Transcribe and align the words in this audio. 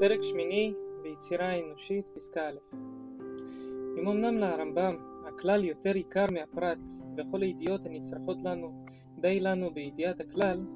פרק 0.00 0.22
שמיני 0.22 0.74
ביצירה 1.02 1.46
האנושית, 1.48 2.04
פסקה 2.14 2.48
א' 2.48 2.76
אם 3.98 4.08
אמנם 4.08 4.38
לרמב"ם 4.38 4.96
הכלל 5.26 5.64
יותר 5.64 5.94
עיקר 5.94 6.26
מהפרט 6.32 6.78
בכל 7.14 7.42
הידיעות 7.42 7.86
הנצרכות 7.86 8.36
לנו, 8.44 8.84
די 9.18 9.40
לנו 9.40 9.70
בידיעת 9.74 10.20
הכלל, 10.20 10.66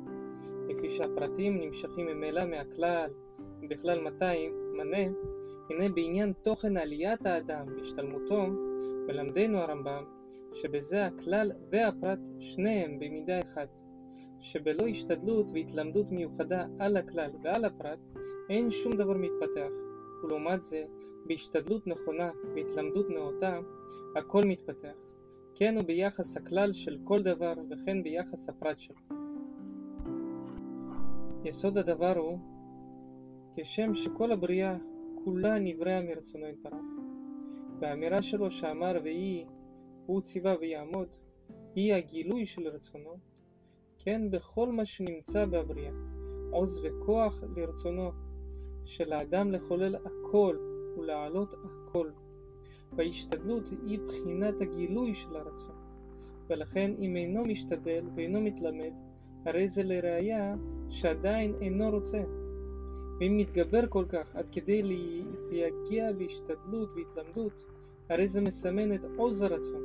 לפי 0.68 0.90
שהפרטים 0.90 1.60
נמשכים 1.60 2.06
ממילא 2.06 2.44
מהכלל, 2.44 3.10
בכלל 3.68 4.00
מתי 4.00 4.48
מנה, 4.76 5.12
הנה 5.70 5.88
בעניין 5.94 6.32
תוכן 6.32 6.76
עליית 6.76 7.26
האדם 7.26 7.66
והשתלמותו, 7.76 8.46
מלמדנו 9.08 9.58
הרמב"ם 9.58 10.04
שבזה 10.54 11.06
הכלל 11.06 11.52
והפרט 11.70 12.18
שניהם 12.38 12.98
במידה 12.98 13.40
אחת, 13.40 13.68
שבלא 14.40 14.88
השתדלות 14.88 15.46
והתלמדות 15.54 16.10
מיוחדה 16.10 16.66
על 16.78 16.96
הכלל 16.96 17.30
ועל 17.42 17.64
הפרט, 17.64 17.98
אין 18.50 18.70
שום 18.70 18.92
דבר 18.92 19.16
מתפתח, 19.16 19.70
ולעומת 20.22 20.62
זה, 20.62 20.84
בהשתדלות 21.26 21.86
נכונה 21.86 22.30
והתלמדות 22.54 23.10
נאותה, 23.10 23.58
הכל 24.16 24.42
מתפתח. 24.46 24.94
כן 25.54 25.76
הוא 25.76 25.84
ביחס 25.84 26.36
הכלל 26.36 26.72
של 26.72 26.98
כל 27.04 27.18
דבר, 27.18 27.52
וכן 27.70 28.02
ביחס 28.02 28.48
הפרט 28.48 28.78
שלו. 28.78 28.96
יסוד 31.44 31.78
הדבר 31.78 32.18
הוא, 32.18 32.38
כשם 33.56 33.94
שכל 33.94 34.32
הבריאה 34.32 34.76
כולה 35.24 35.58
נבראה 35.58 36.00
מרצונו 36.00 36.46
יתברך. 36.46 36.84
והאמירה 37.80 38.22
שלו 38.22 38.50
שאמר 38.50 39.00
ויהי, 39.04 39.46
הוא 40.06 40.20
ציווה 40.20 40.54
ויעמוד, 40.60 41.16
היא 41.74 41.94
הגילוי 41.94 42.46
של 42.46 42.68
רצונו, 42.68 43.14
כן 43.98 44.30
בכל 44.30 44.72
מה 44.72 44.84
שנמצא 44.84 45.44
בבריאה, 45.46 45.92
עוז 46.50 46.80
וכוח 46.84 47.42
לרצונו, 47.56 48.10
של 48.84 49.12
האדם 49.12 49.52
לחולל 49.52 49.96
הכל 49.96 50.56
ולהעלות 50.98 51.54
הכל. 51.64 52.10
וההשתדלות 52.92 53.70
היא 53.86 53.98
בחינת 53.98 54.60
הגילוי 54.60 55.14
של 55.14 55.36
הרצון. 55.36 55.74
ולכן 56.48 56.90
אם 56.98 57.16
אינו 57.16 57.44
משתדל 57.44 58.04
ואינו 58.14 58.40
מתלמד, 58.40 58.92
הרי 59.44 59.68
זה 59.68 59.82
לראיה 59.82 60.54
שעדיין 60.88 61.54
אינו 61.60 61.90
רוצה. 61.90 62.22
ואם 63.20 63.36
מתגבר 63.36 63.86
כל 63.88 64.04
כך 64.08 64.36
עד 64.36 64.46
כדי 64.52 64.82
להגיע 65.50 66.12
בהשתדלות 66.12 66.92
והתלמדות, 66.96 67.64
הרי 68.08 68.26
זה 68.26 68.40
מסמן 68.40 68.94
את 68.94 69.00
עוז 69.16 69.42
הרצון. 69.42 69.82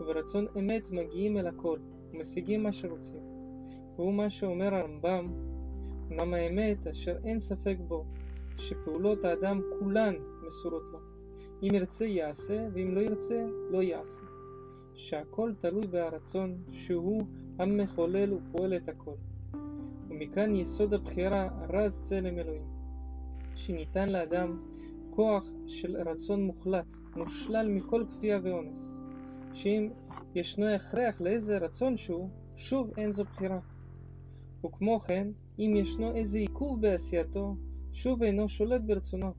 וברצון 0.00 0.46
אמת 0.58 0.90
מגיעים 0.90 1.36
אל 1.36 1.46
הכל, 1.46 1.78
ומשיגים 2.12 2.62
מה 2.62 2.72
שרוצים. 2.72 3.22
והוא 3.96 4.14
מה 4.14 4.30
שאומר 4.30 4.74
הרמב"ם, 4.74 5.32
אמנם 6.10 6.34
האמת 6.34 6.86
אשר 6.86 7.16
אין 7.24 7.38
ספק 7.38 7.76
בו, 7.88 8.04
שפעולות 8.58 9.24
האדם 9.24 9.60
כולן 9.78 10.14
מסורות 10.46 10.82
לו. 10.92 10.98
אם 11.62 11.74
ירצה 11.74 12.04
יעשה, 12.04 12.68
ואם 12.72 12.94
לא 12.94 13.00
ירצה 13.00 13.46
לא 13.70 13.82
יעשה. 13.82 14.22
שהכל 14.94 15.52
תלוי 15.58 15.86
ברצון 15.86 16.58
שהוא 16.70 17.22
המחולל 17.58 18.32
ופועל 18.32 18.76
את 18.76 18.88
הכל. 18.88 19.14
ומכאן 20.08 20.54
יסוד 20.54 20.94
הבחירה 20.94 21.48
רז 21.68 22.00
צלם 22.00 22.38
אלוהים, 22.38 22.66
שניתן 23.54 24.08
לאדם 24.08 24.62
כוח 25.10 25.44
של 25.66 25.96
רצון 25.96 26.42
מוחלט, 26.42 26.96
מושלל 27.16 27.68
מכל 27.68 28.04
כפייה 28.08 28.40
ואונס, 28.42 28.98
שאם 29.52 29.90
ישנו 30.34 30.66
הכרח 30.66 31.20
לאיזה 31.20 31.58
רצון 31.58 31.96
שהוא, 31.96 32.28
שוב 32.56 32.90
אין 32.96 33.10
זו 33.10 33.24
בחירה. 33.24 33.60
וכמו 34.66 35.00
כן, 35.00 35.28
אם 35.58 35.72
ישנו 35.76 36.14
איזה 36.14 36.38
עיכוב 36.38 36.80
בעשייתו, 36.80 37.54
שוב 38.02 38.22
אינו 38.22 38.48
שולט 38.48 38.80
ברצונו. 38.80 39.32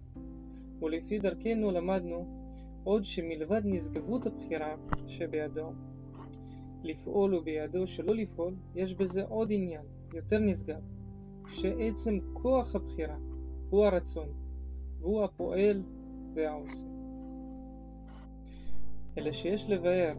ולפי 0.81 1.19
דרכנו 1.19 1.71
למדנו 1.71 2.25
עוד 2.83 3.05
שמלבד 3.05 3.61
נשגבות 3.65 4.25
הבחירה 4.25 4.75
שבידו, 5.07 5.71
לפעול 6.83 7.35
ובידו 7.35 7.87
שלא 7.87 8.15
לפעול, 8.15 8.55
יש 8.75 8.93
בזה 8.93 9.23
עוד 9.23 9.51
עניין, 9.51 9.81
יותר 10.13 10.39
נשגב, 10.39 10.81
שעצם 11.47 12.19
כוח 12.33 12.75
הבחירה 12.75 13.17
הוא 13.69 13.85
הרצון, 13.85 14.27
והוא 14.99 15.23
הפועל 15.23 15.83
והעושה. 16.33 16.85
אלא 19.17 19.31
שיש 19.31 19.69
לבאר 19.69 20.15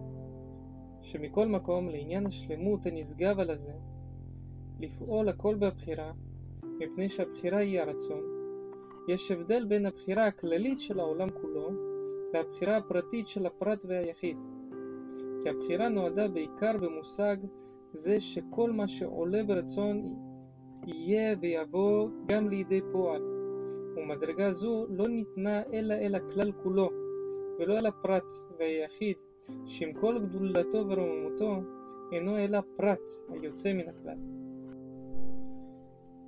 שמכל 1.02 1.46
מקום 1.46 1.88
לעניין 1.88 2.26
השלמות 2.26 2.86
הנשגב 2.86 3.40
על 3.40 3.50
הזה, 3.50 3.74
לפעול 4.80 5.28
הכל 5.28 5.54
בבחירה, 5.54 6.12
מפני 6.80 7.08
שהבחירה 7.08 7.58
היא 7.58 7.80
הרצון, 7.80 8.29
יש 9.08 9.30
הבדל 9.30 9.64
בין 9.64 9.86
הבחירה 9.86 10.26
הכללית 10.26 10.80
של 10.80 11.00
העולם 11.00 11.30
כולו 11.30 11.70
והבחירה 12.32 12.76
הפרטית 12.76 13.28
של 13.28 13.46
הפרט 13.46 13.84
והיחיד. 13.88 14.36
כי 15.42 15.48
הבחירה 15.48 15.88
נועדה 15.88 16.28
בעיקר 16.28 16.76
במושג 16.80 17.36
זה 17.92 18.20
שכל 18.20 18.70
מה 18.70 18.88
שעולה 18.88 19.42
ברצון 19.42 20.02
יהיה 20.86 21.36
ויבוא 21.40 22.08
גם 22.26 22.48
לידי 22.48 22.80
פועל, 22.92 23.22
ומדרגה 23.96 24.52
זו 24.52 24.86
לא 24.88 25.08
ניתנה 25.08 25.62
אלא 25.72 25.94
אל 25.94 26.14
הכלל 26.14 26.52
כולו, 26.52 26.90
ולא 27.58 27.78
אל 27.78 27.86
הפרט 27.86 28.32
והיחיד, 28.58 29.16
שעם 29.66 29.92
כל 29.92 30.18
גדולתו 30.18 30.88
ורוממותו, 30.88 31.60
אינו 32.12 32.38
אלא 32.38 32.58
פרט 32.76 33.10
היוצא 33.28 33.72
מן 33.72 33.88
הכלל. 33.88 34.18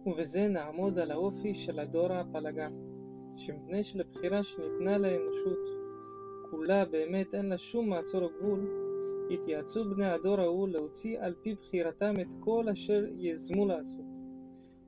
ובזה 0.06 0.48
נעמוד 0.48 0.98
על 0.98 1.10
האופי 1.10 1.54
של 1.54 1.78
הדור 1.78 2.12
הפלגה, 2.12 2.68
שמפני 3.36 3.82
שלבחירה 3.82 4.42
שניתנה 4.42 4.98
לאנושות 4.98 5.82
כולה 6.50 6.84
באמת 6.84 7.34
אין 7.34 7.46
לה 7.46 7.58
שום 7.58 7.88
מעצור 7.88 8.22
או 8.22 8.28
גבול, 8.38 8.70
התייעצו 9.30 9.84
בני 9.84 10.06
הדור 10.06 10.40
ההוא 10.40 10.68
להוציא 10.68 11.20
על 11.20 11.34
פי 11.42 11.54
בחירתם 11.54 12.14
את 12.20 12.26
כל 12.40 12.68
אשר 12.68 13.04
יזמו 13.16 13.66
לעשות. 13.66 14.04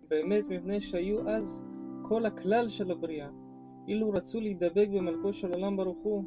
באמת 0.08 0.44
מפני 0.48 0.80
שהיו 0.80 1.28
אז 1.28 1.64
כל 2.02 2.26
הכלל 2.26 2.68
של 2.68 2.90
הבריאה, 2.90 3.28
אילו 3.88 4.10
רצו 4.10 4.40
להידבק 4.40 4.88
במלכו 4.88 5.32
של 5.32 5.52
עולם 5.52 5.76
ברוך 5.76 5.98
הוא, 6.02 6.24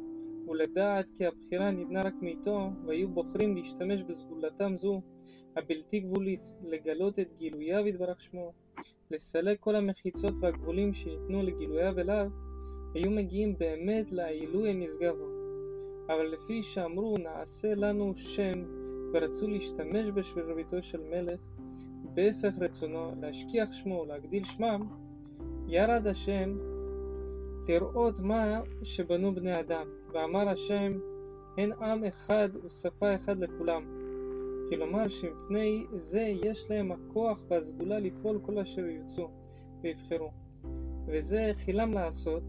ולדעת 0.48 1.06
כי 1.14 1.26
הבחירה 1.26 1.70
ניתנה 1.70 2.02
רק 2.02 2.14
מאיתו, 2.22 2.70
והיו 2.86 3.08
בוחרים 3.08 3.56
להשתמש 3.56 4.02
בסגולתם 4.02 4.76
זו, 4.76 5.00
הבלתי 5.56 6.00
גבולית, 6.00 6.52
לגלות 6.62 7.18
את 7.18 7.32
גילוייו 7.34 7.86
יתברך 7.86 8.20
שמו, 8.20 8.52
לסלק 9.10 9.60
כל 9.60 9.76
המחיצות 9.76 10.34
והגבולים 10.40 10.92
שניתנו 10.92 11.42
לגילוייו 11.42 11.98
אליו, 11.98 12.26
היו 12.94 13.10
מגיעים 13.10 13.58
באמת 13.58 14.12
לעילוי 14.12 14.70
הנשגב. 14.70 15.14
אבל 16.06 16.26
לפי 16.26 16.62
שאמרו 16.62 17.18
נעשה 17.18 17.74
לנו 17.74 18.12
שם, 18.16 18.64
ורצו 19.12 19.46
להשתמש 19.46 20.08
בשביל 20.14 20.44
רביתו 20.44 20.82
של 20.82 21.00
מלך, 21.10 21.40
בהפך 22.14 22.58
רצונו 22.60 23.12
להשכיח 23.20 23.72
שמו 23.72 23.94
ולהגדיל 23.94 24.44
שמם, 24.44 24.80
ירד 25.68 26.06
השם 26.06 26.58
לראות 27.68 28.20
מה 28.20 28.60
שבנו 28.82 29.34
בני 29.34 29.60
אדם, 29.60 29.86
ואמר 30.12 30.48
השם, 30.48 30.98
הן 31.58 31.72
עם 31.72 32.04
אחד 32.04 32.48
ושפה 32.64 33.14
אחד 33.14 33.38
לכולם. 33.38 33.97
כלומר 34.68 35.08
שמפני 35.08 35.86
זה 35.92 36.20
יש 36.44 36.70
להם 36.70 36.92
הכוח 36.92 37.44
והסגולה 37.48 37.98
לפעול 37.98 38.38
כל 38.42 38.58
אשר 38.58 38.86
ירצו 38.86 39.28
ויבחרו. 39.80 40.30
וזה 41.06 41.50
חילם 41.54 41.92
לעשות, 41.92 42.42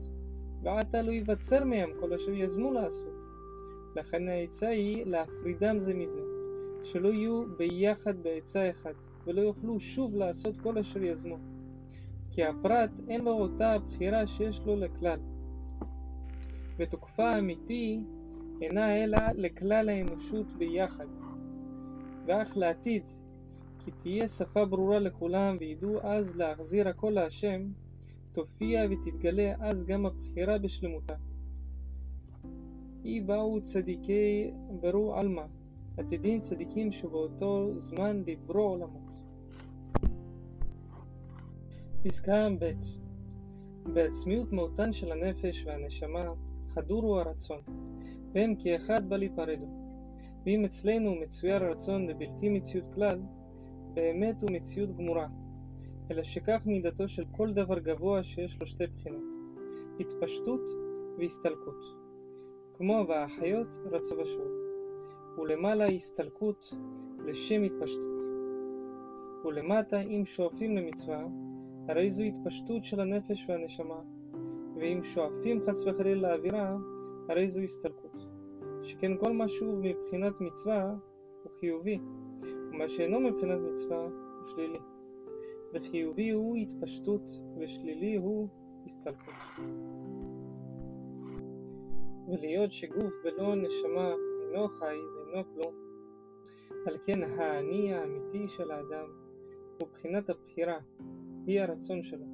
ועתה 0.63 1.01
לא 1.01 1.11
ייווצר 1.11 1.63
מהם 1.63 1.89
כל 1.99 2.13
אשר 2.13 2.31
יזמו 2.31 2.71
לעשות. 2.71 3.13
לכן 3.95 4.27
העצה 4.27 4.67
היא 4.67 5.05
להפרידם 5.05 5.79
זה 5.79 5.93
מזה, 5.93 6.21
שלא 6.83 7.09
יהיו 7.09 7.43
ביחד 7.57 8.23
בעצה 8.23 8.69
אחת, 8.69 8.95
ולא 9.25 9.41
יוכלו 9.41 9.79
שוב 9.79 10.15
לעשות 10.15 10.61
כל 10.61 10.77
אשר 10.77 11.03
יזמו. 11.03 11.37
כי 12.31 12.43
הפרט 12.43 12.89
אין 13.07 13.21
לו 13.21 13.31
אותה 13.31 13.73
הבחירה 13.73 14.27
שיש 14.27 14.61
לו 14.65 14.75
לכלל. 14.75 15.19
ותוקפה 16.77 17.29
האמיתי 17.29 17.99
אינה 18.61 19.03
אלא 19.03 19.17
לכלל 19.35 19.89
האנושות 19.89 20.47
ביחד. 20.57 21.05
ואך 22.29 22.57
לעתיד, 22.57 23.03
כי 23.79 23.91
תהיה 23.91 24.27
שפה 24.27 24.65
ברורה 24.65 24.99
לכולם 24.99 25.57
וידעו 25.59 26.01
אז 26.01 26.35
להחזיר 26.35 26.87
הכל 26.87 27.09
להשם, 27.09 27.61
תופיע 28.31 28.81
ותתגלה 28.89 29.53
אז 29.59 29.85
גם 29.85 30.05
הבחירה 30.05 30.57
בשלמותה. 30.57 31.15
אי 33.05 33.21
באו 33.21 33.61
צדיקי 33.61 34.51
ברו 34.81 35.15
עלמא, 35.15 35.45
עתידים 35.97 36.39
צדיקים 36.39 36.91
שבאותו 36.91 37.69
זמן 37.73 38.23
לברוא 38.27 38.69
עולמות. 38.69 39.21
פסקה 42.03 42.47
ב' 42.59 42.71
בעצמיות 43.93 44.51
מהותן 44.51 44.93
של 44.93 45.11
הנפש 45.11 45.65
והנשמה 45.65 46.33
חדור 46.67 47.03
הוא 47.03 47.19
הרצון, 47.19 47.61
והם 48.31 48.55
כאחד 48.55 49.09
בא 49.09 49.17
להיפרדו. 49.17 49.88
ואם 50.45 50.65
אצלנו 50.65 51.15
מצויר 51.15 51.63
הרצון 51.63 52.07
לבלתי 52.07 52.49
מציאות 52.49 52.93
כלל, 52.93 53.19
באמת 53.93 54.41
הוא 54.41 54.51
מציאות 54.51 54.97
גמורה. 54.97 55.27
אלא 56.11 56.23
שכך 56.23 56.61
מידתו 56.65 57.07
של 57.07 57.23
כל 57.31 57.53
דבר 57.53 57.79
גבוה 57.79 58.23
שיש 58.23 58.59
לו 58.59 58.65
שתי 58.65 58.87
בחינות, 58.87 59.23
התפשטות 59.99 60.61
והסתלקות. 61.17 61.85
כמו 62.77 63.05
והחיות 63.07 63.67
רצו 63.91 64.15
בשוב, 64.15 64.47
ולמעלה 65.37 65.87
הסתלקות 65.87 66.73
לשם 67.25 67.63
התפשטות. 67.63 68.23
ולמטה 69.45 70.01
אם 70.01 70.25
שואפים 70.25 70.75
למצווה, 70.75 71.25
הרי 71.87 72.11
זו 72.11 72.23
התפשטות 72.23 72.83
של 72.83 72.99
הנפש 72.99 73.45
והנשמה, 73.49 74.01
ואם 74.75 75.03
שואפים 75.03 75.61
חס 75.61 75.83
וחלילה 75.87 76.35
לאווירה, 76.35 76.77
הרי 77.29 77.49
זו 77.49 77.61
הסתלקות. 77.61 78.08
שכן 78.83 79.17
כל 79.17 79.33
מה 79.33 79.47
שהוא 79.47 79.83
מבחינת 79.83 80.41
מצווה 80.41 80.95
הוא 81.43 81.51
חיובי, 81.59 81.99
ומה 82.71 82.87
שאינו 82.87 83.19
מבחינת 83.19 83.59
מצווה 83.71 84.03
הוא 84.03 84.43
שלילי. 84.43 84.79
וחיובי 85.73 86.29
הוא 86.29 86.55
התפשטות, 86.55 87.29
ושלילי 87.59 88.15
הוא 88.15 88.47
הסתלקות. 88.85 89.33
ולהיות 92.27 92.71
שגוף 92.71 93.13
בלא 93.23 93.55
נשמה 93.55 94.13
אינו 94.41 94.67
חי 94.67 94.95
ואינו 94.95 95.43
כלום, 95.53 95.73
על 96.85 96.97
כן 97.03 97.23
האני 97.23 97.93
האמיתי 97.93 98.47
של 98.47 98.71
האדם 98.71 99.05
הוא 99.81 99.89
בחינת 99.89 100.29
הבחירה, 100.29 100.79
היא 101.45 101.61
הרצון 101.61 102.03
שלו, 102.03 102.25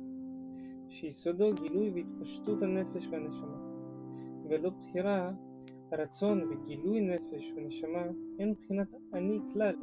שיסודו 0.90 1.54
גילוי 1.54 1.92
והתפשטות 1.92 2.62
הנפש 2.62 3.08
והנשמה, 3.12 3.58
ולא 4.50 4.70
בחירה, 4.70 5.32
רצון 5.96 6.44
וגילוי 6.44 7.02
נפש 7.02 7.52
ונשמה 7.56 8.04
אין 8.40 8.54
בחינת 8.54 8.88
אני 9.14 9.40
כלל, 9.54 9.76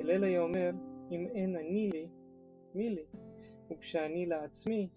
הלל 0.00 0.24
היה 0.24 0.40
אומר, 0.40 0.70
אם 1.10 1.26
אין 1.34 1.56
אני 1.56 1.90
לי, 1.92 2.08
מי 2.74 2.90
לי? 2.90 3.02
וכשאני 3.70 4.26
לעצמי, 4.26 4.88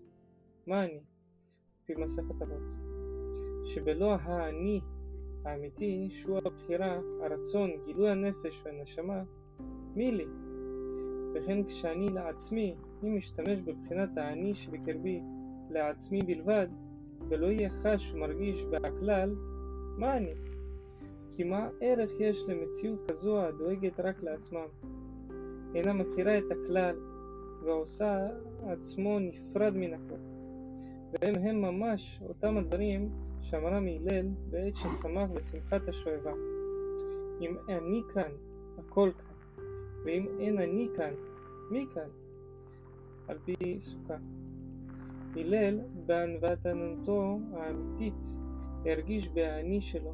מה 0.67 0.83
אני? 0.83 0.99
לפי 1.83 2.01
מסכת 2.01 2.41
אבות. 2.41 2.61
שבלא 3.63 4.15
האני 4.21 4.81
האמיתי, 5.45 6.07
שהוא 6.09 6.37
הבחירה, 6.37 6.99
הרצון, 7.21 7.71
גילוי 7.85 8.09
הנפש 8.09 8.61
והנשמה, 8.65 9.23
מי 9.95 10.11
לי? 10.11 10.25
וכן 11.33 11.63
כשאני 11.63 12.09
לעצמי, 12.09 12.75
אם 13.03 13.15
משתמש 13.15 13.61
בבחינת 13.61 14.17
האני 14.17 14.53
שבקרבי 14.53 15.21
לעצמי 15.69 16.19
בלבד, 16.21 16.67
ולא 17.29 17.47
יהיה 17.47 17.69
חש 17.69 18.13
ומרגיש 18.13 18.63
בהכלל, 18.63 19.35
מה 19.97 20.17
אני? 20.17 20.33
כי 21.29 21.43
מה 21.43 21.69
ערך 21.81 22.11
יש 22.19 22.43
למציאות 22.47 22.99
כזו 23.07 23.41
הדואגת 23.41 23.99
רק 23.99 24.23
לעצמם? 24.23 24.67
אינה 25.75 25.93
מכירה 25.93 26.37
את 26.37 26.43
הכלל 26.51 26.95
ועושה 27.63 28.27
עצמו 28.67 29.19
נפרד 29.19 29.73
מן 29.75 29.93
הכל. 29.93 30.15
והם 31.11 31.35
הם 31.35 31.61
ממש 31.61 32.19
אותם 32.29 32.57
הדברים 32.57 33.09
שאמרה 33.41 33.79
מהלל 33.79 34.27
בעת 34.49 34.75
ששמח 34.75 35.29
בשמחת 35.33 35.87
השואבה. 35.87 36.33
אם 37.41 37.55
אני 37.69 38.01
כאן, 38.13 38.31
הכל 38.77 39.09
כאן, 39.17 39.63
ואם 40.05 40.25
אין 40.39 40.59
אני 40.59 40.87
כאן, 40.95 41.13
מי 41.71 41.85
כאן? 41.93 42.09
על 43.27 43.37
פי 43.45 43.79
סוכה. 43.79 44.17
הלל, 45.35 45.79
בענוותנותו 46.05 47.39
האמיתית, 47.53 48.27
הרגיש 48.85 49.29
באני 49.29 49.81
שלו, 49.81 50.13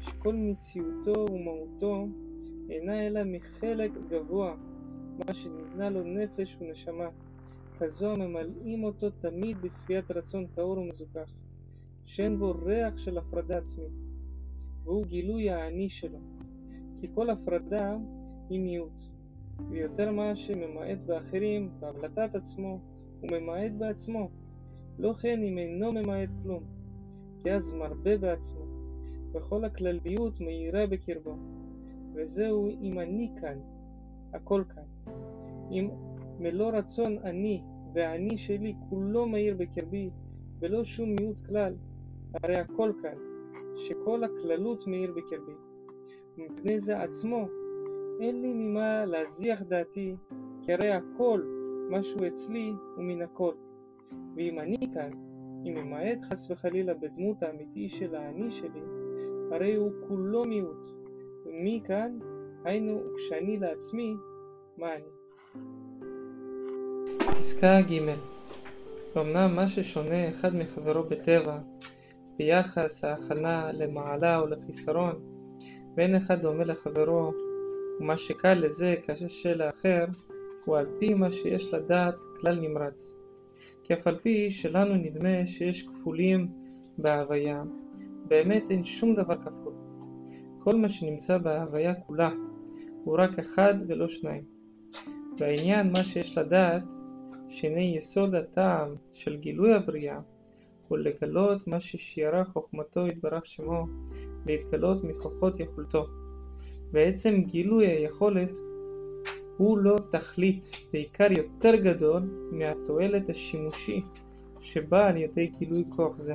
שכל 0.00 0.34
מציאותו 0.34 1.26
ומהותו 1.32 2.06
אינה 2.70 3.06
אלא 3.06 3.20
מחלק 3.24 3.90
גבוה 4.08 4.56
מה 5.26 5.34
שניתנה 5.34 5.90
לו 5.90 6.02
נפש 6.02 6.58
ונשמה, 6.60 7.08
כזו 7.78 8.12
הממלאים 8.12 8.84
אותו 8.84 9.10
תמיד 9.10 9.56
בשביעת 9.62 10.10
רצון 10.10 10.46
טהור 10.54 10.78
ומזוכח, 10.78 11.30
שאין 12.04 12.38
בו 12.38 12.54
ריח 12.64 12.96
של 12.96 13.18
הפרדה 13.18 13.58
עצמית, 13.58 13.92
והוא 14.84 15.06
גילוי 15.06 15.50
האני 15.50 15.88
שלו, 15.88 16.18
כי 17.00 17.08
כל 17.14 17.30
הפרדה 17.30 17.96
היא 18.50 18.60
מיעוט, 18.60 19.02
ויותר 19.70 20.12
מה 20.12 20.36
שממעט 20.36 20.98
באחרים 21.06 21.70
בהבלטת 21.80 22.34
עצמו, 22.34 22.80
הוא 23.20 23.30
ממעט 23.30 23.72
בעצמו, 23.78 24.28
לא 24.98 25.12
כן 25.12 25.42
אם 25.42 25.58
אינו 25.58 25.92
ממעט 25.92 26.28
כלום, 26.42 26.62
אז 27.48 27.72
מרבה 27.72 28.16
בעצמו, 28.16 28.60
וכל 29.32 29.64
הכלליות 29.64 30.40
מאירה 30.40 30.86
בקרבו, 30.86 31.36
וזהו 32.14 32.68
אם 32.82 33.00
אני 33.00 33.30
כאן, 33.40 33.58
הכל 34.32 34.62
כאן. 34.74 35.14
אם 35.70 35.88
מלוא 36.38 36.70
רצון 36.70 37.18
אני 37.18 37.62
והאני 37.94 38.36
שלי 38.36 38.74
כולו 38.88 39.26
מאיר 39.26 39.56
בקרבי, 39.58 40.10
ולא 40.60 40.84
שום 40.84 41.14
מיעוט 41.18 41.40
כלל, 41.46 41.74
הרי 42.34 42.56
הכל 42.56 42.92
כאן, 43.02 43.16
שכל 43.76 44.24
הכללות 44.24 44.86
מאיר 44.86 45.12
בקרבי. 45.12 45.52
ומפני 46.38 46.78
זה 46.78 47.02
עצמו, 47.02 47.48
אין 48.20 48.42
לי 48.42 48.52
ממה 48.52 49.04
להזיח 49.04 49.62
דעתי, 49.62 50.16
כי 50.62 50.72
הרי 50.72 50.90
הכל, 50.90 51.42
משהו 51.90 52.26
אצלי, 52.26 52.72
הוא 52.96 53.04
מן 53.04 53.22
הכל. 53.22 53.54
ואם 54.36 54.58
אני 54.58 54.78
כאן, 54.94 55.10
אם 55.64 55.76
אמעט 55.76 56.18
חס 56.22 56.50
וחלילה 56.50 56.94
בדמות 56.94 57.42
האמיתי 57.42 57.88
של 57.88 58.14
האני 58.14 58.50
שלי, 58.50 58.80
הרי 59.52 59.74
הוא 59.74 59.92
כולו 60.08 60.44
מיעוט. 60.44 60.86
ומי 61.46 61.80
כאן, 61.84 62.18
היינו, 62.64 63.00
כשאני 63.16 63.56
לעצמי, 63.56 64.14
מה 64.78 64.88
אני? 64.94 65.10
פסקה 67.38 67.80
ג' 67.80 68.14
אמנם 69.16 69.56
מה 69.56 69.68
ששונה 69.68 70.28
אחד 70.28 70.56
מחברו 70.56 71.02
בטבע 71.02 71.58
ביחס 72.36 73.04
ההכנה 73.04 73.72
למעלה 73.72 74.38
או 74.38 74.46
לחיסרון 74.46 75.20
ואין 75.96 76.14
אחד 76.14 76.42
דומה 76.42 76.64
לחברו 76.64 77.32
ומה 78.00 78.16
שקל 78.16 78.54
לזה 78.54 78.94
קשה 79.06 79.54
לאחר 79.54 80.04
הוא 80.64 80.76
על 80.76 80.86
פי 80.98 81.14
מה 81.14 81.30
שיש 81.30 81.74
לדעת 81.74 82.14
כלל 82.40 82.60
נמרץ 82.60 83.19
כי 83.90 83.94
אף 83.94 84.06
על 84.06 84.18
פי 84.22 84.50
שלנו 84.50 84.94
נדמה 84.94 85.46
שיש 85.46 85.82
כפולים 85.82 86.48
בהוויה. 86.98 87.62
באמת 88.28 88.70
אין 88.70 88.84
שום 88.84 89.14
דבר 89.14 89.36
כפול. 89.36 89.72
כל 90.58 90.76
מה 90.76 90.88
שנמצא 90.88 91.38
בהוויה 91.38 91.94
כולה 91.94 92.30
הוא 93.04 93.18
רק 93.18 93.38
אחד 93.38 93.74
ולא 93.88 94.08
שניים. 94.08 94.44
והעניין 95.38 95.92
מה 95.92 96.04
שיש 96.04 96.38
לדעת 96.38 96.82
שהנה 97.48 97.80
יסוד 97.80 98.34
הטעם 98.34 98.94
של 99.12 99.36
גילוי 99.36 99.74
הבריאה 99.74 100.20
הוא 100.88 100.98
לגלות 100.98 101.66
מה 101.66 101.80
ששיערה 101.80 102.44
חוכמתו 102.44 103.06
יתברך 103.06 103.46
שמו 103.46 103.86
להתגלות 104.46 105.04
מכוחות 105.04 105.60
יכולתו. 105.60 106.06
בעצם 106.92 107.42
גילוי 107.46 107.86
היכולת 107.86 108.52
הוא 109.60 109.78
לא 109.78 109.96
תכלית 110.10 110.64
ועיקר 110.92 111.32
יותר 111.32 111.76
גדול 111.76 112.22
מהתועלת 112.52 113.28
השימושי 113.30 114.02
שבא 114.60 115.06
על 115.06 115.16
ידי 115.16 115.46
גילוי 115.46 115.84
כוח 115.88 116.18
זה. 116.18 116.34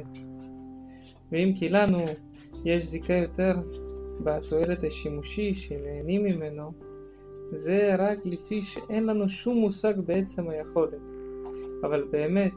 ואם 1.32 1.53
כי 1.55 1.70
לנו 1.70 2.03
יש 2.65 2.84
זיקה 2.86 3.13
יותר 3.13 3.55
בתועלת 4.24 4.84
השימושי 4.84 5.53
שנהנים 5.53 6.24
ממנו, 6.24 6.72
זה 7.51 7.96
רק 7.98 8.25
לפי 8.25 8.62
שאין 8.62 9.05
לנו 9.05 9.29
שום 9.29 9.58
מושג 9.58 9.94
בעצם 10.05 10.50
היכולת. 10.50 11.13
אבל 11.84 12.08
באמת, 12.12 12.53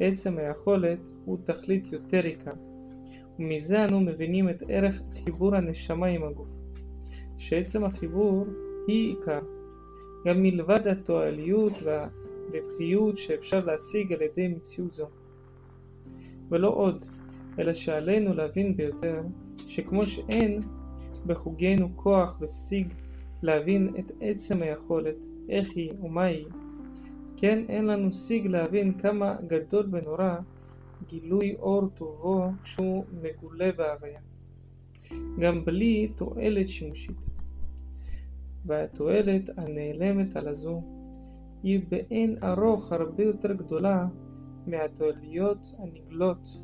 עצם 0.00 0.38
היכולת 0.38 1.10
הוא 1.24 1.38
תכלית 1.44 1.92
יותר 1.92 2.24
עיקר. 2.24 2.54
ומזה 3.38 3.84
אנו 3.84 4.00
מבינים 4.00 4.48
את 4.48 4.62
ערך 4.68 5.02
חיבור 5.24 5.56
הנשמה 5.56 6.06
עם 6.06 6.24
הגוף. 6.24 6.48
שעצם 7.38 7.84
החיבור 7.84 8.46
היא 8.86 9.16
עיקר. 9.16 9.61
גם 10.26 10.42
מלבד 10.42 10.86
התועליות 10.86 11.72
והרווחיות 11.82 13.18
שאפשר 13.18 13.64
להשיג 13.64 14.12
על 14.12 14.22
ידי 14.22 14.48
מציאות 14.48 14.94
זו. 14.94 15.06
ולא 16.48 16.68
עוד, 16.68 17.04
אלא 17.58 17.72
שעלינו 17.72 18.34
להבין 18.34 18.76
ביותר, 18.76 19.22
שכמו 19.66 20.02
שאין 20.02 20.60
בחוגינו 21.26 21.96
כוח 21.96 22.38
ושיג 22.40 22.94
להבין 23.42 23.94
את 23.98 24.12
עצם 24.20 24.62
היכולת, 24.62 25.16
איך 25.48 25.68
היא 25.74 25.92
ומה 26.02 26.22
היא, 26.22 26.46
כן 27.36 27.64
אין 27.68 27.86
לנו 27.86 28.12
שיג 28.12 28.46
להבין 28.46 28.98
כמה 28.98 29.36
גדול 29.46 29.88
ונורא 29.90 30.36
גילוי 31.08 31.54
אור 31.58 31.88
טובו 31.94 32.44
כשהוא 32.62 33.04
מגולה 33.22 33.72
בהוויה. 33.72 34.20
גם 35.38 35.64
בלי 35.64 36.12
תועלת 36.16 36.68
שימושית. 36.68 37.31
והתועלת 38.66 39.50
הנעלמת 39.56 40.36
על 40.36 40.48
הזו 40.48 40.82
היא 41.62 41.80
באין 41.88 42.36
ארוך 42.42 42.92
הרבה 42.92 43.22
יותר 43.22 43.52
גדולה 43.52 44.06
מהתועליות 44.66 45.72
הנגלות 45.78 46.58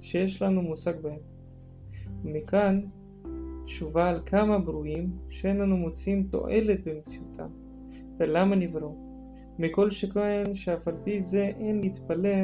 שיש 0.00 0.42
לנו 0.42 0.62
מושג 0.62 1.00
בהן. 1.02 1.18
ומכאן 2.24 2.80
תשובה 3.64 4.08
על 4.08 4.20
כמה 4.26 4.58
ברואים 4.58 5.10
שאין 5.28 5.60
אנו 5.60 5.76
מוצאים 5.76 6.26
תועלת 6.30 6.88
במציאותם, 6.88 7.48
ולמה 8.18 8.56
נבראו, 8.56 8.96
מכל 9.58 9.90
שכן 9.90 10.54
שאף 10.54 10.88
על 10.88 10.94
פי 11.04 11.20
זה 11.20 11.44
אין 11.44 11.80
להתפלא 11.80 12.38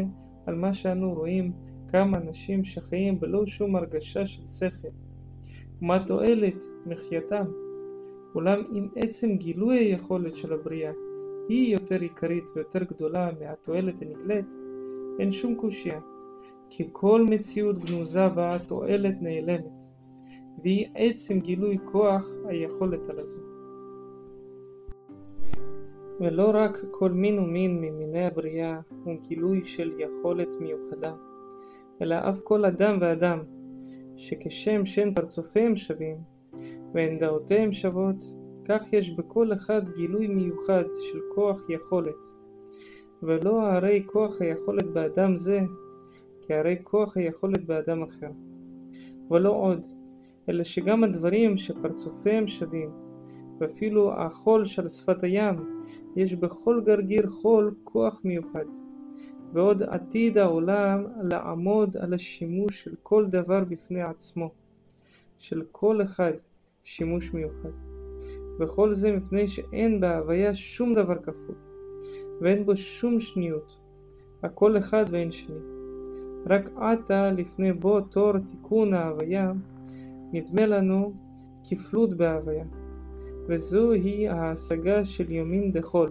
על 0.47 0.55
מה 0.55 0.73
שאנו 0.73 1.15
רואים 1.15 1.53
כמה 1.89 2.19
אנשים 2.19 2.65
שחיים 2.65 3.21
בלא 3.21 3.47
שום 3.47 3.77
הרגשה 3.77 4.27
של 4.27 4.47
שכל. 4.47 4.89
ומה 5.83 6.05
תועלת 6.07 6.65
מחייתם? 6.87 7.45
אולם 8.35 8.63
אם 8.73 8.89
עצם 8.97 9.37
גילוי 9.37 9.79
היכולת 9.79 10.35
של 10.35 10.53
הבריאה 10.53 10.93
היא 11.49 11.73
יותר 11.73 12.01
עיקרית 12.01 12.51
ויותר 12.55 12.85
גדולה 12.85 13.31
מהתועלת 13.41 14.03
הנגלית, 14.03 14.55
אין 15.19 15.33
שום 15.33 15.55
קושייה, 15.55 16.01
כי 16.71 16.89
כל 16.93 17.27
מציאות 17.31 17.79
גנוזה 17.79 18.29
בה 18.29 18.59
תועלת 18.67 19.23
נעלמת, 19.23 19.87
והיא 20.63 20.87
עצם 20.95 21.41
גילוי 21.41 21.79
כוח 21.93 22.29
היכולת 22.47 23.09
על 23.09 23.19
הזו. 23.21 23.41
ולא 26.21 26.51
רק 26.55 26.79
כל 26.91 27.11
מין 27.11 27.39
ומין 27.39 27.81
ממיני 27.81 28.27
הבריאה 28.27 28.81
הוא 29.05 29.15
גילוי 29.29 29.65
של 29.65 29.93
יכולת 29.99 30.57
מיוחדה, 30.61 31.15
אלא 32.03 32.15
אף 32.15 32.41
כל 32.45 32.65
אדם 32.65 32.99
ואדם, 33.01 33.39
שכשם 34.17 34.87
שאין 34.87 35.15
פרצופיהם 35.15 35.77
שווים, 35.77 36.38
ואין 36.95 37.19
דעותיהם 37.19 37.73
שוות, 37.73 38.17
כך 38.69 38.93
יש 38.93 39.11
בכל 39.11 39.53
אחד 39.53 39.83
גילוי 39.97 40.27
מיוחד 40.27 40.85
של 41.01 41.19
כוח 41.35 41.63
יכולת, 41.69 42.29
ולא 43.23 43.63
הרי 43.63 44.03
כוח 44.07 44.41
היכולת 44.41 44.87
באדם 44.87 45.37
זה, 45.37 45.61
כי 46.41 46.55
הרי 46.55 46.77
כוח 46.83 47.17
היכולת 47.17 47.65
באדם 47.65 48.03
אחר. 48.03 48.31
ולא 49.31 49.51
עוד, 49.51 49.83
אלא 50.49 50.65
שגם 50.65 51.05
הדברים 51.05 51.57
שפרצופיהם 51.57 52.47
שווים, 52.47 52.91
ואפילו 53.61 54.13
החול 54.13 54.65
של 54.65 54.89
שפת 54.89 55.23
הים, 55.23 55.83
יש 56.17 56.35
בכל 56.35 56.81
גרגיר 56.85 57.29
חול 57.29 57.75
כוח 57.85 58.21
מיוחד. 58.25 58.65
ועוד 59.53 59.83
עתיד 59.83 60.39
העולם 60.39 61.05
לעמוד 61.23 61.97
על 61.97 62.15
השימוש 62.15 62.85
של 62.85 62.95
כל 63.03 63.27
דבר 63.27 63.65
בפני 63.65 64.03
עצמו, 64.03 64.51
של 65.39 65.63
כל 65.73 66.03
אחד 66.03 66.33
שימוש 66.89 67.33
מיוחד. 67.35 67.71
וכל 68.61 68.95
זה 68.95 69.17
מפני 69.17 69.49
שאין 69.49 70.01
בהוויה 70.01 70.55
שום 70.55 70.95
דבר 70.95 71.19
כפול, 71.19 71.55
ואין 72.41 72.67
בו 72.67 72.77
שום 72.77 73.21
שניות, 73.21 73.77
הכל 74.43 74.79
אחד 74.79 75.05
ואין 75.11 75.31
שני. 75.31 75.57
רק 76.47 76.71
עתה 76.77 77.31
לפני 77.31 77.73
בוא 77.73 78.01
תור 78.01 78.39
תיקון 78.39 78.95
ההוויה, 78.95 79.53
נדמה 80.33 80.67
לנו 80.67 81.13
כפלות 81.71 82.15
בהוויה, 82.15 82.65
וזוהי 83.49 84.29
ההשגה 84.29 85.05
של 85.05 85.33
יומין 85.33 85.73
דחול, 85.73 86.11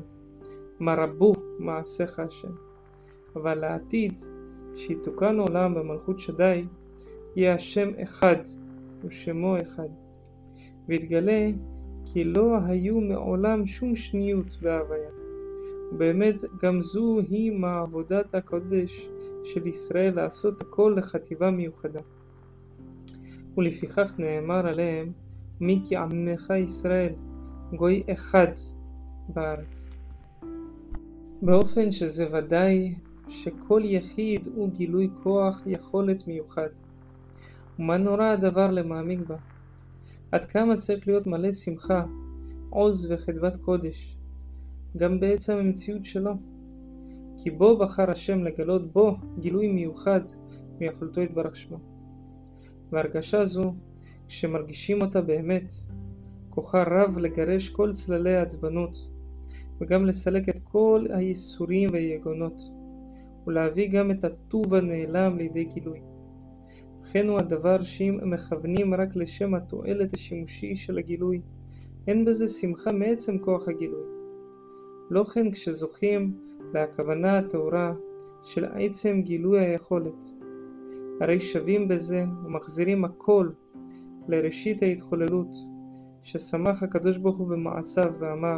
מה 0.80 0.96
רבו 0.96 1.34
מעשיך 1.60 2.20
השם. 2.20 2.52
אבל 3.36 3.56
לעתיד, 3.56 4.14
שיתוקן 4.76 5.40
עולם 5.40 5.76
במלכות 5.76 6.20
שדי, 6.20 6.66
יהיה 7.36 7.54
השם 7.54 7.90
אחד, 8.04 8.38
ושמו 9.04 9.62
אחד. 9.62 10.07
ויתגלה 10.88 11.50
כי 12.06 12.24
לא 12.24 12.58
היו 12.66 13.02
מעולם 13.02 13.66
שום 13.66 13.96
שניות 13.96 14.58
בהוויה. 14.62 15.10
ובאמת 15.92 16.36
גם 16.64 16.82
זו 16.82 17.20
היא 17.30 17.52
מעבודת 17.52 18.36
הקודש 18.36 19.10
של 19.44 19.68
ישראל 19.68 20.16
לעשות 20.16 20.62
הכל 20.62 20.96
לחטיבה 20.98 21.52
מיוחדה. 21.52 22.02
ולפיכך 23.58 24.14
נאמר 24.18 24.68
עליהם 24.68 25.12
מי 25.60 25.82
כי 25.86 25.96
עמך 25.96 26.54
ישראל 26.64 27.14
גוי 27.76 28.04
אחד 28.14 28.52
בארץ. 29.30 29.90
באופן 31.42 31.92
שזה 31.92 32.38
ודאי 32.38 32.96
שכל 33.28 33.82
יחיד 33.86 34.48
הוא 34.56 34.70
גילוי 34.70 35.10
כוח 35.24 35.62
יכולת 35.66 36.28
מיוחד. 36.28 36.70
ומה 37.80 37.98
נורא 37.98 38.26
הדבר 38.26 38.72
למעמיק 38.72 39.20
בה? 39.20 39.36
עד 40.32 40.46
כמה 40.46 40.76
צריך 40.76 41.08
להיות 41.08 41.28
מלא 41.28 41.52
שמחה, 41.52 42.06
עוז 42.70 43.12
וחדוות 43.12 43.58
קודש, 43.58 44.18
גם 44.98 45.20
בעצם 45.20 45.58
המציאות 45.58 46.06
שלו. 46.06 46.34
כי 47.38 47.52
בו 47.52 47.78
בחר 47.78 48.12
השם 48.12 48.44
לגלות 48.44 48.94
בו 48.94 49.16
גילוי 49.40 49.68
מיוחד 49.68 50.22
מיכולתו 50.80 51.22
יתברך 51.22 51.56
שמו. 51.56 51.78
והרגשה 52.92 53.46
זו, 53.46 53.74
כשמרגישים 54.28 55.02
אותה 55.02 55.22
באמת, 55.22 55.72
כוחה 56.50 56.84
רב 56.84 57.18
לגרש 57.18 57.70
כל 57.70 57.94
צללי 57.94 58.36
העצבנות, 58.36 58.98
וגם 59.82 60.06
לסלק 60.06 60.50
את 60.50 60.60
כל 60.64 61.06
הייסורים 61.10 61.90
והיגונות, 61.92 62.62
ולהביא 63.48 63.92
גם 63.92 64.12
את 64.12 64.24
הטוב 64.24 64.74
הנעלם 64.74 65.38
לידי 65.38 65.64
גילוי. 65.64 66.00
וכן 67.08 67.28
הוא 67.28 67.40
הדבר 67.40 67.82
שאם 67.82 68.20
מכוונים 68.24 68.94
רק 68.94 69.16
לשם 69.16 69.54
התועלת 69.54 70.14
השימושי 70.14 70.76
של 70.76 70.98
הגילוי, 70.98 71.42
אין 72.08 72.26
בזה 72.26 72.48
שמחה 72.48 72.92
מעצם 72.92 73.38
כוח 73.38 73.68
הגילוי. 73.68 74.06
לא 75.10 75.24
כן 75.24 75.52
כשזוכים 75.52 76.34
להכוונה 76.74 77.38
הטהורה 77.38 77.94
של 78.44 78.66
עצם 78.66 79.22
גילוי 79.22 79.60
היכולת. 79.60 80.26
הרי 81.22 81.40
שווים 81.40 81.88
בזה 81.88 82.24
ומחזירים 82.46 83.06
הכל 83.06 83.50
לראשית 84.28 84.82
ההתחוללות, 84.82 85.56
ששמח 86.24 86.84
הקדוש 86.84 87.18
ברוך 87.18 87.38
הוא 87.38 87.48
במעשיו 87.48 88.14
ואמר 88.20 88.58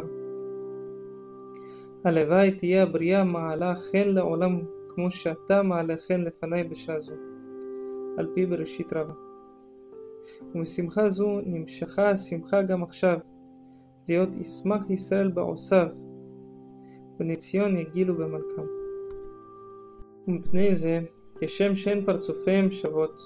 הלוואי 2.04 2.50
תהיה 2.50 2.82
הבריאה 2.82 3.24
מעלה 3.24 3.74
חן 3.74 4.08
לעולם 4.08 4.60
כמו 4.88 5.10
שאתה 5.10 5.62
מעלה 5.62 5.94
חן 5.96 6.20
לפניי 6.20 6.64
בשעה 6.64 7.00
זו. 7.00 7.29
על 8.18 8.28
פי 8.34 8.46
בראשית 8.46 8.92
רבה. 8.92 9.14
ומשמחה 10.54 11.08
זו 11.08 11.40
נמשכה 11.46 12.10
השמחה 12.10 12.62
גם 12.62 12.82
עכשיו, 12.82 13.18
להיות 14.08 14.36
ישמח 14.36 14.90
ישראל 14.90 15.28
בעושיו, 15.28 15.88
ונציון 17.20 17.76
יגילו 17.76 18.14
במלכם. 18.14 18.62
ומפני 20.28 20.74
זה, 20.74 21.00
כשם 21.40 21.74
שאין 21.74 22.04
פרצופיהם 22.04 22.70
שוות, 22.70 23.20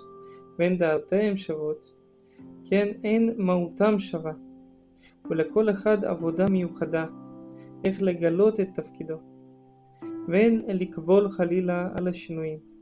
ואין 0.58 0.78
דעותיהם 0.78 1.36
שוות, 1.36 1.92
כן 2.64 2.88
אין 3.04 3.34
מהותם 3.36 3.98
שווה, 3.98 4.32
ולכל 5.30 5.70
אחד 5.70 6.04
עבודה 6.04 6.46
מיוחדה, 6.50 7.06
איך 7.84 8.02
לגלות 8.02 8.60
את 8.60 8.68
תפקידו, 8.74 9.16
ואין 10.28 10.62
לקבול 10.68 11.28
חלילה 11.28 11.88
על 11.94 12.08
השינויים. 12.08 12.74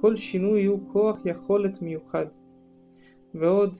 כל 0.00 0.16
שינוי 0.16 0.64
הוא 0.64 0.80
כוח 0.92 1.18
יכולת 1.24 1.82
מיוחד. 1.82 2.26
ועוד, 3.34 3.76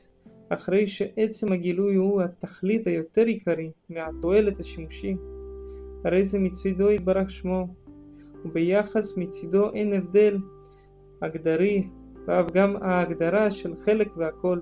אחרי 0.48 0.86
שעצם 0.86 1.52
הגילוי 1.52 1.94
הוא 1.94 2.22
התכלית 2.22 2.86
היותר 2.86 3.22
עיקרי 3.22 3.70
מהתועלת 3.90 4.60
השימושי, 4.60 5.16
הרי 6.04 6.24
זה 6.24 6.38
מצידו 6.38 6.90
יתברך 6.90 7.30
שמו, 7.30 7.66
וביחס 8.44 9.16
מצידו 9.16 9.72
אין 9.72 9.92
הבדל 9.92 10.38
הגדרי, 11.22 11.86
ואף 12.26 12.50
גם 12.50 12.76
ההגדרה 12.76 13.50
של 13.50 13.74
חלק 13.76 14.16
והכל, 14.16 14.60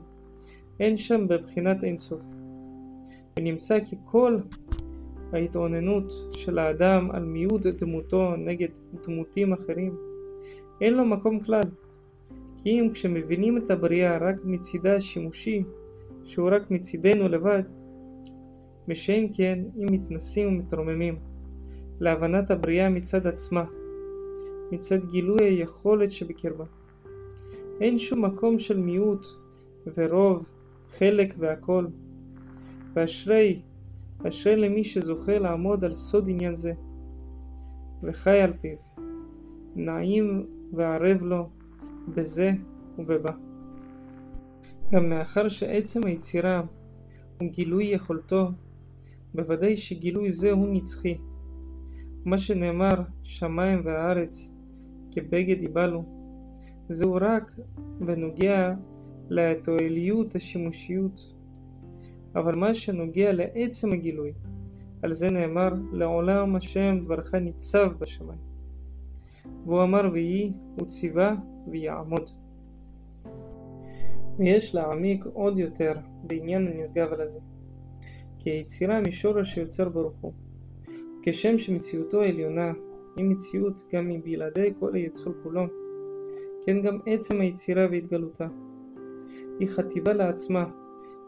אין 0.81 0.97
שם 0.97 1.29
בבחינת 1.29 1.85
אינסוף. 1.85 2.23
ונמצא 3.39 3.79
כי 3.85 3.97
כל 4.05 4.39
ההתאוננות 5.33 6.13
של 6.33 6.59
האדם 6.59 7.11
על 7.11 7.25
מיעוט 7.25 7.67
דמותו 7.67 8.37
נגד 8.37 8.69
דמותים 9.07 9.53
אחרים, 9.53 9.97
אין 10.81 10.95
לו 10.95 11.05
מקום 11.05 11.41
כלל. 11.41 11.63
כי 12.63 12.81
אם 12.81 12.91
כשמבינים 12.93 13.59
את 13.59 13.71
הבריאה 13.71 14.19
רק 14.19 14.37
מצידה 14.45 14.97
השימושי, 14.97 15.65
שהוא 16.25 16.51
רק 16.53 16.71
מצידנו 16.71 17.29
לבד, 17.29 17.63
משאין 18.89 19.29
כן 19.37 19.59
אם 19.79 19.87
מתנסים 19.93 20.49
ומתרוממים 20.49 21.19
להבנת 22.01 22.51
הבריאה 22.51 22.89
מצד 22.89 23.27
עצמה, 23.27 23.65
מצד 24.73 25.05
גילוי 25.11 25.45
היכולת 25.45 26.11
שבקרבה. 26.11 26.65
אין 27.81 27.99
שום 27.99 28.25
מקום 28.25 28.59
של 28.59 28.79
מיעוט 28.79 29.27
ורוב, 29.97 30.49
חלק 30.89 31.35
והכל. 31.39 31.87
ואשרי, 32.95 33.61
אשרי 34.29 34.57
למי 34.57 34.85
שזוכה 34.85 35.39
לעמוד 35.39 35.85
על 35.85 35.95
סוד 35.95 36.29
עניין 36.29 36.55
זה, 36.55 36.73
וחי 38.03 38.41
על 38.41 38.53
פיו. 38.61 38.77
נעים 39.77 40.47
וערב 40.73 41.23
לו 41.23 41.49
בזה 42.15 42.51
ובבה. 42.99 43.33
גם 44.93 45.09
מאחר 45.09 45.49
שעצם 45.49 46.07
היצירה 46.07 46.63
הוא 47.41 47.51
גילוי 47.51 47.85
יכולתו, 47.85 48.49
בוודאי 49.35 49.77
שגילוי 49.77 50.31
זה 50.31 50.51
הוא 50.51 50.69
נצחי. 50.73 51.19
מה 52.25 52.39
שנאמר 52.39 53.03
שמיים 53.23 53.81
והארץ 53.85 54.55
כבגד 55.13 55.63
יבלו, 55.63 56.05
זהו 56.89 57.15
רק 57.21 57.53
בנוגע 57.99 58.75
לתועליות 59.31 60.35
השימושיות. 60.35 61.35
אבל 62.35 62.55
מה 62.55 62.75
שנוגע 62.75 63.33
לעצם 63.33 63.93
הגילוי, 63.93 64.33
על 65.03 65.13
זה 65.13 65.31
נאמר, 65.31 65.75
לעולם 65.93 66.57
השם 66.57 66.99
דברך 67.05 67.35
ניצב 67.35 67.93
בשמיים. 67.99 68.54
והוא 69.67 69.83
אמר 69.83 70.11
ויהי, 70.13 70.53
הוא 70.79 70.87
ציווה 70.87 71.35
ויעמוד. 71.71 72.31
ויש 74.39 74.75
להעמיק 74.75 75.25
עוד 75.33 75.59
יותר 75.59 75.93
בעניין 76.23 76.67
הנשגב 76.67 77.13
על 77.13 77.21
הזה. 77.21 77.41
כי 78.39 78.51
היצירה 78.51 79.01
משורש 79.01 79.55
שיוצר 79.55 79.89
ברוך 79.89 80.17
הוא. 80.21 80.33
כשם 81.23 81.59
שמציאותו 81.59 82.23
העליונה 82.23 82.73
היא 83.17 83.25
מציאות 83.25 83.83
גם 83.93 84.09
מבלעדי 84.09 84.73
כל 84.81 84.95
היצור 84.95 85.33
כולו, 85.43 85.67
כן 86.67 86.83
גם 86.83 86.99
עצם 87.07 87.41
היצירה 87.41 87.87
והתגלותה. 87.91 88.47
היא 89.61 89.69
חטיבה 89.69 90.13
לעצמה, 90.13 90.65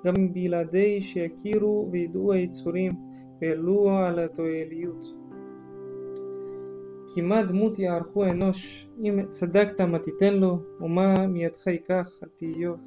גם 0.04 0.14
מבלעדי 0.18 1.00
שיכירו 1.00 1.88
וידעו 1.92 2.32
היצורים 2.32 2.92
והעלו 3.40 3.90
על 3.90 4.18
התועליות. 4.18 5.25
כי 7.16 7.22
מה 7.22 7.42
דמות 7.42 7.78
יערכו 7.78 8.24
אנוש, 8.24 8.88
אם 9.02 9.26
צדקת 9.30 9.80
מה 9.80 9.98
תיתן 9.98 10.34
לו, 10.34 10.58
ומה 10.80 11.26
מידך 11.26 11.66
ייקח, 11.66 12.10
על 12.22 12.28
פי 12.36 12.46
איוב. 12.46 12.80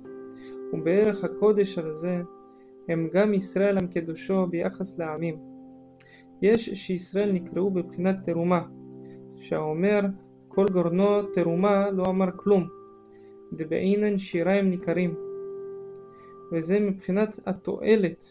ובערך 0.73 1.23
הקודש 1.23 1.77
הזה, 1.77 2.21
הם 2.87 3.09
גם 3.13 3.33
ישראל 3.33 3.77
עם 3.77 3.87
קדושו 3.87 4.47
ביחס 4.47 4.99
לעמים. 4.99 5.35
יש 6.41 6.69
שישראל 6.69 7.31
נקראו 7.31 7.71
בבחינת 7.71 8.15
תרומה, 8.23 8.61
שהאומר 9.35 9.99
כל 10.47 10.65
גורנו 10.73 11.21
תרומה 11.33 11.91
לא 11.91 12.03
אמר 12.03 12.29
כלום, 12.35 12.67
דבעינן 13.53 14.17
שיריים 14.17 14.69
ניכרים. 14.69 15.13
וזה 16.51 16.79
מבחינת 16.79 17.39
התועלת 17.45 18.25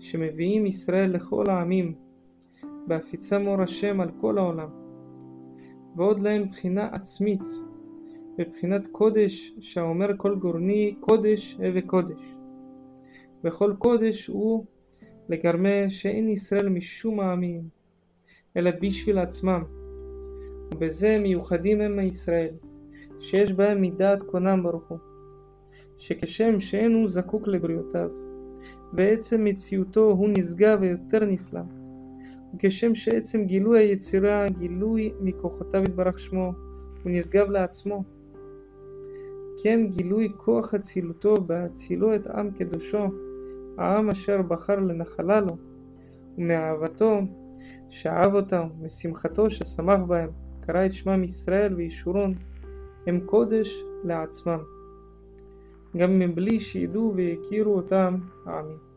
שמביאים 0.00 0.66
ישראל 0.66 1.10
לכל 1.10 1.44
העמים, 1.50 1.94
בהפיצה 2.86 3.38
מור 3.38 3.62
השם 3.62 4.00
על 4.00 4.08
כל 4.20 4.38
העולם. 4.38 4.83
ועוד 5.96 6.20
להם 6.20 6.48
בחינה 6.48 6.88
עצמית, 6.92 7.42
בבחינת 8.38 8.86
קודש, 8.86 9.54
שהאומר 9.60 10.08
כל 10.16 10.34
גורני 10.34 10.94
קודש 11.00 11.54
הווה 11.58 11.82
קודש. 11.82 12.36
וכל 13.44 13.74
קודש 13.78 14.26
הוא 14.26 14.64
לגרמה 15.28 15.88
שאין 15.88 16.28
ישראל 16.28 16.68
משום 16.68 17.20
העמים, 17.20 17.62
אלא 18.56 18.70
בשביל 18.80 19.18
עצמם. 19.18 19.62
ובזה 20.74 21.18
מיוחדים 21.22 21.80
הם 21.80 21.98
הישראל, 21.98 22.54
שיש 23.20 23.52
בהם 23.52 23.80
מידת 23.80 24.22
קונם 24.22 24.62
ברוך 24.62 24.88
הוא, 24.88 24.98
שכשם 25.98 26.60
שאין 26.60 26.94
הוא 26.94 27.08
זקוק 27.08 27.48
לבריאותיו, 27.48 28.10
ועצם 28.92 29.44
מציאותו 29.44 30.10
הוא 30.10 30.28
נשגב 30.38 30.78
ויותר 30.80 31.24
נפלא, 31.24 31.60
וכשם 32.54 32.94
שעצם 32.94 33.44
גילוי 33.44 33.78
היצירה 33.78 34.46
גילוי 34.58 35.12
מכוחותיו 35.20 35.82
יתברך 35.82 36.18
שמו, 36.18 36.52
הוא 37.02 37.12
נשגב 37.12 37.50
לעצמו. 37.50 38.04
כן 39.62 39.86
גילוי 39.90 40.32
כוח 40.36 40.74
אצילותו 40.74 41.34
בהצילו 41.34 42.14
את 42.14 42.26
עם 42.26 42.50
קדושו, 42.50 43.06
העם 43.78 44.10
אשר 44.10 44.42
בחר 44.42 44.80
לנחלה 44.80 45.40
לו, 45.40 45.56
ומאהבתו 46.38 47.20
שאהב 47.88 48.34
אותם, 48.34 48.66
משמחתו 48.82 49.50
ששמח 49.50 50.02
בהם, 50.02 50.30
קרא 50.60 50.86
את 50.86 50.92
שמם 50.92 51.24
ישראל 51.24 51.74
וישורון, 51.74 52.34
הם 53.06 53.20
קודש 53.26 53.82
לעצמם, 54.04 54.58
גם 55.96 56.18
מבלי 56.18 56.60
שידעו 56.60 57.12
ויכירו 57.16 57.74
אותם 57.74 58.16
העמים. 58.46 58.93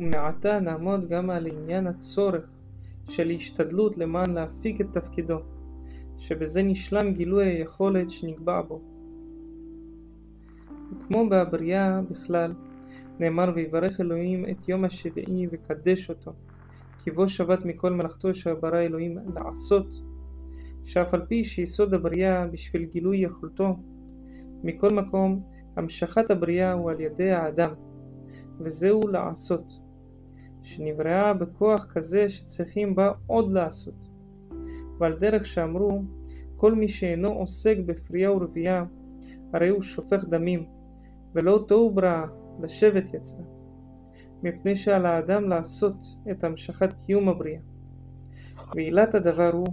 ומעתה 0.00 0.60
נעמוד 0.60 1.08
גם 1.08 1.30
על 1.30 1.46
עניין 1.46 1.86
הצורך 1.86 2.50
של 3.08 3.30
השתדלות 3.30 3.98
למען 3.98 4.30
להפיק 4.34 4.80
את 4.80 4.86
תפקידו, 4.92 5.38
שבזה 6.18 6.62
נשלם 6.62 7.12
גילוי 7.12 7.46
היכולת 7.46 8.10
שנקבע 8.10 8.62
בו. 8.62 8.80
וכמו 10.92 11.28
בבריאה 11.28 12.00
בכלל, 12.10 12.52
נאמר 13.20 13.52
ויברך 13.54 14.00
אלוהים 14.00 14.44
את 14.50 14.68
יום 14.68 14.84
השביעי 14.84 15.46
וקדש 15.50 16.10
אותו, 16.10 16.32
כי 17.02 17.10
בו 17.10 17.28
שבת 17.28 17.64
מכל 17.64 17.92
מלאכתו 17.92 18.34
שברא 18.34 18.80
אלוהים 18.80 19.18
לעשות, 19.34 19.86
שאף 20.84 21.14
על 21.14 21.26
פי 21.26 21.44
שיסוד 21.44 21.94
הבריאה 21.94 22.46
בשביל 22.46 22.84
גילוי 22.84 23.16
יכולתו, 23.16 23.76
מכל 24.62 24.88
מקום 24.88 25.42
המשכת 25.76 26.30
הבריאה 26.30 26.72
הוא 26.72 26.90
על 26.90 27.00
ידי 27.00 27.30
האדם, 27.30 27.70
וזהו 28.60 29.08
לעשות, 29.08 29.83
שנבראה 30.64 31.34
בכוח 31.34 31.86
כזה 31.94 32.28
שצריכים 32.28 32.94
בה 32.94 33.12
עוד 33.26 33.52
לעשות. 33.52 34.08
ועל 34.98 35.18
דרך 35.18 35.44
שאמרו, 35.46 36.02
כל 36.56 36.74
מי 36.74 36.88
שאינו 36.88 37.28
עוסק 37.28 37.76
בפרייה 37.86 38.32
ורבייה, 38.32 38.84
הרי 39.52 39.68
הוא 39.68 39.82
שופך 39.82 40.24
דמים, 40.24 40.64
ולא 41.34 41.64
תוהו 41.68 41.90
בראה, 41.90 42.24
לשבת 42.62 43.14
יצרה, 43.14 43.44
מפני 44.42 44.76
שעל 44.76 45.06
האדם 45.06 45.48
לעשות 45.48 45.96
את 46.30 46.44
המשכת 46.44 46.92
קיום 46.92 47.28
הבריאה. 47.28 47.60
ועילת 48.74 49.14
הדבר 49.14 49.50
הוא 49.52 49.68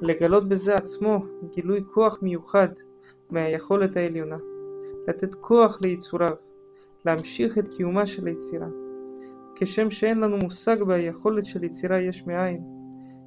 לגלות 0.00 0.48
בזה 0.48 0.74
עצמו 0.74 1.18
גילוי 1.54 1.80
כוח 1.94 2.18
מיוחד 2.22 2.68
מהיכולת 3.30 3.96
העליונה, 3.96 4.36
לתת 5.08 5.34
כוח 5.34 5.78
ליצוריו, 5.80 6.34
להמשיך 7.04 7.58
את 7.58 7.68
קיומה 7.68 8.06
של 8.06 8.26
היצירה. 8.26 8.87
כשם 9.60 9.90
שאין 9.90 10.20
לנו 10.20 10.36
מושג 10.36 10.82
ביכולת 10.82 11.44
של 11.44 11.64
יצירה 11.64 12.00
יש 12.00 12.26
מאין, 12.26 12.62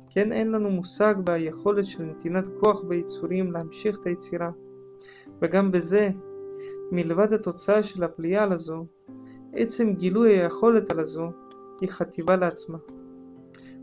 כן 0.10 0.32
אין 0.32 0.52
לנו 0.52 0.70
מושג 0.70 1.16
ביכולת 1.24 1.86
של 1.86 2.04
נתינת 2.04 2.50
כוח 2.60 2.84
ביצורים 2.84 3.52
להמשיך 3.52 4.00
את 4.02 4.06
היצירה. 4.06 4.52
וגם 5.42 5.72
בזה, 5.72 6.10
מלבד 6.92 7.34
התוצאה 7.34 7.84
של 7.84 8.04
הפליאה 8.04 8.44
על 8.44 8.54
הזו, 8.54 8.86
עצם 9.54 9.94
גילוי 9.94 10.40
היכולת 10.40 10.92
על 10.92 11.00
הזו 11.00 11.32
היא 11.82 11.90
חטיבה 11.90 12.36
לעצמה. 12.36 12.78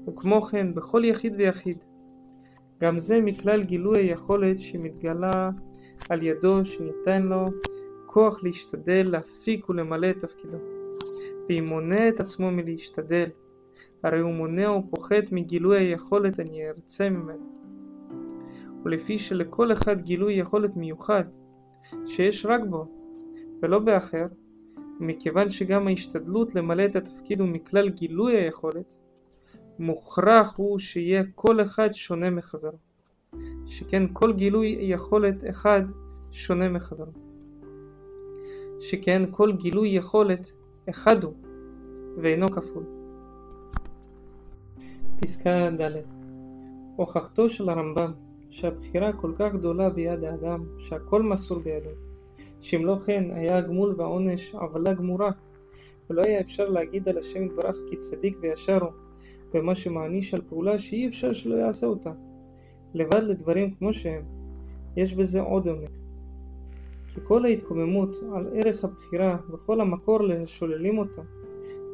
וכמו 0.08 0.42
כן, 0.42 0.74
בכל 0.74 1.04
יחיד 1.04 1.34
ויחיד, 1.38 1.84
גם 2.80 2.98
זה 2.98 3.20
מכלל 3.20 3.62
גילוי 3.62 3.98
היכולת 3.98 4.61
שמתגלה 4.61 5.50
על 6.08 6.22
ידו 6.22 6.64
שניתן 6.64 7.22
לו 7.22 7.46
כוח 8.06 8.42
להשתדל 8.42 9.06
להפיק 9.11 9.68
ולמלא 9.68 10.11
את 10.11 10.18
תפקידו. 10.18 10.77
ואם 11.48 11.64
מונע 11.64 12.08
את 12.08 12.20
עצמו 12.20 12.50
מלהשתדל, 12.50 13.26
הרי 14.02 14.20
הוא 14.20 14.32
מונע 14.32 14.72
ופוחת 14.72 15.32
מגילוי 15.32 15.78
היכולת 15.78 16.38
הנרצה 16.38 17.11
ממנו. 17.11 17.58
ולפי 18.84 19.18
שלכל 19.18 19.72
אחד 19.72 20.00
גילוי 20.00 20.34
יכולת 20.34 20.76
מיוחד, 20.76 21.24
שיש 22.06 22.46
רק 22.46 22.61
בו, 22.70 22.87
ולא 23.62 23.78
באחר, 23.78 24.26
ומכיוון 25.00 25.50
שגם 25.50 25.88
ההשתדלות 25.88 26.54
למלא 26.54 26.84
את 26.84 26.96
התפקיד 26.96 27.40
הוא 27.40 27.48
מכלל 27.48 27.88
גילוי 27.88 28.37
היכולת, 28.37 28.84
מוכרח 29.78 30.56
הוא 30.56 30.78
שיהיה 30.78 31.22
כל 31.34 31.62
אחד 31.62 31.88
שונה 31.92 32.30
מחברו, 32.30 32.78
שכן 33.66 34.02
כל 34.12 34.32
גילוי 34.32 34.76
יכולת 34.80 35.50
אחד 35.50 35.82
שונה 36.30 36.68
מחברו, 36.68 37.12
שכן 38.80 39.22
כל 39.30 39.52
גילוי 39.52 39.88
יכולת 39.88 40.52
אחד 40.90 41.24
הוא, 41.24 41.33
ואינו 42.22 42.48
כפול. 42.48 42.85
פסקה 45.20 45.70
ד' 45.81 45.90
הוכחתו 46.96 47.48
של 47.48 47.68
הרמב"ם 47.68 48.12
שהבחירה 48.51 49.12
כל 49.12 49.33
כך 49.37 49.53
גדולה 49.53 49.90
ביד 49.90 50.24
האדם, 50.24 50.64
שהכל 50.79 51.22
מסור 51.22 51.59
בידו, 51.59 51.90
שאם 52.61 52.87
לא 52.87 52.96
כן 53.07 53.24
היה 53.31 53.59
הגמול 53.59 53.94
והעונש 53.96 54.55
עוולה 54.55 54.92
גמורה, 54.92 55.31
ולא 56.11 56.22
היה 56.22 56.40
אפשר 56.40 56.68
להגיד 56.68 57.09
על 57.09 57.18
השם 57.18 57.44
יתברך 57.44 57.77
כי 57.90 57.96
צדיק 57.96 58.38
וישר 58.40 58.85
הוא, 58.85 58.92
ומה 59.55 59.74
שמעניש 59.74 60.35
על 60.35 60.40
פעולה 60.48 60.79
שאי 60.79 61.09
אפשר 61.09 61.33
שלא 61.33 61.55
יעשה 61.55 61.87
אותה. 61.87 62.12
לבד 62.94 63.22
לדברים 63.22 63.74
כמו 63.74 63.92
שהם, 63.92 64.22
יש 64.96 65.14
בזה 65.14 65.40
עוד 65.40 65.68
עומק. 65.68 65.97
כי 67.09 67.21
כל 67.25 67.44
ההתקוממות 67.44 68.16
על 68.35 68.47
ערך 68.55 68.85
הבחירה 68.85 69.37
וכל 69.51 69.81
המקור 69.81 70.23
לשוללים 70.23 70.99
אותה, 70.99 71.23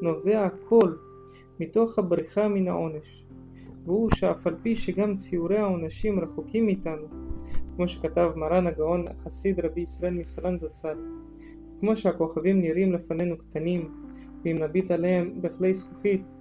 נובע 0.03 0.45
הכל 0.45 0.95
מתוך 1.61 1.99
הבריחה 1.99 2.49
מן 2.49 2.69
העונש, 2.69 3.25
והוא 3.85 4.11
שאף 4.11 4.47
על 4.47 4.57
פי 4.63 4.77
שגם 4.77 5.17
ציורי 5.17 5.59
העונשים 5.59 6.21
רחוקים 6.21 6.67
מאיתנו, 6.67 7.07
כמו 7.77 7.89
שכתב 7.89 8.33
מרן 8.37 8.67
הגאון 8.67 9.05
חסיד 9.19 9.61
רבי 9.61 9.81
ישראל 9.81 10.15
מסלן 10.15 10.57
זצ"ל, 10.57 10.97
כמו 11.81 11.97
שהכוכבים 11.97 12.61
נראים 12.61 12.93
לפנינו 12.93 13.39
קטנים, 13.39 13.89
ואם 14.45 14.59
נביט 14.59 14.91
עליהם 14.91 15.33
בכלי 15.41 15.75
זכוכית 15.75 16.33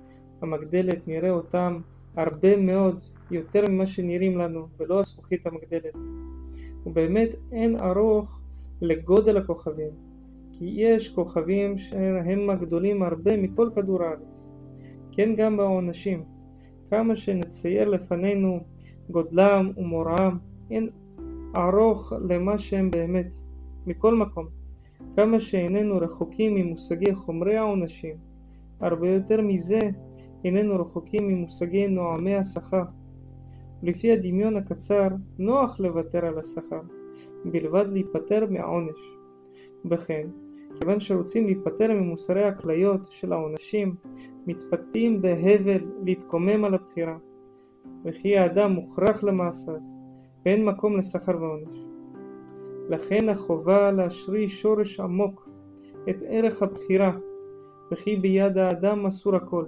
המגדלת 0.42 1.08
נראה 1.08 1.30
אותם 1.30 1.80
הרבה 2.16 2.58
מאוד 2.58 3.04
יותר 3.32 3.64
ממה 3.70 3.86
שנראים 3.86 4.38
לנו, 4.38 4.68
ולא 4.80 5.00
הזכוכית 5.00 5.48
המגדלת. 5.48 5.96
ובאמת 6.86 7.36
אין 7.52 7.76
ארוך 7.76 8.42
לגודל 8.84 9.38
הכוכבים, 9.38 9.91
כי 10.52 10.65
יש 10.65 11.10
כוכבים 11.10 11.78
שהם 11.78 12.50
הגדולים 12.50 13.04
הרבה 13.04 13.38
מכל 13.38 13.69
כדור 13.76 14.04
הארץ. 14.04 14.52
כן 15.12 15.36
גם 15.38 15.58
בעונשים. 15.58 16.24
כמה 16.89 17.15
שנצייר 17.15 17.89
לפנינו 17.89 18.60
גודלם 19.10 19.72
ומוראם, 19.78 20.38
אין 20.72 20.89
ארוך 21.58 22.13
למה 22.30 22.58
שהם 22.58 22.91
באמת. 22.91 23.36
מכל 23.88 24.15
מקום, 24.15 24.48
כמה 25.15 25.39
שאיננו 25.39 25.98
רחוקים 25.98 26.56
ממושגי 26.56 27.15
חומרי 27.15 27.58
העונשים, 27.58 28.15
הרבה 28.80 29.10
יותר 29.10 29.41
מזה 29.41 29.80
איננו 30.46 30.80
רחוקים 30.80 31.28
ממושגי 31.28 31.88
נועמי 31.88 32.36
השכר. 32.36 32.84
לפי 33.84 34.12
הדמיון 34.12 34.56
הקצר, 34.56 35.08
נוח 35.39 35.80
לוותר 35.80 36.26
על 36.26 36.39
השכר, 36.39 36.82
בלבד 37.45 37.86
להיפטר 37.91 38.45
מהעונש. 38.49 39.17
וכן, 39.91 40.27
כיוון 40.79 40.99
שרוצים 40.99 41.45
להיפטר 41.45 41.93
ממוסרי 41.93 42.43
הכליות 42.43 43.08
של 43.10 43.34
העונשים, 43.34 43.95
מתפתים 44.47 45.21
בהבל 45.21 45.82
להתקומם 46.06 46.65
על 46.65 46.73
הבחירה, 46.73 47.17
וכי 48.06 48.38
האדם 48.38 48.71
מוכרח 48.71 49.23
למעשיו, 49.23 49.75
ואין 50.45 50.65
מקום 50.65 50.97
לשכר 50.97 51.41
ועונש. 51.41 51.86
לכן 52.89 53.29
החובה 53.29 53.91
להשריש 53.91 54.62
שורש 54.62 54.99
עמוק 54.99 55.49
את 56.10 56.15
ערך 56.27 56.63
הבחירה, 56.63 57.12
וכי 57.91 58.15
ביד 58.15 58.58
האדם 58.58 59.06
אסור 59.06 59.36
הכל. 59.36 59.65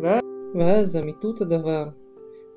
ואז, 0.00 0.22
ואז 0.54 0.96
אמיתות 0.96 1.40
הדבר, 1.40 1.88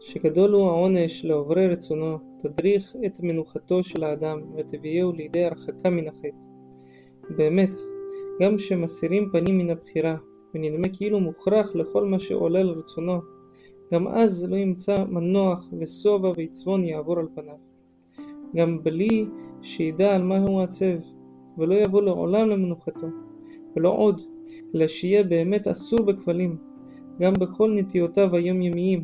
שגדול 0.06 0.52
הוא 0.52 0.68
העונש 0.68 1.26
לעוברי 1.26 1.68
רצונו, 1.68 2.18
תדריך 2.40 2.96
את 3.06 3.20
מנוחתו 3.20 3.84
של 3.84 4.04
האדם, 4.04 4.42
ותביאהו 4.58 5.12
לידי 5.12 5.46
הרחקה 5.46 5.90
מן 5.90 6.08
החטא. 6.08 6.38
באמת, 7.38 7.70
גם 8.42 8.58
כשמסירים 8.58 9.30
פנים 9.32 9.58
מן 9.58 9.70
הבחירה, 9.70 10.16
ונדמה 10.54 10.88
כאילו 10.94 11.20
מוכרח 11.20 11.76
לכל 11.76 12.06
מה 12.06 12.20
שעולה 12.20 12.60
על 12.60 12.70
רצונו, 12.70 13.22
גם 13.94 14.08
אז 14.08 14.46
לא 14.50 14.56
ימצא 14.56 14.96
מנוח 15.10 15.70
ושובע 15.80 16.32
ועצבון 16.38 16.84
יעבור 16.84 17.20
על 17.20 17.28
פניו. 17.36 17.56
גם 18.56 18.84
בלי 18.84 19.26
שידע 19.62 20.16
על 20.16 20.24
מה 20.24 20.40
הוא 20.40 20.62
עצב, 20.62 21.00
ולא 21.58 21.76
יבוא 21.76 22.02
לעולם 22.02 22.50
למנוחתו, 22.50 23.08
ולא 23.76 23.90
עוד, 23.90 24.22
אלא 24.76 24.88
שיהיה 24.88 25.24
באמת 25.24 25.68
אסור 25.68 26.00
בכבלים, 26.02 26.58
גם 27.20 27.34
בכל 27.34 27.72
נטיותיו 27.76 28.36
היומיומיים, 28.36 29.04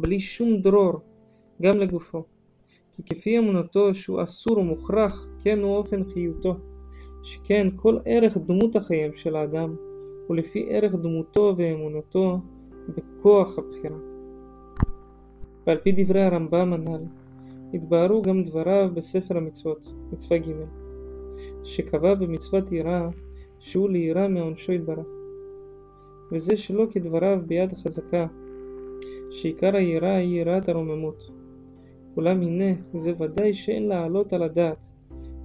בלי 0.00 0.18
שום 0.18 0.60
דרור, 0.60 1.00
גם 1.62 1.78
לגופו. 1.78 2.24
כי 2.96 3.02
כפי 3.02 3.38
אמונתו 3.38 3.94
שהוא 3.94 4.22
אסור 4.22 4.58
ומוכרח, 4.58 5.28
כן 5.40 5.58
הוא 5.58 5.76
אופן 5.76 6.04
חיותו. 6.04 6.56
שכן 7.22 7.68
כל 7.76 7.98
ערך 8.04 8.36
דמות 8.36 8.76
החיים 8.76 9.14
של 9.14 9.36
האדם 9.36 9.76
הוא 10.26 10.36
לפי 10.36 10.66
ערך 10.70 10.94
דמותו 10.94 11.54
ואמונתו 11.56 12.38
בכוח 12.88 13.58
הבחירה. 13.58 13.98
ועל 15.66 15.78
פי 15.78 15.92
דברי 15.92 16.22
הרמב"ם 16.22 16.72
הנ"ל, 16.72 17.04
התבהרו 17.74 18.22
גם 18.22 18.42
דבריו 18.42 18.90
בספר 18.94 19.36
המצוות, 19.36 19.88
מצווה 20.12 20.38
ג', 20.38 20.52
שקבע 21.64 22.14
במצוות 22.14 22.72
יראה 22.72 23.08
שהוא 23.58 23.90
ליראה 23.90 24.28
מעונשו 24.28 24.72
יתברך. 24.72 25.06
וזה 26.32 26.56
שלא 26.56 26.86
כדבריו 26.90 27.38
ביד 27.46 27.72
חזקה, 27.72 28.26
שעיקר 29.30 29.76
היראה 29.76 30.16
היא 30.16 30.40
יראת 30.40 30.68
הרוממות. 30.68 31.30
אולם 32.16 32.42
הנה, 32.42 32.74
זה 32.92 33.12
ודאי 33.18 33.52
שאין 33.52 33.88
להעלות 33.88 34.32
על 34.32 34.42
הדעת, 34.42 34.88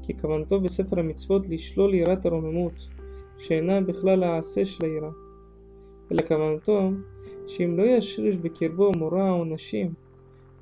כי 0.02 0.18
כוונתו 0.18 0.62
בספר 0.62 1.00
המצוות 1.00 1.50
לשלול 1.50 1.94
יראת 1.94 2.26
הרוממות, 2.26 2.74
שאינה 3.38 3.82
בכלל 3.82 4.24
העשה 4.24 4.66
של 4.66 4.86
היראה. 4.86 5.10
אלא 6.12 6.22
כוונתו, 6.28 6.90
שאם 7.48 7.78
לא 7.78 7.84
ישריש 7.84 8.38
בקרבו 8.38 8.92
מורא 8.98 9.22
העונשים, 9.22 9.94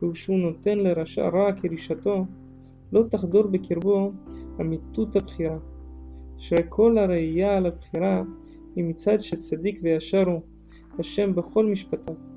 ושהוא 0.04 0.38
נותן 0.38 0.78
לרשע 0.80 1.30
רע 1.30 1.52
כרישתו, 1.54 2.26
לא 2.94 3.04
תחדור 3.10 3.44
בקרבו 3.44 4.12
אמיתות 4.62 5.16
הבחירה. 5.16 5.58
שכל 6.38 6.98
הראייה 6.98 7.58
על 7.58 7.66
הבחירה 7.66 8.24
היא 8.76 8.84
מצד 8.84 9.22
שצדיק 9.22 9.80
וישר 9.84 10.24
הוא, 10.28 10.42
השם 11.00 11.36
בכל 11.36 11.66
משפטיו. 11.66 12.31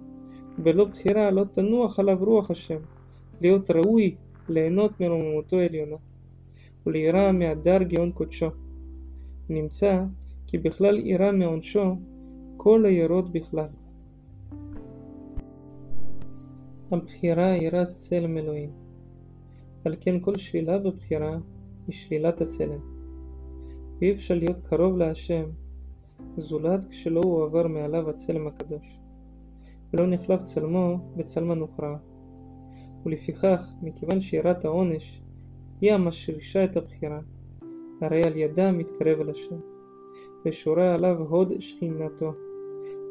בלא 0.58 0.84
בחירה 0.84 1.30
לא 1.30 1.44
תנוח 1.44 1.98
עליו 1.98 2.18
רוח 2.20 2.50
השם, 2.50 2.80
להיות 3.40 3.70
ראוי 3.70 4.14
ליהנות 4.48 5.00
מרוממותו 5.00 5.56
עליונה, 5.56 5.96
וליראה 6.86 7.32
מהדר 7.32 7.82
גאון 7.82 8.12
קודשו. 8.12 8.50
נמצא 9.48 10.04
כי 10.46 10.58
בכלל 10.58 10.98
יראה 11.06 11.32
מעונשו 11.32 11.96
כל 12.56 12.86
הירות 12.86 13.32
בכלל. 13.32 13.68
הבחירה 16.90 17.52
היא 17.52 17.68
רז 17.72 18.08
צלם 18.08 18.38
אלוהים. 18.38 18.70
על 19.84 19.94
כן 20.00 20.20
כל 20.20 20.36
שלילה 20.36 20.78
בבחירה 20.78 21.38
היא 21.86 21.94
שלילת 21.94 22.40
הצלם. 22.40 22.78
ואי 24.00 24.12
אפשר 24.12 24.34
להיות 24.34 24.60
קרוב 24.60 24.96
להשם 24.96 25.44
זולת 26.36 26.84
כשלא 26.84 27.20
הועבר 27.24 27.66
מעליו 27.66 28.10
הצלם 28.10 28.46
הקדוש. 28.46 28.98
ולא 29.94 30.06
נחלף 30.06 30.42
צלמו 30.42 30.98
בצלמה 31.16 31.54
נוכרה. 31.54 31.96
ולפיכך, 33.06 33.70
מכיוון 33.82 34.20
שיראת 34.20 34.64
העונש 34.64 35.22
היא 35.80 35.92
המשרישה 35.92 36.64
את 36.64 36.76
הבחירה, 36.76 37.20
הרי 38.00 38.22
על 38.22 38.36
ידה 38.36 38.72
מתקרב 38.72 39.20
אל 39.20 39.30
השם, 39.30 39.56
ושורה 40.46 40.94
עליו 40.94 41.16
הוד 41.28 41.60
שכינתו, 41.60 42.32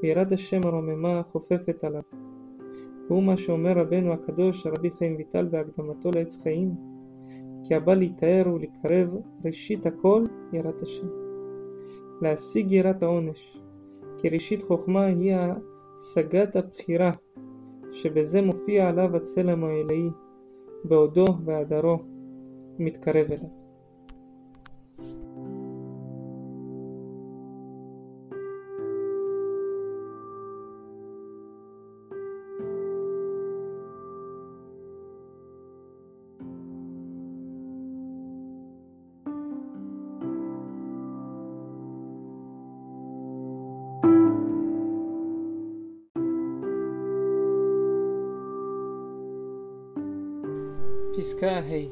ויראת 0.01 0.31
השם 0.31 0.61
הרוממה 0.63 1.21
חופפת 1.31 1.83
עליו. 1.83 2.01
והוא 3.07 3.23
מה 3.23 3.37
שאומר 3.37 3.77
רבנו 3.77 4.13
הקדוש 4.13 4.67
רבי 4.67 4.91
חיים 4.91 5.15
ויטל 5.15 5.47
בהקדמתו 5.51 6.11
לעץ 6.15 6.37
חיים, 6.43 6.71
כי 7.63 7.75
הבא 7.75 7.93
להיטהר 7.93 8.53
ולקרב 8.53 9.15
ראשית 9.45 9.85
הכל 9.85 10.23
יראת 10.53 10.81
השם. 10.81 11.07
להשיג 12.21 12.71
יראת 12.71 13.03
העונש, 13.03 13.57
כי 14.17 14.29
ראשית 14.29 14.61
חוכמה 14.61 15.05
היא 15.05 15.35
השגת 15.95 16.55
הבחירה, 16.55 17.11
שבזה 17.91 18.41
מופיע 18.41 18.89
עליו 18.89 19.15
הצלם 19.15 19.63
האלוהי, 19.63 20.09
בעודו 20.83 21.25
והדרו, 21.45 21.97
מתקרב 22.79 23.31
אליו. 23.31 23.62
פסקה 51.33 51.59
ה' 51.59 51.87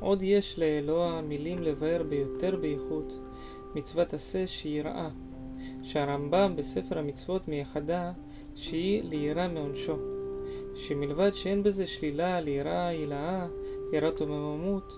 עוד 0.00 0.22
יש 0.22 0.58
לאלוה 0.58 1.20
מילים 1.20 1.62
לבאר 1.62 2.02
ביותר 2.02 2.56
באיכות 2.56 3.12
מצוות 3.74 4.14
עשה 4.14 4.46
שהיא 4.46 4.82
רעה, 4.82 5.10
שהרמב"ם 5.82 6.54
בספר 6.56 6.98
המצוות 6.98 7.48
מייחדה 7.48 8.12
שהיא 8.54 9.02
ליראה 9.04 9.48
מעונשו, 9.48 9.96
שמלבד 10.74 11.34
שאין 11.34 11.62
בזה 11.62 11.86
שלילה 11.86 12.40
ליראה 12.40 12.88
הילאה, 12.88 13.46
יראת 13.92 14.22
ומממות, 14.22 14.92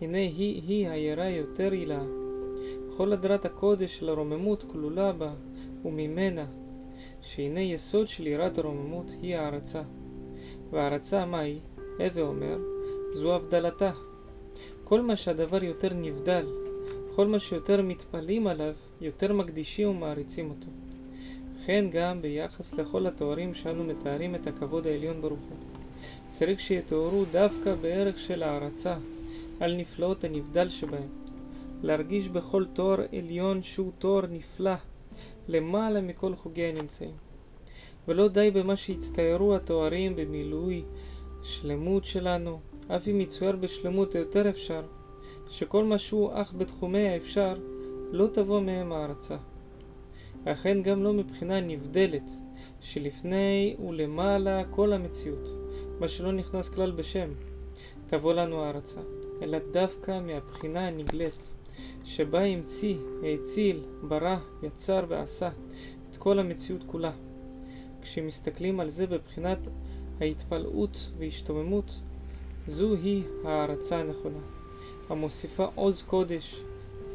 הנה 0.00 0.18
היא 0.18 0.62
היא 0.66 0.88
היראה 0.88 1.30
יותר 1.30 1.72
הילאה. 1.72 2.04
כל 2.96 3.12
הדרת 3.12 3.44
הקודש 3.44 3.98
של 3.98 4.08
הרוממות 4.08 4.64
כלולה 4.72 5.12
בה, 5.12 5.32
וממנה, 5.84 6.46
שהנה 7.20 7.60
יסוד 7.60 8.08
של 8.08 8.26
יראת 8.26 8.58
הרוממות 8.58 9.10
היא 9.22 9.36
הערצה. 9.36 9.82
והערצה 10.70 11.26
מהי? 11.26 11.58
הווה 11.98 12.22
אומר, 12.22 12.73
זו 13.14 13.34
הבדלתה. 13.34 13.90
כל 14.84 15.00
מה 15.00 15.16
שהדבר 15.16 15.64
יותר 15.64 15.94
נבדל, 15.94 16.46
כל 17.14 17.26
מה 17.26 17.38
שיותר 17.38 17.82
מתפלאים 17.82 18.46
עליו, 18.46 18.72
יותר 19.00 19.32
מקדישים 19.32 19.88
ומעריצים 19.88 20.50
אותו. 20.50 20.66
וכן 21.56 21.84
גם 21.90 22.22
ביחס 22.22 22.74
לכל 22.74 23.06
התוארים 23.06 23.54
שאנו 23.54 23.84
מתארים 23.84 24.34
את 24.34 24.46
הכבוד 24.46 24.86
העליון 24.86 25.20
ברוך 25.20 25.40
הוא. 25.40 25.58
צריך 26.28 26.60
שיתוארו 26.60 27.24
דווקא 27.32 27.74
בערך 27.74 28.18
של 28.18 28.42
הערצה, 28.42 28.96
על 29.60 29.76
נפלאות 29.76 30.24
הנבדל 30.24 30.68
שבהם. 30.68 31.08
להרגיש 31.82 32.28
בכל 32.28 32.64
תואר 32.72 33.00
עליון 33.18 33.62
שהוא 33.62 33.92
תואר 33.98 34.26
נפלא, 34.26 34.74
למעלה 35.48 36.00
מכל 36.00 36.36
חוגי 36.36 36.64
הנמצאים. 36.64 37.14
ולא 38.08 38.28
די 38.28 38.50
במה 38.50 38.76
שהצטיירו 38.76 39.56
התוארים 39.56 40.16
במילוי 40.16 40.82
שלמות 41.42 42.04
שלנו, 42.04 42.60
אף 42.88 43.08
אם 43.08 43.20
יצויר 43.20 43.56
בשלמות 43.56 44.14
יותר 44.14 44.48
אפשר, 44.48 44.82
שכל 45.48 45.84
מה 45.84 45.98
שהוא 45.98 46.30
אך 46.32 46.54
בתחומי 46.58 47.08
האפשר, 47.08 47.54
לא 48.12 48.26
תבוא 48.32 48.60
מהם 48.60 48.92
הערצה. 48.92 49.36
אכן 50.44 50.82
גם 50.82 51.02
לא 51.02 51.12
מבחינה 51.12 51.60
נבדלת, 51.60 52.30
שלפני 52.80 53.76
ולמעלה 53.86 54.62
כל 54.70 54.92
המציאות, 54.92 55.48
מה 56.00 56.08
שלא 56.08 56.32
נכנס 56.32 56.68
כלל 56.68 56.90
בשם, 56.90 57.28
תבוא 58.06 58.34
לנו 58.34 58.64
הערצה, 58.64 59.00
אלא 59.42 59.58
דווקא 59.72 60.20
מהבחינה 60.20 60.86
הנגלית, 60.86 61.52
שבה 62.04 62.44
המציא, 62.44 62.96
האציל, 63.22 63.82
ברא, 64.08 64.36
יצר 64.62 65.04
ועשה 65.08 65.50
את 66.10 66.16
כל 66.16 66.38
המציאות 66.38 66.82
כולה. 66.86 67.12
כשמסתכלים 68.02 68.80
על 68.80 68.88
זה 68.88 69.06
בבחינת 69.06 69.58
ההתפלאות 70.20 71.12
והשתוממות, 71.18 72.00
זוהי 72.66 73.22
הערצה 73.44 73.96
הנכונה, 73.96 74.38
המוסיפה 75.08 75.66
עוז 75.74 76.02
קודש, 76.02 76.62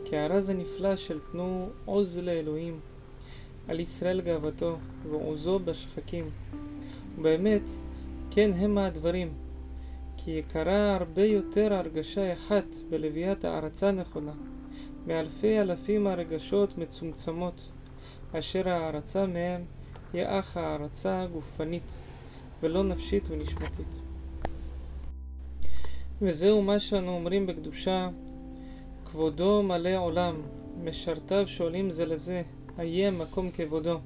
כהרז 0.05 0.49
הנפלא 0.49 0.95
של 0.95 1.19
תנו 1.31 1.69
עוז 1.85 2.19
לאלוהים, 2.19 2.79
על 3.67 3.79
ישראל 3.79 4.21
גאוותו 4.21 4.77
ועוזו 5.09 5.59
בשחקים. 5.59 6.29
ובאמת, 7.17 7.61
כן 8.31 8.51
המה 8.55 8.85
הדברים, 8.85 9.33
כי 10.17 10.31
יקרה 10.31 10.95
הרבה 10.95 11.25
יותר 11.25 11.73
הרגשה 11.73 12.33
אחת 12.33 12.65
בלוויית 12.89 13.45
הערצה 13.45 13.91
נכונה, 13.91 14.33
מאלפי 15.07 15.59
אלפים 15.59 16.07
הרגשות 16.07 16.77
מצומצמות, 16.77 17.69
אשר 18.31 18.69
הערצה 18.69 19.25
מהם 19.25 19.61
היא 20.13 20.23
אך 20.25 20.57
הערצה 20.57 21.25
גופנית, 21.33 21.93
ולא 22.61 22.83
נפשית 22.83 23.23
ונשמתית. 23.29 24.08
וזהו 26.21 26.61
מה 26.61 26.79
שאנו 26.79 27.11
אומרים 27.11 27.47
בקדושה, 27.47 28.09
כבודו 29.05 29.63
מלא 29.63 29.97
עולם, 29.97 30.41
משרתיו 30.83 31.47
שואלים 31.47 31.89
זה 31.89 32.05
לזה, 32.05 32.41
איה 32.79 33.11
מקום 33.11 33.51
כבודו. 33.51 33.99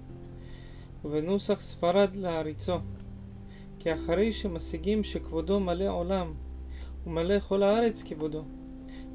ובנוסח 1.06 1.62
ספרד 1.62 2.16
להריצו. 2.16 2.78
כי 3.80 3.94
אחרי 3.94 4.32
שמשיגים 4.32 5.04
שכבודו 5.04 5.60
מלא 5.60 5.90
עולם, 5.90 6.34
ומלא 7.08 7.40
כל 7.40 7.64
הארץ 7.64 8.04
כבודו, 8.04 8.44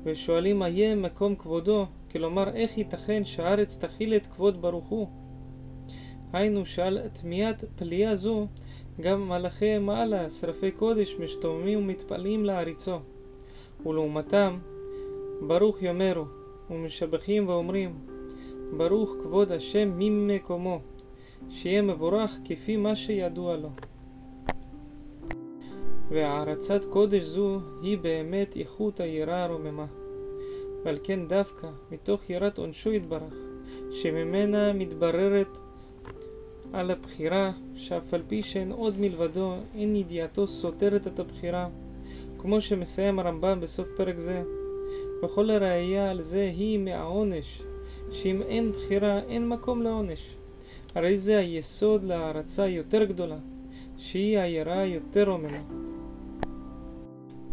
ושואלים 0.03 0.63
איה 0.63 0.95
מקום 0.95 1.37
כבודו, 1.37 1.87
כלומר 2.11 2.49
איך 2.49 2.79
ייתכן 2.79 3.25
שהארץ 3.25 3.85
תכיל 3.85 4.15
את 4.15 4.27
כבוד 4.27 4.63
ברוך 4.63 4.89
הוא? 4.89 5.09
היינו 6.33 6.67
שעל 6.67 6.99
תמיהת 7.09 7.65
פליאה 7.77 8.15
זו 8.15 8.47
גם 9.01 9.29
מלאכי 9.29 9.79
מעלה, 9.79 10.29
שרפי 10.29 10.71
קודש, 10.71 11.17
משתוממים 11.21 11.79
ומתפלאים 11.79 12.45
להריצו. 12.45 12.99
ולעומתם, 13.87 14.59
ברוך 15.47 15.83
יאמרו, 15.83 16.25
ומשבחים 16.71 17.49
ואומרים, 17.49 17.99
ברוך 18.77 19.15
כבוד 19.23 19.53
השם 19.53 19.93
ממקומו, 19.99 20.81
שיהיה 21.51 21.83
מבורך 21.83 22.39
כפי 22.45 22.77
מה 22.77 22.97
שידוע 22.97 23.57
לו. 23.57 23.71
והערצת 26.11 26.85
קודש 26.85 27.23
זו 27.23 27.61
היא 27.83 27.99
באמת 27.99 28.57
איכות 28.57 29.01
היראה 29.01 29.45
הרוממה. 29.45 29.87
ועל 30.85 30.99
כן 31.03 31.29
דווקא 31.29 31.69
מתוך 31.91 32.31
יראת 32.31 32.59
עונשו 32.59 32.93
יתברך, 32.93 33.35
שממנה 33.91 34.73
מתבררת 34.73 35.59
על 36.73 36.91
הבחירה, 36.91 37.53
שאף 37.75 38.15
על 38.15 38.23
פי 38.29 38.43
שאין 38.43 38.73
עוד 38.73 39.01
מלבדו, 39.01 39.55
אין 39.75 39.97
ידיעתו 39.97 40.47
סותרת 40.47 41.07
את 41.07 41.19
הבחירה, 41.19 41.69
כמו 42.39 42.61
שמסיים 42.61 43.19
הרמב"ם 43.19 43.61
בסוף 43.61 43.89
פרק 43.97 44.19
זה. 44.19 44.43
וכל 45.23 45.51
הראייה 45.51 46.11
על 46.11 46.21
זה 46.21 46.53
היא 46.57 46.79
מהעונש, 46.79 47.63
שאם 48.11 48.43
אין 48.43 48.73
בחירה, 48.73 49.19
אין 49.19 49.49
מקום 49.49 49.83
לעונש. 49.83 50.35
הרי 50.95 51.17
זה 51.17 51.39
היסוד 51.39 52.05
להערצה 52.05 52.67
יותר 52.67 53.05
גדולה, 53.05 53.39
שהיא 53.97 54.39
היראה 54.39 54.85
יותר 54.85 55.31
רוממה. 55.31 55.63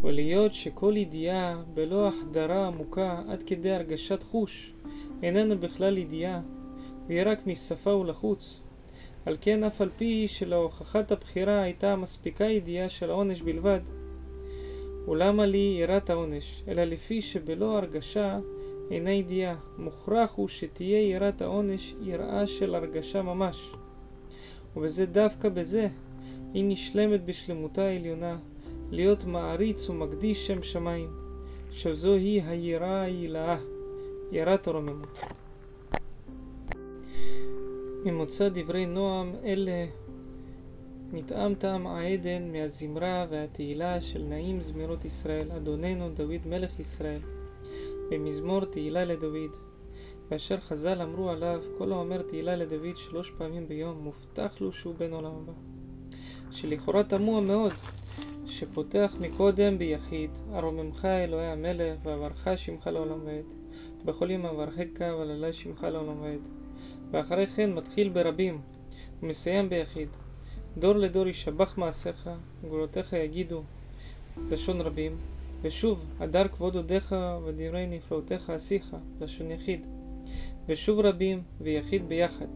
ולהיות 0.02 0.54
שכל 0.54 0.94
ידיעה 0.96 1.62
בלא 1.74 2.08
החדרה 2.08 2.66
עמוקה 2.66 3.22
עד 3.28 3.42
כדי 3.42 3.70
הרגשת 3.70 4.22
חוש 4.22 4.72
איננה 5.22 5.54
בכלל 5.54 5.98
ידיעה, 5.98 6.40
והיא 7.06 7.22
רק 7.26 7.46
משפה 7.46 7.90
ולחוץ. 7.90 8.65
על 9.26 9.36
כן 9.40 9.64
אף 9.64 9.80
על 9.80 9.90
פי 9.96 10.28
שלהוכחת 10.28 11.12
הבחירה 11.12 11.62
הייתה 11.62 11.96
מספיקה 11.96 12.44
ידיעה 12.44 12.88
של 12.88 13.10
העונש 13.10 13.42
בלבד. 13.42 13.80
ולמה 15.08 15.46
לי 15.46 15.76
יראת 15.80 16.10
העונש, 16.10 16.62
אלא 16.68 16.84
לפי 16.84 17.22
שבלא 17.22 17.78
הרגשה 17.78 18.38
אינה 18.90 19.12
ידיעה, 19.12 19.54
מוכרח 19.78 20.32
הוא 20.34 20.48
שתהיה 20.48 21.10
יראת 21.10 21.42
העונש 21.42 21.94
יראה 22.02 22.46
של 22.46 22.74
הרגשה 22.74 23.22
ממש. 23.22 23.72
ובזה 24.76 25.06
דווקא 25.06 25.48
בזה 25.48 25.88
היא 26.54 26.64
נשלמת 26.64 27.24
בשלמותה 27.24 27.82
העליונה, 27.82 28.38
להיות 28.90 29.24
מעריץ 29.24 29.90
ומקדיש 29.90 30.46
שם 30.46 30.62
שמיים, 30.62 31.10
שזוהי 31.70 32.40
היראה 32.40 33.02
ההילאה, 33.02 33.56
יראת 34.32 34.66
הרוממות. 34.66 35.18
ממוצא 38.06 38.48
דברי 38.48 38.86
נועם 38.86 39.32
אלה 39.44 39.86
נטעם 41.12 41.54
טעם 41.54 41.86
העדן 41.86 42.52
מהזמרה 42.52 43.26
והתהילה 43.30 44.00
של 44.00 44.22
נעים 44.22 44.60
זמירות 44.60 45.04
ישראל, 45.04 45.52
אדוננו 45.52 46.10
דוד 46.10 46.46
מלך 46.46 46.80
ישראל, 46.80 47.20
במזמור 48.10 48.64
תהילה 48.64 49.04
לדוד. 49.04 49.50
ואשר 50.30 50.60
חז"ל 50.60 51.02
אמרו 51.02 51.30
עליו, 51.30 51.62
כל 51.78 51.92
האומר 51.92 52.22
תהילה 52.22 52.56
לדוד 52.56 52.96
שלוש 52.96 53.30
פעמים 53.30 53.68
ביום, 53.68 53.98
מובטח 53.98 54.60
לו 54.60 54.72
שהוא 54.72 54.94
בן 54.94 55.12
עולם 55.12 55.32
הבא. 55.42 55.52
שלכאורה 56.50 57.04
תמוה 57.04 57.40
מאוד, 57.40 57.72
שפותח 58.46 59.16
מקודם 59.20 59.78
ביחיד, 59.78 60.30
ארוממך 60.54 61.04
אלוהי 61.04 61.46
המלך, 61.46 61.98
ואברך 62.02 62.48
שמך 62.56 62.86
לעולם 62.86 63.18
ועד. 63.24 63.44
בכל 64.04 64.30
יום 64.30 64.46
אברכך 64.46 65.00
ועללי 65.00 65.52
שמך 65.52 65.82
לעולם 65.82 66.20
ועד. 66.22 66.55
ואחרי 67.10 67.46
כן 67.46 67.72
מתחיל 67.72 68.08
ברבים, 68.08 68.60
ומסיים 69.22 69.68
ביחיד. 69.68 70.08
דור 70.78 70.94
לדור 70.94 71.28
ישבח 71.28 71.78
מעשיך, 71.78 72.30
גבולותיך 72.64 73.12
יגידו, 73.12 73.62
לשון 74.50 74.80
רבים, 74.80 75.16
ושוב, 75.62 76.04
הדר 76.18 76.48
כבוד 76.48 76.76
עודיך 76.76 77.16
ודברי 77.44 77.86
נפלאותיך 77.86 78.50
עשיך, 78.50 78.96
לשון 79.20 79.50
יחיד. 79.50 79.86
ושוב 80.68 81.00
רבים 81.00 81.42
ויחיד 81.60 82.08
ביחד, 82.08 82.46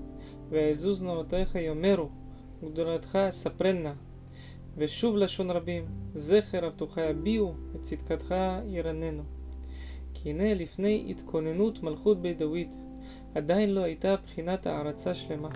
ויעזוז 0.48 1.02
נורותיך 1.02 1.54
יאמרו, 1.54 2.08
וגדולתך 2.62 3.18
ספרנה. 3.30 3.92
ושוב 4.76 5.16
לשון 5.16 5.50
רבים, 5.50 5.84
זכר 6.14 6.66
אבטוך 6.66 6.98
יביעו, 6.98 7.54
וצדקתך 7.72 8.34
ירננו. 8.66 9.22
כי 10.14 10.30
הנה 10.30 10.54
לפני 10.54 11.06
התכוננות 11.10 11.82
מלכות 11.82 12.22
בית 12.22 12.38
דוד, 12.38 12.89
עדיין 13.34 13.74
לא 13.74 13.80
הייתה 13.80 14.14
בחינת 14.24 14.66
הערצה 14.66 15.14
שלמה, 15.14 15.48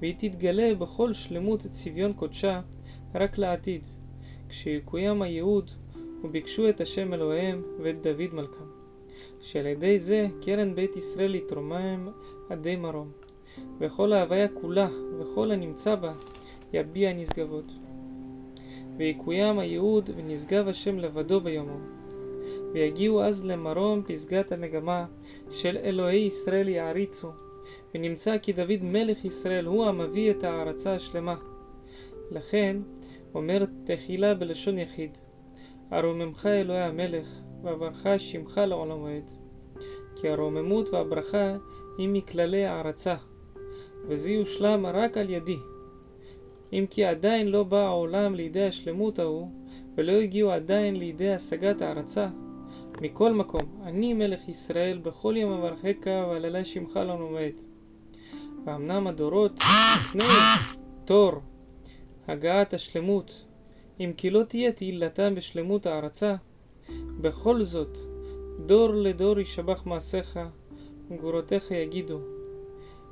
והיא 0.00 0.14
תתגלה 0.18 0.74
בכל 0.74 1.14
שלמות 1.14 1.60
צביון 1.60 2.12
קודשה 2.12 2.60
רק 3.14 3.38
לעתיד, 3.38 3.82
כשיקוים 4.48 5.22
הייעוד 5.22 5.70
וביקשו 6.24 6.68
את 6.68 6.80
השם 6.80 7.14
אלוהיהם 7.14 7.62
ואת 7.82 8.02
דוד 8.02 8.34
מלכם, 8.34 8.64
שעל 9.40 9.66
ידי 9.66 9.98
זה 9.98 10.26
קרן 10.42 10.74
בית 10.74 10.96
ישראל 10.96 11.34
יתרומם 11.34 12.08
עדי 12.50 12.76
מרום, 12.76 13.10
וכל 13.78 14.12
ההוויה 14.12 14.48
כולה 14.48 14.88
וכל 15.18 15.50
הנמצא 15.50 15.94
בה 15.94 16.12
יביע 16.72 17.12
נשגבות. 17.12 17.72
ויקוים 18.96 19.58
הייעוד 19.58 20.10
ונשגב 20.16 20.68
השם 20.68 20.98
לבדו 20.98 21.40
ביומו. 21.40 21.78
ויגיעו 22.72 23.22
אז 23.22 23.44
למרום 23.44 24.02
פסגת 24.06 24.52
המגמה 24.52 25.06
של 25.50 25.76
אלוהי 25.76 26.18
ישראל 26.18 26.68
יעריצו, 26.68 27.28
ונמצא 27.94 28.38
כי 28.38 28.52
דוד 28.52 28.82
מלך 28.82 29.24
ישראל 29.24 29.64
הוא 29.64 29.84
המביא 29.84 30.30
את 30.30 30.44
ההערצה 30.44 30.94
השלמה. 30.94 31.36
לכן 32.30 32.76
אומר 33.34 33.64
תחילה 33.84 34.34
בלשון 34.34 34.78
יחיד, 34.78 35.10
ארוממך 35.92 36.46
אלוהי 36.46 36.82
המלך, 36.82 37.28
ואברכה 37.62 38.18
שמך 38.18 38.60
לעולם 38.66 39.02
ועד. 39.02 39.30
כי 40.16 40.28
הרוממות 40.28 40.88
והברכה 40.88 41.56
היא 41.98 42.08
מכללי 42.08 42.64
הערצה, 42.64 43.16
וזה 44.08 44.30
יושלם 44.30 44.86
רק 44.86 45.16
על 45.16 45.30
ידי. 45.30 45.58
אם 46.72 46.84
כי 46.90 47.04
עדיין 47.04 47.48
לא 47.48 47.62
בא 47.62 47.86
העולם 47.86 48.34
לידי 48.34 48.62
השלמות 48.62 49.18
ההוא, 49.18 49.48
ולא 49.96 50.12
הגיעו 50.12 50.50
עדיין 50.50 50.96
לידי 50.96 51.30
השגת 51.30 51.82
הערצה, 51.82 52.28
מכל 53.00 53.32
מקום, 53.32 53.82
אני 53.84 54.14
מלך 54.14 54.48
ישראל, 54.48 54.98
בכל 54.98 55.34
יום 55.36 55.52
אברכך 55.52 56.06
ועללי 56.06 56.64
שמך 56.64 56.96
לא 56.96 57.18
נומד. 57.18 57.52
ואמנם 58.64 59.06
הדורות 59.06 59.52
לפני 59.96 60.24
תור 61.04 61.32
הגעת 62.28 62.74
השלמות, 62.74 63.46
אם 64.00 64.12
כי 64.16 64.30
לא 64.30 64.42
תהיה 64.42 64.72
תהילתם 64.72 65.34
בשלמות 65.34 65.86
הערצה, 65.86 66.34
בכל 67.20 67.62
זאת, 67.62 67.98
דור 68.66 68.94
לדור 68.94 69.40
ישבח 69.40 69.86
מעשיך, 69.86 70.38
וגבורותיך 71.10 71.70
יגידו. 71.70 72.18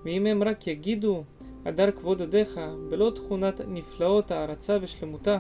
ואם 0.05 0.27
הם 0.27 0.43
רק 0.43 0.67
יגידו, 0.67 1.25
הדר 1.65 1.91
כבוד 1.91 2.23
עדיך, 2.23 2.61
בלא 2.91 3.13
תכונת 3.15 3.61
נפלאות 3.69 4.31
הערצה 4.31 4.79
ושלמותה. 4.81 5.39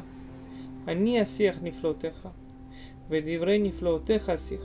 אני 0.88 1.22
אשיח 1.22 1.56
נפלאותיך, 1.62 2.28
ודברי 3.10 3.58
נפלאותיך 3.58 4.30
אשיח. 4.30 4.64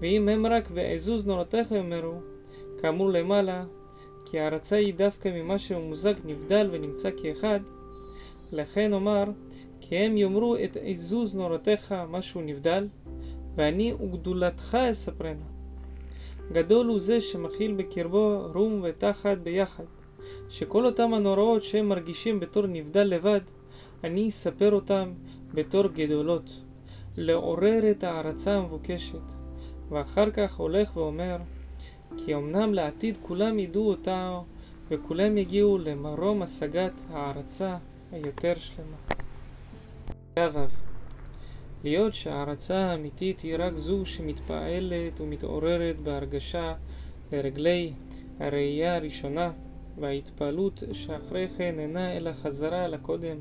ואם 0.00 0.28
הם 0.28 0.46
רק 0.46 0.70
בעזוז 0.70 1.26
נורותיך 1.26 1.70
יאמרו, 1.70 2.14
כאמור 2.82 3.08
למעלה, 3.08 3.64
כי 4.24 4.40
הערצה 4.40 4.76
היא 4.76 4.94
דווקא 4.94 5.28
ממה 5.28 5.58
שממוזג 5.58 6.14
נבדל 6.24 6.68
ונמצא 6.72 7.10
כאחד, 7.22 7.60
לכן 8.52 8.92
אומר, 8.92 9.24
כי 9.80 9.96
הם 9.96 10.16
יאמרו 10.16 10.56
את 10.56 10.76
עזוז 10.80 11.34
נורותיך 11.34 11.94
משהו 12.08 12.40
נבדל, 12.40 12.88
ואני 13.54 13.92
וגדולתך 13.92 14.74
אספרנה. 14.90 15.44
גדול 16.52 16.86
הוא 16.86 16.98
זה 17.00 17.20
שמכיל 17.20 17.74
בקרבו 17.74 18.40
רום 18.54 18.80
ותחת 18.84 19.38
ביחד, 19.42 19.84
שכל 20.48 20.86
אותם 20.86 21.14
הנוראות 21.14 21.62
שהם 21.62 21.88
מרגישים 21.88 22.40
בתור 22.40 22.66
נבדל 22.66 23.02
לבד, 23.02 23.40
אני 24.04 24.28
אספר 24.28 24.72
אותם 24.72 25.12
בתור 25.54 25.86
גדולות, 25.86 26.60
לעורר 27.16 27.90
את 27.90 28.04
ההערצה 28.04 28.54
המבוקשת. 28.54 29.18
ואחר 29.88 30.30
כך 30.30 30.56
הולך 30.56 30.96
ואומר, 30.96 31.36
כי 32.16 32.34
אמנם 32.34 32.74
לעתיד 32.74 33.18
כולם 33.22 33.58
ידעו 33.58 33.88
אותה, 33.88 34.40
וכולם 34.88 35.38
יגיעו 35.38 35.78
למרום 35.78 36.42
השגת 36.42 36.92
הערצה 37.10 37.76
היותר 38.12 38.54
שלמה. 38.54 38.96
ו' 40.38 40.66
להיות 41.84 42.14
שההערצה 42.14 42.76
האמיתית 42.76 43.40
היא 43.40 43.56
רק 43.58 43.76
זו 43.76 44.06
שמתפעלת 44.06 45.20
ומתעוררת 45.20 46.00
בהרגשה 46.00 46.74
לרגלי 47.32 47.92
הראייה 48.40 48.96
הראשונה, 48.96 49.52
וההתפעלות 50.00 50.82
שאחרי 50.92 51.48
כן 51.56 51.74
אינה 51.78 52.16
אלא 52.16 52.32
חזרה 52.32 52.84
על 52.84 52.94
הקודם, 52.94 53.36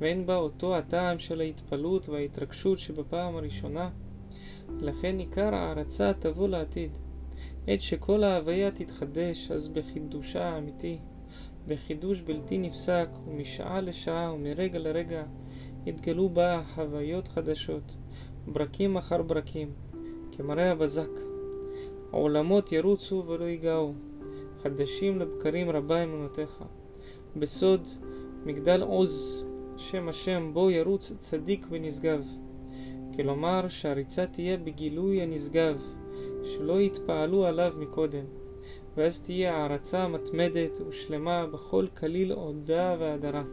ואין 0.00 0.26
בה 0.26 0.36
אותו 0.36 0.76
הטעם 0.76 1.18
של 1.18 1.40
ההתפעלות 1.40 2.08
וההתרגשות 2.08 2.78
שבפעם 2.78 3.36
הראשונה. 3.36 3.90
לכן 4.80 5.18
עיקר 5.18 5.54
ההערצה 5.54 6.12
תבוא 6.18 6.48
לעתיד. 6.48 6.90
עת 7.66 7.80
שכל 7.80 8.24
ההוויה 8.24 8.70
תתחדש, 8.70 9.50
אז 9.50 9.68
בחידושה 9.68 10.44
האמיתי, 10.44 10.98
בחידוש 11.66 12.20
בלתי 12.20 12.58
נפסק, 12.58 13.08
ומשעה 13.26 13.80
לשעה 13.80 14.32
ומרגע 14.34 14.78
לרגע, 14.78 15.22
יתגלו 15.86 16.28
בה 16.28 16.62
חוויות 16.74 17.28
חדשות, 17.28 17.96
ברקים 18.46 18.96
אחר 18.96 19.22
ברקים, 19.22 19.72
כמראה 20.32 20.72
הבזק. 20.72 21.10
העולמות 22.12 22.72
ירוצו 22.72 23.24
ולא 23.26 23.44
ייגעו, 23.44 23.94
חדשים 24.62 25.18
לבקרים 25.18 25.70
רבה 25.70 26.04
אמונתך. 26.04 26.64
בסוד 27.36 27.88
מגדל 28.44 28.82
עוז, 28.82 29.44
שם 29.76 30.08
השם 30.08 30.50
בו 30.52 30.70
ירוץ 30.70 31.12
צדיק 31.18 31.66
ונשגב. 31.70 32.24
כלומר 33.16 33.68
שהריצה 33.68 34.26
תהיה 34.26 34.56
בגילוי 34.56 35.22
הנשגב, 35.22 35.82
שלא 36.44 36.80
יתפעלו 36.80 37.46
עליו 37.46 37.72
מקודם, 37.78 38.24
ואז 38.96 39.22
תהיה 39.22 39.56
הערצה 39.56 40.08
מתמדת 40.08 40.80
ושלמה 40.88 41.46
בכל 41.46 41.86
כליל 41.98 42.32
עודה 42.32 42.96
והדרה. 42.98 43.44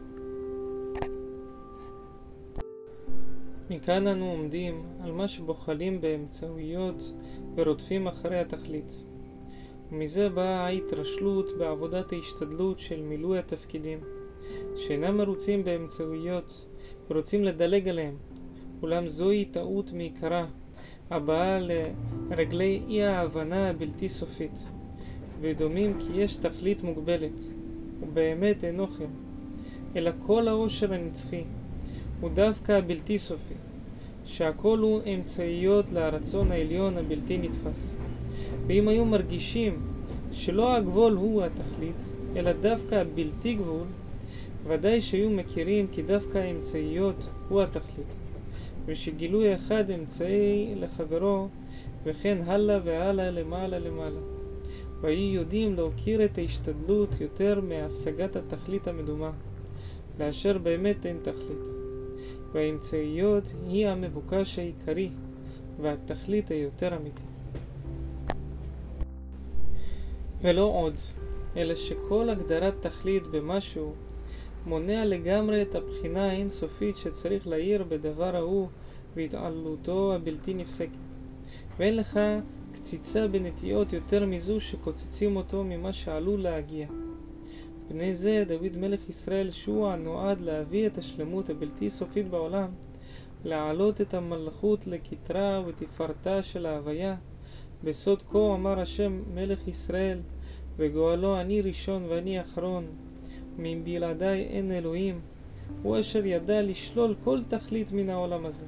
מכאן 3.70 4.06
אנו 4.06 4.30
עומדים 4.30 4.82
על 5.00 5.12
מה 5.12 5.28
שבוחלים 5.28 6.00
באמצעויות 6.00 7.12
ורודפים 7.56 8.06
אחרי 8.06 8.38
התכלית. 8.38 9.04
ומזה 9.92 10.28
באה 10.28 10.64
ההתרשלות 10.66 11.58
בעבודת 11.58 12.12
ההשתדלות 12.12 12.78
של 12.78 13.02
מילוי 13.02 13.38
התפקידים, 13.38 13.98
שאינם 14.76 15.16
מרוצים 15.16 15.64
באמצעויות 15.64 16.66
ורוצים 17.10 17.44
לדלג 17.44 17.88
עליהם, 17.88 18.14
אולם 18.82 19.06
זוהי 19.06 19.44
טעות 19.44 19.92
מעיקרה, 19.92 20.46
הבאה 21.10 21.58
לרגלי 22.30 22.82
אי 22.88 23.02
ההבנה 23.02 23.68
הבלתי 23.68 24.08
סופית, 24.08 24.68
ודומים 25.40 25.98
כי 25.98 26.20
יש 26.20 26.36
תכלית 26.36 26.82
מוגבלת, 26.82 27.40
ובאמת 28.00 28.64
אינו 28.64 28.86
כן, 28.86 29.10
אלא 29.96 30.10
כל 30.18 30.48
העושר 30.48 30.94
הנצחי, 30.94 31.44
הוא 32.20 32.30
דווקא 32.30 32.72
הבלתי 32.72 33.18
סופי, 33.18 33.54
שהכל 34.24 34.78
הוא 34.78 35.00
אמצעיות 35.14 35.92
לרצון 35.92 36.52
העליון 36.52 36.96
הבלתי 36.96 37.38
נתפס. 37.38 37.96
ואם 38.66 38.88
היו 38.88 39.04
מרגישים 39.04 39.82
שלא 40.32 40.76
הגבול 40.76 41.12
הוא 41.12 41.42
התכלית, 41.42 41.96
אלא 42.36 42.52
דווקא 42.52 42.94
הבלתי 42.94 43.54
גבול, 43.54 43.86
ודאי 44.66 45.00
שהיו 45.00 45.30
מכירים 45.30 45.86
כי 45.92 46.02
דווקא 46.02 46.38
האמצעיות 46.38 47.28
הוא 47.48 47.62
התכלית, 47.62 48.06
ושגילוי 48.86 49.54
אחד 49.54 49.90
אמצעי 49.90 50.74
לחברו, 50.76 51.48
וכן 52.04 52.38
הלאה 52.46 52.78
והלאה 52.84 53.30
למעלה 53.30 53.78
למעלה. 53.78 54.20
והיו 55.00 55.34
יודעים 55.34 55.74
להוקיר 55.74 56.24
את 56.24 56.38
ההשתדלות 56.38 57.20
יותר 57.20 57.60
מהשגת 57.60 58.36
התכלית 58.36 58.88
המדומה, 58.88 59.30
לאשר 60.20 60.58
באמת 60.58 61.06
אין 61.06 61.18
תכלית. 61.22 61.64
והאמצעיות 62.52 63.52
היא 63.66 63.88
המבוקש 63.88 64.58
העיקרי 64.58 65.10
והתכלית 65.80 66.50
היותר 66.50 66.96
אמיתי. 66.96 67.22
ולא 70.42 70.62
עוד, 70.62 70.94
אלא 71.56 71.74
שכל 71.74 72.30
הגדרת 72.30 72.74
תכלית 72.80 73.22
במשהו 73.26 73.92
מונע 74.66 75.04
לגמרי 75.04 75.62
את 75.62 75.74
הבחינה 75.74 76.30
האינסופית 76.30 76.96
שצריך 76.96 77.46
להעיר 77.46 77.84
בדבר 77.84 78.36
ההוא 78.36 78.68
והתעלותו 79.16 80.14
הבלתי 80.14 80.54
נפסקת. 80.54 80.98
ואין 81.78 81.96
לך 81.96 82.20
קציצה 82.72 83.28
בנטיות 83.28 83.92
יותר 83.92 84.26
מזו 84.26 84.60
שקוצצים 84.60 85.36
אותו 85.36 85.64
ממה 85.64 85.92
שעלול 85.92 86.40
להגיע. 86.40 86.86
פני 87.88 88.14
זה 88.14 88.44
דוד 88.48 88.76
מלך 88.76 89.08
ישראל 89.08 89.50
שהוא 89.50 89.88
הנועד 89.88 90.40
להביא 90.40 90.86
את 90.86 90.98
השלמות 90.98 91.50
הבלתי 91.50 91.90
סופית 91.90 92.28
בעולם, 92.28 92.68
להעלות 93.44 94.00
את 94.00 94.14
המלכות 94.14 94.86
לכתרה 94.86 95.62
ותפארתה 95.66 96.42
של 96.42 96.66
ההוויה. 96.66 97.16
בסוד 97.84 98.22
כה 98.22 98.54
אמר 98.54 98.80
השם 98.80 99.22
מלך 99.34 99.68
ישראל, 99.68 100.20
וגואלו 100.76 101.40
אני 101.40 101.60
ראשון 101.60 102.04
ואני 102.08 102.40
אחרון, 102.40 102.86
מבלעדיי 103.58 104.42
אין 104.42 104.72
אלוהים, 104.72 105.20
הוא 105.82 106.00
אשר 106.00 106.26
ידע 106.26 106.62
לשלול 106.62 107.14
כל 107.24 107.40
תכלית 107.48 107.92
מן 107.92 108.10
העולם 108.10 108.46
הזה, 108.46 108.66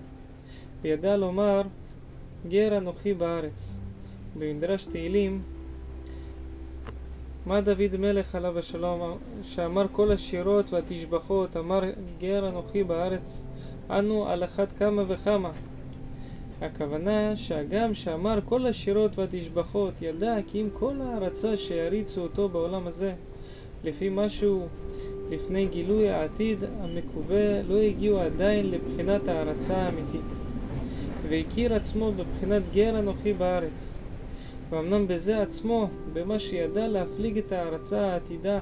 וידע 0.83 1.17
לומר 1.17 1.63
גר 2.49 2.79
אנוכי 2.79 3.15
בארץ. 3.15 3.77
במדרש 4.39 4.85
תהילים 4.85 5.43
מה 7.47 7.61
דוד 7.61 7.97
מלך 7.99 8.35
עליו 8.35 8.59
השלום, 8.59 9.19
שאמר 9.43 9.87
כל 9.93 10.13
השירות 10.13 10.73
והתשבחות, 10.73 11.57
אמר 11.57 11.81
גר 12.19 12.49
אנוכי 12.49 12.85
בארץ, 12.85 13.47
אנו 13.91 14.29
על 14.29 14.45
אחת 14.45 14.69
כמה 14.79 15.03
וכמה. 15.09 15.51
הכוונה 16.61 17.37
שהגם 17.37 17.95
שאמר 17.95 18.39
כל 18.45 18.67
השירות 18.67 19.19
והתשבחות, 19.19 20.03
ידע 20.03 20.37
כי 20.47 20.61
אם 20.61 20.69
כל 20.73 21.01
הערצה 21.01 21.57
שיריצו 21.57 22.23
אותו 22.23 22.49
בעולם 22.49 22.87
הזה, 22.87 23.15
לפי 23.87 24.09
משהו 24.13 24.67
לפני 25.31 25.67
גילוי 25.67 26.11
העתיד 26.11 26.65
המקווה, 26.81 27.63
לא 27.63 27.79
הגיעו 27.79 28.19
עדיין 28.19 28.71
לבחינת 28.71 29.29
הערצה 29.29 29.77
האמיתית, 29.77 30.33
והכיר 31.29 31.75
עצמו 31.75 32.13
בבחינת 32.13 32.63
גר 32.73 32.99
אנוכי 32.99 33.33
בארץ. 33.33 33.99
ואמנם 34.71 35.09
בזה 35.09 35.43
עצמו, 35.43 35.89
במה 36.13 36.39
שידע 36.39 36.89
להפליג 36.89 37.39
את 37.39 37.53
ההערצה 37.53 38.01
העתידה, 38.01 38.59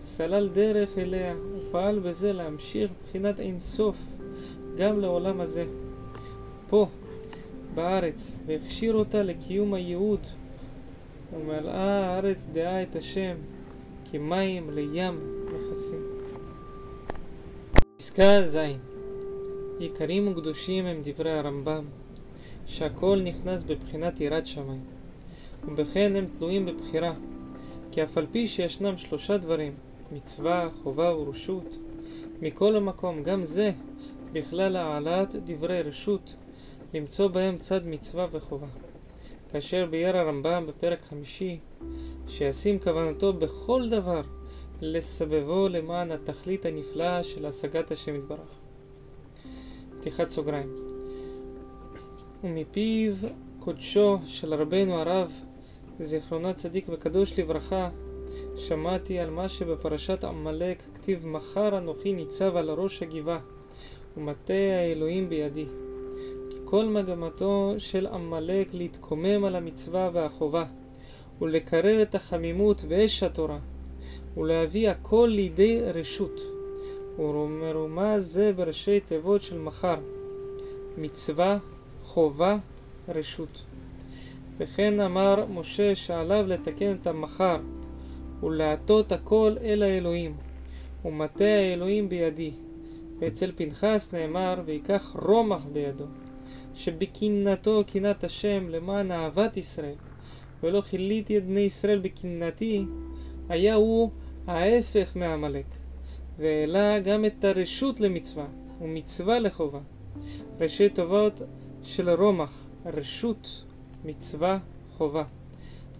סלל 0.00 0.48
דרך 0.48 0.98
אליה, 0.98 1.34
ופעל 1.56 1.98
בזה 1.98 2.32
להמשיך 2.32 2.90
בחינת 3.04 3.40
אין 3.40 3.60
סוף 3.60 3.96
גם 4.76 5.00
לעולם 5.00 5.40
הזה. 5.40 5.64
פה, 6.68 6.86
בארץ, 7.74 8.36
והכשיר 8.46 8.94
אותה 8.94 9.22
לקיום 9.22 9.74
הייעוד, 9.74 10.26
ומלאה 11.34 12.06
הארץ 12.06 12.48
דעה 12.52 12.82
את 12.82 12.96
השם, 12.96 13.34
כמים 14.12 14.70
לים 14.70 15.20
מכסים. 15.52 16.02
פסקה 17.96 18.42
ז' 18.46 18.58
יקרים 19.80 20.28
וקדושים 20.28 20.86
הם 20.86 21.00
דברי 21.04 21.32
הרמב"ם, 21.32 21.84
שהכל 22.66 23.20
נכנס 23.24 23.62
בבחינת 23.62 24.20
יראת 24.20 24.46
שמיים. 24.46 24.84
ובכן 25.68 26.16
הם 26.16 26.26
תלויים 26.26 26.66
בבחירה, 26.66 27.14
כי 27.92 28.02
אף 28.02 28.18
על 28.18 28.26
פי 28.32 28.46
שישנם 28.46 28.96
שלושה 28.96 29.36
דברים, 29.36 29.74
מצווה, 30.12 30.68
חובה 30.82 31.16
ורשות, 31.16 31.76
מכל 32.40 32.76
המקום, 32.76 33.22
גם 33.22 33.44
זה, 33.44 33.72
בכלל 34.32 34.76
העלאת 34.76 35.34
דברי 35.34 35.82
רשות, 35.82 36.36
למצוא 36.94 37.28
בהם 37.28 37.58
צד 37.58 37.86
מצווה 37.86 38.26
וחובה. 38.32 38.91
כאשר 39.52 39.86
ביאר 39.90 40.16
הרמב"ם 40.16 40.64
בפרק 40.66 41.02
חמישי, 41.10 41.58
שישים 42.28 42.78
כוונתו 42.78 43.32
בכל 43.32 43.88
דבר 43.88 44.22
לסבבו 44.80 45.68
למען 45.68 46.10
התכלית 46.10 46.66
הנפלאה 46.66 47.22
של 47.22 47.46
השגת 47.46 47.90
השם 47.90 48.14
יתברך. 48.14 48.58
פתיחת 50.00 50.28
סוגריים. 50.28 50.72
ומפיו 52.44 53.12
קודשו 53.58 54.18
של 54.26 54.54
רבנו 54.54 54.98
הרב, 54.98 55.32
זיכרונה 56.00 56.52
צדיק 56.52 56.86
וקדוש 56.88 57.38
לברכה, 57.38 57.90
שמעתי 58.56 59.18
על 59.18 59.30
מה 59.30 59.48
שבפרשת 59.48 60.24
עמלק 60.24 60.82
כתיב 60.94 61.26
מחר 61.26 61.78
אנוכי 61.78 62.12
ניצב 62.12 62.56
על 62.56 62.70
ראש 62.70 63.02
הגבעה 63.02 63.40
ומטה 64.16 64.52
האלוהים 64.52 65.28
בידי. 65.28 65.66
כל 66.72 66.84
מגמתו 66.84 67.74
של 67.78 68.06
עמלק 68.06 68.68
להתקומם 68.72 69.44
על 69.44 69.56
המצווה 69.56 70.10
והחובה 70.12 70.64
ולקרר 71.40 72.02
את 72.02 72.14
החמימות 72.14 72.84
ואש 72.88 73.22
התורה 73.22 73.58
ולהביא 74.36 74.90
הכל 74.90 75.28
לידי 75.32 75.80
רשות 75.80 76.40
ומרומז 77.18 78.32
זה 78.32 78.52
בראשי 78.52 79.00
תיבות 79.00 79.42
של 79.42 79.58
מחר 79.58 79.96
מצווה, 80.98 81.58
חובה, 82.02 82.56
רשות. 83.08 83.64
וכן 84.58 85.00
אמר 85.00 85.44
משה 85.50 85.94
שעליו 85.94 86.44
לתקן 86.46 86.92
את 87.00 87.06
המחר 87.06 87.60
ולהטות 88.42 89.12
הכל 89.12 89.54
אל 89.62 89.82
האלוהים, 89.82 90.34
ומטה 91.04 91.44
האלוהים 91.44 92.08
בידי. 92.08 92.52
ואצל 93.18 93.52
פנחס 93.56 94.14
נאמר, 94.14 94.62
ויקח 94.66 95.16
רומח 95.22 95.62
בידו, 95.72 96.04
שבקנאתו 96.74 97.84
קנאת 97.92 98.24
השם 98.24 98.68
למען 98.68 99.10
אהבת 99.10 99.56
ישראל, 99.56 99.94
ולא 100.62 100.80
כיליתי 100.80 101.38
את 101.38 101.46
בני 101.46 101.60
ישראל 101.60 101.98
בקנאתי, 101.98 102.84
היה 103.48 103.74
הוא 103.74 104.10
ההפך 104.46 105.16
מעמלק, 105.16 105.66
והעלה 106.38 107.00
גם 107.00 107.24
את 107.24 107.44
הרשות 107.44 108.00
למצווה, 108.00 108.46
ומצווה 108.80 109.38
לחובה. 109.38 109.80
ראשי 110.60 110.88
טובות 110.88 111.42
של 111.82 112.10
רומח, 112.10 112.66
רשות, 112.86 113.64
מצווה, 114.04 114.58
חובה. 114.92 115.24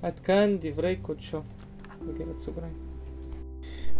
עד 0.03 0.18
כאן 0.18 0.57
דברי 0.61 0.97
קודשו. 1.03 1.41
סגרת 2.07 2.39
סוגריים. 2.39 2.75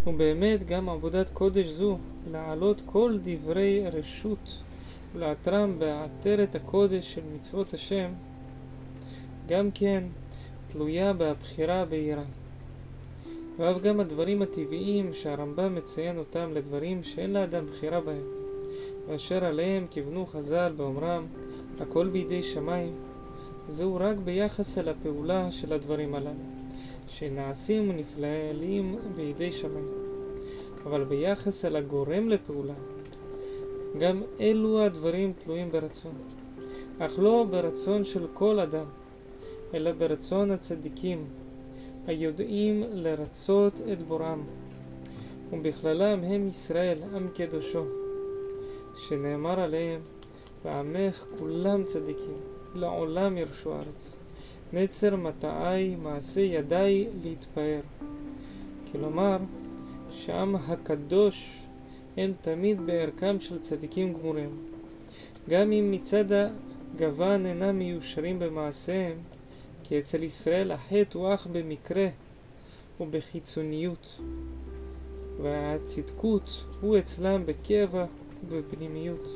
ובאמת 0.07 0.67
גם 0.67 0.89
עבודת 0.89 1.31
קודש 1.31 1.67
זו, 1.67 1.99
להעלות 2.31 2.83
כל 2.87 3.19
דברי 3.23 3.89
רשות 3.93 4.63
ולאתרם 5.15 5.79
בעטרת 5.79 6.55
הקודש 6.55 7.15
של 7.15 7.21
מצוות 7.35 7.75
השם, 7.75 8.11
גם 9.49 9.71
כן 9.71 10.05
תלויה 10.67 11.13
בבחירה 11.13 11.85
בעירה. 11.85 12.25
ואף 13.59 13.83
גם 13.83 14.01
הדברים 14.01 14.43
הטבעיים 14.43 15.13
שהרמב"ם 15.13 15.75
מציין 15.75 16.19
אותם 16.19 16.51
לדברים 16.53 17.03
שאין 17.03 17.33
לאדם 17.33 17.67
בחירה 17.67 18.01
בהם, 18.01 18.25
ואשר 19.09 19.45
עליהם 19.45 19.87
כיוונו 19.91 20.27
חז"ל 20.27 20.73
באומרם, 20.77 21.27
הכל 21.81 22.09
בידי 22.09 22.43
שמיים, 22.43 22.95
זהו 23.67 23.97
רק 24.01 24.17
ביחס 24.17 24.79
אל 24.79 24.89
הפעולה 24.89 25.51
של 25.51 25.73
הדברים 25.73 26.15
הללו. 26.15 26.63
שנעשים 27.09 27.91
ונפלאים 27.91 28.97
בידי 29.17 29.53
שמיים. 29.53 29.89
אבל 30.85 31.05
ביחס 31.05 31.65
אל 31.65 31.77
הגורם 31.77 32.29
לפעולה, 32.29 32.75
גם 33.99 34.23
אלו 34.41 34.83
הדברים 34.83 35.33
תלויים 35.39 35.71
ברצון. 35.71 36.15
אך 36.99 37.19
לא 37.19 37.47
ברצון 37.51 38.05
של 38.05 38.27
כל 38.35 38.61
אדם, 38.61 38.87
אלא 39.75 39.93
ברצון 39.93 40.51
הצדיקים, 40.51 41.25
היודעים 42.07 42.85
לרצות 42.93 43.73
את 43.93 44.03
בוראם, 44.03 44.41
ובכללם 45.53 46.25
הם 46.25 46.49
ישראל, 46.49 46.99
עם 47.15 47.29
קדושו, 47.35 47.85
שנאמר 48.97 49.61
עליהם, 49.61 50.01
ועמך 50.65 51.25
כולם 51.39 51.85
צדיקים, 51.85 52.37
לעולם 52.75 53.39
ירשו 53.39 53.73
ארץ. 53.73 54.17
נצר 54.73 55.17
מטעי 55.17 55.97
מעשה 55.97 56.41
ידיי 56.41 57.07
להתפאר. 57.23 57.81
כלומר, 58.93 59.37
שהעם 60.11 60.57
הקדוש 60.57 61.62
הם 62.17 62.33
תמיד 62.41 62.87
בערכם 62.87 63.41
של 63.41 63.59
צדיקים 63.59 64.13
גמורים. 64.13 64.51
גם 65.49 65.73
אם 65.73 65.91
מצד 65.91 66.25
הגוון 66.33 67.47
אינם 67.47 67.79
מיושרים 67.79 68.39
במעשיהם, 68.39 69.17
כי 69.85 69.99
אצל 69.99 70.23
ישראל 70.23 70.71
החטא 70.71 71.19
הוא 71.19 71.35
אך 71.35 71.47
במקרה 71.53 72.07
ובחיצוניות, 73.01 74.21
והצדקות 75.43 76.65
הוא 76.81 76.99
אצלם 76.99 77.47
בקבע 77.47 78.05
ובפנימיות. 78.49 79.29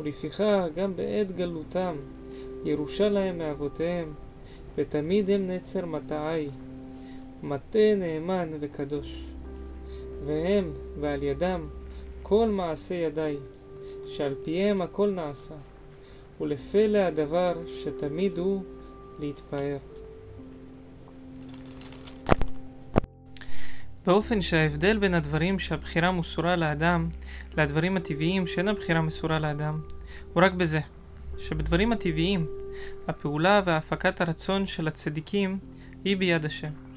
ולפיכך 0.00 0.64
גם 0.74 0.96
בעת 0.96 1.36
גלותם 1.36 1.96
ירושה 2.64 3.08
להם 3.08 3.38
מאבותיהם, 3.38 4.12
ותמיד 4.76 5.30
הם 5.30 5.50
נצר 5.50 5.86
מטעי, 5.86 6.48
מטה 7.42 7.94
נאמן 7.96 8.48
וקדוש. 8.60 9.33
והם, 10.26 10.72
ועל 11.00 11.22
ידם, 11.22 11.66
כל 12.22 12.48
מעשה 12.48 12.94
ידיי, 12.94 13.36
שעל 14.06 14.34
פיהם 14.44 14.82
הכל 14.82 15.10
נעשה, 15.10 15.54
ולפלא 16.40 16.98
הדבר 16.98 17.54
שתמיד 17.66 18.38
הוא 18.38 18.62
להתפאר. 19.20 19.76
באופן 24.06 24.40
שההבדל 24.40 24.98
בין 24.98 25.14
הדברים 25.14 25.58
שהבחירה 25.58 26.12
מסורה 26.12 26.56
לאדם 26.56 27.08
לדברים 27.56 27.96
הטבעיים 27.96 28.46
שאין 28.46 28.68
הבחירה 28.68 29.00
מסורה 29.02 29.38
לאדם 29.38 29.80
הוא 30.32 30.42
רק 30.42 30.52
בזה 30.52 30.80
שבדברים 31.38 31.92
הטבעיים, 31.92 32.46
הפעולה 33.08 33.60
והפקת 33.64 34.20
הרצון 34.20 34.66
של 34.66 34.88
הצדיקים 34.88 35.58
היא 36.04 36.16
ביד 36.16 36.44
השם. 36.44 36.93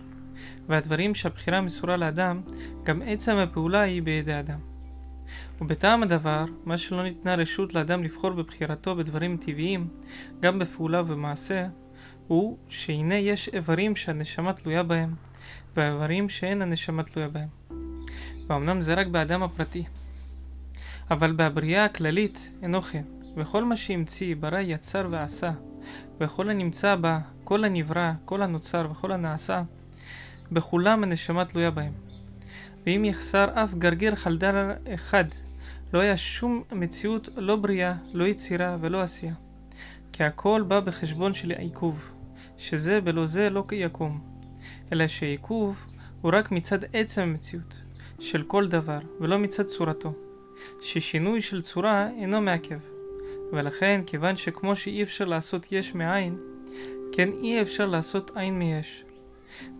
והדברים 0.67 1.15
שהבחירה 1.15 1.61
מסורה 1.61 1.97
לאדם, 1.97 2.41
גם 2.83 3.01
עצם 3.05 3.35
הפעולה 3.35 3.81
היא 3.81 4.01
בידי 4.01 4.39
אדם. 4.39 4.59
ובטעם 5.61 6.03
הדבר, 6.03 6.45
מה 6.65 6.77
שלא 6.77 7.03
ניתנה 7.03 7.35
רשות 7.35 7.73
לאדם 7.73 8.03
לבחור 8.03 8.31
בבחירתו 8.31 8.95
בדברים 8.95 9.37
טבעיים, 9.37 9.87
גם 10.39 10.59
בפעולה 10.59 11.01
ובמעשה, 11.01 11.67
הוא 12.27 12.57
שהנה 12.69 13.15
יש 13.15 13.49
איברים 13.53 13.95
שהנשמה 13.95 14.53
תלויה 14.53 14.83
בהם, 14.83 15.13
והאיברים 15.75 16.29
שאין 16.29 16.61
הנשמה 16.61 17.03
תלויה 17.03 17.29
בהם. 17.29 17.47
ואמנם 18.47 18.81
זה 18.81 18.93
רק 18.93 19.07
באדם 19.07 19.43
הפרטי. 19.43 19.83
אבל 21.11 21.31
בבריאה 21.31 21.85
הכללית 21.85 22.51
אינו 22.61 22.81
כן. 22.81 23.03
וכל 23.37 23.63
מה 23.63 23.75
שהמציא, 23.75 24.35
ברא, 24.35 24.59
יצר 24.59 25.07
ועשה, 25.11 25.51
וכל 26.19 26.49
הנמצא 26.49 26.95
בה, 26.95 27.19
כל 27.43 27.63
הנברא, 27.63 28.11
כל 28.25 28.41
הנוצר 28.41 28.87
וכל 28.91 29.11
הנעשה, 29.11 29.61
בכולם 30.51 31.03
הנשמה 31.03 31.45
תלויה 31.45 31.71
בהם. 31.71 31.93
ואם 32.85 33.05
יחסר 33.05 33.47
אף 33.53 33.73
גרגר 33.73 34.15
חלדל 34.15 34.71
אחד, 34.93 35.23
לא 35.93 35.99
היה 35.99 36.17
שום 36.17 36.63
מציאות, 36.71 37.29
לא 37.37 37.55
בריאה, 37.55 37.93
לא 38.13 38.27
יצירה 38.27 38.77
ולא 38.81 39.01
עשייה. 39.01 39.33
כי 40.13 40.23
הכל 40.23 40.63
בא 40.67 40.79
בחשבון 40.79 41.33
של 41.33 41.51
העיכוב, 41.51 42.11
שזה 42.57 43.01
בלא 43.01 43.25
זה 43.25 43.49
לא 43.49 43.63
יקום, 43.71 44.19
אלא 44.93 45.07
שעיכוב 45.07 45.85
הוא 46.21 46.31
רק 46.35 46.51
מצד 46.51 46.79
עצם 46.93 47.21
המציאות, 47.21 47.81
של 48.19 48.43
כל 48.43 48.67
דבר, 48.67 48.99
ולא 49.19 49.37
מצד 49.37 49.63
צורתו, 49.63 50.13
ששינוי 50.81 51.41
של 51.41 51.61
צורה 51.61 52.09
אינו 52.09 52.41
מעכב. 52.41 52.79
ולכן, 53.51 54.01
כיוון 54.05 54.37
שכמו 54.37 54.75
שאי 54.75 55.03
אפשר 55.03 55.25
לעשות 55.25 55.71
יש 55.71 55.95
מאין, 55.95 56.37
כן 57.11 57.29
אי 57.33 57.61
אפשר 57.61 57.85
לעשות 57.85 58.31
עין 58.35 58.59
מיש. 58.59 59.03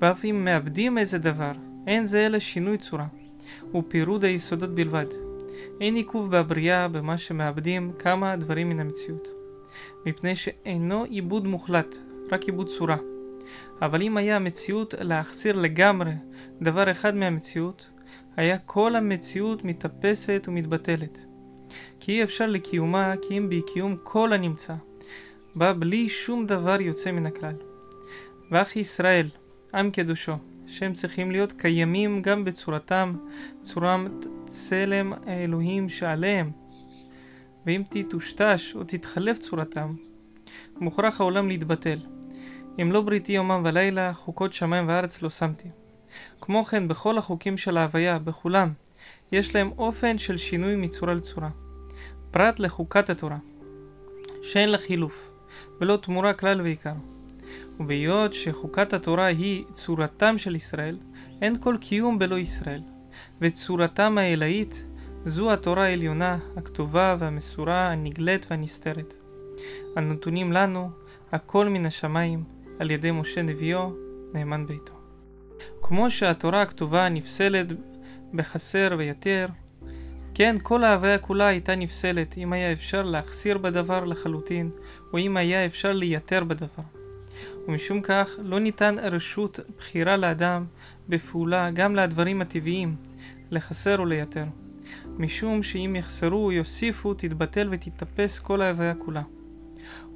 ואף 0.02 0.26
אם 0.26 0.46
מאבדים 0.46 0.98
איזה 0.98 1.18
דבר, 1.18 1.52
אין 1.88 2.06
זה 2.06 2.26
אלא 2.26 2.40
שינוי 2.40 2.78
צורה, 2.78 3.08
ופירוד 3.76 4.24
היסודות 4.24 4.76
בלבד. 4.76 5.06
אין 5.82 5.96
עיכוב 5.96 6.38
בבריאה 6.38 6.88
במה 6.88 7.18
שמאבדים 7.18 7.92
כמה 8.00 8.36
דברים 8.36 8.70
מן 8.70 8.80
המציאות. 8.80 9.28
מפני 10.06 10.36
שאינו 10.36 11.04
עיבוד 11.04 11.48
מוחלט, 11.48 11.96
רק 12.32 12.44
עיבוד 12.44 12.68
צורה. 12.68 12.98
אבל 13.82 14.02
אם 14.02 14.18
היה 14.18 14.36
המציאות 14.36 14.94
להחסיר 15.00 15.56
לגמרי 15.56 16.12
דבר 16.62 16.92
אחד 16.92 17.16
מהמציאות, 17.16 17.90
היה 18.36 18.58
כל 18.58 18.96
המציאות 18.96 19.66
מתאפסת 19.66 20.46
ומתבטלת. 20.48 21.26
כי 22.00 22.12
אי 22.12 22.24
אפשר 22.24 22.48
לקיומה 22.48 23.14
כי 23.22 23.38
אם 23.38 23.50
בקיום 23.50 23.98
כל 24.04 24.34
הנמצא, 24.34 24.74
בה 25.56 25.74
בלי 25.74 26.10
שום 26.10 26.46
דבר 26.46 26.82
יוצא 26.82 27.12
מן 27.12 27.26
הכלל. 27.26 27.56
ואח 28.52 28.76
ישראל, 28.76 29.30
עם 29.78 29.92
קדושו, 29.92 30.34
שהם 30.68 30.94
צריכים 30.94 31.32
להיות 31.32 31.52
קיימים 31.52 32.22
גם 32.22 32.46
בצורתם, 32.46 33.16
צורת 33.62 34.26
צלם 34.46 35.14
האלוהים 35.26 35.90
שעליהם. 35.90 36.52
ואם 37.66 37.84
תטושטש 37.90 38.76
או 38.76 38.84
תתחלף 38.84 39.38
צורתם, 39.38 39.96
מוכרח 40.80 41.22
העולם 41.22 41.48
להתבטל. 41.48 42.00
אם 42.82 42.92
לא 42.92 43.02
בריתי 43.02 43.34
יומם 43.34 43.62
ולילה, 43.66 44.14
חוקות 44.14 44.54
שמיים 44.54 44.88
וארץ 44.88 45.22
לא 45.22 45.30
שמתי. 45.30 45.70
כמו 46.42 46.66
כן, 46.66 46.88
בכל 46.88 47.18
החוקים 47.18 47.58
של 47.58 47.78
ההוויה, 47.78 48.20
בכולם, 48.20 48.72
יש 49.32 49.56
להם 49.56 49.72
אופן 49.78 50.18
של 50.18 50.38
שינוי 50.38 50.76
מצורה 50.76 51.14
לצורה. 51.14 51.50
פרט 52.32 52.60
לחוקת 52.60 53.10
התורה, 53.10 53.38
שאין 54.42 54.70
לה 54.70 54.78
חילוף, 54.78 55.32
ולא 55.82 55.98
תמורה 56.02 56.34
כלל 56.34 56.62
ועיקר. 56.62 56.94
ובהיות 57.80 58.34
שחוקת 58.34 58.94
התורה 58.94 59.26
היא 59.26 59.66
צורתם 59.66 60.38
של 60.38 60.56
ישראל, 60.56 60.98
אין 61.42 61.56
כל 61.60 61.76
קיום 61.82 62.20
בלא 62.20 62.38
ישראל, 62.38 62.82
וצורתם 63.42 64.18
העילאית 64.18 64.84
זו 65.24 65.54
התורה 65.54 65.84
העליונה, 65.84 66.38
הכתובה 66.58 67.16
והמסורה, 67.20 67.92
הנגלית 67.92 68.48
והנסתרת. 68.50 69.14
הנתונים 69.96 70.52
לנו, 70.52 70.90
הכל 71.32 71.70
מן 71.70 71.86
השמיים, 71.86 72.44
על 72.80 72.92
ידי 72.92 73.12
משה 73.12 73.42
נביאו, 73.42 73.94
נאמן 74.34 74.68
ביתו. 74.68 74.94
כמו 75.82 76.12
שהתורה 76.12 76.62
הכתובה 76.62 77.10
נפסלת 77.10 77.68
בחסר 78.34 78.96
ויתר, 78.98 79.48
כן, 80.34 80.56
כל 80.64 80.84
ההוויה 80.84 81.18
כולה 81.18 81.48
הייתה 81.48 81.76
נפסלת 81.76 82.38
אם 82.38 82.54
היה 82.54 82.72
אפשר 82.72 83.04
להחסיר 83.04 83.58
בדבר 83.58 84.06
לחלוטין, 84.06 84.70
או 85.14 85.18
אם 85.18 85.38
היה 85.38 85.66
אפשר 85.66 85.94
לייתר 85.94 86.44
בדבר. 86.44 86.97
ומשום 87.68 88.02
כך 88.02 88.30
לא 88.44 88.60
ניתן 88.60 88.96
רשות 89.02 89.60
בחירה 89.78 90.18
לאדם 90.18 90.66
בפעולה 91.10 91.72
גם 91.72 91.96
לדברים 91.96 92.42
הטבעיים, 92.42 92.96
לחסר 93.52 94.02
ולייתר. 94.02 94.46
משום 95.18 95.64
שאם 95.64 95.96
יחסרו 96.00 96.52
יוסיפו, 96.52 97.14
תתבטל 97.14 97.68
ותתאפס 97.72 98.40
כל 98.40 98.62
ההוויה 98.62 98.96
כולה. 98.96 99.22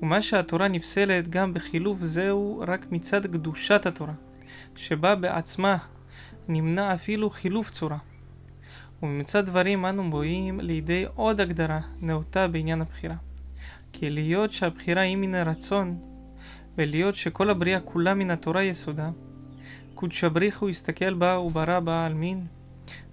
ומה 0.01 0.21
שהתורה 0.21 0.67
נפסלת 0.67 1.29
גם 1.29 1.53
בחילוף 1.53 1.97
זהו 2.01 2.63
רק 2.67 2.85
מצד 2.91 3.25
קדושת 3.25 3.85
התורה, 3.85 4.13
שבה 4.75 5.15
בעצמה 5.15 5.77
נמנע 6.47 6.93
אפילו 6.93 7.29
חילוף 7.29 7.69
צורה. 7.69 7.97
וממצד 9.03 9.45
דברים 9.45 9.85
אנו 9.85 10.11
בואים 10.11 10.59
לידי 10.59 11.05
עוד 11.15 11.41
הגדרה 11.41 11.79
נאותה 12.01 12.47
בעניין 12.47 12.81
הבחירה. 12.81 13.15
כי 13.93 14.09
להיות 14.09 14.51
שהבחירה 14.51 15.01
היא 15.01 15.17
מן 15.17 15.35
הרצון, 15.35 16.10
ולהיות 16.81 17.15
שכל 17.15 17.49
הבריאה 17.49 17.79
כולה 17.79 18.13
מן 18.13 18.31
התורה 18.31 18.63
יסודה, 18.63 19.09
קודשא 19.95 20.27
בריך 20.27 20.63
הסתכל 20.63 21.13
בה 21.13 21.39
וברא 21.39 21.79
בה 21.79 22.05
על 22.05 22.13
מין, 22.13 22.45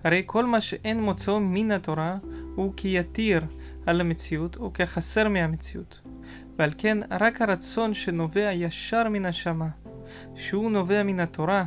הרי 0.04 0.22
כל 0.26 0.44
מה 0.44 0.60
שאין 0.60 1.02
מוצאו 1.02 1.40
מן 1.40 1.70
התורה 1.70 2.16
הוא 2.54 2.72
כיתיר 2.76 3.42
על 3.86 4.00
המציאות 4.00 4.56
או 4.56 4.72
כחסר 4.72 5.28
מהמציאות. 5.28 6.00
ועל 6.58 6.70
כן 6.78 6.98
רק 7.10 7.42
הרצון 7.42 7.94
שנובע 7.94 8.50
ישר 8.52 9.08
מן 9.08 9.26
השמה, 9.26 9.68
שהוא 10.34 10.70
נובע 10.70 11.02
מן 11.02 11.20
התורה, 11.20 11.64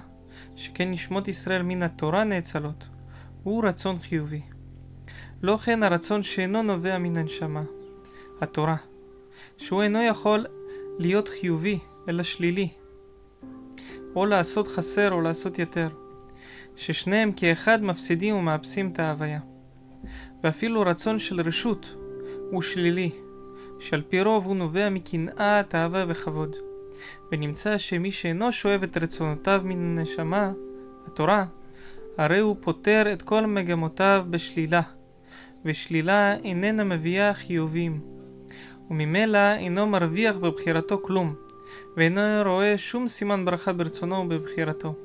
שכן 0.55 0.91
נשמות 0.91 1.27
ישראל 1.27 1.61
מן 1.61 1.83
התורה 1.83 2.23
נאצלות, 2.23 2.87
הוא 3.43 3.65
רצון 3.65 3.97
חיובי. 3.97 4.41
לא 5.41 5.57
כן 5.57 5.83
הרצון 5.83 6.23
שאינו 6.23 6.63
נובע 6.63 6.97
מן 6.97 7.17
הנשמה, 7.17 7.63
התורה, 8.41 8.75
שהוא 9.57 9.83
אינו 9.83 10.03
יכול 10.03 10.45
להיות 10.99 11.27
חיובי, 11.27 11.79
אלא 12.09 12.23
שלילי, 12.23 12.69
או 14.15 14.25
לעשות 14.25 14.67
חסר 14.67 15.11
או 15.11 15.21
לעשות 15.21 15.59
יותר, 15.59 15.89
ששניהם 16.75 17.31
כאחד 17.31 17.83
מפסידים 17.83 18.35
ומאפסים 18.35 18.89
את 18.91 18.99
ההוויה. 18.99 19.39
ואפילו 20.43 20.81
רצון 20.81 21.19
של 21.19 21.41
רשות 21.41 21.95
הוא 22.51 22.61
שלילי, 22.61 23.09
שעל 23.79 24.01
פי 24.01 24.21
רוב 24.21 24.45
הוא 24.45 24.55
נובע 24.55 24.89
מקנאה, 24.89 25.61
תאווה 25.67 26.05
וכבוד. 26.07 26.55
ונמצא 27.31 27.77
שמי 27.77 28.11
שאינו 28.11 28.51
שואב 28.51 28.83
את 28.83 28.97
רצונותיו 28.97 29.61
מן 29.63 29.97
הנשמה, 29.97 30.51
התורה, 31.07 31.45
הרי 32.17 32.39
הוא 32.39 32.55
פותר 32.61 33.13
את 33.13 33.21
כל 33.21 33.45
מגמותיו 33.45 34.25
בשלילה, 34.29 34.81
ושלילה 35.65 36.35
איננה 36.35 36.83
מביאה 36.83 37.33
חיובים, 37.33 37.99
וממילא 38.89 39.53
אינו 39.53 39.87
מרוויח 39.87 40.37
בבחירתו 40.37 41.01
כלום, 41.03 41.35
ואינו 41.97 42.21
רואה 42.45 42.77
שום 42.77 43.07
סימן 43.07 43.45
ברכה 43.45 43.73
ברצונו 43.73 44.15
ובבחירתו. 44.15 44.95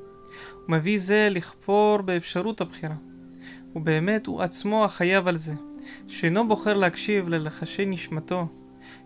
ומביא 0.69 0.99
זה 0.99 1.29
לכפור 1.31 2.03
באפשרות 2.03 2.61
הבחירה. 2.61 2.95
ובאמת 3.77 4.27
הוא 4.27 4.43
עצמו 4.43 4.85
החייב 4.85 5.29
על 5.29 5.37
זה, 5.37 5.55
שאינו 6.09 6.49
בוחר 6.49 6.75
להקשיב 6.75 7.29
ללחשי 7.29 7.87
נשמתו, 7.87 8.47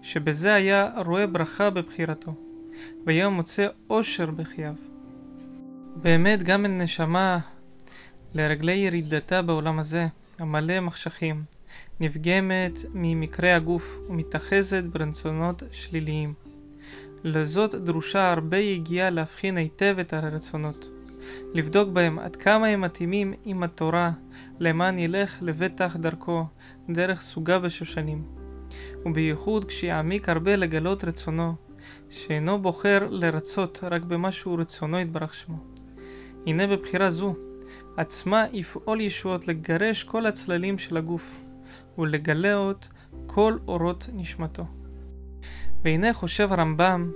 שבזה 0.03 0.55
היה 0.55 0.91
רואה 1.07 1.27
ברכה 1.27 1.71
בבחירתו, 1.71 2.35
והיה 3.07 3.29
מוצא 3.29 3.67
אושר 3.91 4.31
בחייו. 4.31 4.75
באמת 5.97 6.43
גם 6.43 6.65
הנשמה, 6.65 7.39
לרגלי 8.35 8.73
ירידתה 8.73 9.43
בעולם 9.43 9.79
הזה, 9.79 10.07
המלא 10.39 10.81
מחשכים, 10.81 11.43
נפגמת 12.01 12.79
ממקרה 12.95 13.57
הגוף 13.57 13.99
ומתאחזת 14.09 14.83
ברצונות 14.85 15.63
שליליים. 15.73 16.50
לזאת 17.25 17.75
דרושה 17.75 18.33
הרבה 18.33 18.57
יגיעה 18.57 19.11
להבחין 19.11 19.57
היטב 19.57 19.97
את 20.01 20.13
הרצונות. 20.13 20.91
לבדוק 21.55 21.89
בהם 21.89 22.19
עד 22.19 22.37
כמה 22.37 22.67
הם 22.67 22.81
מתאימים 22.81 23.33
עם 23.45 23.63
התורה, 23.63 24.11
למען 24.61 24.99
ילך 24.99 25.39
לבטח 25.43 25.97
דרכו, 25.97 26.45
דרך 26.91 27.21
סוגה 27.21 27.59
בשושנים. 27.59 28.25
ובייחוד 29.07 29.65
כשיעמיק 29.65 30.29
הרבה 30.29 30.57
לגלות 30.57 31.05
רצונו, 31.05 31.55
שאינו 32.11 32.63
בוחר 32.63 33.07
לרצות 33.11 33.81
רק 33.91 34.03
במה 34.03 34.33
שהוא 34.33 34.61
רצונו 34.61 34.99
יתברך 34.99 35.35
שמו. 35.35 35.57
הנה 36.47 36.67
בבחירה 36.67 37.11
זו, 37.11 37.35
עצמה 37.97 38.45
יפעול 38.53 39.01
ישועות 39.01 39.49
לגרש 39.49 40.05
כל 40.05 40.27
הצללים 40.27 40.79
של 40.79 40.97
הגוף, 40.97 41.41
ולגלות 41.99 42.89
כל 43.27 43.57
אורות 43.69 44.09
נשמתו. 44.13 44.80
והנה 45.85 46.13
חושב 46.13 46.53
הרמב"ם 46.53 47.11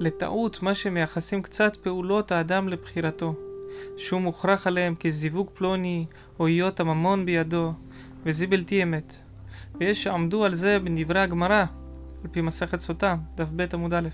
לטעות 0.00 0.62
מה 0.62 0.74
שמייחסים 0.74 1.42
קצת 1.42 1.76
פעולות 1.76 2.32
האדם 2.32 2.68
לבחירתו, 2.68 3.34
שהוא 3.96 4.20
מוכרח 4.20 4.66
עליהם 4.66 4.94
כזיווג 4.94 5.50
פלוני 5.54 6.06
או 6.38 6.46
היות 6.46 6.80
הממון 6.80 7.26
בידו, 7.26 7.72
וזה 8.22 8.46
בלתי 8.46 8.82
אמת. 8.82 9.20
ויש 9.80 10.02
שעמדו 10.02 10.44
על 10.44 10.54
זה 10.54 10.78
בדברי 10.78 11.20
הגמרא, 11.20 11.64
על 12.24 12.30
פי 12.30 12.40
מסכת 12.40 12.78
סוטה, 12.78 13.16
דף 13.36 13.48
ב 13.56 13.66
עמוד 13.74 13.94
א', 13.94 14.08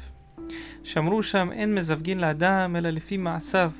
שאמרו 0.85 1.23
שם 1.23 1.49
אין 1.53 1.75
מזווגין 1.75 2.21
לאדם 2.21 2.77
אלא 2.77 2.91
לפי 2.91 3.17
מעשיו, 3.17 3.71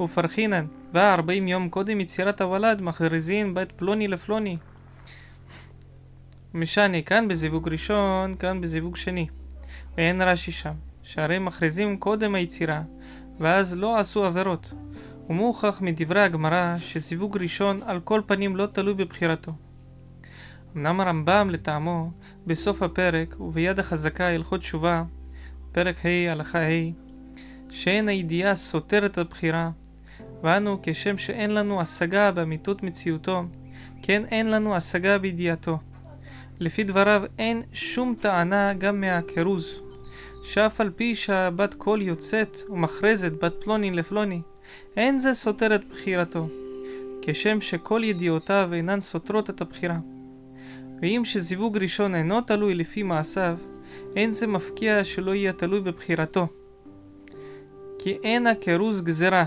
ופרחינן, 0.00 0.66
וארבעים 0.92 1.48
יום 1.48 1.68
קודם 1.68 2.00
יצירת 2.00 2.40
הוולד 2.40 2.82
מכריזין 2.82 3.54
בית 3.54 3.72
פלוני 3.72 4.08
לפלוני. 4.08 4.56
משני, 6.54 7.04
כאן 7.04 7.28
בזיווג 7.28 7.68
ראשון, 7.68 8.34
כאן 8.34 8.60
בזיווג 8.60 8.96
שני. 8.96 9.26
ואין 9.96 10.22
רש"י 10.22 10.52
שם, 10.52 10.74
שהרי 11.02 11.38
מכריזים 11.38 11.96
קודם 11.96 12.34
היצירה, 12.34 12.82
ואז 13.40 13.78
לא 13.78 13.98
עשו 13.98 14.24
עבירות. 14.24 14.74
ומוכח 15.30 15.80
מדברי 15.80 16.22
הגמרא 16.22 16.76
שסיווג 16.78 17.38
ראשון 17.38 17.80
על 17.82 18.00
כל 18.00 18.20
פנים 18.26 18.56
לא 18.56 18.66
תלוי 18.66 18.94
בבחירתו. 18.94 19.52
אמנם 20.76 21.00
הרמב"ם 21.00 21.48
לטעמו, 21.50 22.10
בסוף 22.46 22.82
הפרק 22.82 23.40
וביד 23.40 23.78
החזקה 23.78 24.26
הלכות 24.26 24.60
תשובה, 24.60 25.04
פרק 25.72 25.96
ה' 26.06 26.32
הלכה 26.32 26.58
ה', 26.58 26.90
שאין 27.70 28.08
הידיעה 28.08 28.54
סותרת 28.54 29.18
הבחירה, 29.18 29.70
ואנו 30.42 30.78
כשם 30.82 31.18
שאין 31.18 31.54
לנו 31.54 31.80
השגה 31.80 32.30
באמיתות 32.30 32.82
מציאותו, 32.82 33.42
כן 34.02 34.22
אין 34.30 34.50
לנו 34.50 34.76
השגה 34.76 35.18
בידיעתו. 35.18 35.78
לפי 36.60 36.84
דבריו 36.84 37.22
אין 37.38 37.62
שום 37.72 38.14
טענה 38.20 38.74
גם 38.74 39.00
מהכרוז, 39.00 39.80
שאף 40.42 40.80
על 40.80 40.90
פי 40.90 41.14
שהבת 41.14 41.74
קול 41.74 42.02
יוצאת 42.02 42.56
ומכרזת 42.70 43.32
בת 43.44 43.54
פלוני 43.64 43.90
לפלוני, 43.90 44.40
אין 44.96 45.18
זה 45.18 45.34
סותר 45.34 45.74
את 45.74 45.84
בחירתו, 45.88 46.48
כשם 47.22 47.60
שכל 47.60 48.02
ידיעותיו 48.04 48.70
אינן 48.72 49.00
סותרות 49.00 49.50
את 49.50 49.60
הבחירה. 49.60 49.98
ואם 51.02 51.22
שזיווג 51.24 51.78
ראשון 51.78 52.14
אינו 52.14 52.40
תלוי 52.40 52.74
לפי 52.74 53.02
מעשיו, 53.02 53.58
אין 54.16 54.32
זה 54.32 54.46
מפקיע 54.46 55.04
שלא 55.04 55.34
יהיה 55.34 55.52
תלוי 55.52 55.80
בבחירתו. 55.80 56.46
כי 57.98 58.18
אין 58.22 58.46
הכרוז 58.46 59.02
גזרה, 59.02 59.44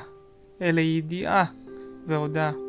אלא 0.61 0.81
ידיעה 0.81 1.45
והודעה. 2.07 2.66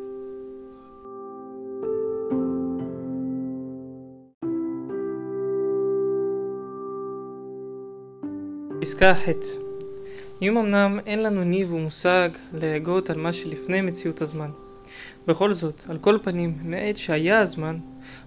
פסקה 8.81 9.15
ח' 9.15 9.29
אם 10.43 10.59
אמנם 10.59 10.99
אין 11.07 11.23
לנו 11.23 11.45
ניב 11.45 11.73
ומושג 11.73 12.29
להגות 12.55 13.11
על 13.11 13.17
מה 13.17 13.33
שלפני 13.33 13.81
מציאות 13.81 14.23
הזמן. 14.23 14.51
בכל 15.27 15.53
זאת, 15.53 15.83
על 15.89 15.99
כל 15.99 16.19
פנים, 16.23 16.55
מעת 16.65 16.97
שהיה 16.97 17.41
הזמן, 17.41 17.77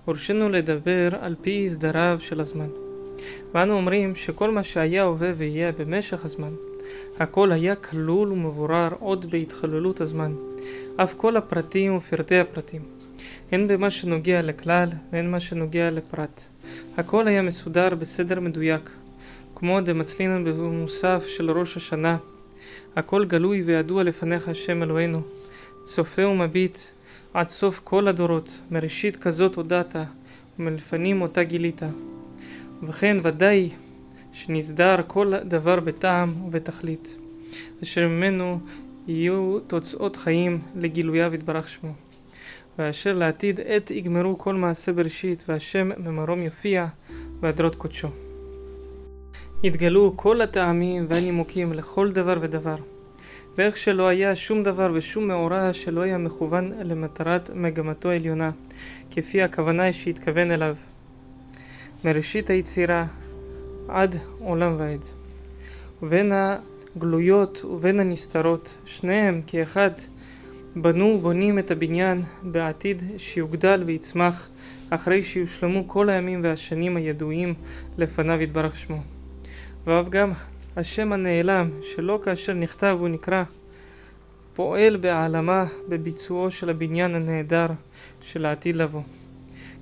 הורשינו 0.06 0.50
לדבר 0.50 1.10
על 1.22 1.36
פי 1.42 1.70
סדריו 1.70 2.18
של 2.22 2.40
הזמן. 2.40 2.68
ואנו 3.54 3.74
אומרים 3.74 4.16
שכל 4.16 4.52
מה 4.52 4.64
שהיה 4.64 5.04
הווה 5.04 5.32
ויהיה 5.38 5.72
במשך 5.72 6.26
הזמן, 6.26 6.54
הכל 7.20 7.52
היה 7.52 7.76
כלול 7.76 8.32
ומבורר 8.32 8.90
עוד 9.00 9.32
בהתחוללות 9.32 10.02
הזמן, 10.02 10.34
אף 10.96 11.14
כל 11.14 11.38
הפרטים 11.38 11.96
ופרטי 11.96 12.40
הפרטים. 12.40 12.82
הן 13.52 13.68
במה 13.68 13.90
שנוגע 13.90 14.42
לכלל 14.42 14.90
והן 15.12 15.32
מה 15.32 15.40
שנוגע 15.40 15.90
לפרט. 15.92 16.42
הכל 16.98 17.28
היה 17.28 17.42
מסודר 17.42 17.96
בסדר 17.96 18.40
מדויק, 18.40 18.90
כמו 19.62 19.82
דמצלינן 19.82 20.44
במוסף 20.44 21.26
של 21.28 21.52
ראש 21.52 21.78
השנה. 21.78 22.18
הכל 22.96 23.26
גלוי 23.26 23.62
וידוע 23.62 24.04
לפניך 24.04 24.50
השם 24.50 24.84
אלוהינו, 24.84 25.22
צופה 25.84 26.28
ומביט 26.28 26.78
עד 27.34 27.50
סוף 27.50 27.82
כל 27.84 28.08
הדורות, 28.08 28.60
מראשית 28.72 29.18
כזאת 29.18 29.56
הודעת, 29.56 29.96
ומלפנים 30.60 31.22
אותה 31.22 31.44
גילית. 31.44 31.82
וכן 32.88 33.18
ודאי 33.24 33.70
שנסדר 34.34 34.96
כל 35.08 35.34
דבר 35.46 35.80
בטעם 35.80 36.46
ובתכלית, 36.46 37.18
אשר 37.84 38.08
ממנו 38.08 38.60
יהיו 39.08 39.60
תוצאות 39.68 40.16
חיים 40.16 40.60
לגילוייו 40.76 41.34
יתברך 41.34 41.70
שמו. 41.70 41.94
ואשר 42.80 43.14
לעתיד 43.14 43.60
עת 43.66 43.92
יגמרו 43.92 44.38
כל 44.38 44.56
מעשה 44.56 44.94
בראשית, 44.94 45.44
והשם 45.48 45.90
ממרום 45.98 46.40
יופיע 46.42 46.88
בהדרות 47.40 47.76
קודשו. 47.76 48.31
יתגלו 49.64 50.14
כל 50.16 50.42
הטעמים 50.42 51.06
והנימוקים 51.10 51.74
לכל 51.74 52.12
דבר 52.12 52.38
ודבר. 52.42 52.76
ואיך 53.58 53.78
שלא 53.78 54.08
היה 54.08 54.36
שום 54.36 54.64
דבר 54.64 54.92
ושום 54.94 55.28
מאורע 55.28 55.74
שלא 55.74 56.02
היה 56.02 56.18
מכוון 56.18 56.72
למטרת 56.84 57.50
מגמתו 57.56 58.10
העליונה, 58.10 58.52
כפי 59.12 59.42
הכוונה 59.42 59.94
שהתכוון 59.94 60.52
אליו. 60.52 60.76
מראשית 62.06 62.50
היצירה 62.50 63.06
עד 63.88 64.16
עולם 64.40 64.76
ועד. 64.78 65.00
ובין 66.04 66.32
הגלויות 66.36 67.66
ובין 67.66 68.00
הנסתרות, 68.00 68.76
שניהם 68.86 69.42
כאחד 69.48 69.92
בנו 70.76 71.06
ובונים 71.06 71.60
את 71.60 71.72
הבניין 71.72 72.22
בעתיד 72.44 73.04
שיוגדל 73.18 73.84
ויצמח 73.86 74.50
אחרי 74.90 75.24
שיושלמו 75.24 75.88
כל 75.88 76.10
הימים 76.10 76.44
והשנים 76.44 76.98
הידועים 76.98 77.54
לפניו 77.98 78.42
יתברך 78.42 78.76
שמו. 78.76 79.21
ואף 79.88 80.10
גם 80.10 80.32
השם 80.76 81.14
הנעלם, 81.14 81.70
שלא 81.82 82.20
כאשר 82.24 82.54
נכתב 82.54 82.98
ונקרא, 83.02 83.44
פועל 84.54 84.98
בהעלמה 84.98 85.66
בביצועו 85.90 86.52
של 86.52 86.70
הבניין 86.70 87.16
הנהדר 87.16 87.68
של 88.22 88.46
העתיד 88.46 88.76
לבוא. 88.76 89.02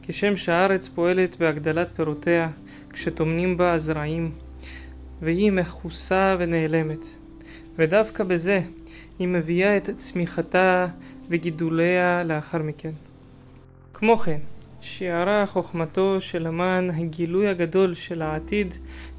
כשם 0.02 0.36
שהארץ 0.36 0.88
פועלת 0.88 1.38
בהגדלת 1.38 1.92
פירותיה, 1.96 2.50
כשטומנים 2.90 3.58
בה 3.58 3.74
הזרעים, 3.74 4.32
והיא 5.22 5.52
מכוסה 5.52 6.36
ונעלמת. 6.40 7.06
ודווקא 7.76 8.24
בזה 8.24 8.62
היא 9.20 9.28
מביאה 9.28 9.78
את 9.78 9.90
צמיחתה 9.96 10.88
וגידוליה 11.30 12.24
לאחר 12.24 12.58
מכן. 12.58 12.92
כמו 13.94 14.18
כן, 14.18 14.40
שיערה 14.82 15.46
חוכמתו 15.46 16.22
של 16.22 16.48
המן 16.48 16.90
הגילוי 16.94 17.48
הגדול 17.48 17.94
של 17.94 18.22
העתיד 18.22 18.74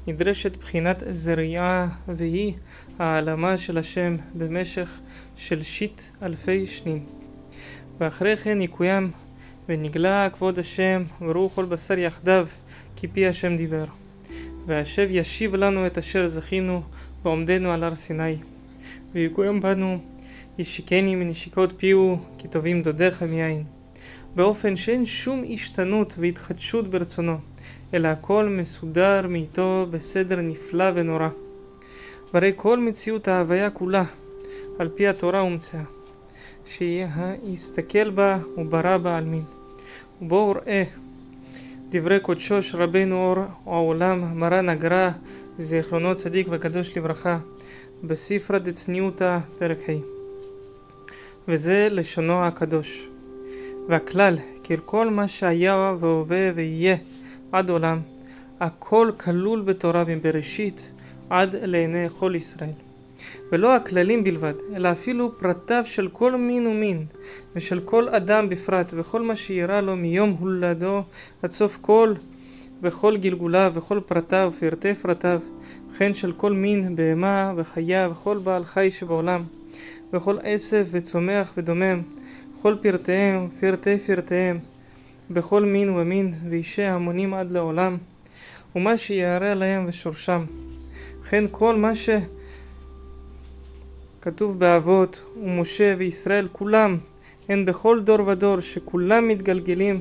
נדרשת 0.07 0.57
בחינת 0.57 1.03
זריעה 1.09 1.87
והיא 2.07 2.53
העלמה 2.99 3.57
של 3.57 3.77
השם 3.77 4.15
במשך 4.33 4.99
של 5.35 5.61
שיט 5.61 6.01
אלפי 6.23 6.67
שנים. 6.67 7.05
ואחרי 7.97 8.37
כן 8.37 8.61
יקוים 8.61 9.11
ונגלה 9.69 10.29
כבוד 10.29 10.59
השם 10.59 11.03
וראו 11.21 11.49
כל 11.49 11.65
בשר 11.65 11.97
יחדיו 11.97 12.47
כי 12.95 13.07
פי 13.07 13.27
השם 13.27 13.57
דיבר. 13.57 13.85
והשב 14.65 15.07
ישיב 15.11 15.55
לנו 15.55 15.87
את 15.87 15.97
אשר 15.97 16.27
זכינו 16.27 16.81
בעומדנו 17.23 17.71
על 17.71 17.83
הר 17.83 17.95
סיני. 17.95 18.35
ויקוים 19.13 19.61
בנו 19.61 19.97
ישיקני 20.57 21.15
מנשיקות 21.15 21.73
פיהו 21.77 22.17
כי 22.37 22.47
טובים 22.47 22.81
דודיך 22.81 23.23
מיין. 23.23 23.80
באופן 24.35 24.75
שאין 24.75 25.05
שום 25.05 25.43
השתנות 25.53 26.15
והתחדשות 26.17 26.87
ברצונו, 26.87 27.37
אלא 27.93 28.07
הכל 28.07 28.45
מסודר 28.45 29.27
מאיתו 29.29 29.85
בסדר 29.91 30.35
נפלא 30.35 30.85
ונורא. 30.95 31.27
והרי 32.33 32.53
כל 32.55 32.79
מציאות 32.79 33.27
ההוויה 33.27 33.69
כולה, 33.69 34.03
על 34.79 34.89
פי 34.89 35.07
התורה 35.07 35.39
הומצאה, 35.39 35.81
שיסתכל 36.65 38.09
בה 38.09 38.39
וברא 38.57 38.97
בה 38.97 39.17
על 39.17 39.23
מין. 39.23 39.43
ובואו 40.21 40.51
ראה 40.51 40.83
דברי 41.89 42.19
קודשו 42.19 42.63
של 42.63 42.81
רבנו 42.81 43.15
אור 43.15 43.45
העולם, 43.65 44.39
מרן 44.39 44.69
הגר"א, 44.69 45.09
זיכרונו 45.57 46.15
צדיק 46.15 46.47
וקדוש 46.49 46.97
לברכה, 46.97 47.39
בספרא 48.03 48.57
דצניעותא, 48.57 49.39
פרק 49.59 49.89
ה'. 49.89 49.93
וזה 51.47 51.87
לשונו 51.91 52.45
הקדוש. 52.45 53.10
והכלל, 53.91 54.37
כי 54.63 54.75
כל 54.85 55.09
מה 55.09 55.27
שהיה 55.27 55.95
והווה 55.99 56.51
ויהיה 56.55 56.95
עד 57.51 57.69
עולם, 57.69 57.99
הכל 58.59 59.11
כלול 59.17 59.61
בתורה 59.61 60.03
מבראשית 60.07 60.91
עד 61.29 61.55
לעיני 61.55 62.09
כל 62.19 62.33
ישראל. 62.35 62.69
ולא 63.51 63.75
הכללים 63.75 64.23
בלבד, 64.23 64.53
אלא 64.75 64.91
אפילו 64.91 65.39
פרטיו 65.39 65.83
של 65.85 66.07
כל 66.13 66.35
מין 66.35 66.67
ומין, 66.67 67.05
ושל 67.55 67.79
כל 67.79 68.09
אדם 68.09 68.49
בפרט, 68.49 68.89
וכל 68.93 69.21
מה 69.21 69.35
שאירע 69.35 69.81
לו 69.81 69.95
מיום 69.95 70.29
הולדו 70.39 71.03
עד 71.43 71.51
סוף 71.51 71.77
כל 71.81 72.13
וכל 72.81 73.17
גלגוליו 73.17 73.71
וכל 73.75 73.99
פרטיו 74.05 74.53
ופרטי 74.57 74.95
פרטיו, 74.95 75.39
וכן 75.91 76.13
של 76.13 76.31
כל 76.31 76.53
מין, 76.53 76.95
בהמה 76.95 77.53
וחיה 77.55 78.07
וכל 78.11 78.37
בעל 78.37 78.63
חי 78.63 78.91
שבעולם, 78.91 79.43
וכל 80.13 80.37
עשב 80.43 80.87
וצומח 80.91 81.53
ודומם, 81.57 82.01
כל 82.61 82.75
פרטיהם 82.81 83.47
ופרטי 83.47 83.99
פרטיהם, 83.99 84.59
בכל 85.29 85.65
מין 85.65 85.89
ומין, 85.89 86.33
ואישי 86.49 86.83
המונים 86.83 87.33
עד 87.33 87.51
לעולם, 87.51 87.97
ומה 88.75 88.97
שיערה 88.97 89.53
להם 89.53 89.85
ושורשם. 89.87 90.45
וכן 91.21 91.43
כל 91.51 91.75
מה 91.75 91.91
שכתוב 94.19 94.59
באבות 94.59 95.21
ומשה 95.43 95.95
וישראל 95.97 96.47
כולם, 96.51 96.97
הן 97.49 97.65
בכל 97.65 98.01
דור 98.03 98.27
ודור, 98.27 98.59
שכולם 98.59 99.27
מתגלגלים 99.27 99.99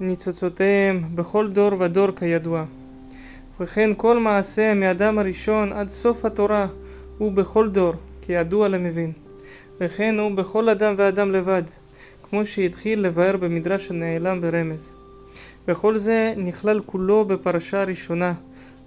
ניצוצותיהם 0.00 1.02
בכל 1.14 1.50
דור 1.50 1.80
ודור 1.80 2.08
כידוע. 2.16 2.64
וכן 3.60 3.90
כל 3.96 4.18
מעשה 4.18 4.74
מאדם 4.74 5.18
הראשון 5.18 5.72
עד 5.72 5.88
סוף 5.88 6.24
התורה 6.24 6.66
הוא 7.18 7.32
בכל 7.32 7.68
דור, 7.68 7.92
כידוע 8.22 8.68
למבין. 8.68 9.25
וכן 9.80 10.18
הוא 10.18 10.36
בכל 10.36 10.68
אדם 10.68 10.94
ואדם 10.96 11.32
לבד, 11.32 11.62
כמו 12.22 12.46
שהתחיל 12.46 13.00
לבאר 13.00 13.36
במדרש 13.36 13.90
הנעלם 13.90 14.40
ברמז. 14.40 14.96
וכל 15.68 15.98
זה 15.98 16.34
נכלל 16.36 16.80
כולו 16.86 17.24
בפרשה 17.24 17.80
הראשונה, 17.80 18.34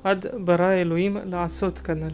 עד 0.04 0.26
ברא 0.46 0.72
אלוהים 0.72 1.18
לעשות 1.26 1.80
כנ"ל. 1.80 2.12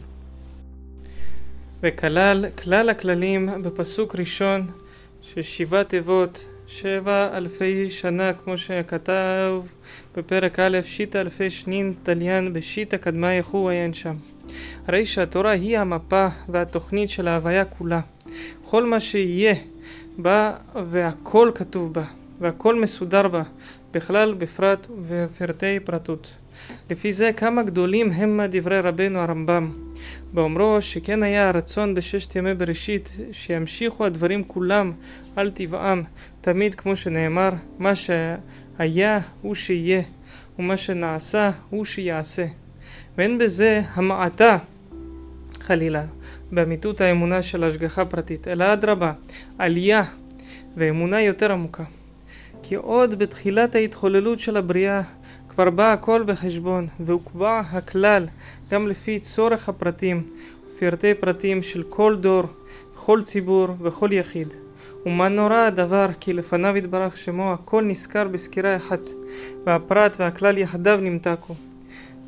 וכלל 1.84 2.46
כלל 2.64 2.90
הכללים 2.90 3.50
בפסוק 3.64 4.16
ראשון 4.16 4.68
של 5.22 5.42
שבעה 5.42 5.84
תיבות 5.84 6.46
שבע 6.68 7.38
אלפי 7.38 7.90
שנה 7.90 8.34
כמו 8.34 8.58
שכתב 8.58 9.62
בפרק 10.18 10.60
א' 10.60 10.82
שיטה 10.82 11.22
אלפי 11.22 11.50
שנין 11.50 11.94
תליין 12.04 12.54
בשיטה 12.54 12.98
קדמה 12.98 13.34
יחו 13.34 13.70
עיין 13.70 13.94
שם. 13.94 14.14
הרי 14.88 15.06
שהתורה 15.06 15.52
היא 15.52 15.80
המפה 15.80 16.28
והתוכנית 16.50 17.10
של 17.10 17.28
ההוויה 17.28 17.66
כולה. 17.66 18.00
כל 18.64 18.86
מה 18.86 19.00
שיהיה 19.00 19.56
בה 20.18 20.52
והכל 20.90 21.52
כתוב 21.56 21.94
בה 21.94 22.04
והכל 22.40 22.82
מסודר 22.82 23.28
בה 23.28 23.44
בכלל 23.92 24.34
בפרט 24.34 24.88
ופרטי 25.08 25.80
פרטות. 25.80 26.38
לפי 26.90 27.14
זה 27.14 27.32
כמה 27.38 27.64
גדולים 27.64 28.12
המה 28.12 28.48
דברי 28.48 28.80
רבנו 28.80 29.20
הרמב"ם 29.20 29.72
באומרו 30.34 30.82
שכן 30.82 31.24
היה 31.24 31.50
הרצון 31.50 31.94
בששת 31.94 32.36
ימי 32.36 32.54
בראשית 32.54 33.18
שימשיכו 33.32 34.06
הדברים 34.06 34.44
כולם 34.44 34.92
על 35.36 35.52
טבעם 35.52 36.04
תמיד 36.42 36.76
כמו 36.76 36.96
שנאמר 36.96 37.50
מה 37.80 37.96
שהיה 38.78 39.20
הוא 39.42 39.56
שיהיה 39.56 40.02
ומה 40.60 40.78
שנעשה 40.78 41.52
הוא 41.70 41.86
שיעשה 41.86 42.46
ואין 43.18 43.38
בזה 43.38 43.82
המעטה 43.94 44.58
חלילה 45.60 46.04
באמיתות 46.52 47.02
האמונה 47.02 47.42
של 47.42 47.64
השגחה 47.64 48.06
פרטית 48.06 48.48
אלא 48.48 48.74
אדרבה 48.74 49.14
עלייה 49.58 50.04
ואמונה 50.78 51.22
יותר 51.22 51.52
עמוקה 51.52 51.84
כי 52.64 52.76
עוד 52.76 53.20
בתחילת 53.20 53.76
ההתחוללות 53.76 54.40
של 54.40 54.58
הבריאה 54.58 55.02
כבר 55.50 55.70
בא 55.70 55.94
הכל 55.94 56.24
בחשבון, 56.26 56.88
והוקבע 57.00 57.60
הכלל 57.60 58.26
גם 58.72 58.88
לפי 58.88 59.20
צורך 59.20 59.70
הפרטים 59.70 60.24
ופרטי 60.76 61.14
פרטים 61.14 61.62
של 61.62 61.84
כל 61.84 62.16
דור, 62.16 62.44
כל 62.96 63.22
ציבור 63.22 63.68
וכל 63.82 64.10
יחיד. 64.12 64.65
ומה 65.06 65.30
נורא 65.30 65.56
הדבר 65.56 66.08
כי 66.20 66.34
לפניו 66.34 66.78
יתברך 66.78 67.18
שמו 67.18 67.54
הכל 67.54 67.84
נזכר 67.84 68.28
בסקירה 68.28 68.76
אחת, 68.76 69.02
והפרט 69.66 70.16
והכלל 70.20 70.58
יחדיו 70.58 71.00
נמתקו. 71.02 71.54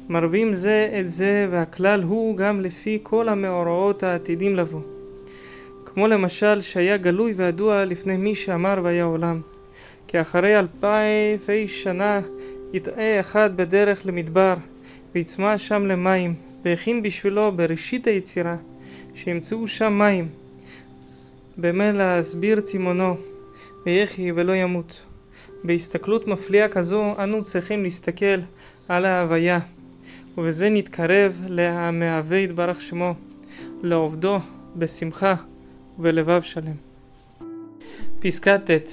מרבים 0.09 0.53
זה 0.53 0.97
את 0.99 1.09
זה, 1.09 1.47
והכלל 1.51 2.03
הוא 2.03 2.37
גם 2.37 2.61
לפי 2.61 2.99
כל 3.03 3.29
המאורעות 3.29 4.03
העתידים 4.03 4.55
לבוא. 4.55 4.81
כמו 5.85 6.07
למשל 6.07 6.61
שהיה 6.61 6.97
גלוי 6.97 7.33
וידוע 7.37 7.85
לפני 7.85 8.17
מי 8.17 8.35
שאמר 8.35 8.79
והיה 8.83 9.03
עולם. 9.03 9.41
כי 10.07 10.21
אחרי 10.21 10.59
אלפי 10.59 11.67
שנה 11.67 12.21
יטעה 12.73 13.19
אחד 13.19 13.49
בדרך 13.57 14.05
למדבר, 14.05 14.53
ויצמא 15.15 15.57
שם 15.57 15.85
למים, 15.85 16.33
והכין 16.65 17.03
בשבילו 17.03 17.51
בראשית 17.51 18.07
היצירה, 18.07 18.55
שימצאו 19.15 19.67
שם 19.67 19.93
מים. 19.97 20.27
במה 21.57 21.91
להסביר 21.91 22.61
צימונו, 22.61 23.15
ויחי 23.85 24.31
ולא 24.31 24.53
ימות. 24.53 25.01
בהסתכלות 25.63 26.27
מפליאה 26.27 26.67
כזו 26.67 27.13
אנו 27.23 27.43
צריכים 27.43 27.83
להסתכל 27.83 28.39
על 28.89 29.05
ההוויה, 29.05 29.59
ובזה 30.37 30.69
נתקרב 30.69 31.41
להמהווה 31.47 32.37
יתברך 32.37 32.81
שמו, 32.81 33.13
לעובדו 33.83 34.39
בשמחה 34.75 35.35
ובלבב 35.99 36.41
שלם. 36.41 36.75
פסקה 38.19 38.57
ט' 38.57 38.89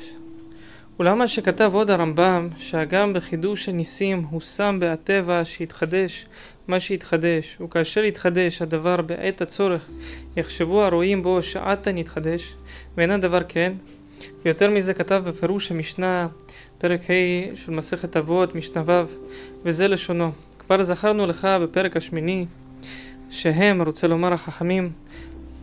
אולם 0.99 1.19
מה 1.19 1.29
שכתב 1.29 1.71
עוד 1.75 1.91
הרמב"ם, 1.91 2.49
שהגם 2.57 3.13
בחידוש 3.13 3.69
הניסים 3.69 4.25
הוא 4.31 4.41
שם 4.41 4.77
בהטבע 4.81 5.45
שיתחדש 5.45 6.27
מה 6.69 6.81
שיתחדש, 6.81 7.57
וכאשר 7.61 8.05
יתחדש 8.05 8.63
הדבר 8.63 9.03
בעת 9.03 9.41
הצורך, 9.41 9.91
יחשבו 10.37 10.83
הרואים 10.83 11.23
בו 11.23 11.43
שעתה 11.43 11.93
נתחדש, 11.93 12.55
ואין 12.97 13.11
הדבר 13.11 13.41
כן. 13.49 13.73
ויותר 14.45 14.71
מזה 14.71 14.95
כתב 14.95 15.23
בפירוש 15.27 15.71
המשנה, 15.71 16.29
פרק 16.79 17.01
ה' 17.11 17.57
של 17.57 17.73
מסכת 17.73 18.17
אבות, 18.17 18.55
משנה 18.55 18.83
ו', 18.87 19.05
וזה 19.65 19.89
לשונו. 19.89 20.33
כבר 20.59 20.83
זכרנו 20.83 21.27
לך 21.27 21.49
בפרק 21.63 21.97
השמיני, 21.97 22.47
שהם, 23.31 23.83
רוצה 23.83 24.07
לומר 24.07 24.33
החכמים, 24.33 24.93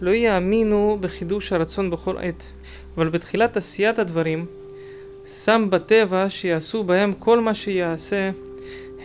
לא 0.01 0.11
יאמינו 0.11 0.97
בחידוש 1.01 1.53
הרצון 1.53 1.89
בכל 1.89 2.17
עת, 2.17 2.53
אבל 2.97 3.09
בתחילת 3.09 3.57
עשיית 3.57 3.99
הדברים, 3.99 4.45
שם 5.25 5.67
בטבע 5.69 6.29
שיעשו 6.29 6.83
בהם 6.83 7.13
כל 7.13 7.39
מה 7.39 7.53
שיעשה, 7.53 8.31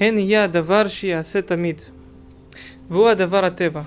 הן 0.01 0.19
יהיה 0.19 0.45
הדבר 0.45 0.89
שיעשה 0.89 1.43
תמיד. 1.43 1.81
והוא 2.91 3.09
הדבר 3.09 3.45
הטבע. 3.45 3.83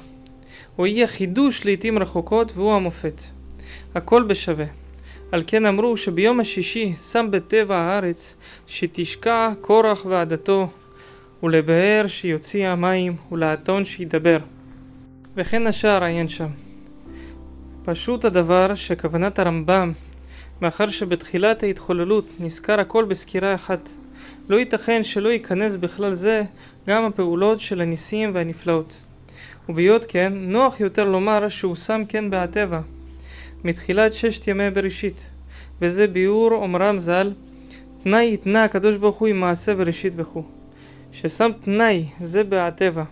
הוא 0.75 0.87
יהיה 0.87 1.07
חידוש 1.07 1.65
לעתים 1.65 1.99
רחוקות 1.99 2.51
והוא 2.55 2.73
המופת. 2.73 3.21
הכל 3.95 4.23
בשווה. 4.23 4.65
על 5.31 5.43
כן 5.47 5.65
אמרו 5.65 5.97
שביום 5.97 6.39
השישי 6.39 6.95
שם 6.95 7.27
בטבע 7.31 7.77
הארץ 7.77 8.35
שתשקע 8.67 9.51
קורח 9.61 10.05
ועדתו 10.05 10.67
ולבאר 11.43 12.07
שיוציא 12.07 12.67
המים 12.67 13.15
ולאתון 13.31 13.85
שידבר. 13.85 14.37
וכן 15.35 15.67
השאר 15.67 16.03
עיין 16.03 16.27
שם. 16.27 16.47
פשוט 17.83 18.25
הדבר 18.25 18.75
שכוונת 18.75 19.39
הרמב"ם 19.39 19.91
מאחר 20.61 20.89
שבתחילת 20.89 21.63
ההתחוללות 21.63 22.25
נזכר 22.39 22.79
הכל 22.79 23.05
בסקירה 23.05 23.55
אחת. 23.55 23.89
לא 24.49 24.55
ייתכן 24.55 25.03
שלא 25.03 25.29
ייכנס 25.29 25.75
בכלל 25.75 26.13
זה 26.13 26.43
גם 26.87 27.05
הפעולות 27.05 27.59
של 27.59 27.81
הניסים 27.81 28.31
והנפלאות. 28.33 28.93
ובהיות 29.69 30.05
כן, 30.07 30.33
נוח 30.35 30.79
יותר 30.79 31.03
לומר 31.03 31.49
שהוא 31.49 31.75
שם 31.75 32.01
כן 32.09 32.29
בהטבע, 32.29 32.79
מתחילת 33.63 34.13
ששת 34.13 34.47
ימי 34.47 34.69
בראשית, 34.69 35.25
וזה 35.81 36.07
ביאור 36.07 36.51
אומרם 36.51 36.99
ז"ל, 36.99 37.33
תנאי 38.03 38.33
התנה 38.33 38.63
הקדוש 38.63 38.97
ברוך 38.97 39.17
הוא 39.17 39.27
עם 39.27 39.39
מעשה 39.39 39.75
בראשית 39.75 40.13
וכו'. 40.15 40.43
ששם 41.11 41.51
תנאי 41.61 42.05
זה 42.21 42.43
בהטבע. 42.43 43.03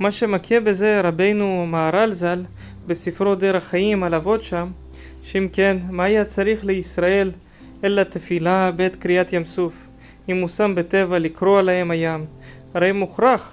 ומה 0.00 0.12
שמכה 0.12 0.60
בזה 0.60 1.00
רבינו 1.00 1.66
מהר"ל 1.66 2.12
ז"ל 2.12 2.42
בספרו 2.86 3.34
דרך 3.34 3.64
חיים 3.64 4.02
על 4.02 4.14
אבות 4.14 4.42
שם, 4.42 4.68
שאם 5.22 5.48
כן, 5.52 5.76
מה 5.90 6.04
היה 6.04 6.24
צריך 6.24 6.64
לישראל 6.64 7.30
אלא 7.84 8.02
תפילה 8.02 8.70
בעת 8.70 8.96
קריאת 8.96 9.32
ים 9.32 9.44
סוף? 9.44 9.83
אם 10.28 10.40
הוא 10.40 10.48
שם 10.48 10.72
בטבע 10.76 11.18
לקרוא 11.18 11.58
עליהם 11.58 11.90
הים, 11.90 12.24
הרי 12.74 12.92
מוכרח, 12.92 13.52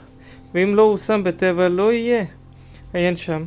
ואם 0.54 0.76
לא 0.76 0.82
הוא 0.82 0.98
שם 0.98 1.22
בטבע 1.24 1.70
לא 1.70 1.94
יהיה. 1.94 2.24
עיין 2.94 3.16
שם. 3.16 3.44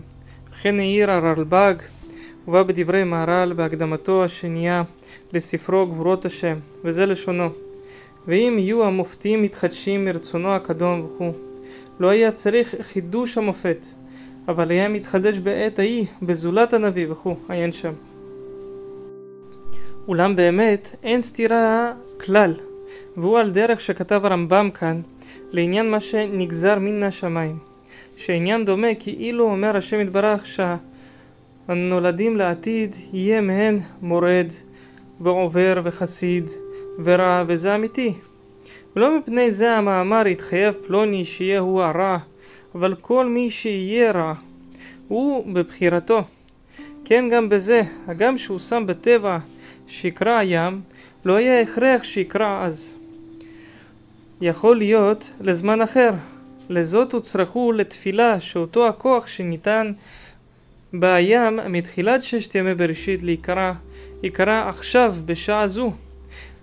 וכן 0.53 0.79
העיר 0.79 1.11
הרלב"ג, 1.11 1.75
ובא 2.49 2.63
בדברי 2.63 3.05
מהר"ל 3.05 3.53
בהקדמתו 3.53 4.25
השנייה 4.25 4.83
לספרו 5.33 5.87
גבורות 5.87 6.25
השם, 6.25 6.57
וזה 6.85 7.07
לשונו. 7.07 7.49
ואם 8.27 8.57
יהיו 8.59 8.85
המופתים 8.85 9.43
מתחדשים 9.43 10.05
מרצונו 10.05 10.55
הקדום 10.55 11.05
וכו', 11.05 11.33
לא 12.01 12.09
היה 12.09 12.33
צריך 12.33 12.75
חידוש 12.81 13.39
המופת, 13.39 13.85
אבל 14.49 14.71
היה 14.71 14.89
מתחדש 14.89 15.39
בעת 15.39 15.79
ההיא 15.79 16.07
בזולת 16.23 16.73
הנביא 16.73 17.07
וכו', 17.11 17.37
עיין 17.49 17.73
שם. 17.73 17.93
אולם 20.09 20.37
באמת 20.37 20.97
אין 21.03 21.23
סתירה 21.23 21.93
כלל, 22.21 22.55
והוא 23.17 23.39
על 23.39 23.51
דרך 23.51 23.81
שכתב 23.81 24.21
הרמב"ם 24.25 24.71
כאן, 24.71 25.01
לעניין 25.53 25.91
מה 25.91 26.01
שנגזר 26.01 26.79
מן 26.79 27.03
השמיים. 27.03 27.59
שעניין 28.17 28.65
דומה 28.65 28.95
כאילו 28.99 29.45
אומר 29.51 29.77
השם 29.77 30.01
יתברך 30.01 30.47
שהנולדים 31.67 32.37
לעתיד 32.37 32.97
יהיה 33.13 33.41
מהן 33.41 33.79
מורד 34.03 34.47
ועובר 35.21 35.81
וחסיד 35.85 36.49
ורע 37.05 37.45
וזה 37.47 37.75
אמיתי. 37.75 38.13
ולא 38.97 39.19
מפני 39.19 39.51
זה 39.51 39.77
המאמר 39.77 40.27
יתחייב 40.27 40.75
פלוני 40.87 41.25
שיהיה 41.25 41.61
הוא 41.61 41.83
הרע, 41.83 42.19
אבל 42.75 42.95
כל 42.95 43.27
מי 43.27 43.51
שיהיה 43.51 44.13
רע 44.13 44.35
הוא 45.09 45.55
בבחירתו. 45.55 46.23
כן 47.05 47.29
גם 47.33 47.49
בזה, 47.49 47.83
הגם 48.07 48.39
שהוא 48.39 48.59
שם 48.59 48.85
בטבע 48.87 49.39
שיקרא 49.87 50.39
הים, 50.39 50.81
לא 51.25 51.37
היה 51.37 51.61
הכרח 51.61 52.03
שיקרא 52.03 52.65
אז. 52.65 52.94
יכול 54.41 54.77
להיות 54.77 55.31
לזמן 55.41 55.81
אחר. 55.81 56.11
לזאת 56.69 57.13
הוצרכו 57.13 57.73
לתפילה 57.73 58.41
שאותו 58.41 58.89
הכוח 58.89 59.27
שניתן 59.27 59.93
בים 60.93 61.61
מתחילת 61.69 62.23
ששת 62.23 62.55
ימי 62.55 62.75
בראשית 62.75 63.23
להיקרא, 63.23 63.73
יקרא 64.23 64.69
עכשיו 64.69 65.15
בשעה 65.25 65.67
זו. 65.67 65.93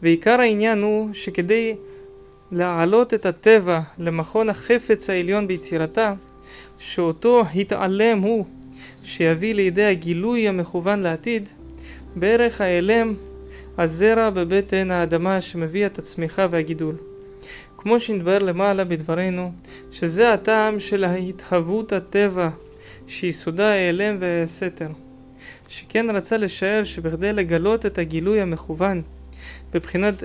ועיקר 0.01 0.39
העניין 0.39 0.81
הוא 0.81 1.09
שכדי 1.13 1.75
להעלות 2.51 3.13
את 3.13 3.25
הטבע 3.25 3.79
למכון 3.97 4.49
החפץ 4.49 5.09
העליון 5.09 5.47
ביצירתה, 5.47 6.13
שאותו 6.79 7.43
התעלם 7.55 8.19
הוא, 8.19 8.45
שיביא 9.03 9.53
לידי 9.53 9.85
הגילוי 9.85 10.47
המכוון 10.47 10.99
לעתיד, 10.99 11.49
בערך 12.15 12.61
ההלם 12.61 13.13
הזרע 13.77 14.29
בבטן 14.29 14.91
האדמה 14.91 15.41
שמביא 15.41 15.85
את 15.85 15.99
הצמיחה 15.99 16.47
והגידול. 16.51 17.10
כמו 17.81 17.99
שנתבהר 17.99 18.39
למעלה 18.39 18.83
בדברינו, 18.83 19.51
שזה 19.91 20.33
הטעם 20.33 20.79
של 20.79 21.03
ההתהוות 21.03 21.93
הטבע, 21.93 22.49
שיסודה 23.07 23.73
ההלם 23.73 24.17
והסתר. 24.19 24.87
שכן 25.67 26.09
רצה 26.09 26.37
לשער 26.37 26.83
שבכדי 26.83 27.33
לגלות 27.33 27.85
את 27.85 27.97
הגילוי 27.97 28.41
המכוון, 28.41 29.01
בבחינת 29.73 30.23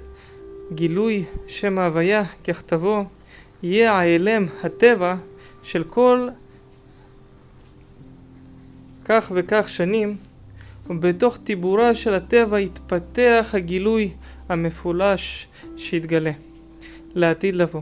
גילוי 0.74 1.24
שם 1.46 1.78
ההוויה 1.78 2.24
ככתבו, 2.44 3.04
יהיה 3.62 3.92
ההלם 3.92 4.46
הטבע 4.62 5.14
של 5.62 5.84
כל 5.84 6.28
כך 9.04 9.32
וכך 9.34 9.68
שנים 9.68 10.16
ובתוך 10.86 11.38
טיבורה 11.44 11.94
של 11.94 12.14
הטבע 12.14 12.60
יתפתח 12.60 13.50
הגילוי 13.52 14.10
המפולש 14.48 15.48
שיתגלה 15.76 16.32
לעתיד 17.16 17.56
לבוא, 17.56 17.80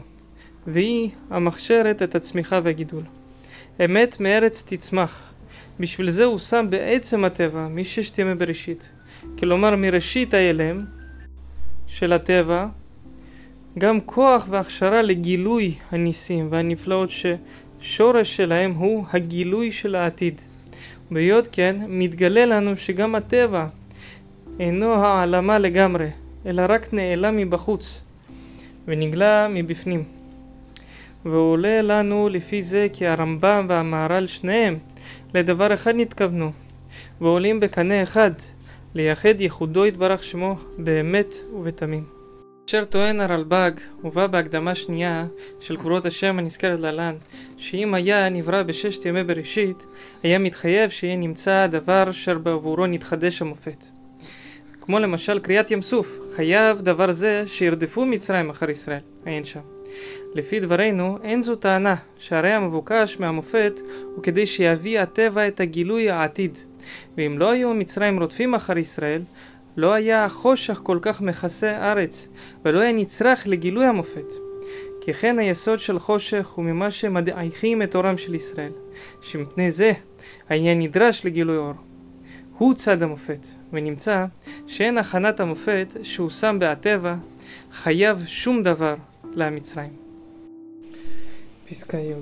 והיא 0.66 1.10
המכשרת 1.30 2.02
את 2.02 2.14
הצמיחה 2.14 2.60
והגידול. 2.62 3.02
אמת 3.84 4.20
מארץ 4.20 4.64
תצמח, 4.66 5.32
בשביל 5.80 6.10
זה 6.10 6.24
הוא 6.24 6.38
שם 6.38 6.66
בעצם 6.70 7.24
הטבע 7.24 7.68
מששת 7.68 8.18
ימי 8.18 8.34
בראשית, 8.34 8.88
כלומר 9.38 9.76
מראשית 9.76 10.34
ההלם 10.34 10.84
של 11.86 12.12
הטבע, 12.12 12.66
גם 13.78 14.00
כוח 14.00 14.46
והכשרה 14.50 15.02
לגילוי 15.02 15.74
הניסים 15.90 16.48
והנפלאות 16.50 17.10
ששורש 17.10 18.36
שלהם 18.36 18.72
הוא 18.72 19.04
הגילוי 19.12 19.72
של 19.72 19.94
העתיד. 19.94 20.40
בהיות 21.10 21.48
כן, 21.52 21.76
מתגלה 21.88 22.46
לנו 22.46 22.76
שגם 22.76 23.14
הטבע 23.14 23.66
אינו 24.60 24.94
העלמה 24.94 25.58
לגמרי, 25.58 26.08
אלא 26.46 26.62
רק 26.68 26.92
נעלם 26.92 27.36
מבחוץ, 27.36 28.02
ונגלה 28.86 29.48
מבפנים. 29.50 30.02
ועולה 31.24 31.82
לנו 31.82 32.28
לפי 32.28 32.62
זה 32.62 32.86
כי 32.92 33.06
הרמב"ם 33.06 33.66
והמהר"ל 33.68 34.26
שניהם 34.26 34.78
לדבר 35.34 35.74
אחד 35.74 35.94
נתכוונו, 35.94 36.50
ועולים 37.20 37.60
בקנה 37.60 38.02
אחד, 38.02 38.30
לייחד 38.94 39.40
ייחודו 39.40 39.86
יתברך 39.86 40.24
שמו 40.24 40.56
באמת 40.78 41.34
ובתמים. 41.54 42.04
אשר 42.68 42.84
טוען 42.84 43.20
הרלב"ג, 43.20 43.70
ובא 44.04 44.26
בהקדמה 44.26 44.74
שנייה 44.74 45.26
של 45.60 45.76
גבולות 45.76 46.06
השם 46.06 46.38
הנזכרת 46.38 46.80
להלן, 46.80 47.14
שאם 47.58 47.94
היה 47.94 48.28
נברא 48.28 48.62
בששת 48.62 49.06
ימי 49.06 49.24
בראשית, 49.24 49.82
היה 50.22 50.38
מתחייב 50.38 50.90
שיהיה 50.90 51.16
נמצא 51.16 51.52
הדבר 51.52 52.10
אשר 52.10 52.38
בעבורו 52.38 52.86
נתחדש 52.86 53.42
המופת. 53.42 53.93
כמו 54.86 54.98
למשל 54.98 55.38
קריאת 55.38 55.70
ים 55.70 55.82
סוף, 55.82 56.18
חייב 56.36 56.80
דבר 56.80 57.12
זה 57.12 57.42
שירדפו 57.46 58.04
מצרים 58.04 58.50
אחר 58.50 58.70
ישראל, 58.70 58.98
עיין 59.24 59.44
שם. 59.44 59.60
לפי 60.34 60.60
דברינו, 60.60 61.18
אין 61.22 61.42
זו 61.42 61.56
טענה, 61.56 61.94
שהרי 62.18 62.52
המבוקש 62.52 63.16
מהמופת 63.20 63.80
הוא 64.14 64.22
כדי 64.22 64.46
שיביא 64.46 65.00
הטבע 65.00 65.48
את 65.48 65.60
הגילוי 65.60 66.10
העתיד. 66.10 66.58
ואם 67.16 67.38
לא 67.38 67.50
היו 67.50 67.74
מצרים 67.74 68.20
רודפים 68.20 68.54
אחר 68.54 68.78
ישראל, 68.78 69.22
לא 69.76 69.92
היה 69.92 70.24
החושך 70.24 70.80
כל 70.82 70.98
כך 71.02 71.20
מכסה 71.20 71.92
ארץ, 71.92 72.28
ולא 72.64 72.80
היה 72.80 72.92
נצרך 72.92 73.46
לגילוי 73.46 73.86
המופת. 73.86 74.32
כי 75.00 75.12
כן 75.12 75.38
היסוד 75.38 75.78
של 75.78 75.98
חושך 75.98 76.48
הוא 76.48 76.64
ממה 76.64 76.90
שמדעיכים 76.90 77.82
את 77.82 77.96
אורם 77.96 78.18
של 78.18 78.34
ישראל, 78.34 78.72
שמפני 79.22 79.70
זה 79.70 79.92
העניין 80.48 80.78
נדרש 80.78 81.26
לגילוי 81.26 81.56
אור. 81.56 81.74
הוא 82.58 82.74
צד 82.74 83.02
המופת, 83.02 83.46
ונמצא 83.72 84.26
שאין 84.66 84.98
הכנת 84.98 85.40
המופת 85.40 85.94
שהוא 86.02 86.30
שם 86.30 86.56
בהטבע 86.60 87.14
חייב 87.72 88.24
שום 88.26 88.62
דבר 88.62 88.94
למצרים. 89.34 89.92
פסקה 91.68 91.98
י' 91.98 92.14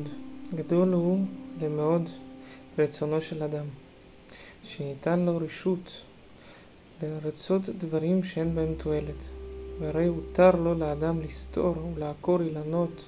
גדול 0.54 0.92
הוא 0.92 1.24
למאוד 1.62 2.10
רצונו 2.78 3.20
של 3.20 3.42
אדם, 3.42 3.64
שניתן 4.62 5.20
לו 5.20 5.36
רשות 5.36 6.04
לרצות 7.02 7.68
דברים 7.68 8.22
שאין 8.24 8.54
בהם 8.54 8.74
תועלת, 8.78 9.30
והרי 9.80 10.06
הותר 10.06 10.50
לו 10.50 10.74
לאדם 10.74 11.20
לסתור 11.20 11.92
ולעקור 11.94 12.42
אילנות 12.42 13.04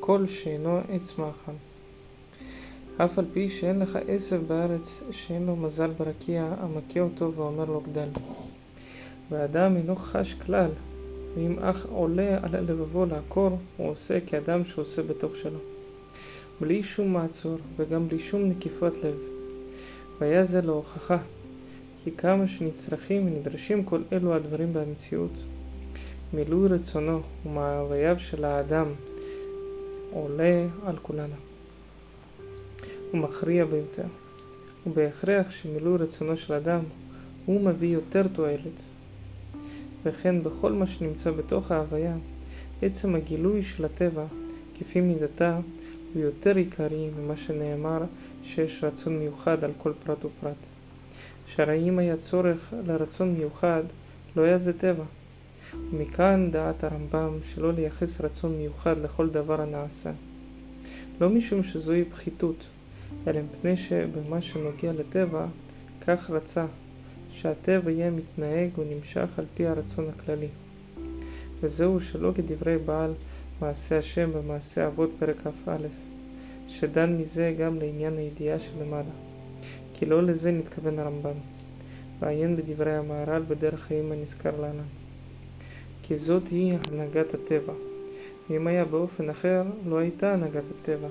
כל 0.00 0.26
שאינו 0.26 0.80
עץ 0.88 1.18
מאכל. 1.18 1.52
אף 2.98 3.18
על 3.18 3.24
פי 3.32 3.48
שאין 3.48 3.78
לך 3.78 3.98
עשב 4.08 4.40
בארץ 4.46 5.02
שאין 5.10 5.46
לו 5.46 5.56
מזל 5.56 5.90
ברקיע, 5.90 6.54
המכה 6.58 7.00
אותו 7.00 7.32
ואומר 7.34 7.64
לו 7.64 7.80
גדל. 7.80 8.08
והאדם 9.30 9.76
אינו 9.76 9.96
חש 9.96 10.34
כלל, 10.34 10.70
ואם 11.34 11.58
אך 11.58 11.86
עולה 11.86 12.38
על 12.42 12.60
לבבו 12.60 13.06
לעקור, 13.06 13.58
הוא 13.76 13.90
עושה 13.90 14.20
כאדם 14.20 14.64
שעושה 14.64 15.02
בתוך 15.02 15.36
שלו. 15.36 15.58
בלי 16.60 16.82
שום 16.82 17.12
מעצור, 17.12 17.58
וגם 17.76 18.08
בלי 18.08 18.18
שום 18.18 18.48
נקיפות 18.48 18.96
לב. 18.96 19.16
והיה 20.20 20.44
זה 20.44 20.62
להוכחה, 20.62 21.18
כי 22.04 22.10
כמה 22.10 22.46
שנצרכים 22.46 23.26
ונדרשים 23.26 23.84
כל 23.84 24.02
אלו 24.12 24.34
הדברים 24.34 24.72
במציאות, 24.72 25.32
מילוי 26.32 26.68
רצונו 26.68 27.20
ומאווייו 27.46 28.18
של 28.18 28.44
האדם 28.44 28.86
עולה 30.12 30.66
על 30.86 30.96
כולנו. 31.02 31.45
הוא 33.10 33.20
מכריע 33.20 33.64
ביותר, 33.64 34.06
ובהכרח 34.86 35.50
שמילוי 35.50 35.98
רצונו 35.98 36.36
של 36.36 36.52
אדם 36.52 36.80
הוא 37.46 37.60
מביא 37.60 37.88
יותר 37.88 38.28
תועלת. 38.28 38.80
וכן 40.04 40.42
בכל 40.42 40.72
מה 40.72 40.86
שנמצא 40.86 41.30
בתוך 41.30 41.70
ההוויה, 41.70 42.16
עצם 42.82 43.14
הגילוי 43.14 43.62
של 43.62 43.84
הטבע, 43.84 44.24
כפי 44.74 45.00
מידתה, 45.00 45.60
הוא 46.14 46.22
יותר 46.22 46.56
עיקרי 46.56 47.10
ממה 47.18 47.36
שנאמר 47.36 48.02
שיש 48.42 48.84
רצון 48.84 49.18
מיוחד 49.18 49.64
על 49.64 49.70
כל 49.78 49.92
פרט 50.04 50.24
ופרט. 50.24 50.66
שהרי 51.46 51.88
אם 51.88 51.98
היה 51.98 52.16
צורך 52.16 52.74
לרצון 52.86 53.34
מיוחד, 53.34 53.82
לא 54.36 54.42
היה 54.42 54.58
זה 54.58 54.78
טבע. 54.78 55.04
ומכאן 55.90 56.50
דעת 56.50 56.84
הרמב"ם 56.84 57.38
שלא 57.42 57.72
לייחס 57.72 58.20
רצון 58.20 58.56
מיוחד 58.56 58.98
לכל 58.98 59.30
דבר 59.30 59.60
הנעשה. 59.60 60.10
לא 61.20 61.30
משום 61.30 61.62
שזוהי 61.62 62.04
פחיתות, 62.04 62.66
אלא 63.26 63.40
מפני 63.42 63.76
שבמה 63.76 64.40
שנוגע 64.40 64.92
לטבע, 64.92 65.46
כך 66.06 66.30
רצה, 66.30 66.66
שהטבע 67.30 67.90
יהיה 67.90 68.10
מתנהג 68.10 68.78
ונמשך 68.78 69.38
על 69.38 69.44
פי 69.54 69.66
הרצון 69.66 70.08
הכללי. 70.08 70.48
וזהו 71.60 72.00
שלא 72.00 72.32
כדברי 72.34 72.78
בעל 72.78 73.14
מעשה 73.60 73.98
השם 73.98 74.30
במעשה 74.32 74.86
אבות 74.86 75.10
פרק 75.18 75.36
כ"א, 75.44 75.76
שדן 76.68 77.16
מזה 77.16 77.54
גם 77.58 77.78
לעניין 77.78 78.16
הידיעה 78.18 78.58
שלמעלה. 78.58 79.10
כי 79.94 80.06
לא 80.06 80.22
לזה 80.22 80.52
נתכוון 80.52 80.98
הרמב"ם. 80.98 81.38
ועיין 82.18 82.56
בדברי 82.56 82.96
המהר"ל 82.96 83.42
בדרך 83.48 83.80
חיים 83.80 84.12
הנזכר 84.12 84.60
להלן. 84.60 84.88
כי 86.02 86.16
זאת 86.16 86.48
היא 86.48 86.74
הנהגת 86.92 87.34
הטבע. 87.34 87.72
ואם 88.50 88.66
היה 88.66 88.84
באופן 88.84 89.30
אחר, 89.30 89.62
לא 89.86 89.98
הייתה 89.98 90.32
הנהגת 90.32 90.64
הטבע. 90.80 91.08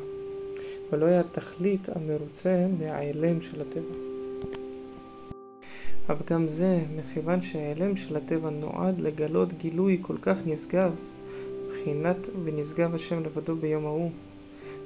ולא 0.92 1.06
היה 1.06 1.24
תכלית 1.24 1.90
המרוצה 1.90 2.66
מההיעלם 2.80 3.42
של 3.42 3.62
הטבע. 3.62 3.96
אבל 6.10 6.22
גם 6.30 6.48
זה, 6.48 6.80
מכיוון 6.96 7.42
שההיעלם 7.42 7.96
של 7.96 8.16
הטבע 8.16 8.50
נועד 8.50 9.00
לגלות 9.00 9.54
גילוי 9.54 10.00
כל 10.02 10.18
כך 10.22 10.38
נשגב, 10.46 10.92
בחינת 11.70 12.18
ונשגב 12.44 12.96
השם 12.96 13.24
לבדו 13.24 13.56
ביום 13.56 13.86
ההוא, 13.86 14.12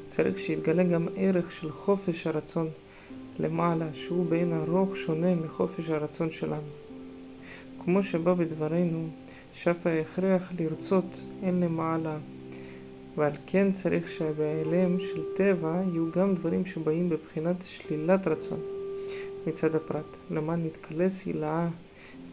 צריך 0.06 0.40
שיתגלה 0.40 0.84
גם 0.84 1.08
ערך 1.16 1.52
של 1.52 1.72
חופש 1.72 2.28
הרצון 2.28 2.70
למעלה, 3.40 3.94
שהוא 3.94 4.26
באין 4.26 4.54
ארוך 4.54 4.96
שונה 4.96 5.36
מחופש 5.36 5.90
הרצון 5.90 6.32
שלנו. 6.32 6.70
כמו 7.84 8.04
שבא 8.04 8.34
בדברינו, 8.34 9.08
שף 9.54 9.88
ההכרח 9.88 10.52
לרצות 10.60 11.24
אין 11.44 11.60
למעלה, 11.60 12.18
ועל 13.20 13.32
כן 13.48 13.72
צריך 13.72 14.10
שבהיעלם 14.10 15.00
של 15.00 15.22
טבע 15.36 15.82
יהיו 15.92 16.12
גם 16.12 16.36
דברים 16.36 16.66
שבאים 16.66 17.10
בבחינת 17.10 17.56
שלילת 17.64 18.28
רצון 18.28 18.60
מצד 19.48 19.76
הפרט, 19.76 20.18
למען 20.32 20.66
נתקלה 20.66 21.10
סילאה 21.10 21.68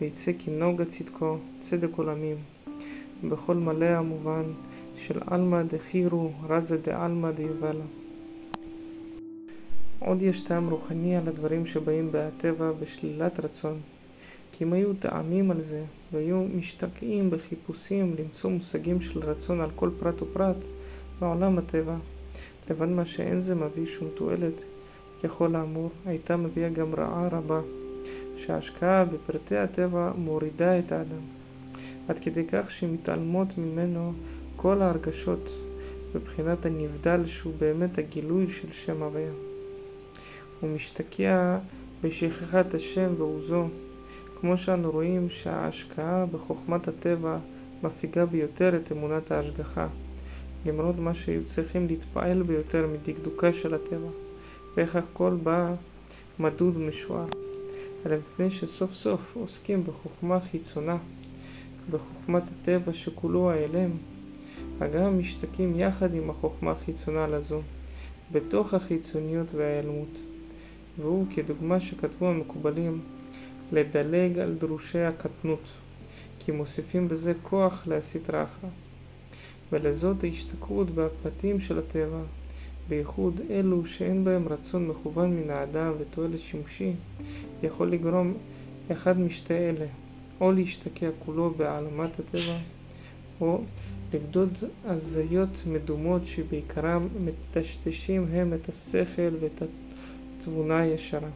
ויצא 0.00 0.32
כנוגה 0.44 0.84
צדקו, 0.84 1.36
צדק 1.58 1.88
עולמים, 1.96 2.36
בכל 3.28 3.54
מלא 3.54 3.86
המובן 3.86 4.42
של 4.94 5.20
עלמא 5.26 5.62
דחירו 5.62 6.32
רזה 6.48 6.78
דעלמא 6.78 7.30
דיובלה. 7.30 7.84
עוד 9.98 10.22
יש 10.22 10.40
טעם 10.40 10.70
רוחני 10.70 11.16
על 11.16 11.28
הדברים 11.28 11.66
שבאים 11.66 12.12
בהטבע 12.12 12.72
בשלילת 12.72 13.40
רצון, 13.40 13.80
כי 14.52 14.64
אם 14.64 14.72
היו 14.72 14.94
טעמים 14.94 15.50
על 15.50 15.60
זה 15.60 15.84
והיו 16.12 16.44
משתקעים 16.56 17.30
בחיפושים 17.30 18.14
למצוא 18.18 18.50
מושגים 18.50 19.00
של 19.00 19.20
רצון 19.20 19.60
על 19.60 19.70
כל 19.70 19.90
פרט 19.98 20.22
ופרט 20.22 20.56
בעולם 21.20 21.58
הטבע, 21.58 21.96
לבן 22.70 22.92
מה 22.92 23.04
שאין 23.04 23.40
זה 23.40 23.54
מביא 23.54 23.86
שום 23.86 24.08
תועלת, 24.14 24.62
ככל 25.22 25.54
האמור, 25.56 25.90
הייתה 26.06 26.36
מביאה 26.36 26.68
גם 26.68 26.94
רעה 26.94 27.28
רבה, 27.32 27.60
שההשקעה 28.36 29.04
בפרטי 29.04 29.56
הטבע 29.56 30.12
מורידה 30.16 30.78
את 30.78 30.92
האדם, 30.92 31.20
עד 32.08 32.18
כדי 32.18 32.44
כך 32.48 32.70
שמתעלמות 32.70 33.58
ממנו 33.58 34.12
כל 34.56 34.82
ההרגשות 34.82 35.50
בבחינת 36.14 36.66
הנבדל 36.66 37.26
שהוא 37.26 37.52
באמת 37.58 37.98
הגילוי 37.98 38.48
של 38.48 38.72
שם 38.72 39.02
הוויה. 39.02 39.32
הוא 40.60 40.70
משתקע 40.70 41.58
בשכחת 42.02 42.74
השם 42.74 43.14
ועוזו, 43.18 43.68
כמו 44.40 44.56
שאנו 44.56 44.90
רואים 44.90 45.28
שההשקעה 45.28 46.26
בחוכמת 46.26 46.88
הטבע 46.88 47.38
מפיגה 47.82 48.26
ביותר 48.26 48.76
את 48.76 48.92
אמונת 48.92 49.30
ההשגחה, 49.30 49.88
למרות 50.66 50.98
מה 50.98 51.14
שהיו 51.14 51.44
צריכים 51.44 51.86
להתפעל 51.86 52.42
ביותר 52.42 52.86
מדקדוקה 52.86 53.52
של 53.52 53.74
הטבע, 53.74 54.08
ואיך 54.76 54.96
הכל 54.96 55.36
בא 55.42 55.74
מדוד 56.38 56.76
ומשוער, 56.76 57.26
אלא 58.06 58.16
מפני 58.16 58.50
שסוף 58.50 58.92
סוף 58.92 59.36
עוסקים 59.36 59.84
בחוכמה 59.84 60.40
חיצונה, 60.40 60.96
בחוכמת 61.90 62.42
הטבע 62.42 62.92
שכולו 62.92 63.50
ההלם, 63.50 63.90
הגם 64.80 65.18
משתקים 65.18 65.80
יחד 65.80 66.14
עם 66.14 66.30
החוכמה 66.30 66.70
החיצונה 66.70 67.26
לזו, 67.26 67.60
בתוך 68.32 68.74
החיצוניות 68.74 69.54
וההיעלמות. 69.54 70.18
והוא 70.98 71.26
כדוגמה 71.34 71.80
שכתבו 71.80 72.28
המקובלים 72.28 73.00
לדלג 73.72 74.38
על 74.38 74.54
דרושי 74.54 74.98
הקטנות, 74.98 75.70
כי 76.38 76.52
מוסיפים 76.52 77.08
בזה 77.08 77.32
כוח 77.42 77.86
להסית 77.86 78.30
רחה. 78.30 78.66
ולזאת 79.72 80.24
ההשתקעות 80.24 80.90
בפרטים 80.90 81.60
של 81.60 81.78
הטבע, 81.78 82.22
בייחוד 82.88 83.40
אלו 83.50 83.86
שאין 83.86 84.24
בהם 84.24 84.48
רצון 84.48 84.86
מכוון 84.88 85.36
מן 85.36 85.50
האדם 85.50 85.92
ותועלת 85.98 86.38
שימושי, 86.38 86.92
יכול 87.62 87.92
לגרום 87.92 88.34
אחד 88.92 89.20
משתי 89.20 89.54
אלה, 89.54 89.86
או 90.40 90.52
להשתקע 90.52 91.08
כולו 91.24 91.54
בהעלמת 91.56 92.20
הטבע, 92.20 92.58
או 93.40 93.60
לבדוד 94.14 94.58
הזיות 94.84 95.62
מדומות 95.66 96.26
שבעיקרם 96.26 97.08
מטשטשים 97.20 98.26
הם 98.32 98.54
את 98.54 98.68
השכל 98.68 99.34
ואת 99.40 99.62
תבונה 100.38 100.86
ישרה. 100.86 101.28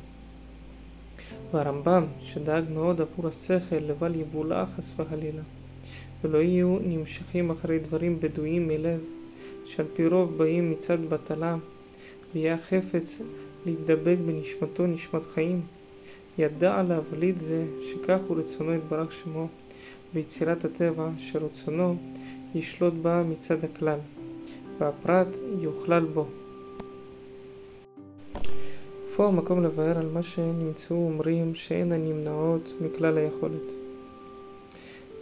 והרמב"ם, 1.52 2.04
שדאג 2.20 2.64
מאוד 2.74 3.00
עבור 3.00 3.28
השכל 3.28 3.76
לבל 3.76 4.14
יבולע 4.14 4.66
חס 4.66 4.92
וחלילה, 4.96 5.42
ולא 6.24 6.38
יהיו 6.38 6.78
נמשכים 6.82 7.50
אחרי 7.50 7.78
דברים 7.78 8.20
בדויים 8.20 8.68
מלב, 8.68 9.00
שעל 9.64 9.86
פי 9.94 10.06
רוב 10.06 10.38
באים 10.38 10.70
מצד 10.70 11.04
בטלה, 11.08 11.56
ויהיה 12.34 12.58
חפץ 12.58 13.22
להידבק 13.66 14.16
בנשמתו 14.26 14.86
נשמת 14.86 15.24
חיים. 15.24 15.60
ידע 16.38 16.82
להבליט 16.82 17.38
זה 17.38 17.64
שכך 17.80 18.20
הוא 18.28 18.36
רצונו 18.36 18.74
יתברך 18.74 19.12
שמו 19.12 19.48
ביצירת 20.14 20.64
הטבע, 20.64 21.10
שרצונו 21.18 21.96
ישלוט 22.54 22.94
בה 23.02 23.22
מצד 23.22 23.64
הכלל, 23.64 23.98
והפרט 24.78 25.28
יוכלל 25.60 26.04
בו. 26.04 26.26
פה 29.16 29.28
המקום 29.28 29.62
לבאר 29.62 29.98
על 29.98 30.08
מה 30.12 30.22
שנמצאו 30.22 30.96
אומרים 30.96 31.54
שאין 31.54 31.92
הנמנעות 31.92 32.72
מכלל 32.80 33.18
היכולת. 33.18 33.79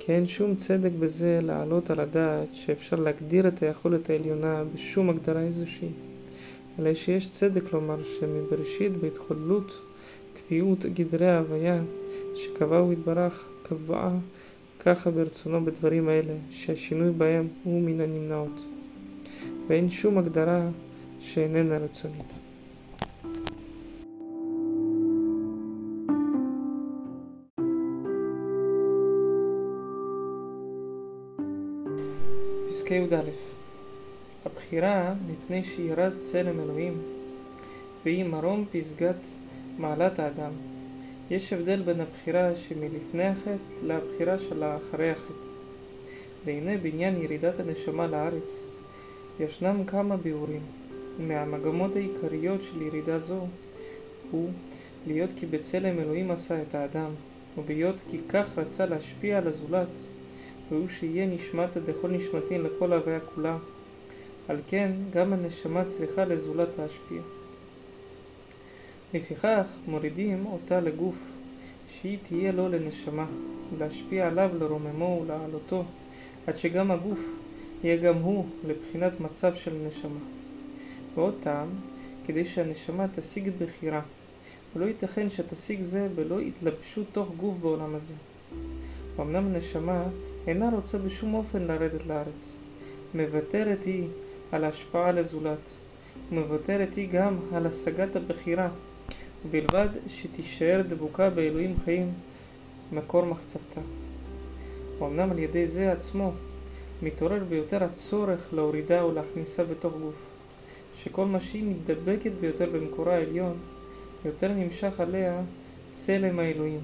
כי 0.08 0.12
אין 0.14 0.26
שום 0.26 0.54
צדק 0.54 0.90
בזה 1.00 1.38
להעלות 1.42 1.90
על 1.90 2.00
הדעת 2.00 2.48
שאפשר 2.52 2.96
להגדיר 2.96 3.48
את 3.48 3.62
היכולת 3.62 4.10
העליונה 4.10 4.62
בשום 4.74 5.10
הגדרה 5.10 5.40
איזושהי, 5.40 5.88
אלא 6.78 6.94
שיש 6.94 7.30
צדק 7.30 7.72
לומר 7.72 8.02
שמבראשית 8.02 8.92
בהתחוללות 8.96 9.80
קביעות 10.34 10.86
גדרי 10.86 11.28
ההוויה 11.28 11.82
שקבעו 12.34 12.92
יתברך 12.92 13.48
קבעה 13.62 14.18
ככה 14.80 15.10
ברצונו 15.10 15.64
בדברים 15.64 16.08
האלה 16.08 16.34
שהשינוי 16.50 17.10
בהם 17.10 17.48
הוא 17.64 17.82
מן 17.82 18.00
הנמנעות 18.00 18.64
ואין 19.68 19.90
שום 19.90 20.18
הגדרה 20.18 20.68
שאיננה 21.20 21.78
רצונית. 21.78 22.37
פסקי 32.68 32.94
י"א 32.94 33.20
הבחירה 34.46 35.14
מפני 35.28 35.64
שירז 35.64 36.30
צלם 36.32 36.60
אלוהים 36.60 37.02
והיא 38.04 38.24
מרום 38.24 38.64
פסגת 38.72 39.16
מעלת 39.78 40.18
האדם. 40.18 40.52
יש 41.30 41.52
הבדל 41.52 41.82
בין 41.82 42.00
הבחירה 42.00 42.54
שמלפני 42.54 43.26
החטא 43.26 43.56
לבחירה 43.82 44.38
של 44.38 44.64
אחרי 44.64 45.10
החטא. 45.10 45.32
והנה 46.44 46.76
בעניין 46.76 47.22
ירידת 47.22 47.60
הנשמה 47.60 48.06
לארץ 48.06 48.62
ישנם 49.40 49.84
כמה 49.86 50.16
ביאורים. 50.16 50.62
מהמגמות 51.18 51.96
העיקריות 51.96 52.62
של 52.62 52.82
ירידה 52.82 53.18
זו 53.18 53.46
הוא 54.30 54.50
להיות 55.06 55.30
כי 55.36 55.46
בצלם 55.46 55.98
אלוהים 55.98 56.30
עשה 56.30 56.62
את 56.62 56.74
האדם, 56.74 57.10
ובהיות 57.58 58.02
כי 58.10 58.18
כך 58.28 58.58
רצה 58.58 58.86
להשפיע 58.86 59.38
על 59.38 59.48
הזולת, 59.48 59.88
והוא 60.70 60.88
שיהיה 60.88 61.26
נשמתא 61.26 61.80
דכל 61.80 62.08
נשמתין 62.08 62.62
לכל 62.62 62.92
הוויה 62.92 63.20
כולה. 63.20 63.56
על 64.48 64.56
כן 64.66 64.92
גם 65.10 65.32
הנשמה 65.32 65.84
צריכה 65.84 66.24
לזולת 66.24 66.68
להשפיע. 66.78 67.22
לפיכך 69.14 69.66
מורידים 69.86 70.46
אותה 70.46 70.80
לגוף, 70.80 71.32
שהיא 71.88 72.18
תהיה 72.22 72.52
לו 72.52 72.68
לנשמה, 72.68 73.26
להשפיע 73.78 74.26
עליו 74.26 74.50
לרוממו 74.58 75.20
ולהעלותו, 75.22 75.84
עד 76.46 76.56
שגם 76.56 76.90
הגוף 76.90 77.20
יהיה 77.84 77.96
גם 77.96 78.14
הוא 78.14 78.46
לבחינת 78.66 79.20
מצב 79.20 79.54
של 79.54 79.74
נשמה. 79.86 80.20
ועוד 81.14 81.34
טעם, 81.40 81.68
כדי 82.26 82.44
שהנשמה 82.44 83.06
תשיג 83.16 83.50
בחירה, 83.58 84.02
ולא 84.76 84.86
ייתכן 84.86 85.28
שתשיג 85.28 85.80
זה 85.80 86.08
בלא 86.14 86.40
התלבשות 86.40 87.06
תוך 87.12 87.28
גוף 87.36 87.56
בעולם 87.60 87.94
הזה. 87.94 88.14
אמנם 89.20 89.46
הנשמה 89.46 90.04
אינה 90.48 90.70
רוצה 90.70 90.98
בשום 90.98 91.34
אופן 91.34 91.62
לרדת 91.62 92.06
לארץ, 92.06 92.54
מוותרת 93.14 93.84
היא 93.84 94.08
על 94.52 94.64
ההשפעה 94.64 95.12
לזולת, 95.12 95.58
ומוותרת 96.30 96.94
היא 96.94 97.08
גם 97.12 97.36
על 97.52 97.66
השגת 97.66 98.16
הבחירה, 98.16 98.68
ובלבד 99.46 99.88
שתישאר 100.06 100.82
דבוקה 100.88 101.30
באלוהים 101.30 101.74
חיים 101.84 102.12
מקור 102.92 103.24
מחצבתה. 103.24 103.80
ואמנם 104.98 105.30
על 105.30 105.38
ידי 105.38 105.66
זה 105.66 105.92
עצמו 105.92 106.32
מתעורר 107.02 107.44
ביותר 107.48 107.84
הצורך 107.84 108.54
להורידה 108.54 109.06
ולהכניסה 109.06 109.64
בתוך 109.64 109.94
גוף, 109.94 110.26
שכל 110.94 111.24
מה 111.24 111.40
שהיא 111.40 111.64
מתדבקת 111.70 112.32
ביותר 112.40 112.70
במקורה 112.70 113.14
העליון, 113.14 113.56
יותר 114.24 114.52
נמשך 114.52 115.00
עליה 115.00 115.42
צלם 115.92 116.38
האלוהים, 116.38 116.80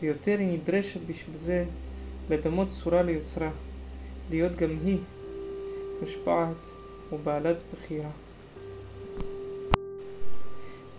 ויותר 0.00 0.38
היא 0.38 0.58
נדרשת 0.58 1.00
בשביל 1.06 1.36
זה 1.36 1.64
לדמות 2.30 2.68
צורה 2.68 3.02
ליוצרה, 3.02 3.50
להיות 4.30 4.56
גם 4.56 4.70
היא 4.84 4.98
מושפעת 6.00 6.70
ובעלת 7.12 7.56
בחירה. 7.72 8.10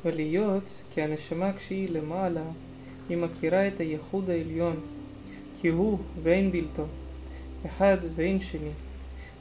ולהיות 0.05 0.63
כי 0.93 1.01
הנשמה 1.01 1.53
כשהיא 1.53 1.89
למעלה, 1.89 2.43
היא 3.09 3.17
מכירה 3.17 3.67
את 3.67 3.79
הייחוד 3.79 4.29
העליון, 4.29 4.79
כי 5.61 5.67
הוא 5.67 5.99
ואין 6.23 6.51
בלתו, 6.51 6.85
אחד 7.65 7.97
ואין 8.15 8.39
שני. 8.39 8.71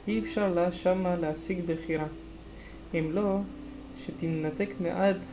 אי 0.07 0.19
אפשר 0.19 0.53
לה 0.53 0.71
שמה 0.71 1.15
להשיג 1.15 1.59
בחירה. 1.65 2.07
אם 2.93 3.09
לא, 3.11 3.39
שתנתק 3.97 4.69
מעט 4.79 5.25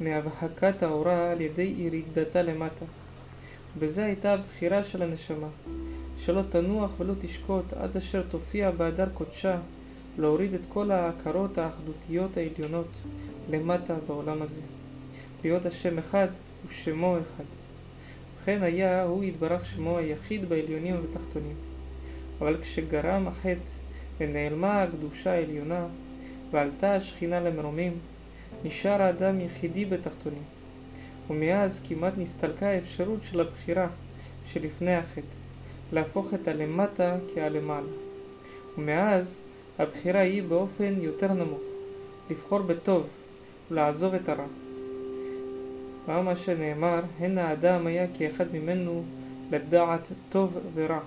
מהבהקת 0.00 0.82
האורה 0.82 1.32
על 1.32 1.40
ידי 1.40 1.74
ירידתה 1.76 2.42
למטה. 2.42 2.84
בזה 3.78 4.04
הייתה 4.04 4.34
הבחירה 4.34 4.82
של 4.82 5.02
הנשמה, 5.02 5.48
שלא 6.16 6.42
תנוח 6.50 6.90
ולא 6.98 7.14
תשקוט 7.20 7.72
עד 7.72 7.96
אשר 7.96 8.22
תופיע 8.28 8.70
בהדר 8.70 9.08
קודשה 9.14 9.58
להוריד 10.18 10.54
את 10.54 10.66
כל 10.68 10.90
ההכרות 10.90 11.58
האחדותיות 11.58 12.36
העליונות 12.36 12.88
למטה 13.50 13.94
בעולם 14.06 14.42
הזה. 14.42 14.60
להיות 15.44 15.66
השם 15.66 15.98
אחד 15.98 16.28
ושמו 16.66 17.16
אחד. 17.18 17.44
וכן 18.36 18.62
היה 18.62 19.02
הוא 19.02 19.24
יתברך 19.24 19.64
שמו 19.64 19.98
היחיד 19.98 20.48
בעליונים 20.48 20.96
ובתחתונים. 20.98 21.56
אבל 22.38 22.56
כשגרם 22.60 23.28
החטא 23.28 23.70
ונעלמה 24.18 24.82
הקדושה 24.82 25.32
העליונה 25.32 25.86
ועלתה 26.50 26.94
השכינה 26.94 27.40
למרומים, 27.40 27.98
נשאר 28.64 29.02
האדם 29.02 29.40
יחידי 29.40 29.84
בתחתונים. 29.84 30.42
ומאז 31.30 31.80
כמעט 31.88 32.12
נסתלקה 32.16 32.66
האפשרות 32.66 33.22
של 33.22 33.40
הבחירה 33.40 33.88
שלפני 34.44 34.94
החטא, 34.94 35.45
להפוך 35.92 36.34
את 36.34 36.48
הלמטה 36.48 37.16
כהלמעלה. 37.34 37.86
ומאז 38.78 39.38
הבחירה 39.78 40.20
היא 40.20 40.42
באופן 40.42 40.94
יותר 41.00 41.32
נמוך, 41.32 41.60
לבחור 42.30 42.58
בטוב 42.58 43.06
ולעזוב 43.70 44.14
את 44.14 44.28
הרע. 44.28 44.46
מה 46.06 46.22
מה 46.22 46.36
שנאמר, 46.36 47.00
הן 47.18 47.38
האדם 47.38 47.86
היה 47.86 48.06
כאחד 48.18 48.44
ממנו 48.52 49.02
לדעת 49.50 50.08
טוב 50.28 50.58
ורע. 50.74 51.00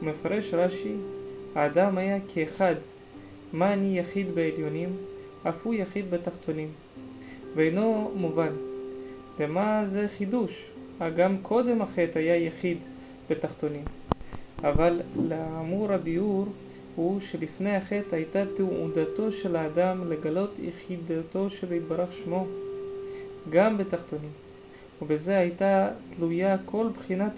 ומפרש 0.00 0.54
רש"י, 0.54 0.94
האדם 1.54 1.98
היה 1.98 2.18
כאחד, 2.34 2.74
מה 3.52 3.72
אני 3.72 3.98
יחיד 3.98 4.34
בעליונים, 4.34 4.96
אף 5.48 5.66
הוא 5.66 5.74
יחיד 5.74 6.10
בתחתונים. 6.10 6.68
ואינו 7.54 8.12
מובן. 8.16 8.52
ומה 9.38 9.84
זה 9.84 10.06
חידוש? 10.18 10.70
גם 11.16 11.36
קודם 11.42 11.82
החטא 11.82 12.18
היה 12.18 12.36
יחיד 12.36 12.78
בתחתונים. 13.30 13.84
אבל 14.62 15.00
לאמור 15.28 15.92
הביאור 15.92 16.46
הוא 16.96 17.20
שלפני 17.20 17.76
החטא 17.76 18.16
הייתה 18.16 18.44
תעודתו 18.56 19.32
של 19.32 19.56
האדם 19.56 20.10
לגלות 20.10 20.58
יחידתו 20.58 21.50
של 21.50 21.72
יתברך 21.72 22.12
שמו 22.12 22.46
גם 23.50 23.78
בתחתונים, 23.78 24.30
ובזה 25.02 25.38
הייתה 25.38 25.90
תלויה 26.16 26.56
כל 26.64 26.86
בחינת 26.94 27.32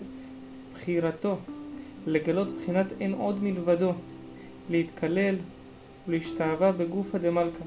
בחירתו 0.75 1.37
לגלות 2.07 2.49
בחינת 2.57 2.87
אין 3.01 3.13
עוד 3.13 3.43
מלבדו, 3.43 3.93
להתקלל 4.71 5.37
ולהשתאווה 6.09 6.73
בגופא 6.73 7.19
דמלכא. 7.19 7.65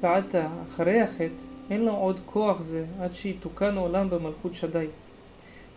ועתה, 0.00 0.48
אחרי 0.68 1.00
החטא, 1.00 1.42
אין 1.70 1.84
לו 1.84 1.92
עוד 1.92 2.20
כוח 2.26 2.60
זה 2.60 2.84
עד 3.00 3.12
שיתוקן 3.12 3.76
עולם 3.76 4.10
במלכות 4.10 4.54
שדי, 4.54 4.86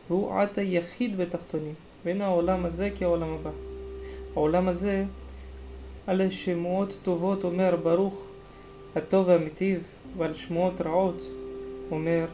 והוא 0.10 0.34
עתה 0.34 0.62
יחיד 0.62 1.18
בתחתונים, 1.18 1.74
בין 2.06 2.22
העולם 2.22 2.66
הזה 2.66 2.90
כעולם 2.96 3.30
הבא. 3.30 3.52
העולם 4.36 4.68
הזה, 4.68 5.06
על 6.08 6.30
שמועות 6.30 6.98
טובות 7.04 7.44
אומר 7.44 7.76
ברוך 7.76 8.24
הטוב 8.96 9.28
והמיטיב, 9.28 9.84
ועל 10.18 10.34
שמועות 10.34 10.82
רעות 10.82 11.22
אומר 11.92 12.26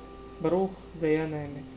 ברוך 0.42 0.72
דיין 1.00 1.34
האמת. 1.34 1.76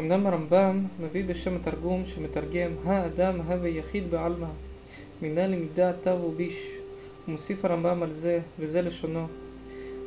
אמנם 0.00 0.26
הרמב"ם 0.26 0.84
מביא 1.00 1.24
בשם 1.24 1.56
התרגום 1.56 2.04
שמתרגם 2.04 2.70
האדם 2.84 3.40
הווה 3.40 3.68
יחיד 3.68 4.10
בעלמא 4.10 4.46
מינה 5.22 5.46
למידה 5.46 5.92
תו 5.92 6.10
וביש 6.10 6.70
ומוסיף 7.28 7.64
הרמב"ם 7.64 8.02
על 8.02 8.10
זה 8.10 8.40
וזה 8.58 8.82
לשונו 8.82 9.26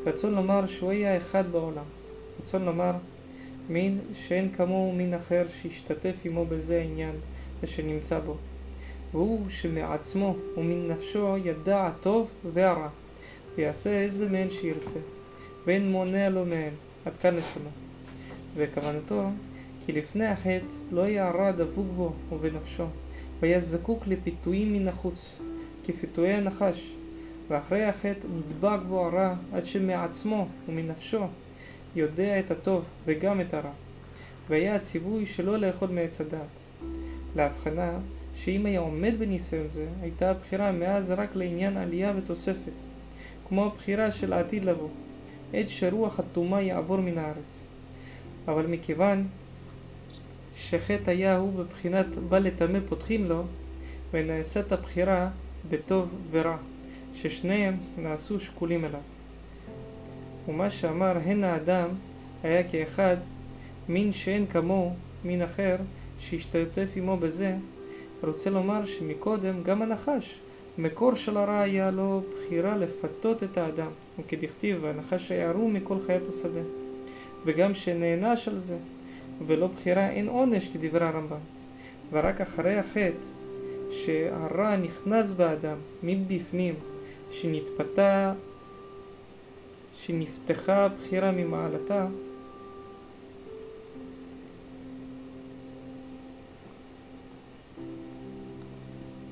רצון 0.06 0.36
לומר 0.36 0.66
שהוא 0.66 0.91
היה 0.91 1.18
אחד 1.18 1.51
בעולם 1.51 1.84
רצון 2.39 2.66
לומר 2.66 2.91
מין 3.70 3.99
שאין 4.14 4.51
כמוהו 4.51 4.91
מין 4.91 5.14
אחר 5.14 5.45
שישתתף 5.47 6.16
עמו 6.26 6.45
בזה 6.45 6.80
העניין 6.80 7.16
אשר 7.64 7.84
נמצא 7.84 8.20
בו. 8.20 8.38
והוא 9.11 9.49
שמעצמו 9.49 10.36
ומן 10.57 10.88
נפשו 10.88 11.36
ידע 11.43 11.88
הטוב 11.88 12.32
והרע, 12.53 12.89
ויעשה 13.55 14.01
איזה 14.01 14.30
מהן 14.30 14.49
שירצה, 14.49 14.99
ואין 15.66 15.91
מונע 15.91 16.30
לו 16.30 16.45
מהן, 16.45 16.74
עד 17.05 17.18
כאן 17.18 17.36
לשונו. 17.36 17.70
וכוונתו, 18.55 19.24
כי 19.86 19.91
לפני 19.91 20.26
החטא 20.26 20.74
לא 20.91 21.01
היה 21.01 21.28
הרע 21.28 21.51
דבוק 21.51 21.88
בו 21.95 22.14
ובנפשו, 22.32 22.86
והיה 23.39 23.59
זקוק 23.59 24.07
לפיתויים 24.07 24.74
מן 24.74 24.88
החוץ, 24.88 25.39
כפיתויי 25.84 26.34
הנחש, 26.34 26.93
ואחרי 27.47 27.84
החטא 27.84 28.28
נדבק 28.38 28.80
בו 28.88 29.05
הרע 29.05 29.36
עד 29.53 29.66
שמעצמו 29.66 30.47
ומנפשו 30.70 31.26
יודע 31.96 32.39
את 32.39 32.52
הטוב 32.52 32.86
וגם 33.06 33.41
את 33.41 33.54
הרע. 33.54 33.72
והיה 34.50 34.76
הציווי 34.76 35.26
שלא 35.26 35.58
לאכול 35.58 35.89
מעץ 35.89 36.22
הדעת. 36.22 36.60
להבחנה 37.36 38.00
שאם 38.36 38.66
היה 38.66 38.80
עומד 38.80 39.14
בניסיון 39.20 39.68
זה, 39.68 39.88
הייתה 40.02 40.32
הבחירה 40.32 40.72
מאז 40.72 41.12
רק 41.12 41.36
לעניין 41.36 41.78
עלייה 41.78 42.14
ותוספת, 42.18 42.72
כמו 43.48 43.66
הבחירה 43.66 44.12
של 44.12 44.34
העתיד 44.34 44.66
לבוא, 44.66 44.89
עת 45.54 45.70
שרוח 45.70 46.20
הטומאה 46.20 46.62
יעבור 46.62 46.98
מן 46.98 47.18
הארץ. 47.18 47.64
אבל 48.48 48.66
מכיוון 48.68 49.28
שחטא 50.56 51.10
היה 51.10 51.38
הוא 51.38 51.54
בבחינת 51.54 52.06
בא 52.30 52.39
לטמא 52.39 52.80
פותחין 52.86 53.28
לו, 53.28 53.44
ונעשית 54.14 54.72
הבחירה 54.72 55.30
בטוב 55.70 56.10
ורע, 56.32 56.58
ששניהם 57.14 57.78
נעשו 57.98 58.39
שקולים 58.39 58.86
אליו. 58.86 59.12
ומה 60.48 60.70
שאמר 60.70 61.18
הן 61.26 61.44
האדם 61.44 61.89
היה 62.44 62.64
כאחד, 62.70 63.18
מין 63.89 64.12
שאין 64.12 64.46
כמוהו, 64.46 64.94
מין 65.26 65.41
אחר, 65.41 65.76
שהשתתף 66.20 66.89
עמו 66.96 67.18
בזה, 67.18 67.56
רוצה 68.24 68.50
לומר 68.50 68.86
שמקודם 68.86 69.64
גם 69.64 69.82
הנחש, 69.82 70.39
מקור 70.78 71.16
של 71.16 71.38
הרע 71.38 71.60
היה 71.60 71.91
לו 71.91 72.22
בחירה 72.32 72.78
לפתות 72.78 73.44
את 73.44 73.58
האדם, 73.58 73.91
וכדכתיב, 74.20 74.78
והנחש 74.82 75.32
היערו 75.32 75.70
מכל 75.70 75.98
חיית 76.06 76.28
השדה, 76.28 76.62
וגם 77.46 77.74
שנענש 77.74 78.48
על 78.48 78.58
זה, 78.58 78.78
ולא 79.48 79.68
בחירה 79.68 80.10
אין 80.10 80.28
עונש 80.28 80.68
כדברי 80.68 81.06
הרמב"ם, 81.06 81.38
ורק 82.12 82.41
אחרי 82.41 82.78
החטא, 82.78 83.26
שהרע 83.91 84.76
נכנס 84.76 85.32
באדם 85.34 85.78
מבפנים, 86.04 86.76
שנתפתה, 87.32 88.34
שנפתחה 90.06 90.88
בחירה 90.88 91.32
ממעלתה, 91.32 92.08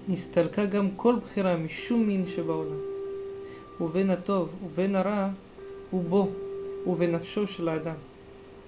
נסתלקה 0.07 0.65
גם 0.65 0.89
כל 0.95 1.15
בחירה 1.24 1.57
משום 1.57 2.07
מין 2.07 2.28
שבעולם. 2.28 2.78
ובין 3.82 4.09
הטוב 4.09 4.49
ובין 4.65 4.95
הרע 4.95 5.30
הוא 5.91 6.03
בו 6.03 6.30
ובנפשו 6.88 7.47
של 7.47 7.69
האדם. 7.69 7.95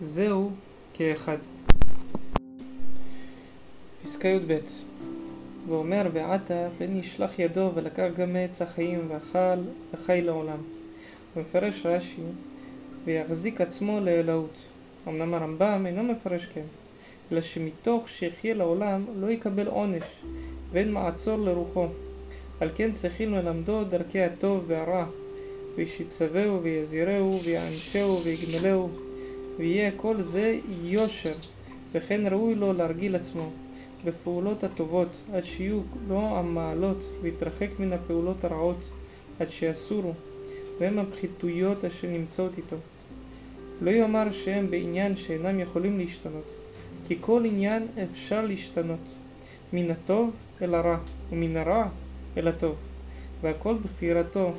זהו 0.02 0.52
כאחד. 0.94 1.38
פסקה 4.02 4.28
י"ב 4.28 4.60
ואומר 5.68 6.10
ועתה 6.14 6.68
פן 6.78 6.96
ישלח 6.96 7.40
ידו 7.40 7.72
ולקח 7.74 8.08
גם 8.18 8.34
מעץ 8.34 8.62
החיים 8.62 9.08
ואכל 9.08 9.62
וחי 9.94 10.22
לעולם. 10.22 10.73
ומפרש 11.36 11.86
רש"י 11.86 12.22
ויחזיק 13.06 13.62
עצמו 13.62 14.00
לאלוהות. 14.00 14.58
אמנם 15.08 15.34
הרמב"ם 15.34 15.86
אינו 15.86 16.04
מפרש 16.04 16.46
כן, 16.46 16.66
אלא 17.32 17.42
שמתוך 17.42 18.10
שיחיה 18.10 18.54
לעולם 18.54 19.06
לא 19.16 19.32
יקבל 19.32 19.68
עונש, 19.68 20.22
ואין 20.72 20.92
מעצור 20.92 21.38
לרוחו. 21.38 21.88
על 22.60 22.70
כן 22.76 22.92
צריכים 22.92 23.34
ללמדו 23.34 23.84
דרכי 23.84 24.22
הטוב 24.22 24.64
והרע, 24.68 25.06
וישיצבהו 25.76 26.64
ויזהירהו 26.64 27.40
ויענשהו 27.40 28.20
ויגמלהו, 28.24 28.90
ויהיה 29.58 29.92
כל 29.96 30.22
זה 30.22 30.60
יושר, 30.84 31.34
וכן 31.92 32.28
ראוי 32.32 32.56
לו 32.56 32.74
להרגיל 32.74 33.16
עצמו 33.16 33.50
בפעולות 34.06 34.64
הטובות, 34.64 35.22
עד 35.34 35.44
שיהיו 35.44 35.80
לו 36.08 36.20
המעלות, 36.20 37.06
ויתרחק 37.22 37.70
מן 37.80 37.94
הפעולות 37.94 38.44
הרעות, 38.44 38.90
עד 39.40 39.50
שיסורו, 39.50 40.14
והם 40.80 41.00
הפחיתויות 41.00 41.86
אשר 41.86 42.08
נמצאות 42.08 42.58
איתו. 42.58 42.76
לא 43.82 43.92
יאמר 43.92 44.32
שהם 44.32 44.72
בעניין 44.72 45.16
שאינם 45.16 45.60
יכולים 45.60 45.98
להשתנות, 45.98 46.54
כי 47.08 47.18
כל 47.22 47.46
עניין 47.46 47.88
אפשר 48.04 48.46
להשתנות, 48.46 49.14
מן 49.74 49.92
הטוב 49.92 50.32
אל 50.62 50.76
הרע, 50.76 50.98
ומן 51.32 51.58
הרע 51.58 51.88
אל 52.38 52.48
הטוב, 52.48 52.76
והכל 53.42 53.76
בחירתו, 53.84 54.54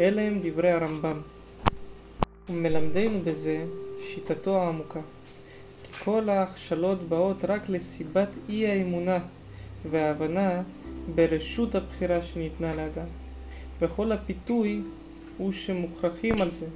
אלה 0.00 0.22
הם 0.22 0.38
דברי 0.42 0.70
הרמב"ם. 0.70 1.20
ומלמדנו 2.50 3.20
בזה 3.24 3.64
שיטתו 4.00 4.58
העמוקה, 4.62 5.00
כי 5.82 6.04
כל 6.04 6.28
ההכשלות 6.28 7.08
באות 7.08 7.44
רק 7.44 7.68
לסיבת 7.68 8.28
אי 8.48 8.66
האמונה 8.66 9.18
וההבנה 9.90 10.62
ברשות 11.14 11.74
הבחירה 11.74 12.22
שניתנה 12.22 12.76
לאדם, 12.76 13.06
וכל 13.80 14.12
הפיתוי 14.12 14.80
הוא 15.38 15.52
שמוכרחים 15.52 16.40
על 16.40 16.50
זה, 16.50 16.66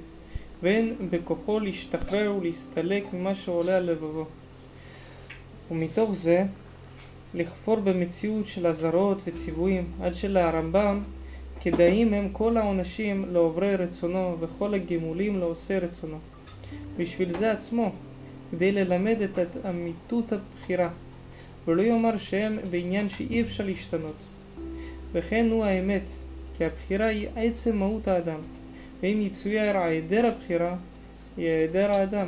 ואין 0.63 0.95
בכוחו 1.09 1.59
להשתחרר 1.59 2.33
ולהסתלק 2.37 3.13
ממה 3.13 3.35
שעולה 3.35 3.77
על 3.77 3.83
לבבו. 3.83 4.25
ומתוך 5.71 6.15
זה 6.15 6.43
לכפור 7.33 7.75
במציאות 7.79 8.47
של 8.47 8.67
אזהרות 8.67 9.21
וציוויים, 9.25 9.91
עד 10.01 10.15
שלרמב"ם 10.15 11.01
כדאים 11.61 12.13
הם 12.13 12.29
כל 12.31 12.57
העונשים 12.57 13.25
לעוברי 13.31 13.75
רצונו 13.75 14.35
וכל 14.39 14.73
הגמולים 14.73 15.39
לעושי 15.39 15.79
רצונו. 15.79 16.17
בשביל 16.97 17.37
זה 17.37 17.51
עצמו, 17.51 17.91
כדי 18.51 18.71
ללמד 18.71 19.21
את 19.21 19.39
אמיתות 19.69 20.31
הבחירה, 20.31 20.89
ולא 21.67 21.81
יאמר 21.81 22.17
שהם 22.17 22.57
בעניין 22.71 23.09
שאי 23.09 23.41
אפשר 23.41 23.65
להשתנות. 23.65 24.15
וכן 25.11 25.47
הוא 25.51 25.65
האמת, 25.65 26.03
כי 26.57 26.65
הבחירה 26.65 27.05
היא 27.05 27.27
עצם 27.35 27.77
מהות 27.77 28.07
האדם, 28.07 28.39
ואם 29.03 29.21
יצויר 29.21 29.77
היעדר 29.77 30.25
הבחירה, 30.25 30.75
היא 31.37 31.47
היעדר 31.47 31.91
האדם. 31.91 32.27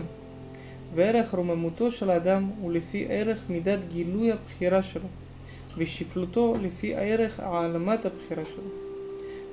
וערך 0.95 1.34
רוממותו 1.34 1.91
של 1.91 2.09
האדם 2.09 2.49
הוא 2.61 2.71
לפי 2.71 3.05
ערך 3.09 3.43
מידת 3.49 3.80
גילוי 3.91 4.32
הבחירה 4.32 4.82
שלו, 4.84 5.07
ושפלותו 5.77 6.55
לפי 6.61 6.95
ערך 6.95 7.39
העלמת 7.39 8.06
הבחירה 8.06 8.45
שלו. 8.45 8.64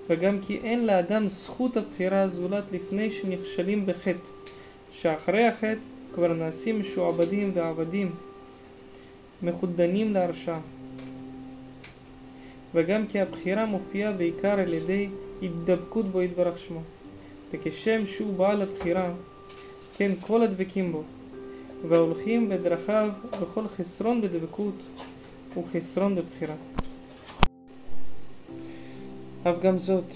וגם 0.09 0.39
כי 0.47 0.59
אין 0.65 0.87
לאדם 0.87 1.29
זכות 1.29 1.77
הבחירה 1.77 2.29
זולת 2.29 2.65
לפני 2.73 3.11
שנכשלים 3.11 3.87
בחטא, 3.87 4.29
שאחרי 4.91 5.45
החטא 5.45 5.81
כבר 6.15 6.33
נעשים 6.33 6.81
משועבדים 6.81 7.51
ועבדים, 7.55 8.11
מחודנים 9.43 10.13
להרשעה. 10.13 10.61
וגם 12.75 13.07
כי 13.07 13.21
הבחירה 13.21 13.67
מופיעה 13.67 14.13
בעיקר 14.13 14.61
על 14.61 14.75
ידי 14.75 15.09
התדבקות 15.43 16.07
בו 16.07 16.23
יתברך 16.23 16.59
שמו, 16.59 16.81
וכשם 17.53 18.07
שהוא 18.07 18.35
בעל 18.35 18.63
הבחירה, 18.63 19.13
כן 19.97 20.13
כל 20.21 20.43
הדבקים 20.43 20.93
בו, 20.93 21.03
וההולכים 21.89 22.49
בדרכיו 22.49 23.11
בכל 23.43 23.69
חסרון 23.69 24.21
בדבקות 24.21 24.75
וחסרון 25.59 26.15
בבחירה. 26.15 26.55
אף 29.43 29.61
גם 29.63 29.79
זאת, 29.79 30.15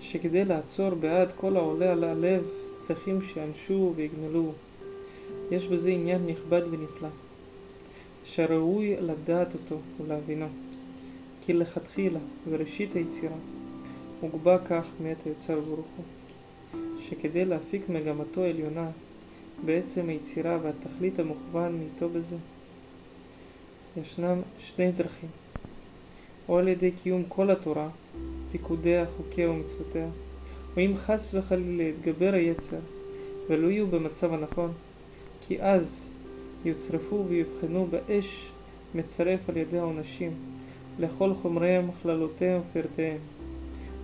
שכדי 0.00 0.44
לעצור 0.44 0.90
בעד 0.90 1.32
כל 1.32 1.56
העולה 1.56 1.92
על 1.92 2.04
הלב, 2.04 2.42
צריכים 2.76 3.22
שיענשו 3.22 3.92
ויגמלו. 3.96 4.52
יש 5.50 5.66
בזה 5.66 5.90
עניין 5.90 6.26
נכבד 6.26 6.62
ונפלא, 6.70 7.08
שראוי 8.24 8.96
לדעת 9.00 9.54
אותו 9.54 9.76
ולהבינו, 10.00 10.46
כי 11.46 11.52
לכתחילה 11.52 12.18
וראשית 12.48 12.94
היצירה 12.94 13.36
הוגבה 14.20 14.58
כך 14.58 14.86
מאת 15.02 15.16
היוצר 15.26 15.60
ברוך 15.60 15.86
הוא, 15.96 16.04
שכדי 17.00 17.44
להפיק 17.44 17.88
מגמתו 17.88 18.42
עליונה 18.42 18.90
בעצם 19.64 20.08
היצירה 20.08 20.58
והתכלית 20.62 21.18
המוכוון 21.18 21.78
מאיתו 21.78 22.08
בזה. 22.08 22.36
ישנם 24.00 24.38
שני 24.58 24.92
דרכים, 24.92 25.28
או 26.48 26.58
על 26.58 26.68
ידי 26.68 26.90
קיום 26.90 27.24
כל 27.28 27.50
התורה, 27.50 27.88
פיקודיה, 28.52 29.04
חוקיה 29.16 29.50
ומצוותיה, 29.50 30.08
או 30.76 30.80
אם 30.82 30.92
חס 30.96 31.34
וחלילה 31.34 31.82
יתגבר 31.82 32.34
היצר 32.34 32.80
ולא 33.48 33.68
יהיו 33.68 33.86
במצב 33.86 34.32
הנכון, 34.32 34.72
כי 35.40 35.62
אז 35.62 36.08
יוצרפו 36.64 37.24
ויבחנו 37.28 37.86
באש 37.90 38.50
מצרף 38.94 39.48
על 39.48 39.56
ידי 39.56 39.78
העונשים 39.78 40.55
לכל 40.98 41.34
חומריהם, 41.34 41.90
כללותיהם 42.02 42.60
ופרטיהם. 42.70 43.18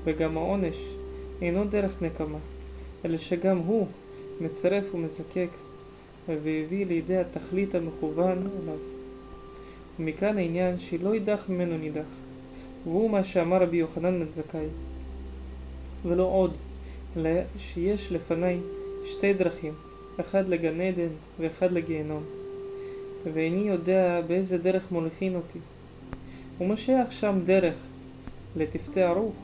וגם 0.05 0.37
העונש 0.37 0.77
אינו 1.43 1.65
דרך 1.65 2.03
נקמה, 2.03 2.39
אלא 3.05 3.19
שגם 3.19 3.59
הוא 3.59 3.87
מצרף 4.41 4.95
ומזקק 4.95 5.49
והביא 6.29 6.87
לידי 6.87 7.17
התכלית 7.17 7.75
המכוון 7.75 8.39
אליו. 8.39 8.79
ומכאן 10.01 10.39
העניין 10.39 10.79
שלא 10.79 11.15
יידח 11.15 11.45
ממנו 11.49 11.79
נידח, 11.79 12.07
והוא 12.85 13.11
מה 13.11 13.25
שאמר 13.25 13.63
רבי 13.63 13.77
יוחנן 13.77 14.21
בן 14.21 14.29
זכאי. 14.29 14.67
ולא 16.07 16.23
עוד, 16.23 16.55
אלא 17.17 17.31
שיש 17.57 18.13
לפניי 18.13 18.59
שתי 19.05 19.33
דרכים, 19.33 19.75
אחד 20.21 20.49
לגן 20.49 20.81
עדן 20.81 21.09
ואחד 21.41 21.73
לגיהנום. 21.73 22.23
ואיני 23.33 23.69
יודע 23.69 24.21
באיזה 24.27 24.59
דרך 24.59 24.93
מוליכין 24.93 25.35
אותי. 25.35 25.59
הוא 26.59 26.69
מושך 26.69 27.07
שם 27.11 27.41
דרך 27.45 27.75
לתפתי 28.57 29.03
ערוך, 29.03 29.35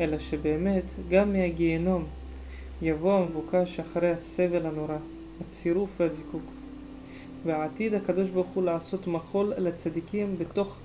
אלא 0.00 0.18
שבאמת 0.18 0.84
גם 1.08 1.32
מהגיהנום 1.32 2.04
יבוא 2.82 3.12
המבוקש 3.12 3.80
אחרי 3.80 4.10
הסבל 4.10 4.66
הנורא, 4.66 4.96
הצירוף 5.40 5.90
והזיקוק. 6.00 6.42
ועתיד 7.44 7.94
הקדוש 7.94 8.30
ברוך 8.30 8.48
הוא 8.48 8.64
לעשות 8.64 9.06
מחול 9.06 9.52
לצדיקים 9.56 10.36
בתוך 10.38 10.78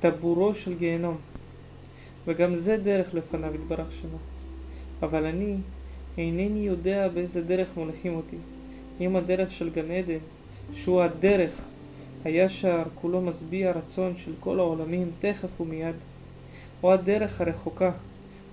טבורו 0.00 0.54
של 0.54 0.74
גיהנום. 0.74 1.16
וגם 2.26 2.54
זה 2.54 2.76
דרך 2.76 3.14
לפניו 3.14 3.54
יתברך 3.54 3.92
שמו. 3.92 4.18
אבל 5.02 5.24
אני 5.24 5.56
אינני 6.18 6.66
יודע 6.66 7.08
באיזה 7.08 7.42
דרך 7.42 7.76
מוליכים 7.76 8.14
אותי. 8.14 8.36
אם 9.00 9.16
הדרך 9.16 9.50
של 9.50 9.70
גן 9.70 9.90
עדן, 9.90 10.18
שהוא 10.72 11.02
הדרך 11.02 11.60
הישר 12.26 12.82
כולו 12.94 13.20
משביע 13.20 13.70
רצון 13.70 14.16
של 14.16 14.32
כל 14.40 14.58
העולמים 14.58 15.10
תכף 15.20 15.60
ומיד, 15.60 15.94
או 16.82 16.92
הדרך 16.92 17.40
הרחוקה, 17.40 17.90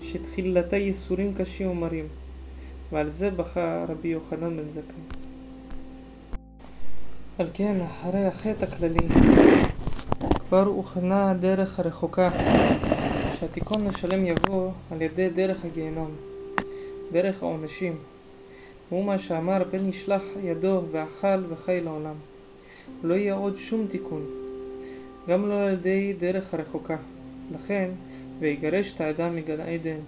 שתחילתה 0.02 0.78
ייסורים 0.78 1.34
קשים 1.34 1.70
ומרים, 1.70 2.08
ועל 2.91 3.10
זה 3.10 3.30
בכה 3.30 3.86
רבי 3.90 4.08
יוחנן 4.08 4.58
בן 4.58 4.70
זכאי. 4.70 5.04
על 7.40 7.48
כן, 7.54 7.82
אחרי 7.82 8.26
החטא 8.26 8.66
הכללי, 8.66 9.08
כבר 10.40 10.66
הוכנה 10.66 11.32
הדרך 11.32 11.80
הרחוקה, 11.80 12.30
שהתיקון 13.40 13.88
לשלם 13.88 14.26
יבוא 14.26 14.72
על 14.91 15.02
ידי 15.02 15.30
דרך 15.30 15.66
הגיהנום, 15.66 16.12
דרך 17.12 17.44
העונשים. 17.44 17.95
הוא 18.90 19.06
מה 19.06 19.18
שאמר 19.18 19.64
פן 19.72 19.86
ישלח 19.86 20.24
ידו 20.44 20.82
ואכל 20.91 21.44
וחי 21.50 21.82
לעולם. 21.82 22.16
לא 23.03 23.14
יהיה 23.14 23.34
עוד 23.34 23.57
שום 23.57 23.88
תיקון, 23.88 24.26
גם 25.28 25.49
לא 25.49 25.53
על 25.53 25.74
ידי 25.74 26.14
דרך 26.20 26.53
הרחוקה. 26.53 26.98
לכן, 27.52 27.90
ויגרש 28.40 28.94
את 28.94 29.02
האדם 29.02 29.36
מגן 29.36 29.60
עדן, 29.60 29.99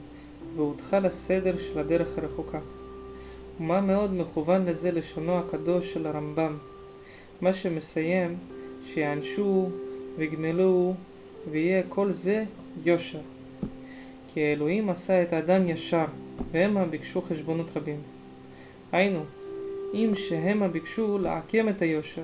והודחה 0.56 0.99
לסדר 0.99 1.57
של 1.57 1.80
הדרך 1.80 2.18
הרחוקה. 2.18 2.60
ומה 3.60 3.82
מאוד 3.82 4.14
מכוון 4.14 4.66
לזה 4.66 4.91
לשונו 4.91 5.38
הקדוש 5.38 5.94
של 5.94 6.07
הרמב"ם, 6.07 6.57
מה 7.41 7.53
שמסיים 7.53 8.38
שיענשו 8.86 9.70
ויגמלו 10.18 10.94
ויהיה 11.52 11.84
כל 11.90 12.12
זה 12.12 12.44
יושר. 12.86 13.20
כי 14.34 14.44
האלוהים 14.44 14.90
עשה 14.90 15.24
את 15.24 15.34
האדם 15.34 15.70
ישר, 15.70 16.06
והמה 16.52 16.86
ביקשו 16.86 17.22
חשבונות 17.22 17.78
רבים. 17.78 17.99
היינו, 18.91 19.24
אם 19.94 20.12
שהמה 20.16 20.68
ביקשו 20.68 21.18
לעקם 21.18 21.70
את 21.70 21.82
היושר, 21.82 22.24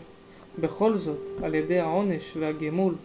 בכל 0.60 0.96
זאת, 0.96 1.30
על 1.44 1.56
ידי 1.56 1.80
העונש 1.80 2.38
והגמול, 2.40 2.96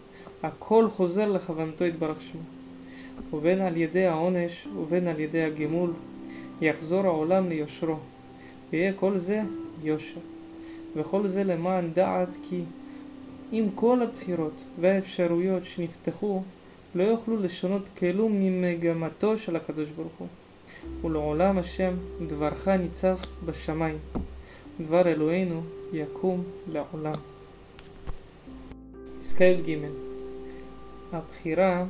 הכל 0.43 0.89
חוזר 0.89 1.31
לכוונתו 1.31 1.85
יתברך 1.85 2.21
שמו. 2.21 2.41
ובין 3.33 3.61
על 3.61 3.77
ידי 3.77 4.05
העונש 4.05 4.67
ובין 4.77 5.07
על 5.07 5.19
ידי 5.19 5.43
הגמול, 5.43 5.93
יחזור 6.61 7.05
העולם 7.05 7.49
ליושרו, 7.49 7.95
ויהיה 8.71 8.93
כל 8.93 9.17
זה 9.17 9.41
יושר. 9.83 10.19
וכל 10.95 11.27
זה 11.27 11.43
למען 11.43 11.93
דעת 11.93 12.29
כי 12.49 12.61
אם 13.53 13.65
כל 13.75 14.01
הבחירות 14.01 14.63
והאפשרויות 14.79 15.65
שנפתחו 15.65 16.41
לא 16.95 17.03
יוכלו 17.03 17.37
לשנות 17.37 17.81
כלום 17.97 18.31
ממגמתו 18.41 19.37
של 19.37 19.55
הקדוש 19.55 19.91
ברוך 19.91 20.13
הוא. 20.17 20.27
ולעולם 21.03 21.57
השם 21.57 21.93
דברך 22.27 22.67
ניצב 22.67 23.17
בשמיים, 23.45 23.97
דבר 24.81 25.07
אלוהינו 25.07 25.61
יקום 25.93 26.43
לעולם. 26.67 27.36
פסקה 29.27 29.45
י"ג 29.45 29.77
הבחירה 31.13 31.85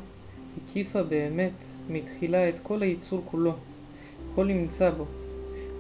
הקיפה 0.58 1.04
באמת 1.04 1.54
מתחילה 1.90 2.50
את 2.50 2.60
כל 2.64 2.82
היצור 2.82 3.22
כולו, 3.32 3.54
כל 4.36 4.46
נמצא 4.46 4.90
בו. 4.90 5.06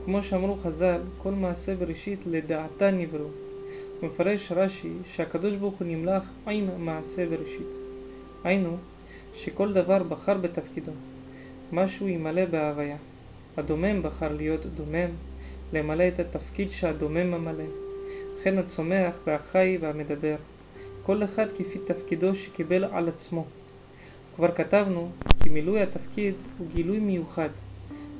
כמו 0.05 0.23
שאמרו 0.23 0.55
חז"ל, 0.55 1.01
כל 1.17 1.31
מעשה 1.31 1.75
בראשית 1.75 2.19
לדעתה 2.25 2.91
נבראו. 2.91 3.27
מפרש 4.03 4.51
רש"י 4.51 4.89
שהקדוש 5.05 5.55
ברוך 5.55 5.79
הוא 5.79 5.87
נמלך 5.87 6.23
עם 6.47 6.85
מעשה 6.85 7.25
בראשית. 7.25 7.67
היינו, 8.43 8.77
שכל 9.33 9.73
דבר 9.73 10.03
בחר 10.03 10.37
בתפקידו, 10.37 10.91
משהו 11.71 12.07
ימלא 12.07 12.45
בהוויה. 12.45 12.97
הדומם 13.57 14.03
בחר 14.03 14.33
להיות 14.33 14.65
דומם, 14.65 15.09
למלא 15.73 16.07
את 16.07 16.19
התפקיד 16.19 16.69
שהדומם 16.69 17.31
ממלא. 17.31 17.65
וכן 18.39 18.57
הצומח 18.57 19.15
והחי 19.25 19.77
והמדבר. 19.81 20.35
כל 21.07 21.23
אחד 21.23 21.51
כפי 21.51 21.79
תפקידו 21.79 22.35
שקיבל 22.35 22.83
על 22.83 23.07
עצמו. 23.07 23.45
כבר 24.35 24.51
כתבנו 24.51 25.09
כי 25.39 25.49
מילוי 25.49 25.81
התפקיד 25.81 26.33
הוא 26.57 26.67
גילוי 26.73 26.99
מיוחד, 26.99 27.49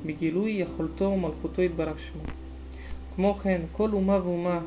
בגילוי 0.06 0.52
יכולתו 0.52 1.06
ומלכותו 1.06 1.62
יתברך 1.62 2.00
שמו. 2.00 2.22
כמו 3.16 3.34
כן, 3.34 3.62
כל 3.72 3.90
אומה 3.94 4.20
ואומה 4.24 4.60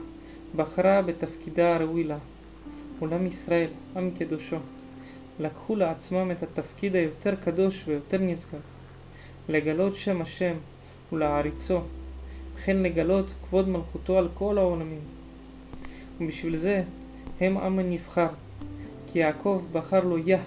בחרה 0.57 1.03
בתפקידה 1.03 1.75
הראוי 1.75 2.05
לה. 2.05 2.19
עולם 2.99 3.27
ישראל, 3.27 3.71
עם 3.97 4.11
קדושו, 4.19 4.57
לקחו 5.39 5.77
לעצמם 5.77 6.31
את 6.31 6.43
התפקיד 6.43 6.97
היותר 6.97 7.35
קדוש 7.35 7.85
ויותר 7.87 8.19
נשגב, 8.19 8.61
לגלות 9.49 9.95
שם 9.95 10.23
השם 10.23 10.55
ולהעריצו, 11.13 11.81
וכן 12.55 12.77
לגלות 12.77 13.35
כבוד 13.49 13.69
מלכותו 13.69 14.19
על 14.19 14.29
כל 14.35 14.59
העולמים. 14.59 15.03
ובשביל 16.21 16.57
זה 16.57 16.83
הם 17.41 17.59
עם 17.59 17.79
הנבחר, 17.79 18.29
כי 19.07 19.19
יעקב 19.19 19.63
בחר 19.73 20.05
לו 20.05 20.19
יה, 20.19 20.43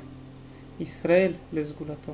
ישראל, 0.79 1.33
לסגולתו. 1.53 2.13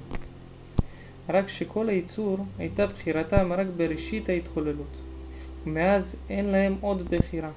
רק 1.30 1.48
שכל 1.48 1.90
היצור 1.90 2.38
הייתה 2.58 2.88
בחירתם 2.88 3.54
רק 3.54 3.68
בראשית 3.78 4.30
ההתחוללות, 4.30 4.96
ומאז 5.66 6.16
אין 6.30 6.46
להם 6.46 6.76
עוד 6.82 7.10
בחירה. 7.10 7.52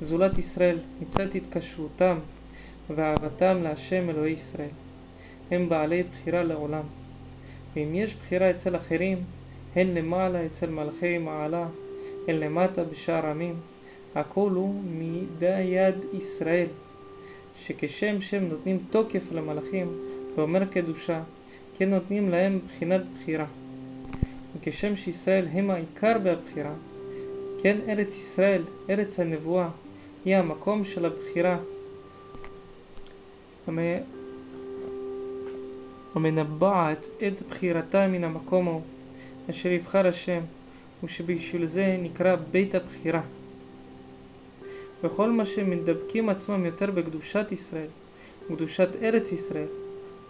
זולת 0.00 0.38
ישראל, 0.38 0.78
מצד 1.00 1.36
התקשרותם 1.36 2.18
ואהבתם 2.90 3.62
להשם 3.62 4.10
אלוהי 4.10 4.32
ישראל. 4.32 4.68
הם 5.50 5.68
בעלי 5.68 6.02
בחירה 6.02 6.42
לעולם. 6.42 6.82
ואם 7.76 7.94
יש 7.94 8.14
בחירה 8.14 8.50
אצל 8.50 8.76
אחרים, 8.76 9.18
הן 9.76 9.86
למעלה 9.94 10.46
אצל 10.46 10.70
מלכי 10.70 11.18
מעלה, 11.18 11.66
הן 12.28 12.36
למטה 12.36 12.84
בשאר 12.84 13.26
עמים, 13.26 13.54
הכל 14.14 14.50
הוא 14.50 14.82
מידי 14.84 15.60
יד 15.60 15.94
ישראל, 16.12 16.66
שכשם 17.56 18.20
שהם 18.20 18.48
נותנים 18.48 18.78
תוקף 18.90 19.32
למלאכים 19.32 19.92
ואומר 20.36 20.64
קדושה, 20.64 21.22
כן 21.78 21.90
נותנים 21.90 22.28
להם 22.28 22.60
בחינת 22.66 23.00
בחירה. 23.14 23.46
וכשם 24.56 24.96
שישראל 24.96 25.46
הם 25.52 25.70
העיקר 25.70 26.18
בהבחירה, 26.18 26.74
כן 27.62 27.76
ארץ 27.88 28.16
ישראל, 28.16 28.62
ארץ 28.90 29.20
הנבואה, 29.20 29.68
היא 30.24 30.36
המקום 30.36 30.84
של 30.84 31.06
הבחירה 31.06 31.58
המנבעת 36.14 37.06
את 37.26 37.42
בחירתה 37.50 38.08
מן 38.08 38.24
המקום 38.24 38.68
ההוא, 38.68 38.80
אשר 39.50 39.68
יבחר 39.72 40.06
השם, 40.06 40.40
ושבשביל 41.04 41.64
זה 41.64 41.96
נקרא 42.02 42.36
בית 42.50 42.74
הבחירה. 42.74 43.22
וכל 45.04 45.30
מה 45.30 45.44
שמדבקים 45.44 46.28
עצמם 46.28 46.64
יותר 46.64 46.90
בקדושת 46.90 47.46
ישראל, 47.52 47.86
וקדושת 48.50 48.88
ארץ 49.02 49.32
ישראל, 49.32 49.68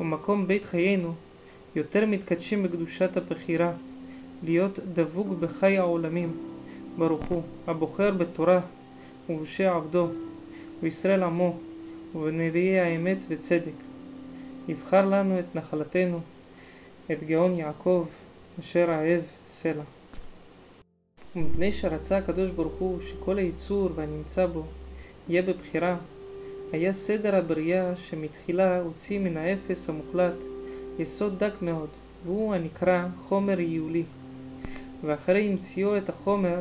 ומקום 0.00 0.46
בית 0.46 0.64
חיינו, 0.64 1.14
יותר 1.76 2.06
מתקדשים 2.06 2.62
בקדושת 2.62 3.16
הבחירה, 3.16 3.72
להיות 4.42 4.78
דבוק 4.78 5.26
בחי 5.40 5.78
העולמים, 5.78 6.36
ברוך 6.98 7.24
הוא, 7.24 7.42
הבוחר 7.66 8.10
בתורה 8.10 8.60
ובשה 9.28 9.74
עבדו, 9.74 10.08
וישראל 10.82 11.22
עמו, 11.22 11.58
ובנביאי 12.14 12.80
האמת 12.80 13.18
וצדק. 13.28 13.72
יבחר 14.68 15.06
לנו 15.06 15.38
את 15.38 15.44
נחלתנו, 15.54 16.20
את 17.12 17.24
גאון 17.24 17.54
יעקב, 17.54 18.06
אשר 18.60 18.86
אהב 18.88 19.22
סלע. 19.46 19.82
ומפני 21.36 21.72
שרצה 21.72 22.18
הקדוש 22.18 22.50
ברוך 22.50 22.72
הוא 22.78 23.00
שכל 23.00 23.38
היצור 23.38 23.90
והנמצא 23.94 24.46
בו 24.46 24.64
יהיה 25.28 25.42
בבחירה, 25.42 25.96
היה 26.72 26.92
סדר 26.92 27.36
הבריאה 27.36 27.96
שמתחילה 27.96 28.80
הוציא 28.80 29.18
מן 29.18 29.36
האפס 29.36 29.88
המוחלט 29.88 30.34
יסוד 30.98 31.38
דק 31.38 31.52
מאוד, 31.62 31.88
והוא 32.24 32.54
הנקרא 32.54 33.06
חומר 33.18 33.60
יולי. 33.60 34.04
ואחרי 35.04 35.48
המציאו 35.48 35.96
את 35.96 36.08
החומר, 36.08 36.60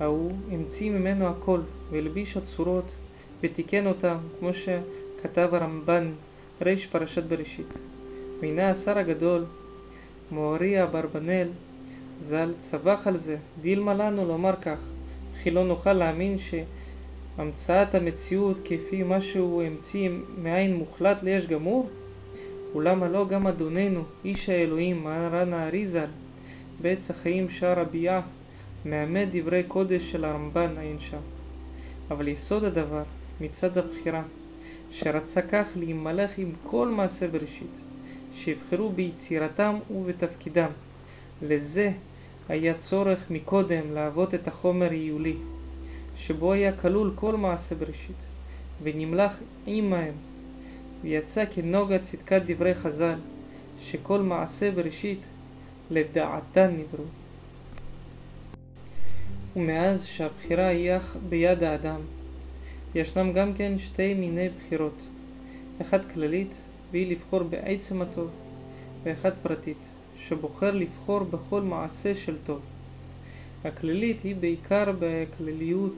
ההוא 0.00 0.32
המציא 0.52 0.90
ממנו 0.90 1.26
הכל, 1.26 1.60
והלביש 1.90 2.36
הצורות, 2.36 2.92
ותיקן 3.40 3.86
אותם, 3.86 4.16
כמו 4.38 4.50
שכתב 4.54 5.48
הרמב"ן, 5.52 6.12
ריש 6.62 6.86
פרשת 6.86 7.22
בראשית. 7.22 7.74
והנה 8.40 8.70
השר 8.70 8.98
הגדול, 8.98 9.44
מוארי 10.30 10.82
אברבנאל, 10.82 11.48
ז"ל, 12.20 12.54
צווח 12.58 13.06
על 13.06 13.16
זה, 13.16 13.36
דילמה 13.60 13.94
לנו 13.94 14.24
לומר 14.24 14.56
כך, 14.60 14.78
וכי 15.32 15.50
לא 15.50 15.64
נוכל 15.64 15.92
להאמין 15.92 16.36
שהמצאת 16.38 17.94
המציאות 17.94 18.60
כפי 18.64 19.02
מה 19.02 19.20
שהוא 19.20 19.62
המציא 19.62 20.10
מאין 20.38 20.76
מוחלט 20.76 21.22
ליש 21.22 21.46
גמור? 21.46 21.88
ולמה 22.74 23.08
לא 23.08 23.28
גם 23.28 23.46
אדוננו, 23.46 24.02
איש 24.24 24.48
האלוהים, 24.48 25.04
מרן 25.04 25.52
הארי 25.52 25.86
ז"ל, 25.86 26.06
בעץ 26.80 27.10
החיים 27.10 27.48
שער 27.48 27.80
הביאה, 27.80 28.20
מאמת 28.84 29.28
דברי 29.32 29.62
קודש 29.62 30.12
של 30.12 30.24
הרמב"ן 30.24 30.78
עין 30.78 30.98
שם. 30.98 31.20
אבל 32.10 32.28
יסוד 32.28 32.64
הדבר, 32.64 33.02
מצד 33.40 33.78
הבחירה, 33.78 34.22
שרצה 34.90 35.42
כך 35.42 35.72
להימלך 35.76 36.38
עם 36.38 36.52
כל 36.62 36.88
מעשה 36.88 37.28
בראשית, 37.28 37.76
שיבחרו 38.32 38.88
ביצירתם 38.88 39.74
ובתפקידם. 39.90 40.70
לזה 41.42 41.92
היה 42.50 42.74
צורך 42.74 43.30
מקודם 43.30 43.94
להוות 43.94 44.34
את 44.34 44.48
החומר 44.48 44.90
היולי, 44.90 45.36
שבו 46.16 46.52
היה 46.52 46.72
כלול 46.72 47.12
כל 47.14 47.36
מעשה 47.36 47.74
בראשית, 47.74 48.16
ונמלך 48.82 49.38
עמהם, 49.66 50.14
ויצא 51.02 51.44
כנוגה 51.50 51.98
צדקת 51.98 52.42
דברי 52.46 52.74
חז"ל, 52.74 53.18
שכל 53.80 54.20
מעשה 54.20 54.70
בראשית 54.70 55.18
לדעתן 55.90 56.70
נבראו. 56.70 57.04
ומאז 59.56 60.04
שהבחירה 60.04 60.66
היא 60.66 60.92
ביד 61.28 61.62
האדם, 61.62 62.00
ישנם 62.94 63.32
גם 63.32 63.54
כן 63.54 63.78
שתי 63.78 64.14
מיני 64.14 64.48
בחירות, 64.48 65.00
אחת 65.82 66.12
כללית, 66.12 66.62
והיא 66.90 67.10
לבחור 67.10 67.42
בעצם 67.42 68.02
הטוב, 68.02 68.30
ואחת 69.02 69.34
פרטית, 69.42 69.99
שבוחר 70.28 70.70
לבחור 70.70 71.20
בכל 71.20 71.62
מעשה 71.62 72.14
של 72.14 72.36
טוב. 72.46 72.60
הכללית 73.64 74.22
היא 74.22 74.36
בעיקר 74.36 74.92
בכלליות 74.98 75.94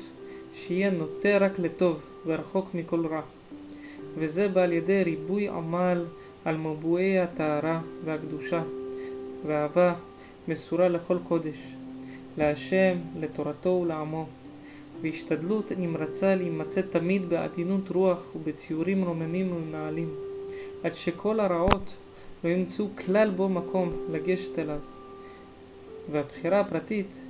שיהיה 0.55 0.91
נוטה 0.91 1.39
רק 1.39 1.59
לטוב 1.59 2.03
ורחוק 2.27 2.75
מכל 2.75 3.07
רע, 3.07 3.21
וזה 4.15 4.49
בא 4.49 4.63
על 4.63 4.73
ידי 4.73 5.03
ריבוי 5.03 5.49
עמל 5.49 6.05
על 6.45 6.57
מבואי 6.57 7.19
הטהרה 7.19 7.81
והקדושה, 8.05 8.63
ואהבה 9.47 9.95
מסורה 10.49 10.89
לכל 10.89 11.19
קודש, 11.29 11.75
להשם, 12.39 12.97
לתורתו 13.21 13.69
ולעמו, 13.69 14.27
והשתדלות 15.03 15.73
נמרצה 15.79 16.35
להימצא 16.35 16.81
תמיד 16.81 17.29
בעדינות 17.29 17.89
רוח 17.89 18.19
ובציורים 18.37 19.05
רוממים 19.05 19.53
ומנהלים, 19.53 20.15
עד 20.85 20.95
שכל 20.95 21.41
הרעות 21.41 21.97
לא 22.45 22.49
ימצאו 22.49 22.87
כלל 22.97 23.31
בו 23.31 23.49
מקום 23.49 23.93
לגשת 24.11 24.59
אליו. 24.59 24.79
והבחירה 26.13 26.61
הפרטית 26.61 27.23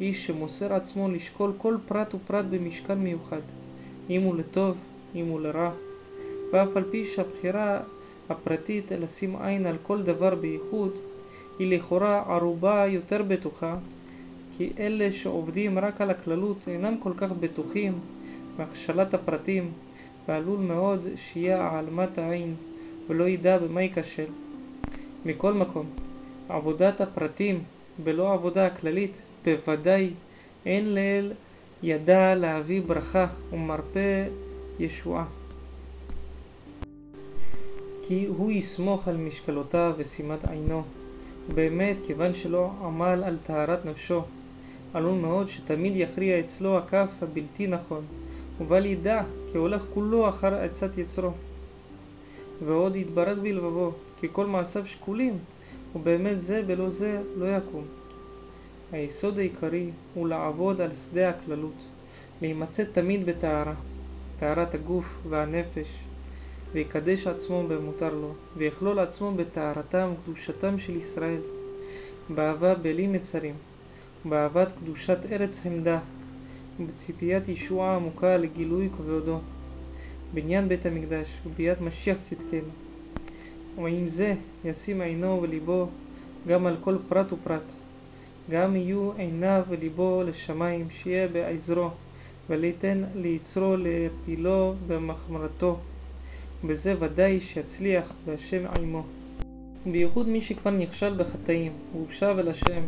היא 0.00 0.12
שמוסר 0.12 0.74
עצמו 0.74 1.08
לשקול 1.08 1.52
כל 1.58 1.76
פרט 1.86 2.14
ופרט 2.14 2.44
במשקל 2.50 2.94
מיוחד, 2.94 3.40
אם 4.10 4.22
הוא 4.22 4.36
לטוב, 4.36 4.76
אם 5.14 5.26
הוא 5.26 5.40
לרע, 5.40 5.70
ואף 6.52 6.76
על 6.76 6.84
פי 6.90 7.04
שהבחירה 7.04 7.80
הפרטית 8.28 8.92
לשים 8.92 9.36
עין 9.36 9.66
על 9.66 9.76
כל 9.82 10.02
דבר 10.02 10.34
בייחוד, 10.34 10.92
היא 11.58 11.76
לכאורה 11.76 12.24
ערובה 12.34 12.86
יותר 12.86 13.22
בטוחה, 13.22 13.76
כי 14.56 14.72
אלה 14.78 15.10
שעובדים 15.10 15.78
רק 15.78 16.00
על 16.00 16.10
הכללות 16.10 16.68
אינם 16.68 16.96
כל 16.98 17.12
כך 17.16 17.32
בטוחים 17.32 17.98
מהכשלת 18.58 19.14
הפרטים, 19.14 19.72
ועלול 20.28 20.58
מאוד 20.58 21.06
שיהיה 21.16 21.62
העלמת 21.62 22.18
העין 22.18 22.54
ולא 23.08 23.24
ידע 23.24 23.58
במה 23.58 23.82
ייכשל. 23.82 24.41
מכל 25.24 25.54
מקום, 25.54 25.86
עבודת 26.48 27.00
הפרטים 27.00 27.62
בלא 28.04 28.30
העבודה 28.30 28.66
הכללית 28.66 29.22
בוודאי 29.44 30.10
אין 30.66 30.94
לאל 30.94 31.32
ידע 31.82 32.34
להביא 32.34 32.82
ברכה 32.82 33.26
ומרפא 33.52 34.28
ישועה. 34.78 35.24
כי 38.02 38.26
הוא 38.26 38.52
יסמוך 38.52 39.08
על 39.08 39.16
משקלותיו 39.16 39.94
ושימת 39.96 40.44
עינו. 40.44 40.82
באמת, 41.54 41.96
כיוון 42.06 42.32
שלא 42.32 42.70
עמל 42.84 43.22
על 43.26 43.36
טהרת 43.46 43.86
נפשו, 43.86 44.22
עלול 44.94 45.14
מאוד 45.20 45.48
שתמיד 45.48 45.96
יכריע 45.96 46.40
אצלו 46.40 46.78
הכף 46.78 47.12
הבלתי 47.22 47.66
נכון, 47.66 48.04
ובל 48.60 48.86
ידע 48.86 49.22
כי 49.52 49.58
הולך 49.58 49.82
כולו 49.94 50.28
אחר 50.28 50.54
עצת 50.54 50.98
יצרו. 50.98 51.30
ועוד 52.66 52.96
יתברך 52.96 53.38
בלבבו, 53.38 53.92
כי 54.22 54.28
כל 54.32 54.46
מעשיו 54.46 54.86
שקולים, 54.86 55.38
ובאמת 55.94 56.40
זה 56.40 56.62
בלא 56.62 56.88
זה 56.88 57.22
לא 57.36 57.56
יקום. 57.56 57.84
היסוד 58.92 59.38
העיקרי 59.38 59.90
הוא 60.14 60.28
לעבוד 60.28 60.80
על 60.80 60.94
שדה 60.94 61.30
הכללות, 61.30 61.74
להימצא 62.42 62.84
תמיד 62.92 63.26
בטהרה, 63.26 63.74
טהרת 64.38 64.74
הגוף 64.74 65.18
והנפש, 65.28 66.04
ויקדש 66.72 67.26
עצמו 67.26 67.68
במותר 67.68 68.14
לו, 68.14 68.34
ויכלול 68.56 68.98
עצמו 68.98 69.34
בטהרתם 69.34 70.12
וקדושתם 70.12 70.78
של 70.78 70.96
ישראל, 70.96 71.40
באהבה 72.30 72.74
בלי 72.74 73.06
מצרים, 73.06 73.54
באהבת 74.24 74.72
קדושת 74.72 75.18
ארץ 75.32 75.60
חמדה, 75.60 75.98
ובציפיית 76.80 77.48
ישועה 77.48 77.96
עמוקה 77.96 78.36
לגילוי 78.36 78.88
כבודו, 78.96 79.38
בניין 80.34 80.68
בית 80.68 80.86
המקדש 80.86 81.40
וביאת 81.46 81.80
משיח 81.80 82.18
צדקנו. 82.20 82.91
ועם 83.76 84.08
זה 84.08 84.34
ישים 84.64 85.00
עינו 85.00 85.42
וליבו 85.42 85.86
גם 86.46 86.66
על 86.66 86.76
כל 86.80 86.96
פרט 87.08 87.32
ופרט, 87.32 87.72
גם 88.50 88.76
יהיו 88.76 89.12
עיניו 89.16 89.62
וליבו 89.68 90.22
לשמיים, 90.26 90.90
שיהיה 90.90 91.28
בעזרו, 91.28 91.90
וליתן 92.50 93.02
ליצרו 93.14 93.76
להפילו 93.76 94.74
במחמרתו. 94.86 95.78
בזה 96.64 96.94
ודאי 96.98 97.40
שיצליח 97.40 98.12
והשם 98.24 98.66
עמו. 98.66 99.04
בייחוד 99.86 100.28
מי 100.28 100.40
שכבר 100.40 100.70
נכשל 100.70 101.14
בחטאים, 101.16 101.72
הוא 101.92 102.08
שב 102.08 102.36
אל 102.38 102.48
השם, 102.48 102.82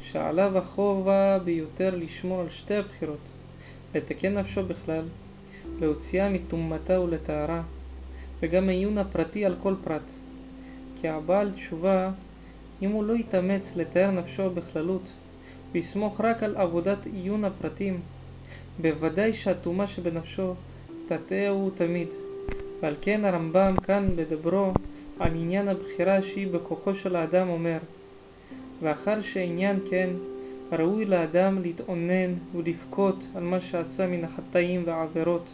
שעליו 0.00 0.58
החובה 0.58 1.38
ביותר 1.44 1.96
לשמור 1.96 2.40
על 2.40 2.48
שתי 2.48 2.74
הבחירות, 2.74 3.28
לתקן 3.94 4.38
נפשו 4.38 4.66
בכלל, 4.66 5.04
להוציאה 5.80 6.28
מטומאתה 6.28 7.00
ולטהרה, 7.00 7.62
וגם 8.40 8.68
העיון 8.68 8.98
הפרטי 8.98 9.44
על 9.44 9.56
כל 9.62 9.74
פרט. 9.84 10.21
כי 11.02 11.08
הבעל 11.08 11.50
תשובה, 11.50 12.10
אם 12.82 12.90
הוא 12.90 13.04
לא 13.04 13.12
יתאמץ 13.12 13.76
לתאר 13.76 14.10
נפשו 14.10 14.50
בכללות, 14.50 15.02
ויסמוך 15.72 16.20
רק 16.20 16.42
על 16.42 16.56
עבודת 16.56 17.06
עיון 17.06 17.44
הפרטים, 17.44 18.00
בוודאי 18.80 19.32
שהטומאה 19.32 19.86
שבנפשו 19.86 20.54
תטעהו 21.08 21.70
תמיד. 21.70 22.08
ועל 22.80 22.94
כן 23.00 23.24
הרמב"ם 23.24 23.74
כאן 23.82 24.08
בדברו 24.16 24.72
על 25.20 25.30
עניין 25.30 25.68
הבחירה 25.68 26.22
שהיא 26.22 26.48
בכוחו 26.48 26.94
של 26.94 27.16
האדם 27.16 27.48
אומר 27.48 27.78
ואחר 28.82 29.20
שעניין 29.20 29.78
כן 29.90 30.10
ראוי 30.72 31.04
לאדם 31.04 31.62
להתאונן 31.62 32.34
ולבכות 32.56 33.26
על 33.34 33.42
מה 33.42 33.60
שעשה 33.60 34.06
מן 34.06 34.24
החטאים 34.24 34.82
והעבירות 34.86 35.46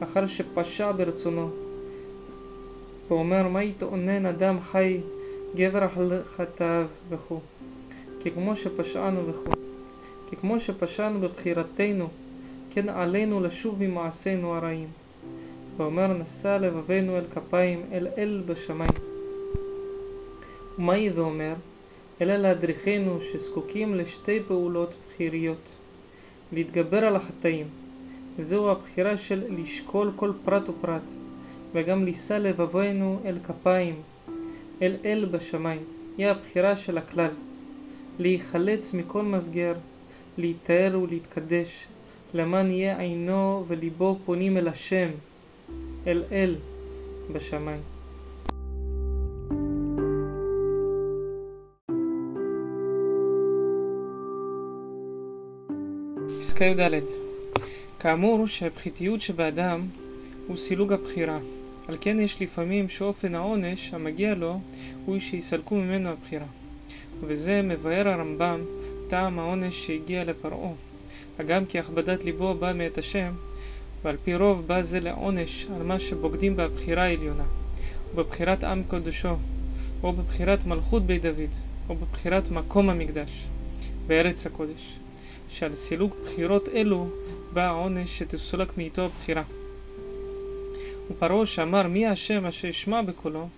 אחר 0.00 0.26
שפשע 0.26 0.92
ברצונו 0.92 1.67
ואומר 3.08 3.48
מה 3.48 3.62
יתאונן 3.62 4.26
אדם 4.26 4.60
חי 4.60 5.00
גבר 5.56 5.86
על 5.96 6.22
חטאיו 6.36 6.88
וכו' 7.08 7.40
כי 8.20 8.30
כמו 8.30 8.56
שפשענו 8.56 9.26
וכו' 9.26 9.54
כי 10.30 10.36
כמו 10.36 10.60
שפשענו 10.60 11.20
בבחירתנו 11.20 12.08
כן 12.70 12.88
עלינו 12.88 13.40
לשוב 13.40 13.82
ממעשינו 13.82 14.54
הרעים 14.54 14.88
ואומר 15.76 16.06
נשא 16.06 16.58
לבבינו 16.60 17.18
אל 17.18 17.24
כפיים 17.34 17.82
אל 17.92 18.08
אל 18.18 18.42
בשמיים. 18.46 18.92
ומהי 20.78 21.10
ואומר? 21.10 21.54
אלא 22.20 22.36
להדריכנו 22.36 23.20
שזקוקים 23.20 23.94
לשתי 23.94 24.40
פעולות 24.46 24.94
בחיריות 25.08 25.68
להתגבר 26.52 27.04
על 27.04 27.16
החטאים 27.16 27.66
זהו 28.38 28.68
הבחירה 28.70 29.16
של 29.16 29.42
לשקול 29.48 30.12
כל 30.16 30.32
פרט 30.44 30.68
ופרט 30.68 31.02
וגם 31.74 32.04
לישא 32.04 32.34
לבבינו 32.34 33.20
אל 33.24 33.38
כפיים 33.44 34.02
אל 34.82 34.96
אל 35.04 35.24
בשמיים 35.30 35.82
היא 36.18 36.26
הבחירה 36.26 36.76
של 36.76 36.98
הכלל 36.98 37.30
להיחלץ 38.18 38.94
מכל 38.94 39.22
מסגר 39.22 39.74
להיטהר 40.38 40.98
ולהתקדש 41.02 41.86
למען 42.34 42.70
יהיה 42.70 42.98
עינו 43.00 43.64
וליבו 43.68 44.18
פונים 44.24 44.56
אל 44.56 44.68
השם 44.68 45.08
אל 46.06 46.22
אל 46.32 46.56
בשמיים. 47.32 47.80
פסקה 56.40 56.64
י"ד 56.64 57.04
כאמור 58.00 58.46
שהפחיתיות 58.46 59.20
שבאדם 59.20 59.86
הוא 60.46 60.56
סילוג 60.56 60.92
הבחירה. 60.92 61.38
על 61.88 61.96
כן 62.00 62.20
יש 62.20 62.42
לפעמים 62.42 62.88
שאופן 62.88 63.34
העונש 63.34 63.94
המגיע 63.94 64.34
לו 64.34 64.60
הוא 65.06 65.18
שיסלקו 65.18 65.74
ממנו 65.74 66.08
הבחירה. 66.08 66.46
ובזה 67.20 67.62
מבאר 67.62 68.08
הרמב"ם 68.08 68.60
טעם 69.08 69.38
העונש 69.38 69.86
שהגיע 69.86 70.24
לפרעה. 70.24 70.72
הגם 71.38 71.66
כי 71.66 71.78
הכבדת 71.78 72.24
ליבו 72.24 72.54
בא 72.54 72.72
מאת 72.72 72.98
השם, 72.98 73.32
ועל 74.04 74.16
פי 74.24 74.34
רוב 74.34 74.66
בא 74.66 74.82
זה 74.82 75.00
לעונש 75.00 75.66
על 75.76 75.82
מה 75.82 75.98
שבוגדים 75.98 76.56
בבחירה 76.56 77.02
העליונה, 77.02 77.44
ובבחירת 78.12 78.64
עם 78.64 78.82
קודשו, 78.88 79.36
או 80.02 80.12
בבחירת 80.12 80.66
מלכות 80.66 81.02
בית 81.02 81.22
דוד, 81.22 81.50
או 81.88 81.94
בבחירת 81.94 82.50
מקום 82.50 82.90
המקדש, 82.90 83.46
בארץ 84.06 84.46
הקודש, 84.46 84.98
שעל 85.48 85.74
סילוג 85.74 86.14
בחירות 86.22 86.68
אלו 86.68 87.08
בא 87.52 87.66
העונש 87.66 88.18
שתסולק 88.18 88.78
מאיתו 88.78 89.02
הבחירה. 89.02 89.42
ופרעה 91.10 91.46
שאמר 91.46 91.86
מי 91.86 92.06
השם 92.06 92.46
אשר 92.46 92.70
אשמע 92.70 93.02
בקולו, 93.02 93.48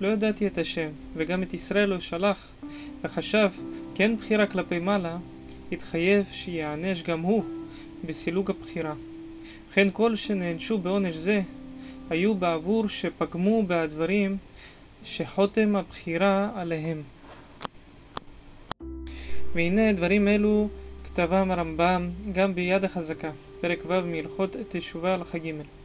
לא 0.00 0.08
ידעתי 0.08 0.46
את 0.46 0.58
השם, 0.58 0.88
וגם 1.14 1.42
את 1.42 1.54
ישראל 1.54 1.88
לא 1.88 2.00
שלח, 2.00 2.52
וחשב 3.04 3.50
כן 3.94 4.16
בחירה 4.16 4.46
כלפי 4.46 4.78
מעלה, 4.78 5.18
התחייב 5.72 6.26
שיענש 6.32 7.02
גם 7.02 7.20
הוא 7.20 7.44
בסילוג 8.04 8.50
הבחירה. 8.50 8.94
וכן 9.70 9.88
כל 9.92 10.16
שנענשו 10.16 10.78
בעונש 10.78 11.14
זה, 11.14 11.42
היו 12.10 12.34
בעבור 12.34 12.88
שפגמו 12.88 13.62
בדברים 13.66 14.36
שחותם 15.04 15.76
הבחירה 15.76 16.50
עליהם. 16.54 17.02
והנה 19.54 19.92
דברים 19.92 20.28
אלו 20.28 20.68
כתבם 21.04 21.50
הרמב"ם 21.50 22.10
גם 22.32 22.54
ביד 22.54 22.84
החזקה, 22.84 23.30
פרק 23.60 23.78
ו' 23.86 24.06
מהלכות 24.06 24.56
תשובה 24.68 25.14
הלכה 25.14 25.38
ג' 25.38 25.75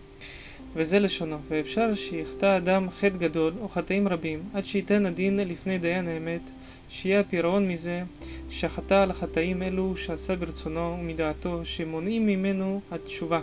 וזה 0.75 0.99
לשונו, 0.99 1.37
ואפשר 1.49 1.95
שיחטא 1.95 2.57
אדם 2.57 2.89
חטא 2.89 3.17
גדול 3.17 3.53
או 3.61 3.69
חטאים 3.69 4.07
רבים 4.07 4.43
עד 4.53 4.65
שייתן 4.65 5.05
הדין 5.05 5.39
לפני 5.39 5.77
דיין 5.77 6.07
האמת, 6.07 6.41
שיהיה 6.89 7.19
הפירעון 7.19 7.67
מזה 7.67 8.03
שחטא 8.49 8.93
על 8.93 9.11
החטאים 9.11 9.63
אלו 9.63 9.97
שעשה 9.97 10.35
ברצונו 10.35 10.97
ומדעתו 10.99 11.65
שמונעים 11.65 12.25
ממנו 12.25 12.81
התשובה 12.91 13.41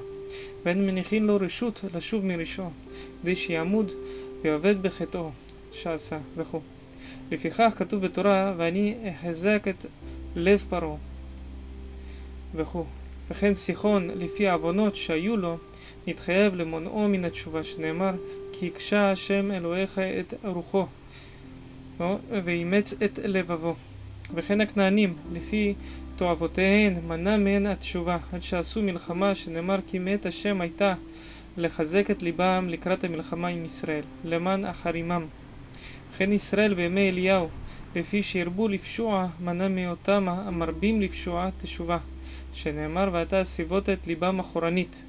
ואין 0.65 0.87
מניחים 0.87 1.27
לו 1.27 1.37
רשות 1.41 1.85
לשוב 1.95 2.25
מרשעו 2.25 2.71
כדי 3.23 3.37
שיעמוד 3.37 3.93
ויעבד 4.43 4.83
בחטאו 4.83 5.31
שעשה 5.73 6.19
וכו'. 6.37 6.61
לפיכך 7.31 7.73
כתוב 7.77 8.07
בתורה 8.07 8.55
ואני 8.57 8.95
אחזק 9.11 9.65
את 9.69 9.87
לב 10.37 10.65
פרעה 10.69 10.97
וכו'. 12.55 12.85
וכן 13.31 13.55
סיחון 13.55 14.11
לפי 14.15 14.49
העוונות 14.49 14.97
שהיו 14.97 15.37
לו 15.37 15.57
נתחייב 16.09 16.55
למונעו 16.55 17.09
מן 17.09 17.24
התשובה 17.24 17.62
שנאמר 17.62 18.10
כי 18.52 18.66
הקשה 18.66 19.10
השם 19.10 19.51
אלוהיך 19.51 19.98
את 19.98 20.35
רוחו 20.44 20.86
ואימץ 22.44 22.94
את 23.05 23.18
לבבו. 23.24 23.74
וכן 24.35 24.60
הכנענים 24.60 25.14
לפי 25.32 25.74
תועבותיהן 26.16 26.94
מנע 27.09 27.36
מהן 27.36 27.66
התשובה 27.66 28.18
עד 28.32 28.43
שעשו 28.43 28.82
מלחמה 28.82 29.35
שנאמר 29.35 29.78
כי 29.86 29.98
מאת 29.98 30.26
השם 30.26 30.60
הייתה 30.60 30.94
לחזק 31.56 32.10
את 32.10 32.22
ליבם 32.22 32.66
לקראת 32.68 33.05
המלחמה 33.05 33.48
עם 33.48 33.64
ישראל 33.64 34.05
למען 34.24 34.64
אחרימם. 34.64 35.26
וכן 36.12 36.32
ישראל 36.32 36.74
בימי 36.74 37.09
אליהו 37.09 37.48
לפי 37.94 38.22
שהרבו 38.22 38.68
לפשוע 38.68 39.26
מנע 39.40 39.68
מאותם 39.68 40.28
המרבים 40.28 41.01
לפשוע 41.01 41.48
תשובה 41.62 41.98
שנאמר 42.52 43.09
ואתה 43.12 43.44
סיבות 43.44 43.89
את 43.89 44.06
ליבם 44.06 44.39
אחורנית 44.39 45.02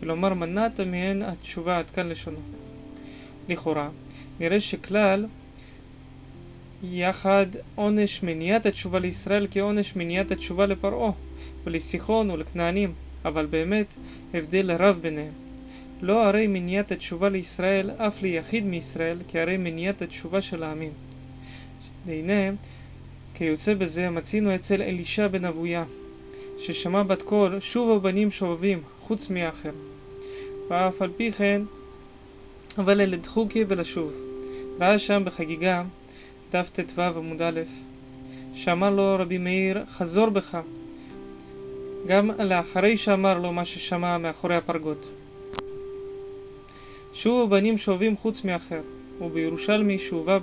כלומר 0.00 0.34
מנעת 0.34 0.80
מהן 0.80 1.22
התשובה 1.22 1.78
עד 1.78 1.90
כאן 1.90 2.08
לשונו. 2.08 2.38
לכאורה 3.48 3.88
נראה 4.40 4.60
שכלל 4.60 5.26
יחד 6.82 7.46
עונש 7.74 8.22
מניעת 8.22 8.66
התשובה 8.66 8.98
לישראל 8.98 9.46
כעונש 9.50 9.96
מניעת 9.96 10.30
התשובה 10.30 10.66
לפרעה 10.66 11.10
ולסיחון 11.64 12.30
ולכנענים 12.30 12.92
אבל 13.24 13.46
באמת 13.46 13.86
הבדל 14.34 14.72
רב 14.72 14.98
ביניהם. 15.02 15.32
לא 16.02 16.26
הרי 16.26 16.46
מניעת 16.46 16.92
התשובה 16.92 17.28
לישראל 17.28 17.90
אף 17.90 18.22
ליחיד 18.22 18.64
מישראל 18.64 19.18
כהרי 19.28 19.56
מניעת 19.56 20.02
התשובה 20.02 20.40
של 20.40 20.62
העמים. 20.62 20.92
והנה 22.06 22.52
כיוצא 23.34 23.74
בזה 23.74 24.10
מצינו 24.10 24.54
אצל 24.54 24.82
אלישע 24.82 25.28
בן 25.28 25.44
אבויה 25.44 25.84
ששמע 26.58 27.02
בת 27.02 27.22
קול 27.22 27.60
שוב 27.60 27.90
הבנים 27.90 28.30
שובבים 28.30 28.82
חוץ 29.00 29.30
מאחר 29.30 29.70
ואף 30.70 31.02
על 31.02 31.10
פי 31.16 31.32
כן 31.32 31.62
אבל 32.78 33.00
אלה 33.00 33.16
דחוקי 33.16 33.64
ולשוב 33.68 34.12
ראה 34.80 34.98
שם 34.98 35.22
בחגיגה 35.24 35.82
דף 36.52 36.70
ט"ו 36.72 37.02
עמוד 37.02 37.42
א', 37.42 37.60
שאמר 38.54 38.90
לו 38.90 39.16
רבי 39.18 39.38
מאיר, 39.38 39.84
חזור 39.88 40.30
בך, 40.30 40.58
גם 42.06 42.30
לאחרי 42.30 42.96
שאמר 42.96 43.38
לו 43.38 43.52
מה 43.52 43.64
ששמע 43.64 44.18
מאחורי 44.18 44.56
הפרגות. 44.56 45.12
שוב 47.12 47.42
הבנים 47.42 47.78
שואבים 47.78 48.16
חוץ 48.16 48.44
מאחר, 48.44 48.80
ובירושלמי 49.20 49.98
שהובא 49.98 50.38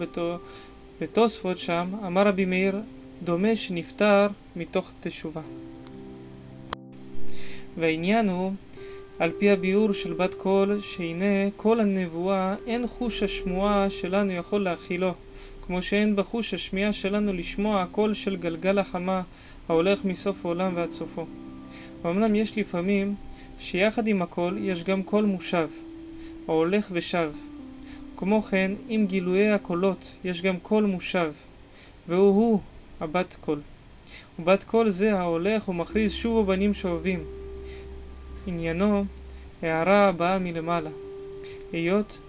בתוספות 1.01 1.57
שם, 1.57 1.91
אמר 2.07 2.27
רבי 2.27 2.45
מאיר, 2.45 2.75
דומה 3.23 3.55
שנפטר 3.55 4.27
מתוך 4.55 4.91
תשובה. 5.01 5.41
והעניין 7.77 8.29
הוא, 8.29 8.51
על 9.19 9.31
פי 9.37 9.49
הביאור 9.49 9.93
של 9.93 10.13
בת 10.13 10.33
קול, 10.33 10.79
שהנה 10.79 11.51
כל 11.55 11.79
הנבואה 11.79 12.55
אין 12.67 12.87
חוש 12.87 13.23
השמועה 13.23 13.89
שלנו 13.89 14.33
יכול 14.33 14.63
להכילו. 14.63 15.13
כמו 15.67 15.81
שאין 15.81 16.15
בחוש 16.15 16.53
השמיעה 16.53 16.93
שלנו 16.93 17.33
לשמוע 17.33 17.81
הקול 17.81 18.13
של 18.13 18.35
גלגל 18.35 18.79
החמה 18.79 19.21
ההולך 19.69 20.05
מסוף 20.05 20.45
העולם 20.45 20.71
ועד 20.75 20.91
סופו. 20.91 21.25
ואמנם 22.01 22.35
יש 22.35 22.57
לפעמים 22.57 23.15
שיחד 23.59 24.07
עם 24.07 24.21
הקול 24.21 24.57
יש 24.61 24.83
גם 24.83 25.03
קול 25.03 25.25
מושב, 25.25 25.69
ההולך 26.47 26.87
ושב. 26.91 27.31
כמו 28.17 28.41
כן, 28.41 28.71
עם 28.89 29.05
גילויי 29.05 29.51
הקולות 29.51 30.15
יש 30.23 30.41
גם 30.41 30.59
קול 30.59 30.85
מושב, 30.85 31.31
והוא 32.07 32.35
הוא 32.35 32.59
הבת 32.99 33.37
קול. 33.41 33.59
ובת 34.39 34.63
קול 34.63 34.89
זה 34.89 35.19
ההולך 35.19 35.69
ומכריז 35.69 36.13
שובו 36.13 36.39
בנים 36.39 36.73
שובבים. 36.73 37.46
עניינו 38.47 39.05
הערה 39.61 40.07
הבאה 40.07 40.39
מלמעלה. 40.39 40.89
היות 41.71 42.19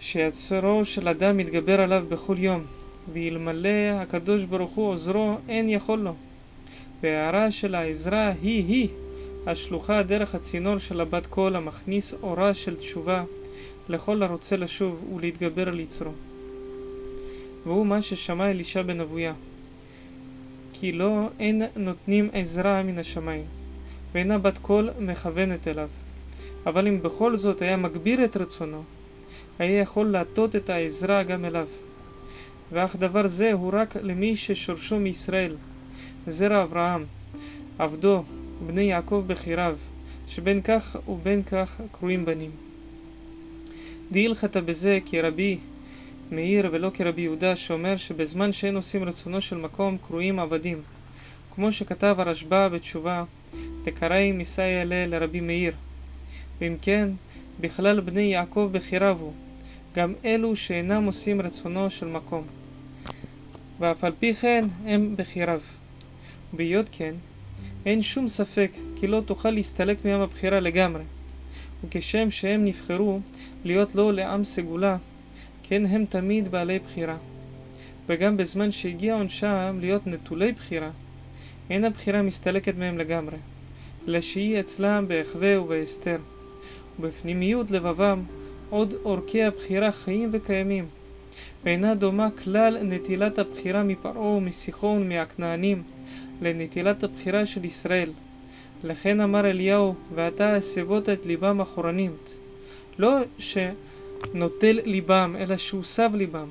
שיצרו 0.00 0.84
של 0.84 1.08
אדם 1.08 1.36
מתגבר 1.36 1.80
עליו 1.80 2.04
בכל 2.08 2.36
יום, 2.38 2.62
ואלמלא 3.12 3.90
הקדוש 3.94 4.44
ברוך 4.44 4.72
הוא 4.72 4.88
עוזרו, 4.88 5.36
אין 5.48 5.68
יכול 5.68 5.98
לו. 5.98 6.14
וההערה 7.02 7.50
של 7.50 7.74
העזרה 7.74 8.32
היא-היא 8.42 8.88
השלוחה 9.46 10.02
דרך 10.02 10.34
הצינור 10.34 10.78
של 10.78 11.00
הבת 11.00 11.26
קול 11.26 11.56
המכניס 11.56 12.14
אורה 12.22 12.54
של 12.54 12.76
תשובה 12.76 13.24
לכל 13.88 14.22
הרוצה 14.22 14.56
לשוב 14.56 15.12
ולהתגבר 15.14 15.68
על 15.68 15.80
יצרו. 15.80 16.12
והוא 17.64 17.86
מה 17.86 18.02
ששמע 18.02 18.50
אלישע 18.50 18.82
בן 18.82 19.00
אבויה. 19.00 19.34
כי 20.72 20.92
לא 20.92 21.28
אין 21.40 21.62
נותנים 21.76 22.30
עזרה 22.32 22.82
מן 22.82 22.98
השמיים, 22.98 23.44
ואינה 24.14 24.38
בת 24.38 24.58
קול 24.58 24.90
מכוונת 24.98 25.68
אליו. 25.68 25.88
אבל 26.66 26.88
אם 26.88 27.02
בכל 27.02 27.36
זאת 27.36 27.62
היה 27.62 27.76
מגביר 27.76 28.24
את 28.24 28.36
רצונו, 28.36 28.82
היה 29.58 29.80
יכול 29.80 30.06
להטות 30.06 30.56
את 30.56 30.70
העזרה 30.70 31.22
גם 31.22 31.44
אליו. 31.44 31.68
ואך 32.72 32.96
דבר 32.96 33.26
זה 33.26 33.52
הוא 33.52 33.70
רק 33.74 33.96
למי 33.96 34.36
ששורשו 34.36 34.98
מישראל, 34.98 35.56
זרע 36.26 36.62
אברהם, 36.62 37.04
עבדו, 37.78 38.22
בני 38.66 38.82
יעקב 38.82 39.24
בחיריו, 39.26 39.76
שבין 40.26 40.62
כך 40.62 40.96
ובין 41.08 41.42
כך 41.42 41.80
קרויים 41.92 42.24
בנים. 42.24 42.50
דהילכתא 44.10 44.60
בזה 44.60 44.98
כרבי 45.06 45.58
מאיר 46.30 46.68
ולא 46.72 46.90
כרבי 46.94 47.22
יהודה 47.22 47.56
שאומר 47.56 47.96
שבזמן 47.96 48.52
שאין 48.52 48.76
עושים 48.76 49.04
רצונו 49.04 49.40
של 49.40 49.56
מקום 49.56 49.98
קרויים 49.98 50.38
עבדים 50.38 50.82
כמו 51.54 51.72
שכתב 51.72 52.16
הרשב"א 52.18 52.68
בתשובה 52.68 53.24
דקראי 53.84 54.32
מסייע 54.32 54.84
לרבי 54.84 55.40
מאיר 55.40 55.72
ואם 56.60 56.76
כן 56.82 57.08
בכלל 57.60 58.00
בני 58.00 58.22
יעקב 58.22 58.68
בחיריו 58.72 59.18
הוא 59.20 59.32
גם 59.94 60.14
אלו 60.24 60.56
שאינם 60.56 61.04
עושים 61.04 61.40
רצונו 61.40 61.90
של 61.90 62.06
מקום. 62.06 62.44
ואף 63.80 64.04
על 64.04 64.12
פי 64.18 64.34
כן 64.34 64.64
הם 64.84 65.14
בחיריו. 65.16 65.60
בהיות 66.52 66.88
כן, 66.92 67.14
אין 67.86 68.02
שום 68.02 68.28
ספק 68.28 68.70
כי 68.96 69.06
לא 69.06 69.20
תוכל 69.20 69.50
להסתלק 69.50 70.04
מעם 70.04 70.20
הבחירה 70.20 70.60
לגמרי. 70.60 71.02
וכשם 71.84 72.30
שהם 72.30 72.64
נבחרו 72.64 73.20
להיות 73.64 73.94
לו 73.94 74.12
לעם 74.12 74.44
סגולה, 74.44 74.96
כן 75.62 75.86
הם 75.86 76.04
תמיד 76.04 76.50
בעלי 76.50 76.78
בחירה. 76.78 77.16
וגם 78.06 78.36
בזמן 78.36 78.70
שהגיע 78.70 79.14
עונשם 79.14 79.78
להיות 79.80 80.06
נטולי 80.06 80.52
בחירה, 80.52 80.90
אין 81.70 81.84
הבחירה 81.84 82.22
מסתלקת 82.22 82.76
מהם 82.76 82.98
לגמרי, 82.98 83.36
אלא 84.08 84.20
שהיא 84.20 84.60
אצלם 84.60 85.04
בהחווה 85.08 85.60
ובהסתר, 85.60 86.18
ובפנימיות 86.98 87.70
לבבם 87.70 88.22
עוד 88.70 88.94
עורקי 89.02 89.42
הבחירה 89.42 89.92
חיים 89.92 90.28
וקיימים, 90.32 90.86
ואינה 91.64 91.94
דומה 91.94 92.28
כלל 92.30 92.78
נטילת 92.82 93.38
הבחירה 93.38 93.82
מפרעה 93.82 94.26
ומסיחון 94.26 95.02
ומהכנענים 95.02 95.82
לנטילת 96.42 97.04
הבחירה 97.04 97.46
של 97.46 97.64
ישראל. 97.64 98.10
לכן 98.84 99.20
אמר 99.20 99.50
אליהו, 99.50 99.94
ואתה 100.14 100.56
הסבות 100.56 101.08
את 101.08 101.26
ליבם 101.26 101.60
אחורנית. 101.60 102.34
לא 102.98 103.18
שנוטל 103.38 104.80
ליבם, 104.84 105.36
אלא 105.38 105.56
שהוסב 105.56 106.10
ליבם. 106.14 106.48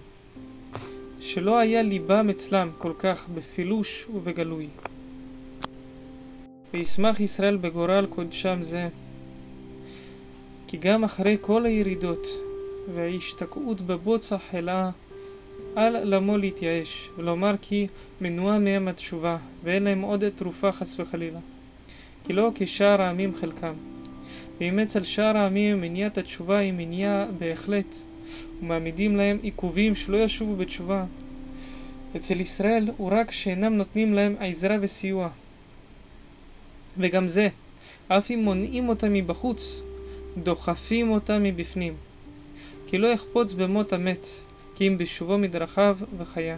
שלא 1.20 1.58
היה 1.60 1.82
ליבם 1.82 2.30
אצלם 2.30 2.70
כל 2.78 2.94
כך 3.00 3.30
בפילוש 3.30 4.08
ובגלוי. 4.14 4.68
וישמח 6.74 7.20
ישראל 7.20 7.58
בגורל 7.58 8.06
קודשם 8.10 8.58
זה, 8.62 8.88
כי 10.68 10.78
גם 10.78 11.04
אחרי 11.04 11.38
כל 11.42 11.66
הירידות 11.66 12.28
וההשתקעות 12.96 13.82
בבוץ 13.82 14.34
החלאה, 14.34 14.90
אל 15.78 16.16
למו 16.16 16.38
להתייאש, 16.38 17.10
ולומר 17.18 17.56
כי 17.62 17.88
מנועה 18.22 18.60
מהם 18.60 18.88
התשובה, 18.88 19.38
ואין 19.64 19.84
להם 19.84 20.02
עוד 20.02 20.24
תרופה 20.30 20.72
חס 20.72 21.00
וחלילה. 21.00 21.40
כי 22.26 22.34
לא 22.34 22.52
כשאר 22.56 23.02
העמים 23.02 23.36
חלקם. 23.36 23.74
ואם 24.60 24.80
אצל 24.80 25.04
שאר 25.04 25.38
העמים 25.38 25.82
מניעת 25.82 26.18
התשובה 26.18 26.58
היא 26.58 26.74
מניעה 26.74 27.26
בהחלט, 27.38 27.96
ומעמידים 28.62 29.16
להם 29.16 29.40
עיכובים 29.42 29.96
שלא 29.96 30.18
ישובו 30.18 30.56
בתשובה. 30.56 31.06
אצל 32.16 32.42
ישראל 32.42 32.92
הוא 32.98 33.12
רק 33.12 33.32
שאינם 33.32 33.78
נותנים 33.78 34.14
להם 34.14 34.36
עזרה 34.40 34.76
וסיוע. 34.82 35.30
וגם 36.98 37.28
זה, 37.28 37.48
אף 38.08 38.32
אם 38.32 38.40
מונעים 38.44 38.90
אותם 38.90 39.14
מבחוץ, 39.14 39.82
דוחפים 40.38 41.12
אותם 41.12 41.44
מבפנים. 41.44 41.94
כי 42.88 42.98
לא 42.98 43.08
יחפוץ 43.08 43.54
במות 43.54 43.94
המת, 43.94 44.28
כי 44.76 44.88
אם 44.88 44.98
בשובו 44.98 45.38
מדרכיו 45.38 45.98
וחיה. 46.18 46.58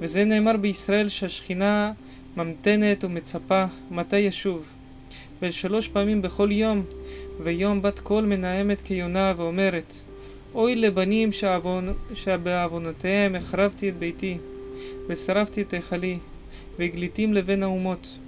וזה 0.00 0.24
נאמר 0.24 0.56
בישראל 0.56 1.08
שהשכינה 1.08 1.92
ממתנת 2.36 3.04
ומצפה 3.04 3.64
מתי 3.90 4.18
ישוב. 4.18 4.66
ושלוש 5.42 5.88
פעמים 5.88 6.22
בכל 6.22 6.52
יום, 6.52 6.82
ויום 7.42 7.82
בת 7.82 7.98
קול 7.98 8.24
מנעמת 8.24 8.80
כיונה 8.80 9.32
ואומרת 9.36 9.94
אוי 10.54 10.74
לבנים 10.74 11.32
שעוון, 11.32 11.94
שבעוונותיהם 12.14 13.34
החרבתי 13.34 13.88
את 13.88 13.96
ביתי, 13.98 14.38
ושרפתי 15.08 15.62
את 15.62 15.72
היכלי, 15.72 16.18
והגליתים 16.78 17.34
לבין 17.34 17.62
האומות. 17.62 18.18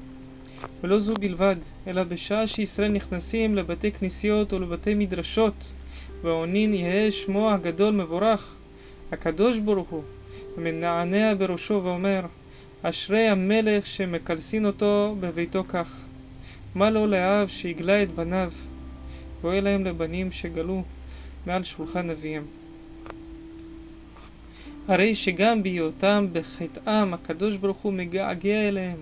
ולא 0.83 0.99
זו 0.99 1.17
בלבד, 1.17 1.57
אלא 1.87 2.03
בשעה 2.03 2.47
שישראל 2.47 2.93
נכנסים 2.93 3.55
לבתי 3.55 3.93
כנסיות 3.93 4.53
ולבתי 4.53 4.95
מדרשות, 4.95 5.73
ועונין 6.23 6.75
יהא 6.75 7.11
שמו 7.11 7.51
הגדול 7.51 7.95
מבורך, 7.95 8.55
הקדוש 9.13 9.59
ברוך 9.59 9.89
הוא, 9.89 10.03
ומנענע 10.57 11.35
בראשו 11.39 11.81
ואומר, 11.85 12.21
אשרי 12.83 13.29
המלך 13.29 13.87
שמקלסין 13.87 14.67
אותו 14.67 15.17
בביתו 15.21 15.65
כך. 15.69 16.05
מה 16.75 16.91
לו 16.91 17.07
לאב 17.07 17.49
שהגלה 17.49 18.03
את 18.03 18.13
בניו, 18.13 18.53
ואוי 19.43 19.61
להם 19.61 19.85
לבנים 19.85 20.33
שגלו 20.33 20.83
מעל 21.47 21.63
שולחן 21.63 22.11
אביהם. 22.11 22.45
הרי 24.89 25.15
שגם 25.15 25.63
בהיותם 25.63 26.27
בחטאם 26.33 27.15
הקדוש 27.15 27.57
ברוך 27.57 27.77
הוא 27.77 27.93
מגעגע 27.93 28.69
אליהם, 28.69 28.97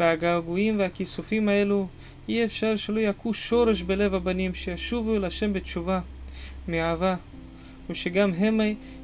והגעגועים 0.00 0.78
והכיסופים 0.78 1.48
האלו 1.48 1.86
אי 2.28 2.44
אפשר 2.44 2.76
שלא 2.76 3.00
יכו 3.00 3.34
שורש 3.34 3.82
בלב 3.82 4.14
הבנים 4.14 4.54
שישובו 4.54 5.16
אל 5.16 5.24
השם 5.24 5.52
בתשובה, 5.52 6.00
מאהבה, 6.68 7.16
ושגם 7.90 8.32
הם 8.32 8.60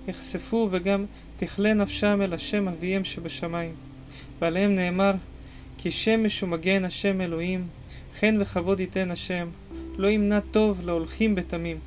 יחשפו 0.08 0.68
וגם 0.70 1.04
תכלה 1.36 1.74
נפשם 1.74 2.22
אל 2.22 2.34
השם 2.34 2.68
אביהם 2.68 3.04
שבשמיים. 3.04 3.74
ועליהם 4.38 4.74
נאמר 4.74 5.12
כי 5.78 5.90
שמש 5.90 6.42
ומגן 6.42 6.84
השם 6.84 7.20
אלוהים, 7.20 7.66
חן 8.20 8.36
וכבוד 8.40 8.80
ייתן 8.80 9.10
השם, 9.10 9.48
לא 9.96 10.08
ימנע 10.08 10.40
טוב 10.40 10.80
להולכים 10.84 11.34
בתמים. 11.34 11.78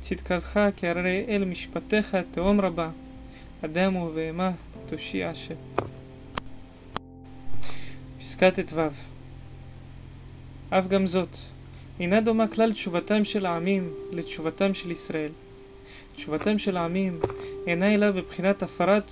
צדקתך 0.00 0.60
כהרי 0.76 1.24
אל 1.28 1.44
משפטיך 1.44 2.16
תהום 2.30 2.60
רבה, 2.60 2.90
אדם 3.64 3.96
ובהמה 3.96 4.50
תושיע 4.86 5.28
השם. 5.28 5.54
פסקת 8.22 8.60
ט"ו 8.60 8.80
אף 10.70 10.88
גם 10.88 11.06
זאת, 11.06 11.36
אינה 12.00 12.20
דומה 12.20 12.48
כלל 12.48 12.72
תשובתם 12.72 13.24
של 13.24 13.46
העמים 13.46 13.92
לתשובתם 14.12 14.74
של 14.74 14.90
ישראל. 14.90 15.30
תשובתם 16.14 16.58
של 16.58 16.76
העמים 16.76 17.20
אינה 17.66 17.94
אלא 17.94 18.10
בבחינת 18.10 18.62
הפרת 18.62 19.10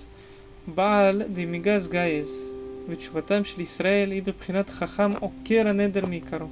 בעל 0.75 1.23
דמיגז 1.33 1.89
גייז, 1.89 2.51
ותשובתם 2.89 3.45
של 3.45 3.61
ישראל 3.61 4.11
היא 4.11 4.23
בבחינת 4.23 4.71
חכם 4.71 5.13
עוקר 5.13 5.69
הנדר 5.69 6.07
מעיקרו. 6.07 6.49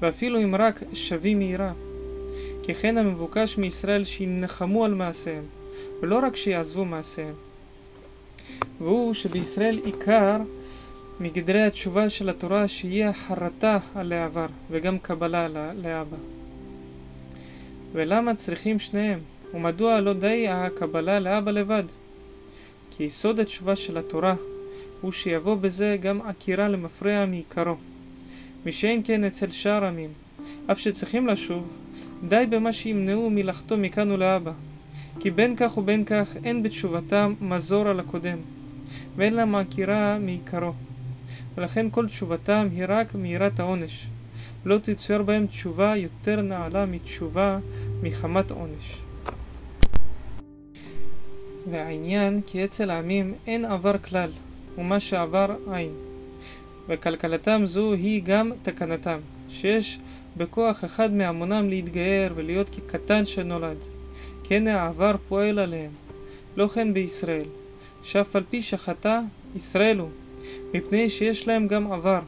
ואפילו 0.00 0.42
אם 0.42 0.54
רק 0.54 0.82
שבים 0.92 1.38
מהירה, 1.38 1.72
כי 2.62 2.74
כן 2.74 2.98
המבוקש 2.98 3.58
מישראל 3.58 4.04
שינחמו 4.04 4.84
על 4.84 4.94
מעשיהם, 4.94 5.44
ולא 6.02 6.18
רק 6.18 6.36
שיעזבו 6.36 6.84
מעשיהם. 6.84 7.34
והוא 8.78 9.14
שבישראל 9.14 9.78
עיקר 9.84 10.36
מגדרי 11.20 11.62
התשובה 11.62 12.10
של 12.10 12.28
התורה 12.28 12.68
שיהיה 12.68 13.12
חרטה 13.12 13.78
על 13.94 14.12
העבר 14.12 14.46
וגם 14.70 14.98
קבלה 14.98 15.48
לאבא. 15.74 16.16
ולמה 17.92 18.34
צריכים 18.34 18.78
שניהם? 18.78 19.18
ומדוע 19.54 20.00
לא 20.00 20.12
די 20.12 20.48
הקבלה 20.48 21.20
לאבא 21.20 21.50
לבד? 21.50 21.82
כי 22.90 23.04
יסוד 23.04 23.40
התשובה 23.40 23.76
של 23.76 23.98
התורה 23.98 24.34
הוא 25.00 25.12
שיבוא 25.12 25.54
בזה 25.54 25.96
גם 26.00 26.22
עקירה 26.22 26.68
למפרע 26.68 27.26
מעיקרו. 27.26 27.74
משאין 28.66 29.00
כן 29.04 29.24
אצל 29.24 29.50
שאר 29.50 29.84
עמים, 29.84 30.10
אף 30.72 30.78
שצריכים 30.78 31.26
לשוב, 31.26 31.68
די 32.28 32.44
במה 32.50 32.72
שימנעו 32.72 33.30
מלחתום 33.30 33.82
מכאן 33.82 34.10
ולהבא. 34.10 34.52
כי 35.20 35.30
בין 35.30 35.56
כך 35.56 35.78
ובין 35.78 36.04
כך 36.04 36.36
אין 36.44 36.62
בתשובתם 36.62 37.34
מזור 37.40 37.88
על 37.88 38.00
הקודם, 38.00 38.38
ואין 39.16 39.34
לה 39.34 39.44
מעקירה 39.44 40.18
מעיקרו. 40.18 40.72
ולכן 41.58 41.86
כל 41.90 42.06
תשובתם 42.06 42.68
היא 42.72 42.84
רק 42.88 43.14
מיראת 43.14 43.60
העונש. 43.60 44.06
לא 44.64 44.78
תצויר 44.78 45.22
בהם 45.22 45.46
תשובה 45.46 45.96
יותר 45.96 46.40
נעלה 46.40 46.86
מתשובה 46.86 47.58
מחמת 48.02 48.50
עונש. 48.50 49.00
והעניין 51.70 52.40
כי 52.46 52.64
אצל 52.64 52.90
העמים 52.90 53.34
אין 53.46 53.64
עבר 53.64 53.98
כלל, 53.98 54.30
ומה 54.78 55.00
שעבר 55.00 55.56
אין. 55.74 55.90
וכלכלתם 56.88 57.62
זו 57.64 57.92
היא 57.92 58.22
גם 58.24 58.50
תקנתם, 58.62 59.18
שיש 59.48 59.98
בכוח 60.36 60.84
אחד 60.84 61.12
מהמונם 61.12 61.68
להתגייר 61.68 62.32
ולהיות 62.36 62.68
כקטן 62.68 63.24
שנולד. 63.24 63.78
כן 64.44 64.66
העבר 64.66 65.16
פועל 65.28 65.58
עליהם. 65.58 65.90
לא 66.56 66.66
כן 66.66 66.94
בישראל, 66.94 67.46
שאף 68.02 68.36
על 68.36 68.44
פי 68.50 68.62
שחטא, 68.62 69.20
ישראל 69.56 69.98
הוא, 69.98 70.08
מפני 70.74 71.10
שיש 71.10 71.48
להם 71.48 71.68
גם 71.68 71.92
עבר, 71.92 72.20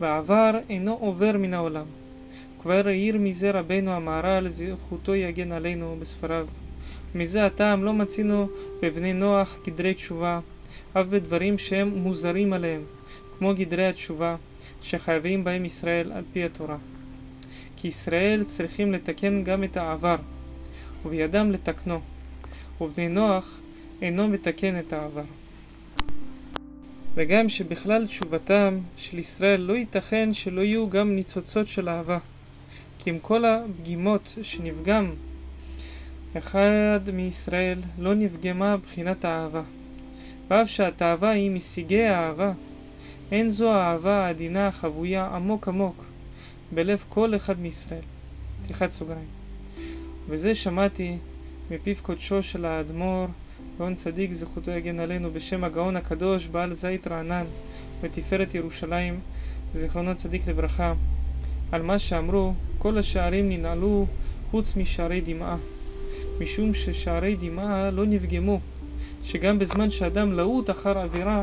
והעבר 0.00 0.58
אינו 0.68 0.94
עובר 1.00 1.36
מן 1.38 1.54
העולם. 1.54 1.86
כבר 2.60 2.88
העיר 2.88 3.18
מזה 3.18 3.50
רבנו 3.50 3.90
המהר"ל, 3.90 4.48
זכותו 4.48 5.14
יגן 5.14 5.52
עלינו 5.52 5.96
בספריו. 6.00 6.46
מזה 7.14 7.46
הטעם 7.46 7.84
לא 7.84 7.92
מצינו 7.92 8.48
בבני 8.82 9.12
נוח 9.12 9.58
גדרי 9.66 9.94
תשובה, 9.94 10.40
אף 10.92 11.06
בדברים 11.06 11.58
שהם 11.58 11.88
מוזרים 11.88 12.52
עליהם, 12.52 12.82
כמו 13.38 13.54
גדרי 13.54 13.86
התשובה, 13.86 14.36
שחייבים 14.82 15.44
בהם 15.44 15.64
ישראל 15.64 16.12
על 16.12 16.24
פי 16.32 16.44
התורה. 16.44 16.76
כי 17.76 17.88
ישראל 17.88 18.44
צריכים 18.44 18.92
לתקן 18.92 19.44
גם 19.44 19.64
את 19.64 19.76
העבר, 19.76 20.16
ובידם 21.04 21.50
לתקנו, 21.50 22.00
ובני 22.80 23.08
נוח 23.08 23.60
אינו 24.02 24.28
מתקן 24.28 24.78
את 24.78 24.92
העבר. 24.92 25.37
וגם 27.14 27.48
שבכלל 27.48 28.06
תשובתם 28.06 28.78
של 28.96 29.18
ישראל 29.18 29.60
לא 29.60 29.72
ייתכן 29.72 30.34
שלא 30.34 30.60
יהיו 30.60 30.90
גם 30.90 31.16
ניצוצות 31.16 31.68
של 31.68 31.88
אהבה. 31.88 32.18
כי 32.98 33.10
עם 33.10 33.18
כל 33.18 33.44
הפגימות 33.44 34.38
שנפגם 34.42 35.10
אחד 36.38 37.00
מישראל 37.12 37.78
לא 37.98 38.14
נפגמה 38.14 38.76
בחינת 38.76 39.24
האהבה. 39.24 39.62
ואף 40.48 40.68
שהתאווה 40.68 41.30
היא 41.30 41.50
משיגי 41.50 42.02
האהבה, 42.02 42.52
אין 43.32 43.48
זו 43.48 43.72
האהבה 43.72 44.24
העדינה 44.26 44.68
החבויה 44.68 45.26
עמוק 45.26 45.68
עמוק 45.68 46.04
בלב 46.72 47.04
כל 47.08 47.36
אחד 47.36 47.60
מישראל. 47.60 48.02
פתיחת 48.64 48.90
סוגריים. 48.90 49.28
וזה 50.28 50.54
שמעתי 50.54 51.16
מפיו 51.70 51.94
קודשו 52.02 52.42
של 52.42 52.64
האדמו"ר 52.64 53.26
גאון 53.78 53.94
צדיק 53.94 54.32
זכותו 54.32 54.70
יגן 54.70 55.00
עלינו 55.00 55.30
בשם 55.30 55.64
הגאון 55.64 55.96
הקדוש 55.96 56.46
בעל 56.46 56.74
זית 56.74 57.06
רענן 57.06 57.44
ותפארת 58.02 58.54
ירושלים 58.54 59.20
זיכרונו 59.74 60.14
צדיק 60.16 60.48
לברכה, 60.48 60.94
על 61.72 61.82
מה 61.82 61.98
שאמרו, 61.98 62.52
כל 62.78 62.98
השערים 62.98 63.48
ננעלו 63.48 64.06
חוץ 64.50 64.76
משערי 64.76 65.20
דמעה, 65.20 65.56
משום 66.40 66.74
ששערי 66.74 67.36
דמעה 67.40 67.90
לא 67.90 68.06
נפגמו, 68.06 68.60
שגם 69.24 69.58
בזמן 69.58 69.90
שאדם 69.90 70.32
להוט 70.32 70.70
אחר 70.70 70.98
עבירה, 70.98 71.42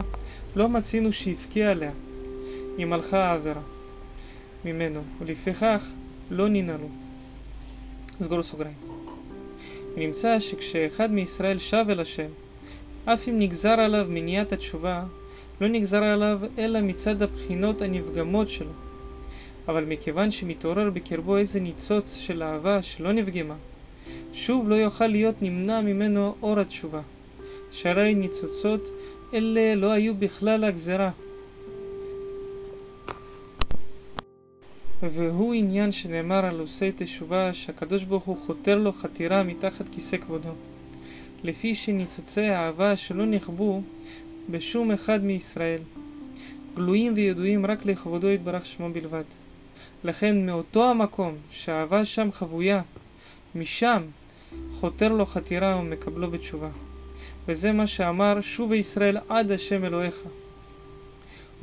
לא 0.56 0.70
מצינו 0.70 1.14
שיבכה 1.14 1.64
עליה, 1.64 1.92
אם 2.80 2.94
הלכה 2.94 3.24
העבירה 3.24 3.62
ממנו, 4.66 5.02
ולפיכך 5.20 5.88
לא 6.32 6.50
ננעלו. 6.50 6.88
סגור 8.22 8.44
סוגריים. 8.44 8.95
ונמצא 9.96 10.40
שכשאחד 10.40 11.12
מישראל 11.12 11.58
שב 11.58 11.86
אל 11.90 12.00
השם, 12.00 12.28
אף 13.06 13.30
אם 13.30 13.40
נגזר 13.40 13.80
עליו 13.80 14.06
מניעת 14.10 14.52
התשובה, 14.52 15.04
לא 15.62 15.68
נגזר 15.68 16.04
עליו 16.04 16.40
אלא 16.58 16.82
מצד 16.82 17.22
הבחינות 17.22 17.82
הנפגמות 17.82 18.50
שלו. 18.50 18.72
אבל 19.68 19.86
מכיוון 19.86 20.32
שמתעורר 20.32 20.90
בקרבו 20.90 21.38
איזה 21.38 21.60
ניצוץ 21.60 22.16
של 22.16 22.44
אהבה 22.44 22.82
שלא 22.82 23.12
נפגמה, 23.12 23.56
שוב 24.34 24.70
לא 24.70 24.76
יוכל 24.76 25.08
להיות 25.08 25.42
נמנע 25.42 25.82
ממנו 25.82 26.36
אור 26.42 26.60
התשובה. 26.60 27.02
שהרי 27.72 28.16
ניצוצות 28.16 28.90
אלה 29.34 29.76
לא 29.76 29.92
היו 29.92 30.16
בכלל 30.16 30.64
הגזרה. 30.64 31.12
והוא 35.02 35.54
עניין 35.54 35.92
שנאמר 35.92 36.46
על 36.46 36.60
עושי 36.60 36.92
תשובה 36.96 37.54
שהקדוש 37.54 38.04
ברוך 38.04 38.24
הוא 38.24 38.38
חותר 38.38 38.78
לו 38.78 38.92
חתירה 38.92 39.44
מתחת 39.44 39.90
כיסא 39.90 40.18
כבודו. 40.18 40.50
לפי 41.44 41.76
שניצוצי 41.76 42.42
האהבה 42.42 42.96
שלא 42.96 43.26
נכבו 43.26 43.82
בשום 44.50 44.92
אחד 44.92 45.24
מישראל, 45.24 45.82
גלויים 46.76 47.14
וידועים 47.16 47.66
רק 47.66 47.86
לכבודו 47.86 48.28
יתברך 48.30 48.66
שמו 48.66 48.90
בלבד. 48.94 49.24
לכן 50.04 50.46
מאותו 50.46 50.90
המקום 50.90 51.36
שהאהבה 51.52 52.06
שם 52.06 52.32
חבויה, 52.32 52.82
משם 53.56 54.04
חותר 54.72 55.14
לו 55.14 55.26
חתירה 55.26 55.78
ומקבלו 55.78 56.32
בתשובה. 56.32 56.70
וזה 57.48 57.72
מה 57.72 57.88
שאמר 57.88 58.42
שוב 58.42 58.74
ישראל 58.74 59.18
עד 59.30 59.52
השם 59.52 59.86
אלוהיך. 59.86 60.20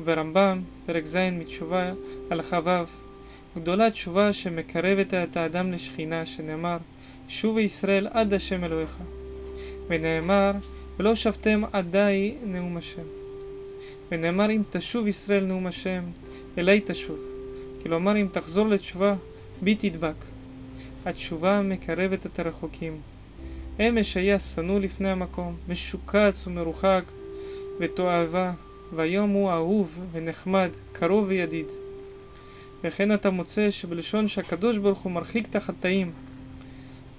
וברמב"ם, 0.00 0.60
פרק 0.86 1.06
ז' 1.06 1.16
מתשובה, 1.16 1.92
הלכה 2.30 2.60
ו', 2.64 3.01
גדולה 3.56 3.90
תשובה 3.90 4.32
שמקרבת 4.32 5.14
את 5.14 5.36
האדם 5.36 5.72
לשכינה, 5.72 6.26
שנאמר, 6.26 6.76
שוב 7.28 7.58
ישראל 7.58 8.08
עד 8.10 8.34
השם 8.34 8.64
אלוהיך. 8.64 8.98
ונאמר, 9.88 10.52
ולא 10.98 11.14
שבתם 11.14 11.62
עדי 11.72 12.34
נאום 12.44 12.76
השם. 12.76 13.02
ונאמר, 14.10 14.50
אם 14.50 14.62
תשוב 14.70 15.06
ישראל 15.06 15.44
נאום 15.44 15.66
השם, 15.66 16.02
אלי 16.58 16.80
תשוב. 16.84 17.18
כלומר, 17.82 18.16
אם 18.16 18.26
תחזור 18.32 18.68
לתשובה, 18.68 19.14
בי 19.62 19.74
תדבק. 19.74 20.24
התשובה 21.04 21.62
מקרבת 21.62 22.26
את 22.26 22.38
הרחוקים. 22.38 23.00
אמש 23.80 24.16
היה 24.16 24.38
שנוא 24.38 24.80
לפני 24.80 25.10
המקום, 25.10 25.56
משוקץ 25.68 26.46
ומרוחק, 26.46 27.04
ותועבה, 27.80 28.52
והיום 28.94 29.30
הוא 29.30 29.50
אהוב 29.50 30.00
ונחמד, 30.12 30.70
קרוב 30.92 31.24
וידיד. 31.28 31.66
וכן 32.84 33.14
אתה 33.14 33.30
מוצא 33.30 33.70
שבלשון 33.70 34.28
שהקדוש 34.28 34.78
ברוך 34.78 35.00
הוא 35.00 35.12
מרחיק 35.12 35.46
את 35.50 35.56
החטאים, 35.56 36.12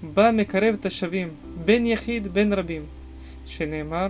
בא 0.02 0.30
מקרב 0.34 0.74
את 0.80 0.86
השווים, 0.86 1.28
בין 1.64 1.86
יחיד 1.86 2.28
בין 2.28 2.52
רבים, 2.52 2.86
שנאמר, 3.46 4.06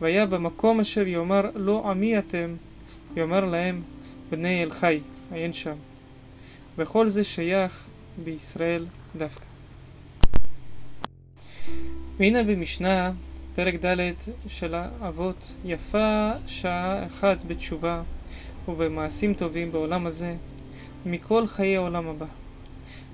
והיה 0.00 0.26
במקום 0.26 0.80
אשר 0.80 1.06
יאמר 1.06 1.50
לא 1.54 1.90
עמי 1.90 2.18
אתם, 2.18 2.54
יאמר 3.16 3.44
להם 3.44 3.82
בני 4.30 4.62
אל 4.62 4.70
חי, 4.70 5.00
עיין 5.32 5.52
שם. 5.52 5.74
וכל 6.78 7.08
זה 7.08 7.24
שייך 7.24 7.86
בישראל 8.24 8.86
דווקא. 9.16 9.44
והנה 12.16 12.42
במשנה, 12.42 13.12
פרק 13.54 13.74
ד' 13.84 14.12
של 14.46 14.74
האבות, 14.74 15.54
יפה 15.64 16.30
שעה 16.46 17.06
אחת 17.06 17.44
בתשובה 17.44 18.02
ובמעשים 18.68 19.34
טובים 19.34 19.72
בעולם 19.72 20.06
הזה, 20.06 20.34
מכל 21.06 21.46
חיי 21.46 21.76
העולם 21.76 22.08
הבא. 22.08 22.26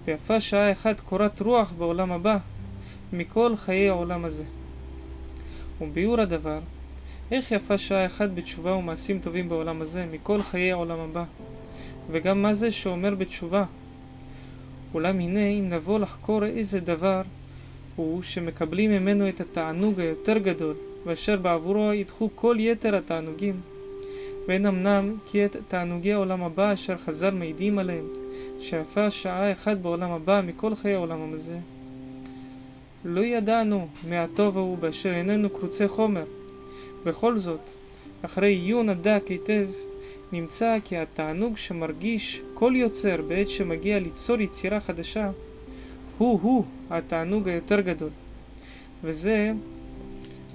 ויפה 0.05 0.41
שעה 0.41 0.73
אחת 0.73 1.01
קורת 1.01 1.41
רוח 1.41 1.73
בעולם 1.73 2.13
הבא, 2.13 2.39
מכל 3.13 3.57
חיי 3.57 3.89
העולם 3.89 4.25
הזה. 4.25 4.45
וביאור 5.81 6.21
הדבר, 6.21 6.59
איך 7.31 7.53
יפה 7.53 7.79
שעה 7.79 8.07
אחת 8.07 8.31
בתשובה 8.35 8.75
ומעשים 8.75 9.19
טובים 9.19 9.49
בעולם 9.49 9.83
הזה, 9.83 10.07
מכל 10.13 10.43
חיי 10.43 10.73
העולם 10.73 10.99
הבא. 10.99 11.25
וגם 12.11 12.43
מה 12.43 12.55
זה 12.55 12.71
שאומר 12.71 13.15
בתשובה. 13.15 13.65
אולם 14.95 15.21
הנה, 15.21 15.47
אם 15.49 15.69
נבוא 15.69 15.99
לחקור 15.99 16.45
איזה 16.45 16.81
דבר, 16.81 17.23
הוא 17.97 18.23
שמקבלים 18.23 18.91
ממנו 18.91 19.29
את 19.29 19.41
התענוג 19.41 20.01
היותר 20.01 20.39
גדול, 20.39 20.75
ואשר 21.07 21.37
בעבורו 21.37 21.93
ידחו 21.93 22.31
כל 22.35 22.57
יתר 22.59 22.97
התענוגים. 22.97 23.61
ואין 24.51 24.67
אמנם 24.67 25.15
כי 25.27 25.45
את 25.45 25.57
תענוגי 25.69 26.13
העולם 26.13 26.43
הבא 26.43 26.73
אשר 26.73 26.97
חז"ל 26.97 27.31
מעידים 27.31 27.79
עליהם, 27.79 28.05
שיפה 28.61 29.11
שעה 29.11 29.53
אחת 29.53 29.77
בעולם 29.77 30.11
הבא 30.11 30.41
מכל 30.47 30.75
חיי 30.75 30.95
העולם 30.95 31.33
הזה. 31.33 31.59
לא 33.05 33.21
ידענו 33.21 33.89
מהטוב 34.09 34.59
ההוא 34.59 34.79
באשר 34.79 35.15
איננו 35.15 35.51
קרוצי 35.51 35.89
חומר. 35.89 36.25
בכל 37.05 37.37
זאת, 37.37 37.61
אחרי 38.23 38.53
עיון 38.53 38.89
הדק 38.89 39.23
היטב, 39.29 39.69
נמצא 40.33 40.77
כי 40.85 40.97
התענוג 40.97 41.57
שמרגיש 41.57 42.43
כל 42.55 42.73
יוצר 42.77 43.23
בעת 43.29 43.49
שמגיע 43.49 43.99
ליצור 43.99 44.41
יצירה 44.41 44.81
חדשה, 44.81 45.31
הוא-הוא 46.19 46.65
התענוג 46.91 47.49
היותר 47.49 47.81
גדול. 47.81 48.11
וזה 49.05 49.53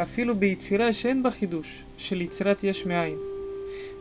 אפילו 0.02 0.36
ביצירה 0.36 0.94
שאין 0.94 1.24
בה 1.24 1.32
חידוש, 1.32 1.84
של 1.98 2.22
יצירת 2.22 2.64
יש 2.64 2.86
מאין. 2.86 3.35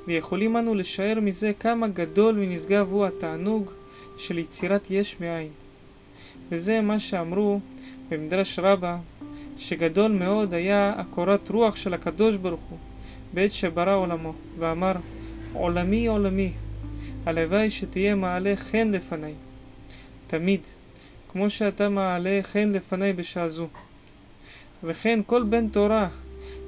ויכולים 0.06 0.56
אנו 0.56 0.74
לשער 0.74 1.20
מזה 1.20 1.52
כמה 1.60 1.89
גדול 1.89 2.39
ונשגב 2.39 2.89
הוא 2.90 3.06
התענוג 3.06 3.70
של 4.16 4.39
יצירת 4.39 4.90
יש 4.90 5.20
מאין. 5.20 5.48
וזה 6.48 6.81
מה 6.81 6.98
שאמרו 6.98 7.60
במדרש 8.09 8.59
רבה, 8.59 8.98
שגדול 9.56 10.12
מאוד 10.12 10.55
היה 10.55 10.93
הקורת 10.97 11.48
רוח 11.48 11.76
של 11.76 11.94
הקדוש 11.94 12.36
ברוך 12.36 12.60
הוא 12.70 12.78
בעת 13.35 13.52
שברא 13.52 13.94
עולמו, 13.94 14.32
ואמר 14.59 14.93
עולמי 15.52 16.06
עולמי, 16.06 16.52
הלוואי 17.26 17.70
שתהיה 17.70 18.14
מעלה 18.14 18.56
חן 18.56 18.90
לפניי, 18.90 19.35
תמיד, 20.26 20.60
כמו 21.28 21.51
שאתה 21.51 21.89
מעלה 21.89 22.39
חן 22.43 22.72
לפניי 22.72 23.12
בשעה 23.12 23.48
זו. 23.48 23.66
וכן 24.85 25.20
כל 25.26 25.43
בן 25.43 25.68
תורה 25.68 26.09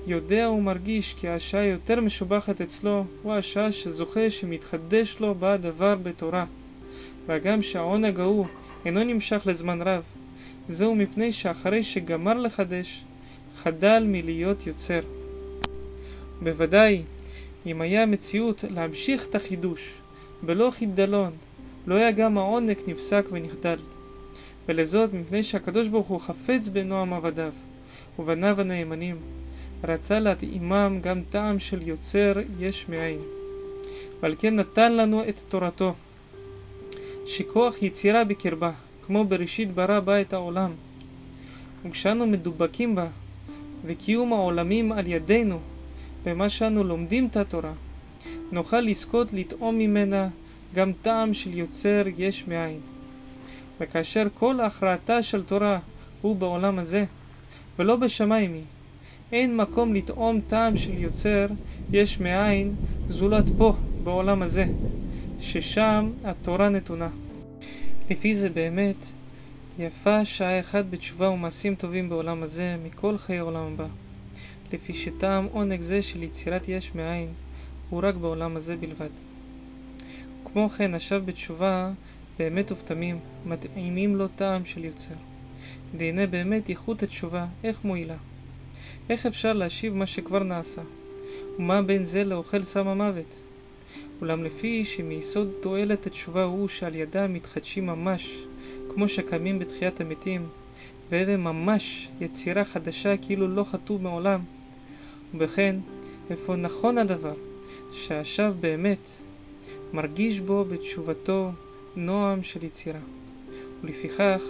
יודע 0.07 0.51
ומרגיש 0.51 1.15
כי 1.15 1.29
השעה 1.29 1.65
יותר 1.65 2.01
משובחת 2.01 2.61
אצלו 2.61 3.05
הוא 3.23 3.33
השעה 3.33 3.73
שזוכה 3.73 4.31
שמתחדש 4.31 5.21
לו 5.21 5.35
בה 5.35 5.57
דבר 5.57 5.95
בתורה. 6.03 6.45
והגם 7.27 7.63
שהעונג 7.63 8.21
ההוא 8.21 8.47
אינו 8.85 9.05
נמשך 9.05 9.43
לזמן 9.47 9.83
רב, 9.83 10.03
זהו 10.69 10.95
מפני 10.95 11.33
שאחרי 11.33 11.83
שגמר 11.83 12.35
לחדש, 12.35 13.05
חדל 13.57 14.05
מלהיות 14.07 14.67
יוצר. 14.67 15.01
בוודאי, 16.43 17.03
אם 17.67 17.81
היה 17.81 18.07
מציאות 18.07 18.65
להמשיך 18.71 19.27
את 19.27 19.35
החידוש, 19.35 19.95
בלא 20.43 20.71
חידלון, 20.71 21.33
לא 21.87 21.95
היה 21.95 22.11
גם 22.11 22.39
העונג 22.39 22.77
נפסק 22.87 23.25
ונחדל. 23.33 23.79
ולזאת 24.69 25.13
מפני 25.13 25.43
שהקדוש 25.43 25.89
ברוך 25.89 26.07
הוא 26.07 26.21
חפץ 26.21 26.69
בנועם 26.69 27.13
עבדיו, 27.13 27.53
ובניו 28.19 28.61
הנאמנים, 28.61 29.17
רצה 29.89 30.21
להתאימם 30.21 30.99
גם 31.03 31.23
טעם 31.31 31.59
של 31.59 31.83
יוצר 31.83 32.33
יש 32.59 32.89
מאין. 32.89 33.19
ועל 34.21 34.35
כן 34.39 34.57
נתן 34.57 34.97
לנו 34.97 35.29
את 35.29 35.43
תורתו, 35.49 35.95
שכוח 37.27 37.83
יצירה 37.83 38.25
בקרבה, 38.25 38.73
כמו 39.03 39.25
בראשית 39.25 39.73
ברא 39.75 40.01
בה 40.01 40.21
את 40.21 40.33
העולם. 40.33 40.73
וכשאנו 41.85 42.27
מדובקים 42.27 42.95
בה, 42.95 43.07
וקיום 43.85 44.33
העולמים 44.33 44.93
על 44.93 45.07
ידינו, 45.07 45.59
במה 46.25 46.49
שאנו 46.49 46.85
לומדים 46.85 47.27
את 47.27 47.37
התורה, 47.37 47.73
נוכל 48.53 48.81
לזכות 48.81 49.33
לטעום 49.33 49.79
ממנה 49.79 50.29
גם 50.75 50.93
טעם 51.03 51.35
של 51.35 51.55
יוצר 51.55 52.03
יש 52.19 52.49
מאין. 52.49 52.81
וכאשר 53.81 54.27
כל 54.35 54.61
הכרעתה 54.61 55.23
של 55.23 55.43
תורה 55.43 55.79
הוא 56.23 56.37
בעולם 56.37 56.79
הזה, 56.79 57.05
ולא 57.79 57.97
בשמיים 57.97 58.55
היא, 58.55 58.63
אין 59.33 59.57
מקום 59.57 59.95
לטעום 59.95 60.41
טעם 60.41 60.77
של 60.77 60.99
יוצר 60.99 61.47
יש 61.93 62.21
מאין 62.21 62.75
זולת 63.09 63.49
פה, 63.49 63.75
בעולם 64.05 64.43
הזה, 64.43 64.67
ששם 65.41 66.13
התורה 66.25 66.69
נתונה. 66.69 67.09
לפי 68.11 68.35
זה 68.35 68.51
באמת, 68.51 68.97
יפה 69.79 70.25
שעה 70.25 70.61
אחת 70.61 70.85
בתשובה 70.91 71.29
ומעשים 71.29 71.75
טובים 71.75 72.09
בעולם 72.09 72.43
הזה 72.43 72.77
מכל 72.85 73.19
חיי 73.19 73.39
העולם 73.39 73.73
הבא. 73.73 73.87
לפי 74.73 74.95
שטעם 74.95 75.47
עונג 75.53 75.81
זה 75.81 76.03
של 76.03 76.23
יצירת 76.23 76.69
יש 76.69 76.95
מאין 76.95 77.29
הוא 77.91 78.03
רק 78.05 78.15
בעולם 78.15 78.57
הזה 78.57 78.77
בלבד. 78.77 79.11
כמו 80.45 80.69
כן 80.69 80.95
השב 80.95 81.23
בתשובה 81.25 81.91
באמת 82.39 82.73
ובתמים, 82.73 83.19
מתאימים 83.47 84.17
לו 84.17 84.29
טעם 84.29 84.65
של 84.65 84.85
יוצר. 84.85 85.15
והנה 85.99 86.27
באמת 86.27 86.71
איכות 86.71 87.03
התשובה, 87.03 87.47
איך 87.65 87.85
מועילה? 87.85 88.17
איך 89.11 89.27
אפשר 89.27 89.53
להשיב 89.53 89.95
מה 89.95 90.07
שכבר 90.07 90.43
נעשה? 90.43 90.83
ומה 91.59 91.83
בין 91.83 92.05
זה 92.05 92.25
לאוכל 92.25 92.63
סם 92.63 92.89
המוות? 92.89 93.35
אולם 94.21 94.45
לפי 94.45 94.85
שמיסוד 94.85 95.49
תועלת 95.61 96.07
התשובה 96.07 96.45
הוא 96.45 96.69
שעל 96.69 96.95
ידה 96.95 97.27
מתחדשים 97.27 97.87
ממש, 97.87 98.45
כמו 98.95 99.09
שקמים 99.09 99.59
בתחיית 99.59 100.01
המתים, 100.01 100.47
והם 101.11 101.45
ממש 101.45 102.09
יצירה 102.21 102.65
חדשה 102.65 103.17
כאילו 103.17 103.49
לא 103.49 103.65
חטאו 103.65 103.99
מעולם. 103.99 104.41
ובכן, 105.35 105.77
איפה 106.31 106.57
נכון 106.57 106.99
הדבר, 106.99 107.35
שהשב 107.93 108.55
באמת, 108.61 109.11
מרגיש 109.93 110.41
בו 110.41 110.65
בתשובתו 110.65 111.51
נועם 111.97 112.43
של 112.43 112.65
יצירה, 112.65 113.01
ולפיכך 113.83 114.43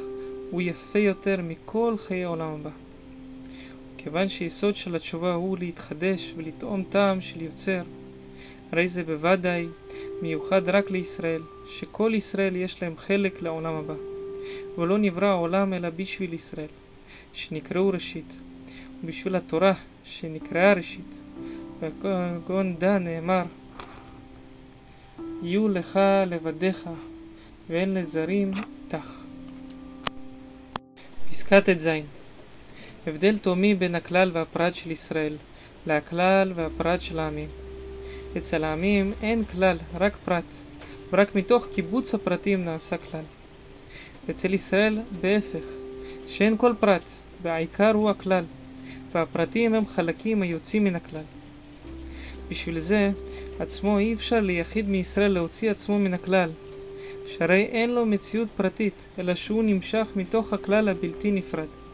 הוא 0.51 0.63
יפה 0.63 0.99
יותר 0.99 1.37
מכל 1.43 1.95
חיי 1.99 2.25
עולם 2.25 2.49
הבא. 2.49 2.86
כיוון 4.07 4.29
שיסוד 4.29 4.77
של 4.77 4.97
התשובה 4.97 5.35
הוא 5.35 5.59
להתחדש 5.59 6.35
ולטעום 6.37 6.85
טעם 6.89 7.21
של 7.21 7.43
יוצר, 7.43 7.83
הרי 8.73 8.89
זה 8.89 9.03
בוודאי 9.03 9.67
מיוחד 10.23 10.69
רק 10.69 10.91
לישראל, 10.91 11.43
שכל 11.69 12.13
ישראל 12.15 12.57
יש 12.57 12.83
להם 12.83 12.97
חלק 12.97 13.43
לעולם 13.43 13.75
הבא, 13.75 13.95
ולא 14.79 14.99
נברא 14.99 15.27
העולם 15.27 15.75
אלא 15.75 15.91
בשביל 15.91 16.35
ישראל, 16.35 16.69
שנקראו 17.33 17.89
ראשית, 17.89 18.33
ובשביל 19.05 19.37
התורה 19.37 19.73
שנקראה 20.05 20.73
ראשית. 20.73 21.15
בגון 21.81 22.77
דן 22.79 23.05
נאמר 23.05 23.45
יהיו 25.43 25.69
לך 25.69 26.01
לבדיך 26.27 26.91
ואין 27.69 27.95
לזרים 27.95 28.51
איתך. 28.85 29.17
פסקה 31.31 31.61
ט"ז 31.61 31.89
הבדל 33.07 33.39
תהומי 33.39 33.75
בין 33.75 33.95
הכלל 33.95 34.31
והפרט 34.33 34.75
של 34.75 34.91
ישראל 34.91 35.37
לכלל 35.87 36.53
והפרט 36.55 37.01
של 37.01 37.19
העמים. 37.19 37.49
אצל 38.37 38.65
העמים 38.65 39.13
אין 39.23 39.45
כלל, 39.45 39.79
רק 39.95 40.17
פרט, 40.25 40.45
ורק 41.13 41.35
מתוך 41.35 41.67
קיבוץ 41.75 42.15
הפרטים 42.15 42.65
נעשה 42.65 42.97
כלל. 42.97 43.25
אצל 44.31 44.55
ישראל 44.55 44.99
בהפך, 45.21 45.65
שאין 46.27 46.57
כל 46.57 46.73
פרט, 46.81 47.03
והעיקר 47.43 47.93
הוא 47.95 48.11
הכלל, 48.11 48.45
והפרטים 49.13 49.75
הם 49.75 49.87
חלקים 49.87 50.43
היוצאים 50.43 50.85
מן 50.85 50.95
הכלל. 50.97 51.25
בשביל 52.51 52.79
זה 52.79 53.11
עצמו 53.59 53.99
אי 53.99 54.15
אפשר 54.15 54.41
ליחיד 54.41 54.89
מישראל 54.89 55.33
להוציא 55.33 55.71
עצמו 55.71 55.99
מן 55.99 56.15
הכלל, 56.15 56.51
שהרי 57.27 57.65
אין 57.65 57.91
לו 57.91 58.07
מציאות 58.07 58.49
פרטית, 58.57 59.07
אלא 59.19 59.35
שהוא 59.35 59.65
נמשך 59.65 60.13
מתוך 60.17 60.53
הכלל 60.53 60.89
הבלתי 60.89 61.31
נפרד. 61.31 61.86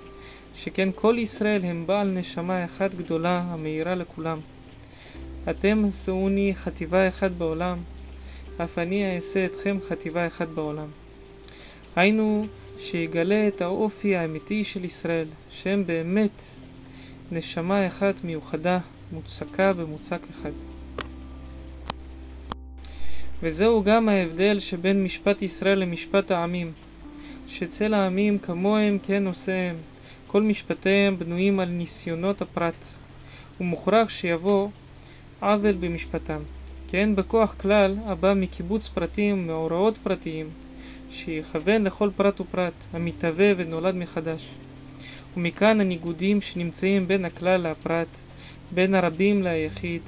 שכן 0.54 0.88
כל 0.94 1.16
ישראל 1.18 1.64
הם 1.64 1.86
בעל 1.86 2.10
נשמה 2.10 2.64
אחת 2.64 2.94
גדולה 2.94 3.42
המאירה 3.48 3.94
לכולם. 3.94 4.38
אתם 5.50 5.84
עשוני 5.88 6.52
חטיבה 6.54 7.08
אחת 7.08 7.30
בעולם, 7.30 7.78
אף 8.56 8.78
אני 8.78 9.14
אעשה 9.14 9.44
אתכם 9.44 9.78
חטיבה 9.88 10.26
אחת 10.26 10.48
בעולם. 10.48 10.86
היינו 11.96 12.46
שיגלה 12.78 13.48
את 13.48 13.60
האופי 13.60 14.16
האמיתי 14.16 14.64
של 14.64 14.84
ישראל, 14.84 15.28
שהם 15.50 15.86
באמת 15.86 16.42
נשמה 17.32 17.86
אחת 17.86 18.24
מיוחדה, 18.24 18.78
מוצקה 19.12 19.72
במוצק 19.72 20.20
אחד. 20.30 20.50
וזהו 23.42 23.82
גם 23.82 24.08
ההבדל 24.08 24.58
שבין 24.58 25.04
משפט 25.04 25.42
ישראל 25.42 25.78
למשפט 25.78 26.30
העמים, 26.30 26.72
שאצל 27.46 27.94
העמים 27.94 28.38
כמוהם 28.38 28.98
כן 29.02 29.26
עושיהם, 29.26 29.76
כל 30.32 30.42
משפטיהם 30.42 31.18
בנויים 31.18 31.60
על 31.60 31.68
ניסיונות 31.68 32.42
הפרט, 32.42 32.84
ומוכרח 33.60 34.08
שיבוא 34.08 34.68
עוול 35.40 35.72
במשפטם, 35.72 36.38
כי 36.88 36.96
אין 36.96 37.16
בכוח 37.16 37.54
כלל 37.60 37.96
הבא 38.06 38.34
מקיבוץ 38.36 38.88
פרטים 38.88 39.34
ומאורעות 39.38 39.98
פרטיים, 39.98 40.46
שיכוון 41.10 41.84
לכל 41.84 42.10
פרט 42.16 42.40
ופרט, 42.40 42.72
המתהווה 42.92 43.52
ונולד 43.56 43.94
מחדש. 43.94 44.54
ומכאן 45.36 45.80
הניגודים 45.80 46.40
שנמצאים 46.40 47.08
בין 47.08 47.24
הכלל 47.24 47.70
לפרט, 47.70 48.08
בין 48.70 48.94
הרבים 48.94 49.42
ליחיד, 49.42 50.02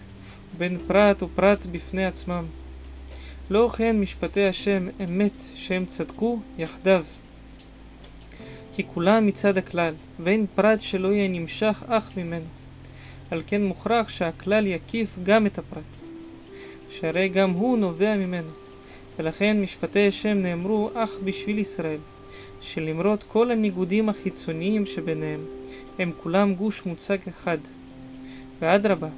בין 0.59 0.79
פרט 0.87 1.23
ופרט 1.23 1.67
בפני 1.67 2.07
עצמם. 2.07 2.45
לא 3.51 3.71
כן 3.77 4.01
משפטי 4.01 4.47
השם 4.47 4.89
אמת 5.05 5.45
שהם 5.55 5.87
צדקו 5.87 6.39
יחדיו. 6.59 7.05
כי 8.77 8.83
כולם 8.87 9.27
מצד 9.27 9.57
הכלל, 9.57 9.95
ואין 10.21 10.47
פרט 10.55 10.81
שלא 10.81 11.09
יהיה 11.13 11.29
נמשך 11.29 11.83
אך 11.87 12.11
ממנו. 12.17 12.45
על 13.31 13.43
כן 13.47 13.65
מוכרח 13.65 14.09
שהכלל 14.09 14.67
יקיף 14.67 15.19
גם 15.23 15.47
את 15.47 15.59
הפרט, 15.59 15.83
שהרי 16.91 17.29
גם 17.29 17.51
הוא 17.51 17.79
נובע 17.79 18.17
ממנו. 18.17 18.51
ולכן 19.19 19.61
משפטי 19.61 20.09
השם 20.09 20.39
נאמרו 20.43 20.91
אך 20.95 21.11
בשביל 21.25 21.59
ישראל, 21.59 21.99
שלמרות 22.61 23.23
כל 23.23 23.51
הניגודים 23.51 24.09
החיצוניים 24.09 24.87
שביניהם, 24.87 25.45
הם 25.99 26.13
כולם 26.17 26.55
גוש 26.55 26.87
מוצג 26.87 27.19
אחד. 27.29 27.59
ואדרבה, 28.61 29.09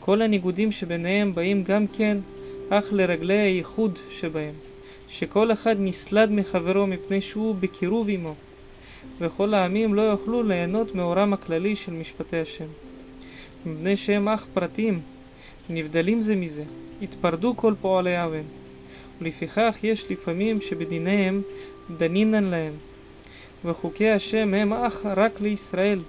כל 0.00 0.22
הניגודים 0.22 0.72
שביניהם 0.72 1.34
באים 1.34 1.64
גם 1.64 1.86
כן 1.86 2.18
אך 2.70 2.84
לרגלי 2.92 3.38
הייחוד 3.38 3.98
שבהם, 4.10 4.54
שכל 5.08 5.52
אחד 5.52 5.76
נסלד 5.78 6.30
מחברו 6.30 6.86
מפני 6.86 7.20
שהוא 7.20 7.54
בקירוב 7.60 8.08
עמו, 8.08 8.34
וכל 9.20 9.54
העמים 9.54 9.94
לא 9.94 10.02
יוכלו 10.02 10.42
ליהנות 10.42 10.94
מאורם 10.94 11.32
הכללי 11.32 11.76
של 11.76 11.92
משפטי 11.92 12.36
השם. 12.36 12.66
מפני 13.66 13.96
שהם 13.96 14.28
אך 14.28 14.46
פרטים, 14.54 15.00
נבדלים 15.70 16.20
זה 16.20 16.36
מזה, 16.36 16.64
התפרדו 17.02 17.56
כל 17.56 17.74
פועלי 17.80 18.22
אוון, 18.22 18.44
ולפיכך 19.20 19.76
יש 19.82 20.10
לפעמים 20.10 20.60
שבדיניהם 20.60 21.42
דנינן 21.98 22.44
להם, 22.44 22.72
וחוקי 23.64 24.10
השם 24.10 24.54
הם 24.54 24.72
אך 24.72 25.06
רק 25.16 25.40
לישראל. 25.40 26.00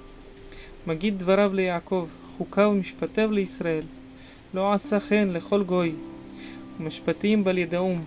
מגיד 0.88 1.20
דבריו 1.20 1.54
ליעקב, 1.54 2.08
חוקיו 2.38 2.70
ומשפטיו 2.74 3.32
לישראל, 3.32 3.84
לא 4.54 4.74
עשה 4.74 5.00
כן 5.00 5.28
לכל 5.32 5.64
גוי, 5.64 5.92
ומשפטים 6.80 7.44
בל 7.44 7.58
ידעום, 7.58 8.02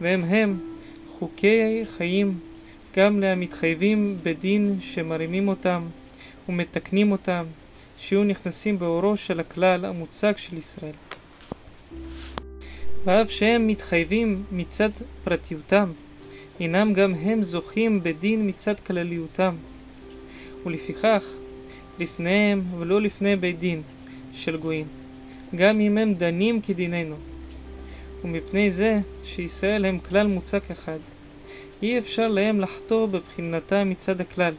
והם 0.00 0.24
הם 0.24 0.58
חוקי 1.06 1.82
חיים 1.84 2.34
גם 2.96 3.20
למתחייבים 3.20 4.18
בדין 4.22 4.80
שמרימים 4.80 5.48
אותם 5.48 5.82
ומתקנים 6.48 7.12
אותם, 7.12 7.44
שיהיו 7.98 8.24
נכנסים 8.24 8.78
באורו 8.78 9.16
של 9.16 9.40
הכלל 9.40 9.84
המוצק 9.84 10.38
של 10.38 10.58
ישראל. 10.58 10.94
ואף 13.04 13.30
שהם 13.30 13.66
מתחייבים 13.66 14.42
מצד 14.52 14.90
פרטיותם, 15.24 15.92
הינם 16.58 16.92
גם 16.92 17.14
הם 17.14 17.42
זוכים 17.42 18.02
בדין 18.02 18.48
מצד 18.48 18.80
כלליותם. 18.80 19.56
ולפיכך, 20.66 21.24
לפניהם 21.98 22.74
ולא 22.78 23.00
לפני 23.00 23.36
בית 23.36 23.58
דין 23.58 23.82
של 24.32 24.56
גויים, 24.56 24.86
גם 25.54 25.80
אם 25.80 25.98
הם 25.98 26.14
דנים 26.14 26.60
כדיננו. 26.60 27.16
ומפני 28.24 28.70
זה 28.70 28.98
שישראל 29.22 29.84
הם 29.84 29.98
כלל 29.98 30.26
מוצק 30.26 30.70
אחד, 30.70 30.98
אי 31.82 31.98
אפשר 31.98 32.28
להם 32.28 32.60
לחטוא 32.60 33.06
בבחינתם 33.06 33.90
מצד 33.90 34.20
הכלל. 34.20 34.54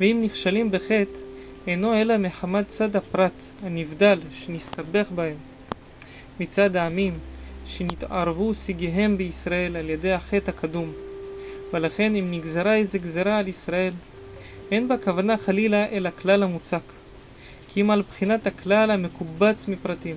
ואם 0.00 0.20
נכשלים 0.22 0.70
בחטא, 0.70 1.18
אינו 1.66 1.94
אלא 2.00 2.16
מחמת 2.18 2.68
צד 2.68 2.96
הפרט, 2.96 3.42
הנבדל, 3.62 4.18
שנסתבך 4.30 5.10
בהם. 5.14 5.36
מצד 6.40 6.76
העמים, 6.76 7.18
שנתערבו 7.64 8.54
סיגיהם 8.54 9.16
בישראל 9.16 9.76
על 9.76 9.90
ידי 9.90 10.12
החטא 10.12 10.50
הקדום. 10.50 10.92
ולכן 11.72 12.14
אם 12.14 12.30
נגזרה 12.30 12.76
איזה 12.76 12.98
גזרה 12.98 13.38
על 13.38 13.48
ישראל, 13.48 13.92
אין 14.70 14.88
בה 14.88 14.98
כוונה 14.98 15.38
חלילה 15.38 15.88
אלא 15.88 16.10
כלל 16.10 16.42
המוצק, 16.42 16.92
כי 17.68 17.80
אם 17.80 17.90
על 17.90 18.02
בחינת 18.02 18.46
הכלל 18.46 18.90
המקובץ 18.90 19.68
מפרטים. 19.68 20.16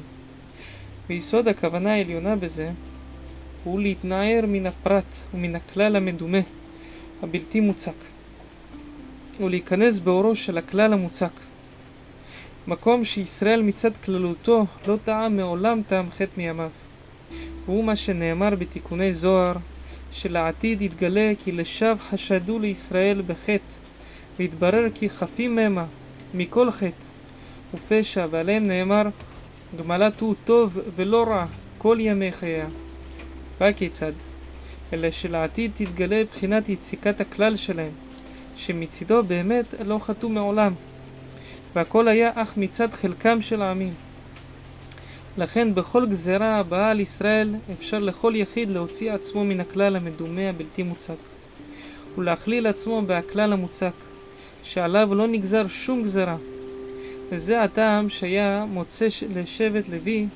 ויסוד 1.09 1.47
הכוונה 1.47 1.93
העליונה 1.93 2.35
בזה 2.35 2.69
הוא 3.63 3.79
להתנער 3.79 4.39
מן 4.47 4.65
הפרט 4.65 5.15
ומן 5.33 5.55
הכלל 5.55 5.95
המדומה, 5.95 6.37
הבלתי 7.21 7.59
מוצק, 7.59 7.95
ולהיכנס 9.39 9.99
באורו 9.99 10.35
של 10.35 10.57
הכלל 10.57 10.93
המוצק. 10.93 11.31
מקום 12.67 13.05
שישראל 13.05 13.61
מצד 13.61 13.97
כללותו 13.97 14.65
לא 14.87 14.97
טעם 15.03 15.37
מעולם 15.37 15.81
טעם 15.87 16.11
חטא 16.11 16.31
מימיו. 16.37 16.69
והוא 17.65 17.83
מה 17.83 17.95
שנאמר 17.95 18.55
בתיקוני 18.55 19.13
זוהר, 19.13 19.53
שלעתיד 20.11 20.81
יתגלה 20.81 21.33
כי 21.43 21.51
לשווא 21.51 21.95
חשדו 21.95 22.59
לישראל 22.59 23.21
בחטא, 23.27 23.73
והתברר 24.39 24.87
כי 24.95 25.09
חפים 25.09 25.59
המה 25.59 25.85
מכל 26.33 26.71
חטא 26.71 27.05
ופשע, 27.73 28.27
ועליהם 28.31 28.67
נאמר 28.67 29.03
גמלת 29.75 30.19
הוא 30.19 30.35
טוב 30.45 30.77
ולא 30.95 31.23
רע 31.23 31.45
כל 31.77 31.97
ימי 31.99 32.31
חייה. 32.31 32.67
והכיצד? 33.63 34.11
אלא 34.93 35.11
שלעתיד 35.11 35.71
תתגלה 35.75 36.23
בחינת 36.31 36.69
יציקת 36.69 37.21
הכלל 37.21 37.55
שלהם, 37.55 37.91
שמצידו 38.55 39.23
באמת 39.23 39.73
לא 39.85 39.99
חטאו 39.99 40.29
מעולם, 40.29 40.73
והכל 41.75 42.07
היה 42.07 42.31
אך 42.35 42.57
מצד 42.57 42.93
חלקם 42.93 43.41
של 43.41 43.61
העמים. 43.61 43.93
לכן 45.37 45.75
בכל 45.75 46.07
גזרה 46.09 46.59
הבאה 46.59 46.91
על 46.91 46.99
ישראל 46.99 47.55
אפשר 47.73 47.99
לכל 47.99 48.33
יחיד 48.35 48.69
להוציא 48.69 49.11
עצמו 49.11 49.43
מן 49.43 49.59
הכלל 49.59 49.95
המדומה 49.95 50.49
הבלתי 50.49 50.83
מוצק, 50.83 51.17
ולהכליל 52.17 52.67
עצמו 52.67 53.01
בהכלל 53.01 53.53
המוצק, 53.53 53.93
שעליו 54.63 55.15
לא 55.15 55.27
נגזר 55.27 55.67
שום 55.67 56.03
גזרה. 56.03 56.37
וזה 57.29 57.61
הטעם 57.61 58.09
שהיה 58.09 58.65
מוצא 58.69 59.07
לשבט 59.35 59.89
לוי 59.89 60.27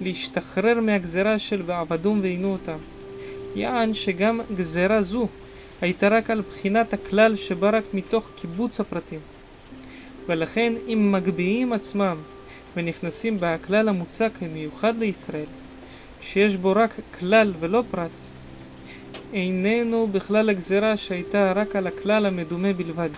להשתחרר 0.00 0.80
מהגזרה 0.80 1.38
של 1.38 1.62
ועבדום 1.66 2.20
ועינו 2.22 2.52
אותם. 2.52 2.78
יען 3.54 3.94
שגם 3.94 4.40
גזרה 4.56 5.02
זו 5.02 5.28
הייתה 5.80 6.08
רק 6.08 6.30
על 6.30 6.40
בחינת 6.40 6.92
הכלל 6.92 7.36
שבא 7.36 7.70
רק 7.72 7.84
מתוך 7.94 8.30
קיבוץ 8.40 8.80
הפרטים. 8.80 9.20
ולכן 10.28 10.72
אם 10.88 11.12
מגביהים 11.12 11.72
עצמם 11.72 12.16
ונכנסים 12.76 13.40
בהכלל 13.40 13.88
המוצק 13.88 14.32
המיוחד 14.40 14.96
לישראל, 14.96 15.46
שיש 16.20 16.56
בו 16.56 16.72
רק 16.72 17.00
כלל 17.18 17.54
ולא 17.60 17.82
פרט, 17.90 18.20
איננו 19.32 20.06
בכלל 20.06 20.50
הגזרה 20.50 20.96
שהייתה 20.96 21.52
רק 21.52 21.76
על 21.76 21.86
הכלל 21.86 22.26
המדומה 22.26 22.72
בלבד. 22.72 23.10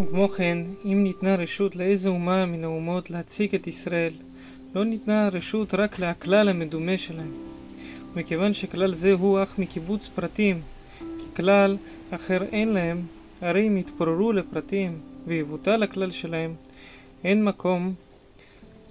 וכמו 0.00 0.28
כן, 0.28 0.58
אם 0.84 1.02
ניתנה 1.02 1.34
רשות 1.34 1.76
לאיזה 1.76 2.08
אומה 2.08 2.46
מן 2.46 2.64
האומות 2.64 3.10
להציג 3.10 3.54
את 3.54 3.66
ישראל, 3.66 4.12
לא 4.74 4.84
ניתנה 4.84 5.28
רשות 5.28 5.74
רק 5.74 5.98
להכלל 5.98 6.48
המדומה 6.48 6.98
שלהם. 6.98 7.32
מכיוון 8.16 8.52
שכלל 8.52 8.94
זה 8.94 9.12
הוא 9.12 9.42
אך 9.42 9.58
מקיבוץ 9.58 10.08
פרטים, 10.14 10.60
כי 10.98 11.36
כלל 11.36 11.76
אחר 12.10 12.42
אין 12.42 12.68
להם, 12.68 13.02
הרי 13.40 13.68
אם 13.68 13.76
יתפוררו 13.76 14.32
לפרטים 14.32 15.00
ויבוטל 15.26 15.82
הכלל 15.82 16.10
שלהם, 16.10 16.54
אין 17.24 17.44
מקום 17.44 17.94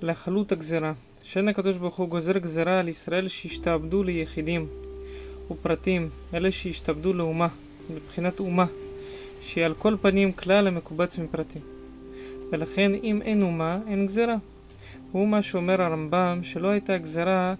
לחלות 0.01 0.51
הגזרה. 0.51 0.93
שאין 1.23 1.47
הקדוש 1.47 1.77
ברוך 1.77 1.95
הוא 1.95 2.09
גוזר 2.09 2.37
גזרה 2.37 2.79
על 2.79 2.87
ישראל 2.87 3.27
שהשתעבדו 3.27 4.03
ליחידים 4.03 4.67
ופרטים, 5.51 6.09
אלה 6.33 6.51
שהשתעבדו 6.51 7.13
לאומה, 7.13 7.47
מבחינת 7.95 8.39
אומה, 8.39 8.65
שהיא 9.41 9.65
על 9.65 9.73
כל 9.73 9.95
פנים 10.01 10.31
כלל 10.31 10.67
המקובץ 10.67 11.17
מפרטים. 11.17 11.61
ולכן 12.51 12.91
אם 12.93 13.21
אין 13.21 13.41
אומה, 13.41 13.79
אין 13.87 14.07
גזרה. 14.07 14.35
הוא 15.11 15.27
מה 15.27 15.41
שאומר 15.41 15.81
הרמב"ם, 15.81 16.39
שלא 16.43 16.67
הייתה 16.67 16.97
גזרה 16.97 17.53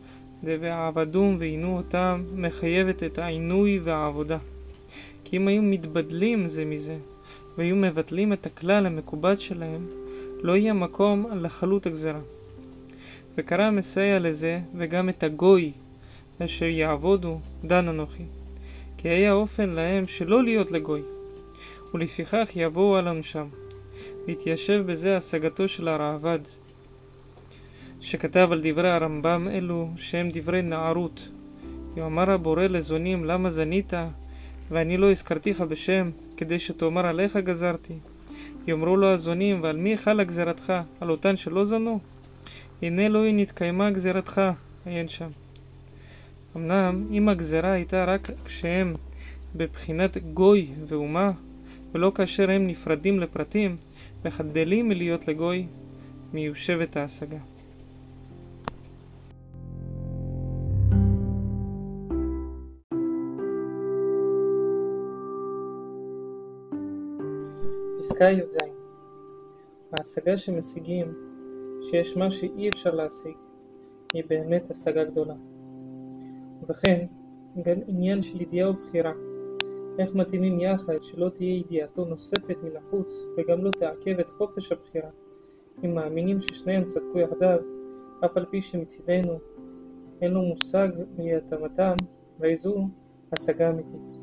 ועבדום 0.44 1.36
ועינו 1.40 1.78
אותם, 1.78 2.24
מחייבת 2.36 3.04
את 3.04 3.18
העינוי 3.18 3.80
והעבודה. 3.80 4.38
כי 5.24 5.38
אם 5.38 5.48
היו 5.48 5.62
מתבדלים 5.62 6.48
זה 6.48 6.66
מזה, 6.66 6.98
והיו 7.58 7.76
מבטלים 7.76 8.34
את 8.34 8.46
הכלל 8.46 8.86
המקובץ 8.86 9.40
שלהם, 9.40 9.88
לא 10.42 10.56
יהיה 10.56 10.74
מקום 10.74 11.26
לחלות 11.42 11.86
הגזרה. 11.86 12.20
וקרא 13.38 13.72
מסייע 13.72 14.20
לזה, 14.20 14.60
וגם 14.76 15.10
את 15.10 15.24
הגוי, 15.24 15.72
אשר 16.46 16.66
יעבודו, 16.66 17.40
דן 17.64 17.88
אנוכי. 17.88 18.24
כי 18.98 19.10
היה 19.10 19.34
אופן 19.34 19.70
להם 19.70 20.08
שלא 20.08 20.44
להיות 20.44 20.72
לגוי, 20.72 21.02
ולפיכך 21.94 22.50
יבואו 22.56 22.96
על 22.96 23.08
עונשם. 23.08 23.48
והתיישב 24.28 24.84
בזה 24.86 25.18
השגתו 25.18 25.68
של 25.68 25.88
הראב"ד, 25.88 26.40
שכתב 28.02 28.50
על 28.52 28.62
דברי 28.64 28.92
הרמב"ם 28.92 29.48
אלו 29.52 29.90
שהם 29.98 30.30
דברי 30.34 30.62
נערות. 30.62 31.30
יאמר 31.98 32.32
הבורא 32.32 32.64
לזונים 32.64 33.26
למה 33.26 33.50
זנית 33.50 33.94
ואני 34.72 34.98
לא 34.98 35.12
הזכרתיך 35.12 35.62
בשם 35.62 36.10
כדי 36.38 36.60
שתאמר 36.60 37.06
עליך 37.06 37.38
גזרתי. 37.38 37.94
יאמרו 38.68 38.98
לו 38.98 39.08
הזונים 39.08 39.64
ועל 39.64 39.78
מי 39.78 39.98
חלה 39.98 40.24
גזירתך? 40.24 40.74
על 41.00 41.10
אותן 41.10 41.36
שלא 41.36 41.66
זנו? 41.66 42.00
הנה 42.82 43.10
לא 43.10 43.24
היא 43.24 43.34
נתקיימה 43.34 43.90
גזירתך, 43.90 44.42
עיין 44.86 45.08
שם. 45.08 45.30
אמנם 46.56 47.08
אם 47.12 47.30
הגזירה 47.30 47.72
הייתה 47.72 48.06
רק 48.06 48.30
כשהם 48.46 48.96
בבחינת 49.56 50.18
גוי 50.18 50.68
ואומה 50.88 51.32
ולא 51.94 52.12
כאשר 52.16 52.52
הם 52.52 52.68
נפרדים 52.68 53.20
לפרטים 53.20 53.78
וחדלים 54.26 54.90
מלהיות 54.90 55.28
לגוי 55.28 55.68
מיושבת 56.34 56.98
ההשגה. 56.98 57.51
פסקה 68.12 68.30
י"ז 68.30 68.58
ההשגה 69.92 70.38
שמשיגים 70.38 71.14
שיש 71.82 72.18
מה 72.18 72.32
שאי 72.32 72.70
אפשר 72.70 72.96
להשיג 72.96 73.36
היא 74.14 74.24
באמת 74.30 74.72
השגה 74.72 75.04
גדולה. 75.04 75.34
וכן, 76.68 77.06
גם 77.64 77.76
עניין 77.88 78.22
של 78.22 78.42
ידיעה 78.42 78.70
ובחירה 78.70 79.12
איך 80.00 80.16
מתאימים 80.16 80.60
יחד 80.60 80.94
שלא 81.02 81.30
תהיה 81.30 81.58
ידיעתו 81.58 82.06
נוספת 82.06 82.58
מן 82.64 82.78
החוץ 82.78 83.26
וגם 83.38 83.64
לא 83.64 83.72
תעכב 83.72 84.20
את 84.20 84.30
חופש 84.30 84.72
הבחירה 84.72 85.10
אם 85.84 85.96
מאמינים 85.96 86.42
ששניהם 86.42 86.86
צדקו 86.86 87.20
יחדיו 87.20 87.60
אף 88.26 88.38
על 88.38 88.46
פי 88.46 88.62
שמצידנו 88.62 89.40
אין 90.22 90.32
לו 90.32 90.42
מושג 90.42 90.90
בהתאמתם, 91.18 91.96
הרי 92.40 92.56
זו 92.56 92.88
השגה 93.32 93.70
אמיתית. 93.70 94.22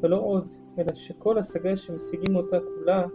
ולא 0.00 0.20
עוד, 0.20 0.52
אלא 0.78 0.94
שכל 0.94 1.38
השגה 1.38 1.76
שמשיגים 1.76 2.36
אותה 2.36 2.58
כולה 2.60 3.06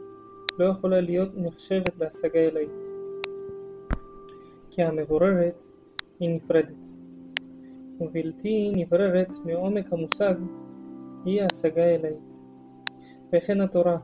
לא 0.60 0.65
יכולה 0.65 1.02
להיות 1.02 1.30
נחשבת 1.35 1.98
להשגה 1.99 2.40
אלאית. 2.40 2.84
כי 4.72 4.84
המבוררת 4.84 5.64
היא 6.19 6.35
נפרדת, 6.35 6.88
ובלתי 7.99 8.72
נבררת 8.76 9.34
מעומק 9.45 9.94
המושג 9.94 10.35
היא 11.26 11.41
השגה 11.41 11.85
אלאית. 11.85 12.40
וכן 13.34 13.61
התורה, 13.61 13.98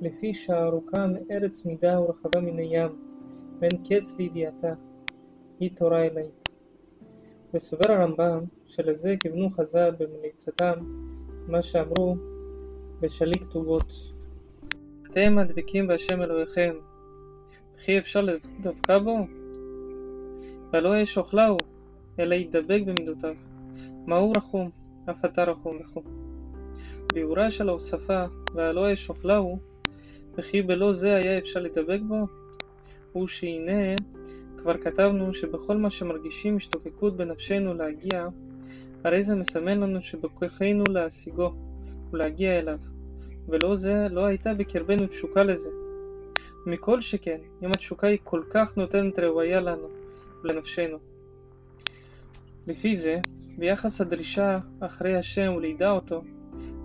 לפי 0.00 0.34
שארוכה 0.34 1.06
מארץ 1.06 1.66
מידה 1.66 2.00
ורחבה 2.00 2.40
מן 2.40 2.58
הים, 2.58 2.90
ואין 3.60 3.82
קץ 3.88 4.18
לידיעתה, 4.18 4.74
היא 5.60 5.70
תורה 5.76 6.06
אלאית. 6.06 6.48
וסובר 7.54 7.92
הרמב"ם 7.92 8.44
שלזה 8.66 9.14
כיוונו 9.20 9.50
חז"ל 9.50 9.94
במליצתם 9.98 10.74
מה 11.48 11.62
שאמרו 11.62 12.16
בשליק 13.00 13.42
כתובות. 13.42 13.92
אתם 15.10 15.38
הדבקים 15.38 15.86
בהשם 15.86 16.22
אלוהיכם, 16.22 16.74
וכי 17.76 17.98
אפשר 17.98 18.20
לדבקה 18.20 18.98
בו? 18.98 19.26
והלא 20.72 20.96
יש 20.96 21.18
אוכלהו, 21.18 21.60
אלא 22.18 22.34
ידבק 22.34 22.80
במידותיו. 22.86 23.34
מהו 24.06 24.32
רחום, 24.36 24.70
אף 25.10 25.24
אתה 25.24 25.44
רחום 25.44 25.78
וכו'. 25.80 26.02
ביאורה 27.14 27.50
של 27.50 27.68
ההוספה, 27.68 28.24
והלא 28.54 28.90
יש 28.90 29.08
אוכלהו, 29.08 29.58
וכי 30.34 30.62
בלא 30.62 30.92
זה 30.92 31.14
היה 31.14 31.38
אפשר 31.38 31.60
לדבק 31.60 32.00
בו? 32.08 32.26
הוא 33.12 33.26
שהנה 33.26 33.94
כבר 34.56 34.78
כתבנו 34.78 35.32
שבכל 35.32 35.76
מה 35.76 35.90
שמרגישים 35.90 36.56
השתוקקות 36.56 37.16
בנפשנו 37.16 37.74
להגיע, 37.74 38.28
הרי 39.04 39.22
זה 39.22 39.34
מסמן 39.34 39.80
לנו 39.80 40.00
שבכוחנו 40.00 40.84
להשיגו 40.88 41.54
ולהגיע 42.12 42.58
אליו, 42.58 42.78
ולא 43.48 43.74
זה 43.74 44.06
לא 44.10 44.24
הייתה 44.24 44.54
בקרבנו 44.54 45.06
תשוקה 45.06 45.42
לזה. 45.42 45.70
מכל 46.66 47.00
שכן, 47.00 47.38
אם 47.62 47.72
התשוקה 47.72 48.06
היא 48.06 48.18
כל 48.24 48.42
כך 48.50 48.76
נותנת 48.76 49.18
ראויה 49.18 49.60
לנו 49.60 49.88
ולנפשנו. 50.44 50.98
לפי 52.66 52.96
זה, 52.96 53.18
ביחס 53.58 54.00
הדרישה 54.00 54.58
אחרי 54.80 55.16
השם 55.16 55.52
ולידע 55.56 55.90
אותו, 55.90 56.22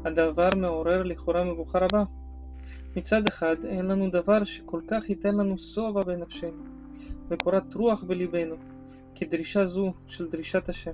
הדבר 0.06 0.50
מעורר 0.56 1.04
לכאורה 1.04 1.44
מבוכה 1.44 1.80
רבה. 1.80 2.04
מצד 2.96 3.28
אחד, 3.28 3.56
אין 3.66 3.86
לנו 3.86 4.10
דבר 4.10 4.44
שכל 4.44 4.82
כך 4.88 5.10
ייתן 5.10 5.36
לנו 5.36 5.58
שובע 5.58 6.04
בנפשנו, 6.04 6.64
וקורת 7.30 7.74
רוח 7.74 8.04
בלבנו, 8.04 8.56
כדרישה 9.16 9.66
זו 9.66 9.94
של 10.08 10.28
דרישת 10.28 10.70
השם. 10.70 10.92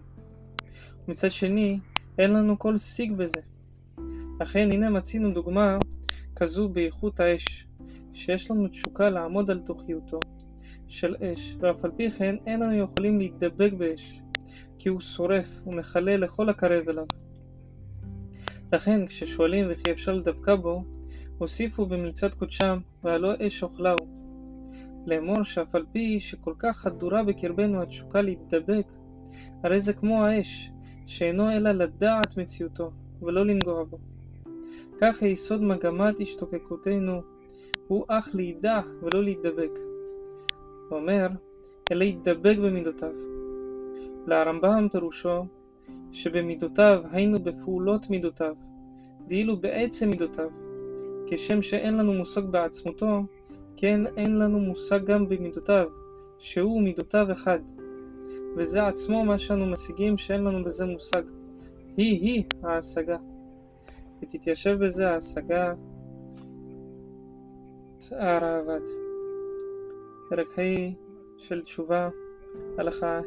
מצד 1.07 1.29
שני, 1.29 1.79
אין 2.17 2.33
לנו 2.33 2.59
כל 2.59 2.77
שיג 2.77 3.13
בזה. 3.13 3.41
לכן 4.41 4.69
הנה 4.71 4.89
מצינו 4.89 5.33
דוגמה 5.33 5.77
כזו 6.35 6.69
באיכות 6.69 7.19
האש, 7.19 7.67
שיש 8.13 8.51
לנו 8.51 8.67
תשוקה 8.67 9.09
לעמוד 9.09 9.51
על 9.51 9.59
תוכיותו 9.59 10.23
של 10.87 11.15
אש, 11.15 11.55
ואף 11.59 11.85
על 11.85 11.91
פי 11.91 12.09
כן 12.09 12.35
אין 12.45 12.63
אנו 12.63 12.73
יכולים 12.73 13.17
להידבק 13.17 13.73
באש, 13.77 14.21
כי 14.77 14.89
הוא 14.89 14.99
שורף 14.99 15.67
ומכלה 15.67 16.17
לכל 16.17 16.49
הקרב 16.49 16.89
אליו. 16.89 17.05
לכן 18.73 19.07
כששואלים 19.07 19.65
וכי 19.69 19.91
אפשר 19.91 20.13
לדבקה 20.13 20.55
בו, 20.55 20.83
הוסיפו 21.37 21.85
במליצת 21.85 22.33
קודשם, 22.33 22.79
והלא 23.03 23.33
אש 23.47 23.63
אוכלהו. 23.63 24.07
לאמור 25.05 25.43
שאף 25.43 25.75
על 25.75 25.85
פי 25.91 26.19
שכל 26.19 26.53
כך 26.59 26.77
חדורה 26.77 27.23
בקרבנו 27.23 27.81
התשוקה 27.81 28.21
להידבק, 28.21 28.87
הרי 29.63 29.79
זה 29.79 29.93
כמו 29.93 30.25
האש, 30.25 30.71
שאינו 31.05 31.51
אלא 31.51 31.71
לדעת 31.71 32.37
מציאותו, 32.37 32.91
ולא 33.21 33.45
לנגוע 33.45 33.83
בו. 33.83 33.97
כך 35.01 35.23
היסוד 35.23 35.63
מגמת 35.63 36.19
השתוקקותנו 36.19 37.21
הוא 37.87 38.05
אך 38.07 38.35
לידע 38.35 38.79
ולא 39.01 39.23
להידבק. 39.23 39.79
הוא 40.89 40.99
אומר, 40.99 41.27
אלא 41.91 42.03
ידבק 42.03 42.57
במידותיו. 42.57 43.13
לרמב"ם 44.27 44.87
פירושו 44.91 45.45
שבמידותיו, 46.11 47.01
היינו 47.11 47.39
בפעולות 47.39 48.09
מידותיו, 48.09 48.55
דהילו 49.27 49.57
בעצם 49.57 50.09
מידותיו, 50.09 50.49
כשם 51.27 51.61
שאין 51.61 51.97
לנו 51.97 52.13
מושג 52.13 52.41
בעצמותו, 52.41 53.23
כן 53.77 54.01
אין 54.17 54.39
לנו 54.39 54.59
מושג 54.59 55.05
גם 55.05 55.29
במידותיו, 55.29 55.87
שהוא 56.39 56.81
מידותיו 56.81 57.31
אחד. 57.31 57.59
וזה 58.57 58.87
עצמו 58.87 59.25
מה 59.25 59.37
שאנו 59.37 59.65
משיגים 59.65 60.17
שאין 60.17 60.43
לנו 60.43 60.63
בזה 60.63 60.85
מושג. 60.85 61.23
היא-היא 61.97 62.43
ההשגה. 62.63 63.17
ותתיישב 64.21 64.77
בזה 64.83 65.09
ההשגה 65.09 65.73
הרעב"ד. 68.11 68.81
פרק 70.29 70.59
ה' 70.59 70.61
של 71.37 71.61
תשובה, 71.61 72.09
הלכה 72.77 73.19
ה'. 73.19 73.21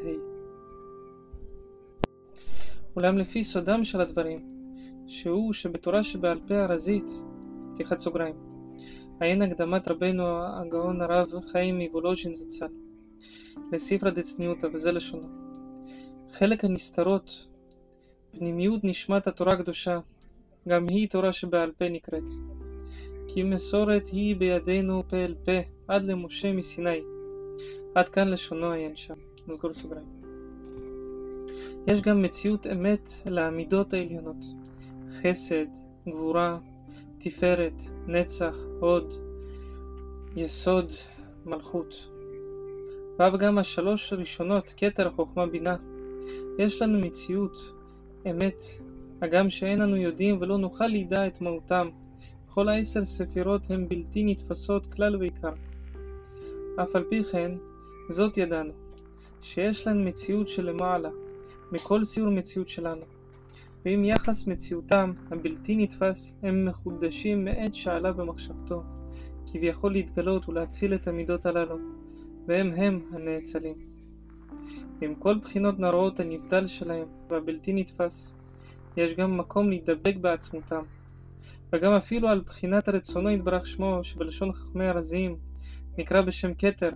אולם 2.97 3.19
לפי 3.19 3.45
סודם 3.45 3.85
של 3.85 4.01
הדברים, 4.01 4.47
שהוא 5.07 5.53
שבתורה 5.53 6.03
שבעל 6.03 6.41
פה 6.47 6.55
הרזית, 6.55 7.13
פתיחת 7.75 7.99
סוגריים, 7.99 8.35
עיין 9.21 9.43
הקדמת 9.43 9.89
רבנו 9.89 10.25
הגאון 10.43 11.01
הרב 11.01 11.29
חיים 11.41 11.79
מוולוז'ין 11.79 12.35
זצ"ל, 12.35 12.69
לספרא 13.73 14.11
דצניותא, 14.11 14.69
וזה 14.73 14.93
לשונו. 14.93 15.29
חלק 16.31 16.65
הנסתרות, 16.65 17.49
פנימיות 18.31 18.85
נשמת 18.85 19.27
התורה 19.27 19.53
הקדושה, 19.53 20.01
גם 20.69 20.89
היא 20.89 21.09
תורה 21.09 21.33
שבעל 21.33 21.73
פה 21.79 21.89
נקראת. 21.89 22.31
כי 23.29 23.43
מסורת 23.43 24.07
היא 24.07 24.37
בידינו 24.37 25.03
פה 25.09 25.17
אל 25.17 25.35
פה, 25.45 25.61
עד 25.89 26.03
למשה 26.03 26.53
מסיני. 26.53 27.01
עד 27.95 28.09
כאן 28.09 28.29
לשונו 28.29 28.73
עיין 28.73 28.97
שם. 28.97 29.15
נסגור 29.49 29.73
סוגריים. 29.73 30.07
יש 31.87 32.01
גם 32.01 32.23
מציאות 32.23 32.67
אמת 32.67 33.11
לעמידות 33.27 33.93
העליונות. 33.93 34.45
חסד, 35.23 35.67
גבורה, 36.09 36.59
תפארת, 37.19 37.83
נצח, 38.07 38.57
הוד, 38.81 39.15
יסוד, 40.37 40.93
מלכות. 41.47 42.09
ואף 43.19 43.33
גם 43.35 43.59
השלוש 43.59 44.13
הראשונות, 44.13 44.75
כתר, 44.77 45.11
חוכמה, 45.11 45.47
בינה. 45.47 45.77
יש 46.59 46.83
לנו 46.83 46.99
מציאות, 46.99 47.73
אמת, 48.31 48.61
הגם 49.23 49.51
שאין 49.51 49.83
אנו 49.83 49.97
יודעים 49.97 50.37
ולא 50.41 50.59
נוכל 50.59 50.87
לידע 50.87 51.27
את 51.27 51.41
מהותם. 51.41 51.89
כל 52.49 52.69
העשר 52.69 53.05
ספירות 53.05 53.71
הן 53.71 53.89
בלתי 53.89 54.25
נתפסות 54.25 54.87
כלל 54.87 55.17
ועיקר. 55.17 55.53
אף 56.83 56.97
על 56.97 57.05
פי 57.11 57.25
כן, 57.25 57.53
זאת 58.09 58.39
ידענו, 58.39 58.73
שיש 59.41 59.87
להן 59.87 60.09
מציאות 60.09 60.49
שלמעלה, 60.49 61.11
מכל 61.73 62.05
ציור 62.05 62.31
מציאות 62.31 62.69
שלנו. 62.69 63.03
ועם 63.85 64.05
יחס 64.05 64.47
מציאותם 64.47 65.13
הבלתי 65.31 65.77
נתפס 65.77 66.35
הם 66.43 66.65
מחודשים 66.65 67.45
מעת 67.45 67.75
שעלה 67.75 68.13
במחשבתו, 68.13 68.83
כביכול 69.53 69.93
להתגלות 69.93 70.49
ולהציל 70.49 70.95
את 70.95 71.09
המידות 71.09 71.47
הללו, 71.47 71.77
והם 72.47 72.73
הם 72.77 73.01
הנאצלים. 73.13 73.75
ועם 75.01 75.15
כל 75.15 75.39
בחינות 75.39 75.79
נראות 75.79 76.21
הנבדל 76.21 76.67
שלהם 76.67 77.07
והבלתי 77.29 77.73
נתפס, 77.73 78.35
יש 78.97 79.15
גם 79.15 79.39
מקום 79.39 79.69
להידבק 79.69 80.17
בעצמותם. 80.21 80.83
וגם 81.73 81.93
אפילו 81.93 82.29
על 82.29 82.41
בחינת 82.41 82.89
רצונו 82.89 83.31
יתברך 83.31 83.67
שמו, 83.67 84.05
שבלשון 84.05 84.53
חכמי 84.53 84.87
הרזים 84.87 85.37
נקרא 85.99 86.21
בשם 86.21 86.55
כתר, 86.55 86.91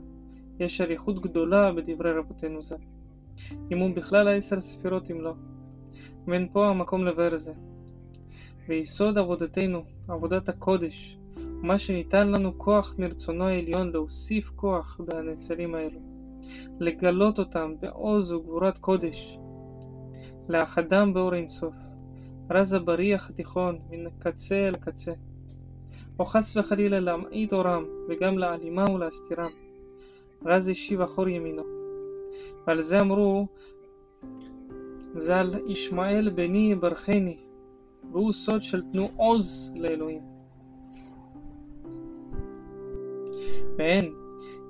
יש 0.60 0.80
אריכות 0.80 1.20
גדולה 1.20 1.72
בדברי 1.72 2.12
רבותינו 2.12 2.62
ז"ל. 2.62 2.76
אם 3.72 3.78
הוא 3.78 3.94
בכלל 3.94 4.28
העשר 4.28 4.60
ספירות 4.60 5.10
אם 5.10 5.20
לא. 5.20 5.34
ואין 6.26 6.48
פה 6.52 6.66
המקום 6.68 7.04
לבאר 7.04 7.36
זה. 7.36 7.52
ויסוד 8.68 9.18
עבודתנו, 9.18 9.84
עבודת 10.08 10.48
הקודש, 10.48 11.18
ומה 11.36 11.78
שניתן 11.78 12.28
לנו 12.28 12.58
כוח 12.58 12.94
מרצונו 12.98 13.44
העליון 13.44 13.90
להוסיף 13.90 14.50
כוח 14.56 15.00
בנצלים 15.06 15.74
האלו, 15.74 16.00
לגלות 16.80 17.38
אותם 17.38 17.74
בעוז 17.80 18.32
וגבורת 18.32 18.78
קודש, 18.78 19.38
לאחדם 20.48 21.14
באור 21.14 21.34
אינסוף, 21.34 21.74
רז 22.50 22.72
הבריח 22.72 23.30
התיכון 23.30 23.78
מן 23.90 24.10
קצה 24.18 24.68
אל 24.68 24.74
קצה, 24.74 25.12
או 26.18 26.24
חס 26.24 26.56
וחלילה 26.56 27.00
להמעיט 27.00 27.52
אורם, 27.52 27.84
וגם 28.08 28.38
להעלימם 28.38 28.90
ולהסתירם, 28.90 29.50
רז 30.44 30.68
השיב 30.68 31.00
אחור 31.00 31.28
ימינו. 31.28 31.62
ועל 32.66 32.80
זה 32.80 33.00
אמרו 33.00 33.46
ז"ל 35.14 35.50
ישמעאל 35.66 36.30
בני 36.30 36.74
ברכני, 36.74 37.36
והוא 38.12 38.32
סוד 38.32 38.62
של 38.62 38.82
תנו 38.92 39.10
עוז 39.16 39.72
לאלוהים. 39.76 40.22
והן, 43.78 44.12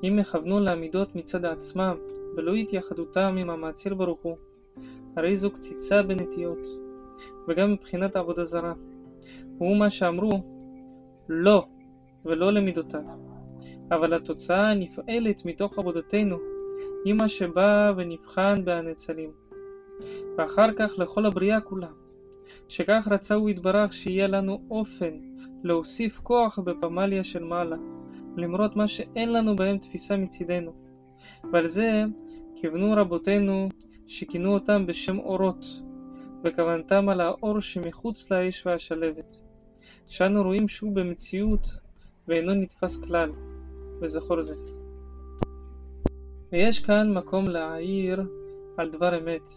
אם 0.02 0.18
יכוונו 0.18 0.60
לעמידות 0.60 1.16
מצד 1.16 1.44
עצמם, 1.44 1.96
ולא 2.36 2.54
התייחדותם 2.54 3.36
עם 3.38 3.50
המעציר 3.50 3.94
ברוך 3.94 4.20
הוא, 4.22 4.36
הרי 5.16 5.36
זו 5.36 5.50
קציצה 5.50 6.02
בנטיות, 6.02 6.66
וגם 7.48 7.72
מבחינת 7.72 8.16
עבודה 8.16 8.44
זרה. 8.44 8.72
והוא 9.58 9.76
מה 9.76 9.90
שאמרו, 9.90 10.42
לא, 11.28 11.66
ולא 12.24 12.52
למידותיו. 12.52 13.04
אבל 13.90 14.14
התוצאה 14.14 14.70
הנפעלת 14.70 15.44
מתוך 15.44 15.78
עבודתנו, 15.78 16.36
היא 17.04 17.14
מה 17.14 17.28
שבא 17.28 17.92
ונבחן 17.96 18.64
בהנצלים. 18.64 19.30
ואחר 20.38 20.72
כך 20.72 20.98
לכל 20.98 21.26
הבריאה 21.26 21.60
כולה. 21.60 21.88
שכך 22.68 23.08
רצה 23.10 23.34
הוא 23.34 23.50
יתברך 23.50 23.92
שיהיה 23.92 24.26
לנו 24.26 24.62
אופן 24.70 25.18
להוסיף 25.64 26.18
כוח 26.18 26.58
בפמליה 26.58 27.24
של 27.24 27.44
מעלה, 27.44 27.76
למרות 28.36 28.76
מה 28.76 28.88
שאין 28.88 29.32
לנו 29.32 29.56
בהם 29.56 29.78
תפיסה 29.78 30.16
מצידנו. 30.16 30.72
ועל 31.52 31.66
זה 31.66 32.04
כיוונו 32.56 32.92
רבותינו 32.96 33.68
שכינו 34.06 34.54
אותם 34.54 34.86
בשם 34.86 35.18
אורות, 35.18 35.64
וכוונתם 36.44 37.08
על 37.08 37.20
האור 37.20 37.60
שמחוץ 37.60 38.30
לאש 38.30 38.66
והשלבת, 38.66 39.40
שאנו 40.06 40.42
רואים 40.42 40.68
שהוא 40.68 40.92
במציאות 40.92 41.66
ואינו 42.28 42.54
נתפס 42.54 42.96
כלל, 42.96 43.30
וזכור 44.00 44.42
זה. 44.42 44.54
ויש 46.52 46.80
כאן 46.80 47.12
מקום 47.12 47.48
להעיר 47.48 48.22
על 48.76 48.90
דבר 48.90 49.18
אמת, 49.18 49.48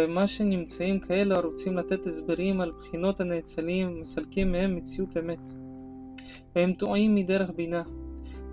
ומה 0.00 0.26
שנמצאים 0.26 1.00
כאלה 1.00 1.36
הרוצים 1.36 1.76
לתת 1.76 2.06
הסברים 2.06 2.60
על 2.60 2.72
בחינות 2.72 3.20
הנאצלים 3.20 3.88
ומסלקים 3.88 4.52
מהם 4.52 4.76
מציאות 4.76 5.16
אמת. 5.16 5.50
והם 6.54 6.72
טועים 6.72 7.14
מדרך 7.14 7.50
בינה, 7.56 7.82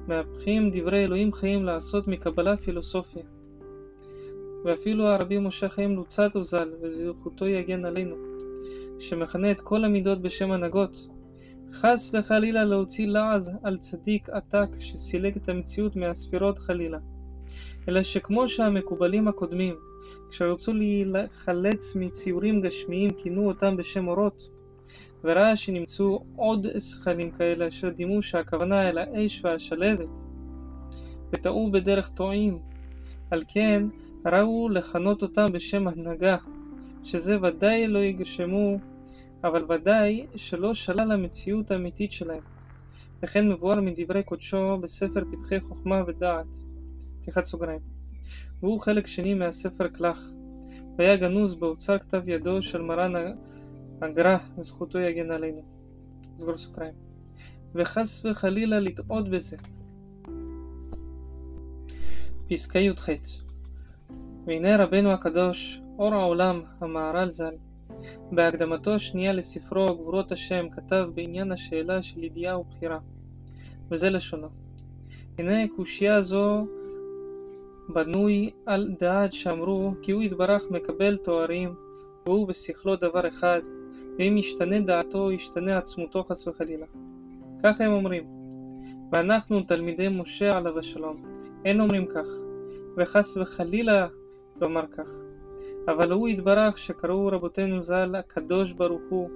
מהפכים 0.08 0.70
דברי 0.72 1.04
אלוהים 1.04 1.34
חיים 1.34 1.66
לעשות 1.66 2.08
מקבלה 2.08 2.58
פילוסופיה. 2.58 3.36
ואפילו 4.68 5.07
הרבי 5.07 5.39
משה 5.39 5.69
חיים 5.69 5.95
לוצטו 5.95 6.44
ז"ל, 6.44 6.69
וזכותו 6.81 7.48
יגן 7.48 7.85
עלינו, 7.85 8.15
שמכנה 8.99 9.52
את 9.52 9.61
כל 9.61 9.85
המידות 9.85 10.22
בשם 10.22 10.52
הנהגות, 10.52 11.07
חס 11.72 12.11
וחלילה 12.14 12.64
להוציא 12.64 13.07
לעז 13.07 13.52
על 13.64 13.77
צדיק 13.77 14.30
עתק 14.30 14.68
שסילק 14.80 15.38
את 15.38 15.49
המציאות 15.49 15.95
מהספירות 15.95 16.57
חלילה. 16.57 16.98
אלא 17.88 18.03
שכמו 18.03 18.48
שהמקובלים 18.48 19.27
הקודמים, 19.27 19.76
כשרצו 20.30 20.73
להיחלץ 20.73 21.95
מציורים 21.95 22.61
גשמיים, 22.61 23.11
כינו 23.11 23.48
אותם 23.48 23.77
בשם 23.77 24.07
אורות, 24.07 24.49
וראה 25.23 25.56
שנמצאו 25.56 26.23
עוד 26.35 26.68
שכלים 26.80 27.31
כאלה 27.31 27.68
אשר 27.68 27.89
דימו 27.89 28.22
שהכוונה 28.22 28.89
אל 28.89 28.98
האש 28.98 29.41
והשלבת, 29.45 30.22
וטעו 31.31 31.72
בדרך 31.72 32.10
טועים. 32.10 32.60
על 33.31 33.44
כן, 33.48 33.84
ראו 34.30 34.70
לכנות 34.70 35.22
אותם 35.22 35.45
בשם 35.52 35.88
הנהגה, 35.88 36.38
שזה 37.04 37.41
ודאי 37.41 37.88
לא 37.88 37.99
יגשמו, 37.99 38.78
אבל 39.44 39.66
ודאי 39.70 40.26
שלא 40.36 40.74
שלל 40.74 41.12
המציאות 41.12 41.72
האמיתית 41.72 42.12
שלהם. 42.12 42.44
וכן 43.24 43.49
מבואר 43.49 43.82
מדברי 43.82 44.24
קודשו 44.24 44.78
בספר 44.78 45.24
פתחי 45.32 45.60
חוכמה 45.60 46.04
ודעת. 46.08 46.58
פתיחת 47.22 47.44
סוגריים. 47.44 47.80
והוא 48.60 48.80
חלק 48.80 49.08
שני 49.08 49.34
מהספר 49.34 49.90
כלך, 49.90 50.22
והיה 50.98 51.16
גנוז 51.16 51.56
באוצר 51.56 51.99
כתב 51.99 52.30
ידו 52.30 52.62
של 52.62 52.82
מרן 52.82 53.14
הגר"א, 54.02 54.38
זכותו 54.58 54.99
יגן 54.99 55.32
עלינו. 55.32 55.62
סגור 56.36 56.58
סוגריים. 56.58 56.94
וחס 57.76 58.26
וחלילה 58.26 58.80
לטעות 58.80 59.30
בזה. 59.30 59.58
פסקה 62.49 62.80
י"ח 62.80 63.10
והנה 64.48 64.84
רבנו 64.84 65.11
הקדוש, 65.11 65.82
אור 65.99 66.14
העולם, 66.14 66.61
המהר"ל 66.82 67.30
ז"ל, 67.30 67.53
בהקדמתו 68.32 68.94
השנייה 68.94 69.34
לספרו 69.34 69.86
גבורות 69.86 70.32
השם 70.32 70.69
כתב 70.69 71.07
בעניין 71.15 71.52
השאלה 71.52 72.02
של 72.02 72.24
ידיעה 72.24 72.60
ובחירה, 72.60 72.99
וזה 73.91 74.10
לשונו. 74.10 74.48
הנה 75.38 75.68
קושייה 75.76 76.22
זו 76.22 76.68
בנוי 77.90 78.52
על 78.65 78.95
דעת 78.99 79.34
שאמרו 79.34 79.94
כי 80.02 80.11
הוא 80.11 80.24
יתברך 80.24 80.64
מקבל 80.72 81.18
תוארים 81.18 81.76
והוא 82.26 82.48
בשכלו 82.48 82.95
דבר 82.95 83.28
אחד 83.28 83.61
ואם 84.19 84.38
ישתנה 84.38 84.80
דעתו 84.80 85.32
ישתנה 85.32 85.78
עצמותו 85.78 86.24
חס 86.24 86.48
וחלילה. 86.48 86.86
כך 87.64 87.82
הם 87.82 87.91
אומרים. 87.91 88.24
ואנחנו 89.11 89.61
תלמידי 89.61 90.07
משה 90.07 90.57
עליו 90.57 90.80
השלום 90.80 91.24
אין 91.65 91.80
אומרים 91.80 92.06
כך 92.06 92.28
וחס 92.98 93.38
וחלילה 93.38 94.07
לומר 94.62 94.88
כך. 94.88 95.10
אבל 95.88 96.12
הוא 96.12 96.28
יתברך 96.28 96.78
שקראו 96.78 97.28
רבותינו 97.28 97.82
ז"ל 97.82 98.16
הקדוש 98.16 98.72
ברוך 98.72 99.02
הוא 99.10 99.30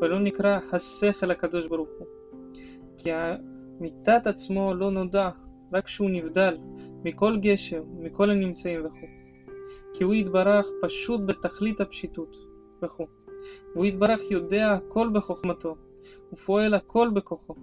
ולא 0.00 0.20
נקרא 0.20 0.58
השכל 0.72 1.30
הקדוש 1.30 1.66
ברוך 1.66 1.88
הוא. 1.98 2.06
כי 2.98 3.10
אמיתת 3.80 4.26
עצמו 4.26 4.74
לא 4.74 4.90
נודע 4.90 5.30
רק 5.72 5.88
שהוא 5.88 6.10
נבדל 6.10 6.58
מכל 7.04 7.36
גשם, 7.36 7.82
מכל 7.98 8.30
הנמצאים 8.30 8.86
וכו'. 8.86 9.06
כי 9.94 10.04
הוא 10.04 10.14
יתברך 10.14 10.66
פשוט 10.82 11.20
בתכלית 11.26 11.80
הפשיטות 11.80 12.36
וכו'. 12.82 13.06
והוא 13.74 13.86
יתברך 13.86 14.20
יודע 14.30 14.72
הכל 14.72 15.10
בחוכמתו, 15.12 15.76
ופועל 16.32 16.74
הכל 16.74 17.10
בכוחו. 17.14 17.54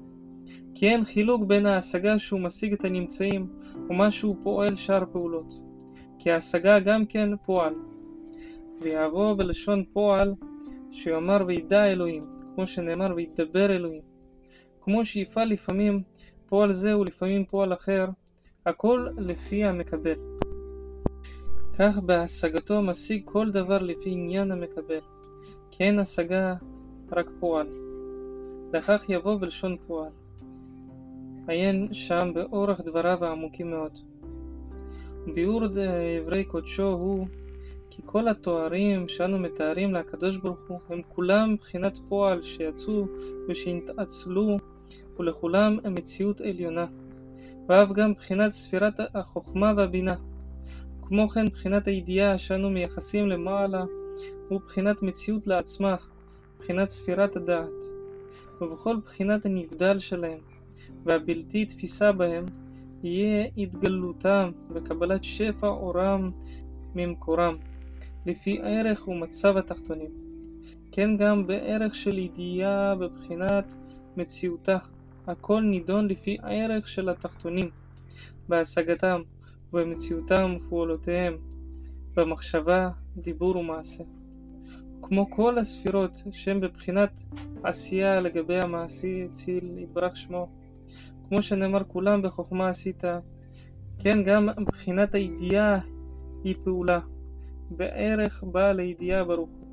כי 0.75 0.89
אין 0.89 1.05
חילוק 1.05 1.43
בין 1.43 1.65
ההשגה 1.65 2.19
שהוא 2.19 2.39
משיג 2.39 2.73
את 2.73 2.85
הנמצאים, 2.85 3.47
ומה 3.89 4.11
שהוא 4.11 4.35
פועל 4.43 4.75
שאר 4.75 5.03
פעולות. 5.11 5.68
כי 6.19 6.31
ההשגה 6.31 6.79
גם 6.79 7.05
כן 7.05 7.37
פועל. 7.37 7.73
ויעבור 8.81 9.33
בלשון 9.33 9.83
פועל, 9.93 10.33
שיאמר 10.91 11.43
וידע 11.47 11.85
אלוהים, 11.85 12.25
כמו 12.55 12.67
שנאמר 12.67 13.13
וידבר 13.15 13.75
אלוהים. 13.75 14.01
כמו 14.81 15.05
שיפעל 15.05 15.47
לפעמים 15.47 16.03
פועל 16.45 16.71
זה 16.71 16.97
ולפעמים 16.97 17.45
פועל 17.45 17.73
אחר, 17.73 18.09
הכל 18.65 19.07
לפי 19.17 19.63
המקבל. 19.63 20.19
כך 21.79 21.99
בהשגתו 21.99 22.81
משיג 22.81 23.21
כל 23.25 23.51
דבר 23.51 23.77
לפי 23.77 24.09
עניין 24.09 24.51
המקבל, 24.51 24.99
כי 25.71 25.83
אין 25.83 25.99
השגה 25.99 26.55
רק 27.11 27.29
פועל. 27.39 27.67
לכך 28.73 29.05
יבוא 29.09 29.37
בלשון 29.39 29.77
פועל. 29.87 30.11
עיין 31.47 31.93
שם 31.93 32.31
באורך 32.33 32.81
דבריו 32.81 33.25
העמוקים 33.25 33.71
מאוד. 33.71 34.08
ביאור 35.33 35.61
דברי 35.67 36.43
קודשו 36.43 36.87
הוא 36.87 37.27
כי 37.89 38.01
כל 38.05 38.27
התוארים 38.27 39.07
שאנו 39.07 39.39
מתארים 39.39 39.93
לקדוש 39.93 40.37
ברוך 40.37 40.59
הוא 40.67 40.79
הם 40.89 41.01
כולם 41.09 41.53
מבחינת 41.53 41.97
פועל 42.09 42.41
שיצאו 42.41 43.07
ושהתעצלו 43.47 44.57
ולכולם 45.19 45.77
מציאות 45.91 46.41
עליונה, 46.41 46.85
ואף 47.67 47.91
גם 47.91 48.13
בחינת 48.13 48.51
ספירת 48.51 48.93
החוכמה 49.13 49.73
והבינה. 49.77 50.15
כמו 51.01 51.27
כן 51.27 51.45
בחינת 51.45 51.87
הידיעה 51.87 52.37
שאנו 52.37 52.69
מייחסים 52.69 53.27
למעלה 53.27 53.83
הוא 54.49 54.61
בחינת 54.61 55.01
מציאות 55.01 55.47
לעצמה, 55.47 55.95
בחינת 56.59 56.89
ספירת 56.89 57.35
הדעת. 57.35 57.69
ובכל 58.61 58.95
בחינת 59.05 59.45
הנבדל 59.45 59.99
שלהם 59.99 60.39
והבלתי 61.03 61.65
תפיסה 61.65 62.11
בהם 62.11 62.45
יהיה 63.03 63.47
התגלותם 63.57 64.51
וקבלת 64.69 65.23
שפע 65.23 65.67
אורם 65.67 66.31
ממקורם, 66.95 67.57
לפי 68.25 68.59
ערך 68.63 69.07
ומצב 69.07 69.57
התחתונים. 69.57 70.11
כן 70.91 71.17
גם 71.17 71.47
בערך 71.47 71.95
של 71.95 72.17
ידיעה 72.17 72.95
בבחינת 72.95 73.73
מציאותה, 74.17 74.77
הכל 75.27 75.61
נידון 75.61 76.07
לפי 76.07 76.37
הערך 76.43 76.87
של 76.87 77.09
התחתונים, 77.09 77.69
בהשגתם 78.49 79.21
ובמציאותם 79.73 80.55
ופעולותיהם, 80.57 81.37
במחשבה, 82.15 82.89
דיבור 83.17 83.57
ומעשה. 83.57 84.03
כמו 85.01 85.31
כל 85.31 85.57
הספירות 85.57 86.23
שהן 86.31 86.61
בבחינת 86.61 87.23
עשייה 87.63 88.21
לגבי 88.21 88.59
המעשי 88.59 89.23
הציל 89.31 89.77
יתברך 89.77 90.15
שמו, 90.15 90.49
כמו 91.29 91.41
שנאמר 91.41 91.83
כולם 91.87 92.21
בחוכמה 92.21 92.69
עשית, 92.69 93.03
כן 93.99 94.23
גם 94.23 94.47
בחינת 94.65 95.15
הידיעה 95.15 95.79
היא 96.43 96.55
פעולה, 96.63 96.99
בערך 97.69 98.43
בעל 98.43 98.79
הידיעה 98.79 99.23
ברוך 99.23 99.49
הוא. 99.49 99.67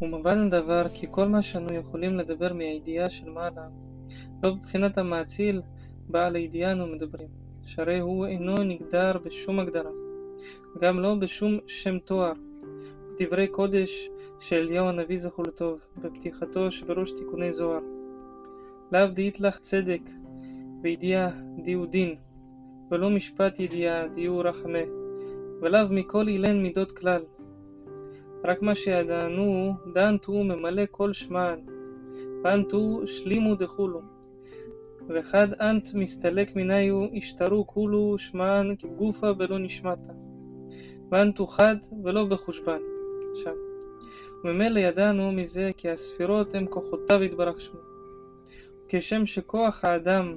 ומובן 0.00 0.38
הדבר 0.38 0.88
כי 0.88 1.06
כל 1.10 1.28
מה 1.28 1.42
שאנו 1.42 1.74
יכולים 1.74 2.16
לדבר 2.16 2.52
מהידיעה 2.52 3.08
של 3.08 3.30
מעלה, 3.30 3.68
לא 4.42 4.50
בבחינת 4.50 4.98
המאציל 4.98 5.62
בעל 6.08 6.36
הידיעה 6.36 6.72
אנו 6.72 6.86
מדברים, 6.86 7.28
שהרי 7.62 7.98
הוא 7.98 8.26
אינו 8.26 8.54
נגדר 8.54 9.12
בשום 9.24 9.58
הגדרה, 9.58 9.90
גם 10.80 11.00
לא 11.00 11.14
בשום 11.14 11.58
שם 11.66 11.98
תואר. 11.98 12.32
דברי 13.18 13.46
קודש 13.46 14.08
של 14.40 14.56
אליהו 14.56 14.88
הנביא 14.88 15.18
זכור 15.18 15.44
לטוב, 15.48 15.80
בפתיחתו 15.96 16.70
שבראש 16.70 17.12
תיקוני 17.12 17.52
זוהר. 17.52 18.01
לאו 18.92 19.06
דאית 19.06 19.40
לך 19.40 19.58
צדק, 19.58 20.00
וידיעה 20.82 21.30
דיהו 21.62 21.86
דין, 21.86 22.14
ולא 22.90 23.10
משפט 23.10 23.60
ידיעה 23.60 24.08
דיהו 24.08 24.38
רחמה, 24.38 24.82
ולאו 25.60 25.88
מכל 25.90 26.28
אילן 26.28 26.62
מידות 26.62 26.92
כלל, 26.92 27.22
רק 28.44 28.62
מה 28.62 28.74
שידענו, 28.74 29.74
דנתו 29.94 30.44
ממלא 30.44 30.82
כל 30.90 31.12
שמן, 31.12 31.58
ואנתו 32.44 33.06
שלימו 33.06 33.54
דכולו. 33.54 34.00
וחד 35.08 35.48
אנט 35.60 35.88
מסתלק 35.94 36.56
מניו 36.56 37.04
השתרו 37.16 37.66
כולו 37.66 38.18
שמן 38.18 38.74
כגופה 38.78 39.32
בלא 39.32 39.58
נשמטה. 39.58 40.12
ואנתו 41.10 41.46
חד 41.46 41.76
ולא 42.04 42.24
בחושבן. 42.24 42.80
שם. 43.34 43.54
וממילא 44.44 44.80
ידענו 44.80 45.32
מזה 45.32 45.70
כי 45.76 45.88
הספירות 45.88 46.54
הם 46.54 46.66
כוחותיו 46.66 47.22
יתברך 47.22 47.60
שמו. 47.60 47.91
כשם 48.94 49.26
שכוח 49.26 49.84
האדם 49.84 50.36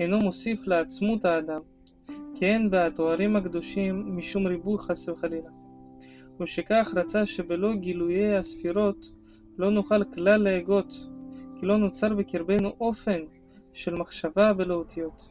אינו 0.00 0.18
מוסיף 0.18 0.66
לעצמות 0.66 1.24
האדם, 1.24 1.60
כי 2.34 2.46
אין 2.46 2.68
בתוארים 2.72 3.36
הקדושים 3.36 4.16
משום 4.16 4.46
ריבוי 4.46 4.78
חס 4.78 5.08
וחלילה. 5.08 5.50
ושכך 6.40 6.92
רצה 6.96 7.26
שבלא 7.26 7.74
גילויי 7.74 8.36
הספירות 8.36 9.10
לא 9.58 9.70
נוכל 9.70 10.04
כלל 10.04 10.42
להגות, 10.42 10.94
כי 11.60 11.66
לא 11.66 11.78
נוצר 11.78 12.14
בקרבנו 12.14 12.72
אופן 12.80 13.20
של 13.72 13.94
מחשבה 13.94 14.52
בלא 14.52 14.74
אותיות. 14.74 15.28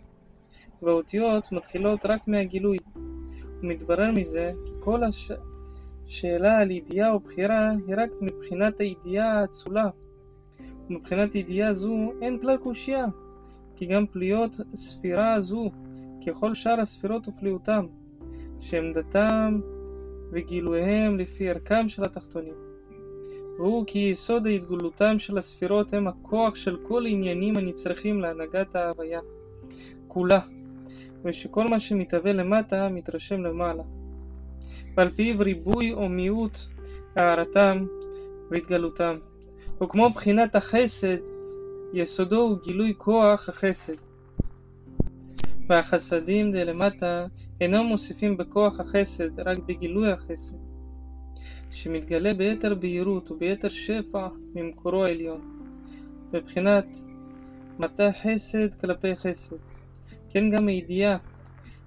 והאותיות 0.81 1.51
מתחילות 1.51 2.05
רק 2.05 2.27
מהגילוי, 2.27 2.77
ומתברר 3.61 4.11
מזה 4.11 4.51
כי 4.65 4.71
כל 4.79 5.01
השאלה 5.03 6.57
על 6.57 6.71
ידיעה 6.71 7.11
או 7.11 7.19
בחירה 7.19 7.69
היא 7.87 7.95
רק 7.97 8.09
מבחינת 8.21 8.79
הידיעה 8.79 9.39
האצולה. 9.39 9.89
ומבחינת 10.89 11.35
ידיעה 11.35 11.73
זו 11.73 12.11
אין 12.21 12.39
כלל 12.39 12.57
קושייה, 12.57 13.05
כי 13.75 13.85
גם 13.85 14.05
פליות 14.05 14.51
ספירה 14.75 15.41
זו, 15.41 15.71
ככל 16.27 16.53
שאר 16.53 16.79
הספירות 16.79 17.27
ופליאותם, 17.27 17.85
שעמדתם 18.59 19.59
וגילויהם 20.31 21.17
לפי 21.17 21.49
ערכם 21.49 21.87
של 21.87 22.03
התחתונים. 22.03 22.53
והוא 23.57 23.83
כי 23.87 23.99
יסוד 23.99 24.47
ההתגלותם 24.47 25.19
של 25.19 25.37
הספירות 25.37 25.93
הם 25.93 26.07
הכוח 26.07 26.55
של 26.55 26.77
כל 26.87 27.05
העניינים 27.05 27.57
הנצרכים 27.57 28.21
להנהגת 28.21 28.75
ההוויה, 28.75 29.19
כולה, 30.07 30.39
ושכל 31.23 31.67
מה 31.67 31.79
שמתהווה 31.79 32.33
למטה 32.33 32.89
מתרשם 32.89 33.41
למעלה. 33.41 33.83
ועל 34.95 35.09
פיו 35.09 35.39
ריבוי 35.39 35.93
או 35.93 36.09
מיעוט 36.09 36.57
הערתם 37.15 37.85
והתגלותם. 38.51 39.17
וכמו 39.83 40.09
בחינת 40.09 40.55
החסד, 40.55 41.17
יסודו 41.93 42.41
הוא 42.41 42.57
גילוי 42.63 42.93
כוח 42.97 43.49
החסד. 43.49 43.93
והחסדים 45.67 46.51
דלמטה 46.51 47.25
אינם 47.61 47.85
מוסיפים 47.85 48.37
בכוח 48.37 48.79
החסד, 48.79 49.39
רק 49.39 49.57
בגילוי 49.67 50.11
החסד, 50.11 50.55
שמתגלה 51.71 52.33
ביתר 52.33 52.75
בהירות 52.75 53.31
וביתר 53.31 53.69
שפע 53.69 54.27
ממקורו 54.55 55.03
העליון, 55.05 55.41
מבחינת 56.33 56.85
מטה 57.79 58.09
חסד 58.23 58.75
כלפי 58.75 59.15
חסד. 59.15 59.55
כן 60.29 60.49
גם 60.49 60.67
הידיעה, 60.67 61.17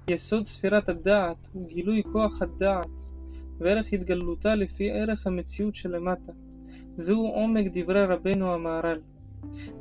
יסוד 0.09 0.45
ספירת 0.45 0.89
הדעת 0.89 1.49
הוא 1.53 1.69
גילוי 1.69 2.03
כוח 2.13 2.43
הדעת, 2.43 2.87
וערך 3.59 3.93
התגלותה 3.93 4.55
לפי 4.55 4.91
ערך 4.91 5.27
המציאות 5.27 5.75
שלמטה. 5.75 6.33
זהו 6.97 7.27
עומק 7.27 7.67
דברי 7.73 8.07
רבנו 8.07 8.55
המהר"ל, 8.55 9.01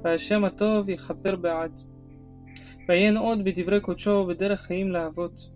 והשם 0.01 0.43
הטוב 0.43 0.89
יכפר 0.89 1.35
בעד. 1.35 1.71
ועיין 2.87 3.17
עוד 3.17 3.43
בדברי 3.43 3.79
קודשו 3.79 4.25
בדרך 4.25 4.61
חיים 4.61 4.91
לאבות. 4.91 5.49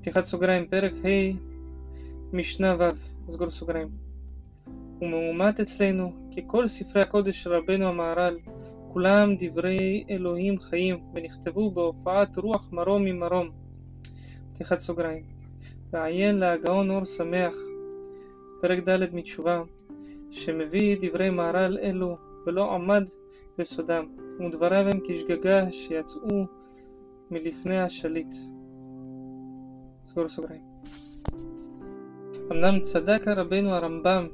פתיחת 0.00 0.24
סוגריים, 0.24 0.66
פרק 0.66 0.92
ה', 0.92 1.32
משנה 2.32 2.76
ו', 2.78 3.30
סגור 3.30 3.50
סוגריים. 3.50 3.88
ומאומת 5.00 5.60
אצלנו, 5.60 6.12
כי 6.30 6.40
כל 6.46 6.66
ספרי 6.66 7.02
הקודש 7.02 7.42
של 7.42 7.52
רבנו 7.52 7.88
המהר"ל, 7.88 8.38
כולם 8.92 9.34
דברי 9.38 10.04
אלוהים 10.10 10.58
חיים, 10.58 10.98
ונכתבו 11.14 11.70
בהופעת 11.70 12.36
רוח 12.36 12.68
מרום 12.72 13.04
ממרום. 13.04 13.50
פתיחת 14.54 14.78
סוגריים. 14.78 15.22
ועיין 15.90 16.38
להגאון 16.38 16.90
אור 16.90 17.04
שמח, 17.04 17.54
פרק 18.60 18.88
ד' 18.88 19.14
מתשובה, 19.14 19.62
שמביא 20.30 20.96
דברי 21.00 21.30
מהר"ל 21.30 21.78
אלו, 21.78 22.16
ולא 22.46 22.74
עמד 22.74 23.04
בסודם, 23.58 24.06
ודבריו 24.46 24.88
הם 24.88 25.00
כשגגה 25.04 25.70
שיצאו 25.70 26.46
מלפני 27.30 27.80
השליט. 27.80 28.34
סגור 30.04 30.28
סוגריים. 30.28 30.62
אמנם 32.52 32.80
צדק 32.80 33.28
רבנו 33.28 33.70
הרמב"ם 33.70 34.28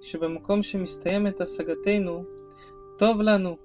שבמקום 0.00 0.62
שמסתיימת 0.62 1.40
השגתנו, 1.40 2.24
טוב 2.98 3.20
לנו 3.20 3.56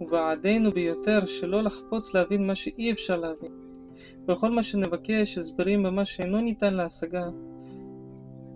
ובעדנו 0.00 0.70
ביותר 0.70 1.26
שלא 1.26 1.62
לחפוץ 1.62 2.14
להבין 2.14 2.46
מה 2.46 2.54
שאי 2.54 2.92
אפשר 2.92 3.16
להבין. 3.16 3.52
בכל 4.26 4.50
מה 4.50 4.62
שנבקש 4.62 5.38
הסברים 5.38 5.82
במה 5.82 6.04
שאינו 6.04 6.40
ניתן 6.40 6.74
להשגה, 6.74 7.28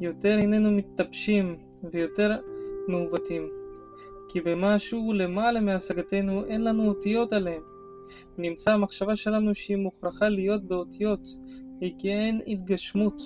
יותר 0.01 0.39
איננו 0.39 0.70
מתטפשים 0.70 1.68
ויותר 1.92 2.36
מעוותים. 2.88 3.48
כי 4.28 4.40
במשהו 4.40 5.12
למעלה 5.12 5.60
מהשגתנו 5.60 6.44
אין 6.44 6.64
לנו 6.64 6.88
אותיות 6.88 7.32
עליהם. 7.32 7.62
נמצא 8.38 8.72
המחשבה 8.72 9.16
שלנו 9.16 9.55
שהיא 9.55 9.76
מוכרחה 9.76 10.28
להיות 10.28 10.64
באותיות, 10.64 11.20
היא 11.80 11.94
כי 11.98 12.12
אין 12.12 12.40
התגשמות. 12.46 13.22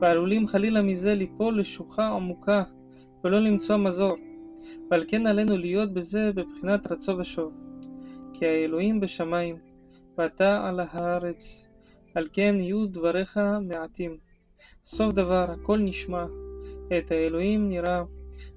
ועלולים 0.00 0.46
חלילה 0.46 0.82
מזה 0.82 1.14
ליפול 1.14 1.60
לשוחה 1.60 2.08
עמוקה 2.08 2.62
ולא 3.24 3.40
למצוא 3.40 3.76
מזור. 3.76 4.16
ועל 4.90 5.04
כן 5.08 5.26
עלינו 5.26 5.56
להיות 5.56 5.92
בזה 5.92 6.30
בבחינת 6.34 6.92
רצו 6.92 7.18
ושוב. 7.18 7.52
כי 8.32 8.46
האלוהים 8.46 9.00
בשמיים, 9.00 9.56
ואתה 10.18 10.68
על 10.68 10.80
הארץ, 10.80 11.68
על 12.14 12.26
כן 12.32 12.56
יהיו 12.60 12.86
דבריך 12.86 13.40
מעטים. 13.68 14.16
סוף 14.84 15.14
דבר 15.14 15.50
הכל 15.50 15.78
נשמע, 15.78 16.24
את 16.98 17.10
האלוהים 17.10 17.68
נראה, 17.68 18.02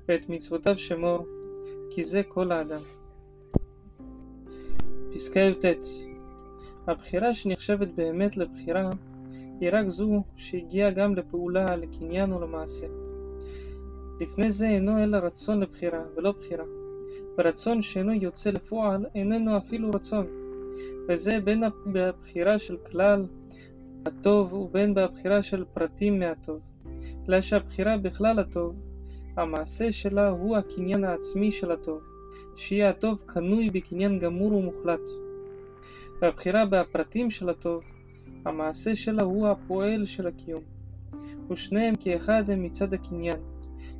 ואת 0.08 0.30
מצוותיו 0.30 0.78
שמור, 0.78 1.26
כי 1.90 2.04
זה 2.04 2.22
כל 2.28 2.52
האדם. 2.52 2.82
פסקה 5.14 5.40
י"ט 5.40 5.66
הבחירה 6.88 7.34
שנחשבת 7.34 7.88
באמת 7.88 8.38
לבחירה 8.38 8.90
היא 9.60 9.70
רק 9.72 9.88
זו 9.88 10.24
שהגיעה 10.36 10.92
גם 10.92 11.16
לפעולה, 11.16 11.76
לקניין 11.76 12.34
ולמעשה. 12.34 12.88
לפני 14.20 14.52
זה 14.52 14.68
אינו 14.68 15.04
אלא 15.04 15.18
רצון 15.18 15.60
לבחירה, 15.60 16.04
ולא 16.16 16.32
בחירה. 16.32 16.66
ורצון 17.38 17.82
שאינו 17.82 18.14
יוצא 18.14 18.50
לפועל 18.50 19.06
איננו 19.16 19.58
אפילו 19.58 19.92
רצון. 19.92 20.26
וזה 21.08 21.40
בין 21.44 21.64
בבחירה 21.86 22.58
של 22.58 22.78
כלל 22.78 23.26
הטוב 24.06 24.54
ובין 24.54 24.94
בבחירה 24.94 25.42
של 25.42 25.66
פרטים 25.74 26.20
מהטוב. 26.20 26.71
אלא 27.30 27.42
שהבחירה 27.42 27.98
בכלל 27.98 28.40
הטוב, 28.40 28.76
המעשה 29.38 29.92
שלה 29.92 30.30
הוא 30.30 30.58
הקניין 30.58 31.04
העצמי 31.04 31.52
של 31.52 31.72
הטוב, 31.72 32.02
שיהיה 32.56 32.90
הטוב 32.90 33.24
קנוי 33.26 33.70
בקניין 33.70 34.20
גמור 34.20 34.54
ומוחלט. 34.54 35.10
והבחירה 36.22 36.66
בפרטים 36.66 37.30
של 37.30 37.50
הטוב, 37.50 37.84
המעשה 38.46 38.96
שלה 38.96 39.24
הוא 39.24 39.48
הפועל 39.48 40.06
של 40.06 40.28
הקיום. 40.28 40.62
ושניהם 41.52 41.96
כאחד 41.96 42.50
הם 42.50 42.64
מצד 42.64 42.94
הקניין, 42.94 43.38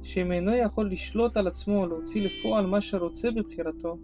שאם 0.04 0.32
אינו 0.32 0.56
יכול 0.56 0.92
לשלוט 0.92 1.38
על 1.38 1.48
עצמו 1.48 1.82
או 1.82 1.86
להוציא 1.86 2.22
לפועל 2.22 2.66
מה 2.66 2.82
שרוצה 2.82 3.32
בבחירתו, 3.32 3.98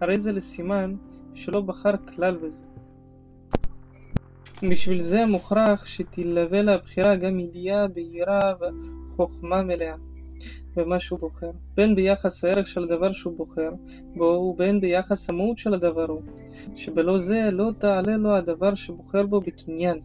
הרי 0.00 0.18
זה 0.18 0.32
לסימן 0.32 0.94
שלא 1.34 1.60
בחר 1.60 1.96
כלל 1.96 2.36
בזה. 2.36 2.73
בשביל 4.62 5.00
זה 5.00 5.26
מוכרח 5.26 5.86
שתלווה 5.86 6.62
לבחירה 6.62 7.16
גם 7.16 7.38
ידיעה 7.38 7.88
בהירה 7.88 8.52
וחוכמה 8.60 9.62
מלאה 9.62 9.94
במה 10.76 10.98
שהוא 10.98 11.18
בוחר, 11.18 11.50
בין 11.74 11.94
ביחס 11.94 12.44
הערך 12.44 12.66
של 12.66 12.82
הדבר 12.82 13.12
שהוא 13.12 13.36
בוחר 13.36 13.70
בו 14.16 14.24
ובין 14.24 14.80
ביחס 14.80 15.30
המהות 15.30 15.58
של 15.58 15.74
הדבר 15.74 16.06
הוא, 16.08 16.22
שבלא 16.74 17.18
זה 17.18 17.50
לא 17.52 17.70
תעלה 17.78 18.16
לו 18.16 18.36
הדבר 18.36 18.74
שבוחר 18.74 19.26
בו 19.26 19.40
בקניין, 19.40 20.00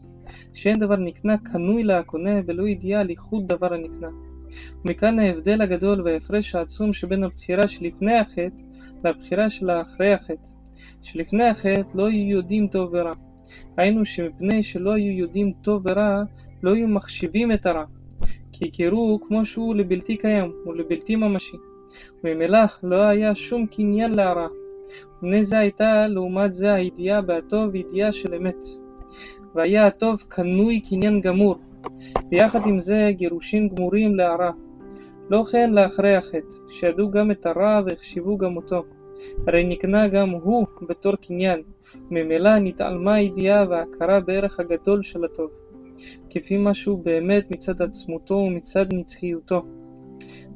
שאין 0.54 0.80
דבר 0.80 0.96
נקנה 0.96 1.38
קנוי 1.38 1.84
לקונה 1.84 2.42
בלא 2.42 2.68
ידיעה 2.68 3.02
על 3.02 3.10
איחוד 3.10 3.48
דבר 3.48 3.74
הנקנה. 3.74 4.10
ומכאן 4.86 5.20
ההבדל 5.20 5.62
הגדול 5.62 6.02
וההפרש 6.02 6.56
העצום 6.56 6.94
שבין 6.94 7.24
הבחירה 7.24 7.68
שלפני 7.68 8.18
החטא 8.20 8.62
לבחירה 9.04 9.50
של 9.50 9.72
אחרי 9.72 10.14
החטא. 10.14 10.50
שלפני 11.02 11.44
החטא 11.44 11.88
לא 11.96 12.12
יודעים 12.12 12.68
טוב 12.68 12.90
ורע. 12.94 13.14
היינו 13.78 14.06
שמפני 14.06 14.64
שלא 14.64 14.94
היו 14.94 15.12
יודעים 15.20 15.52
טוב 15.62 15.82
ורע, 15.86 16.24
לא 16.64 16.74
היו 16.74 16.88
מחשיבים 16.88 17.52
את 17.52 17.66
הרע. 17.66 17.84
כי 18.52 18.68
הכירו 18.68 19.20
כמו 19.28 19.46
שהוא 19.46 19.76
לבלתי 19.76 20.18
קיים 20.18 20.52
ולבלתי 20.66 21.16
ממשי. 21.16 21.58
וממילא 22.24 22.60
לא 22.84 23.02
היה 23.02 23.36
שום 23.36 23.66
קניין 23.66 24.14
להרע. 24.14 24.48
ובני 25.18 25.44
זה 25.44 25.60
הייתה 25.60 26.08
לעומת 26.08 26.54
זה 26.54 26.74
הידיעה 26.74 27.22
בהטוב 27.22 27.76
ידיעה 27.76 28.12
של 28.12 28.34
אמת. 28.34 28.66
והיה 29.56 29.88
הטוב 29.88 30.24
קנוי 30.28 30.80
קניין 30.80 31.22
גמור, 31.22 31.56
ויחד 32.32 32.68
עם 32.68 32.80
זה 32.80 33.10
גירושים 33.12 33.70
גמורים 33.70 34.16
להרע. 34.16 34.52
לא 35.30 35.44
כן 35.52 35.72
לאחרי 35.74 36.16
החטא, 36.16 36.56
שידעו 36.70 37.12
גם 37.12 37.32
את 37.32 37.46
הרע 37.46 37.82
והחשיבו 37.86 38.38
גם 38.38 38.56
אותו. 38.58 38.84
הרי 39.48 39.64
נקנה 39.64 40.08
גם 40.08 40.30
הוא 40.30 40.68
בתור 40.90 41.16
קניין, 41.16 41.62
ממילא 42.10 42.60
נתעלמה 42.60 43.14
הידיעה 43.14 43.66
וההכרה 43.70 44.20
בערך 44.20 44.60
הגדול 44.60 45.02
של 45.02 45.26
הטוב, 45.26 45.52
כפי 46.30 46.58
משהו 46.60 46.98
באמת 46.98 47.52
מצד 47.52 47.82
עצמותו 47.82 48.34
ומצד 48.34 48.94
נצחיותו. 48.94 49.66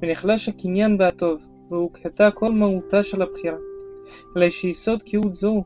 ונחלש 0.02 0.50
הקניין 0.50 0.98
בהטוב, 0.98 1.42
והוקהתה 1.70 2.32
כל 2.32 2.52
מהותה 2.52 3.04
של 3.04 3.22
הבחירה. 3.22 3.58
אלא 4.38 4.50
שיסוד 4.50 5.04
קהות 5.04 5.34
זו, 5.34 5.64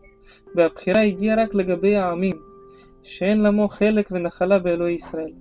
והבחירה 0.55 1.01
הגיעה 1.01 1.43
רק 1.43 1.55
לגבי 1.55 1.95
העמים, 1.95 2.35
שאין 3.03 3.43
למו 3.43 3.67
חלק 3.67 4.07
ונחלה 4.11 4.59
באלוהי 4.59 4.93
ישראל. 4.93 5.31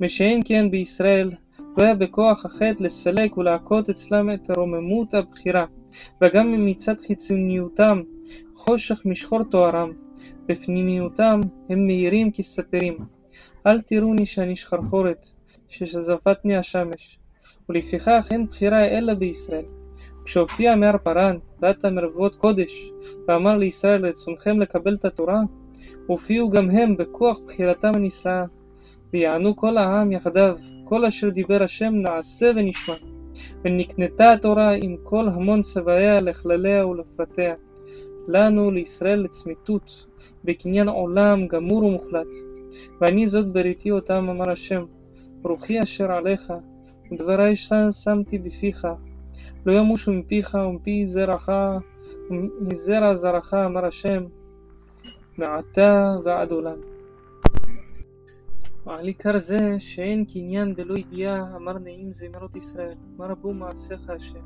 ושאין 0.00 0.40
כן 0.44 0.70
בישראל, 0.70 1.30
לא 1.76 1.84
היה 1.84 1.94
בכוח 1.94 2.44
החטא 2.44 2.82
לסלק 2.82 3.36
ולהכות 3.36 3.90
אצלם 3.90 4.30
את 4.30 4.50
רוממות 4.56 5.14
הבחירה, 5.14 5.66
וגם 6.22 6.66
מצד 6.66 7.00
חיצוניותם 7.06 8.02
חושך 8.54 9.02
משחור 9.04 9.42
תוארם, 9.42 9.92
בפנימיותם 10.46 11.40
הם 11.68 11.86
מאירים 11.86 12.30
כספרים. 12.32 12.98
אל 13.66 13.80
תראוני 13.80 14.26
שאני 14.26 14.56
שחרחורת, 14.56 15.26
ששזפתני 15.68 16.56
השמש. 16.56 17.18
ולפיכך 17.68 18.28
אין 18.30 18.46
בחירה 18.46 18.84
אלא 18.84 19.14
בישראל. 19.14 19.64
כשהופיע 20.24 20.74
מר 20.74 20.98
פרן, 21.02 21.36
ועתה 21.60 21.90
מרבות 21.90 22.34
קודש, 22.34 22.90
ואמר 23.28 23.56
לישראל 23.56 24.06
רצונכם 24.06 24.60
לקבל 24.60 24.94
את 24.94 25.04
התורה, 25.04 25.40
הופיעו 26.06 26.50
גם 26.50 26.70
הם 26.70 26.96
בכוח 26.96 27.38
בחירתם 27.46 27.92
הנישאה, 27.94 28.44
ויענו 29.12 29.56
כל 29.56 29.76
העם 29.78 30.12
יחדיו, 30.12 30.56
כל 30.84 31.04
אשר 31.04 31.28
דיבר 31.28 31.62
השם 31.62 31.92
נעשה 31.94 32.50
ונשמע. 32.56 33.13
ונקנתה 33.64 34.32
התורה 34.32 34.74
עם 34.74 34.96
כל 35.02 35.28
המון 35.28 35.62
צבאיה 35.62 36.20
לכלליה 36.20 36.86
ולפרטיה. 36.86 37.54
לנו, 38.28 38.70
לישראל, 38.70 39.20
לצמיתות, 39.20 40.06
בקניין 40.44 40.88
עולם 40.88 41.46
גמור 41.46 41.84
ומוחלט. 41.84 42.26
ואני 43.00 43.26
זאת 43.26 43.52
בריתי 43.52 43.90
אותם, 43.90 44.26
אמר 44.30 44.50
השם, 44.50 44.84
רוחי 45.42 45.82
אשר 45.82 46.12
עליך, 46.12 46.52
ודברי 47.12 47.52
שמתי 47.90 48.38
בפיך. 48.38 48.86
לא 49.66 49.72
ימושו 49.72 50.12
מפיך 50.12 50.54
ומפי 50.68 51.06
זרעך, 51.06 51.48
ומזרע 52.30 53.14
זרעך, 53.14 53.54
אמר 53.54 53.84
השם, 53.84 54.24
מעתה 55.38 56.16
ועד 56.24 56.50
עולם. 56.50 56.93
ועל 58.86 59.06
עיקר 59.06 59.38
זה 59.38 59.78
שאין 59.78 60.24
קניין 60.24 60.74
בלא 60.74 60.98
ידיעה, 60.98 61.56
אמר 61.56 61.78
נעים 61.78 62.12
זמרות 62.12 62.56
ישראל, 62.56 62.96
מה 63.16 63.26
רבו 63.26 63.54
מעשיך 63.54 64.10
השם, 64.10 64.44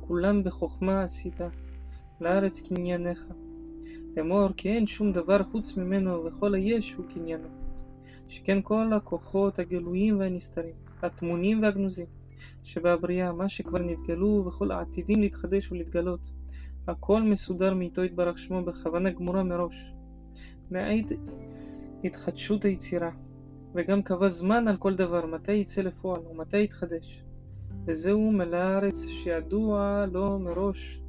כולם 0.00 0.44
בחוכמה 0.44 1.02
עשית, 1.02 1.40
לארץ 2.20 2.60
קניינך. 2.60 3.24
לאמור 4.16 4.48
כי 4.56 4.68
אין 4.68 4.86
שום 4.86 5.12
דבר 5.12 5.42
חוץ 5.42 5.76
ממנו, 5.76 6.24
וכל 6.24 6.54
היש 6.54 6.94
הוא 6.94 7.06
קניינו. 7.14 7.48
שכן 8.28 8.58
כל 8.62 8.92
הכוחות 8.92 9.58
הגלויים 9.58 10.18
והנסתרים, 10.18 10.74
הטמונים 11.02 11.62
והגנוזים, 11.62 12.06
שבבריאה, 12.62 13.32
מה 13.32 13.48
שכבר 13.48 13.78
נתגלו 13.78 14.44
וכל 14.46 14.70
העתידים 14.70 15.20
להתחדש 15.20 15.72
ולהתגלות, 15.72 16.30
הכל 16.88 17.22
מסודר 17.22 17.74
מאיתו 17.74 18.04
יתברך 18.04 18.38
שמו 18.38 18.64
בכוונה 18.64 19.10
גמורה 19.10 19.42
מראש. 19.42 19.92
מעיד 20.70 21.12
התחדשות 22.04 22.64
היצירה, 22.64 23.10
וגם 23.76 24.02
קבע 24.02 24.28
זמן 24.28 24.68
על 24.68 24.76
כל 24.76 24.94
דבר, 24.94 25.26
מתי 25.26 25.52
יצא 25.52 25.82
לפועל 25.82 26.20
ומתי 26.30 26.62
יתחדש. 26.62 27.22
וזהו 27.86 28.30
מלא 28.30 28.56
הארץ 28.56 29.08
שידוע 29.08 30.04
לו 30.12 30.38
מראש 30.38 31.00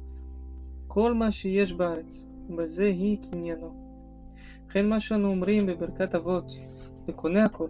כל 0.86 1.14
מה 1.14 1.30
שיש 1.30 1.72
בארץ, 1.72 2.26
ובזה 2.48 2.84
היא 2.84 3.18
קניינו. 3.30 3.74
וכן 4.66 4.88
מה 4.88 5.00
שאנו 5.00 5.28
אומרים 5.28 5.66
בברכת 5.66 6.14
אבות, 6.14 6.52
וקונה 7.08 7.44
הכל, 7.44 7.68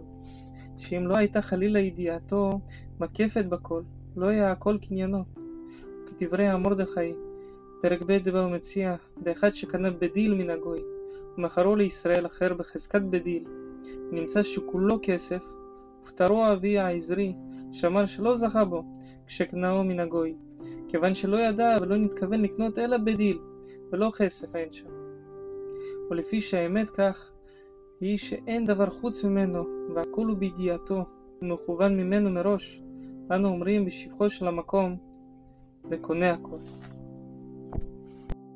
שאם 0.77 1.07
לא 1.07 1.17
הייתה 1.17 1.41
חלילה 1.41 1.79
ידיעתו 1.79 2.59
מקפת 2.99 3.45
בכל, 3.45 3.81
לא 4.15 4.25
היה 4.25 4.51
הכל 4.51 4.77
קניינו. 4.81 5.23
כדברי 6.07 6.47
המרדכי, 6.47 7.13
פרק 7.81 8.01
ב' 8.01 8.17
דבר 8.17 8.47
מציע, 8.47 8.95
באחד 9.23 9.53
שקנה 9.53 9.91
בדיל 9.91 10.33
מן 10.33 10.49
הגוי, 10.49 10.79
ומכרו 11.37 11.75
לישראל 11.75 12.25
אחר 12.25 12.53
בחזקת 12.53 13.01
בדיל, 13.01 13.43
נמצא 14.11 14.43
שכולו 14.43 14.99
כסף, 15.01 15.45
ופטרו 16.03 16.51
אבי 16.51 16.77
העזרי, 16.77 17.33
שאמר 17.71 18.05
שלא 18.05 18.35
זכה 18.35 18.65
בו, 18.65 18.83
כשקנאו 19.27 19.83
מן 19.83 19.99
הגוי, 19.99 20.35
כיוון 20.87 21.13
שלא 21.13 21.37
ידע 21.37 21.77
ולא 21.81 21.97
נתכוון 21.97 22.41
לקנות 22.41 22.79
אלא 22.79 22.97
בדיל, 22.97 23.39
ולא 23.91 24.11
כסף 24.17 24.55
אין 24.55 24.71
שם. 24.71 24.89
ולפי 26.09 26.41
שהאמת 26.41 26.89
כך, 26.89 27.31
היא 28.01 28.17
שאין 28.17 28.65
דבר 28.65 28.89
חוץ 28.89 29.23
ממנו, 29.23 29.63
והכל 29.95 30.25
הוא 30.25 30.37
בידיעתו, 30.37 31.05
ומכוון 31.41 31.97
ממנו 31.97 32.29
מראש, 32.29 32.81
אנו 33.31 33.47
אומרים 33.47 33.85
בשבחו 33.85 34.29
של 34.29 34.47
המקום, 34.47 34.97
וקונה 35.89 36.31
הכל. 36.31 36.57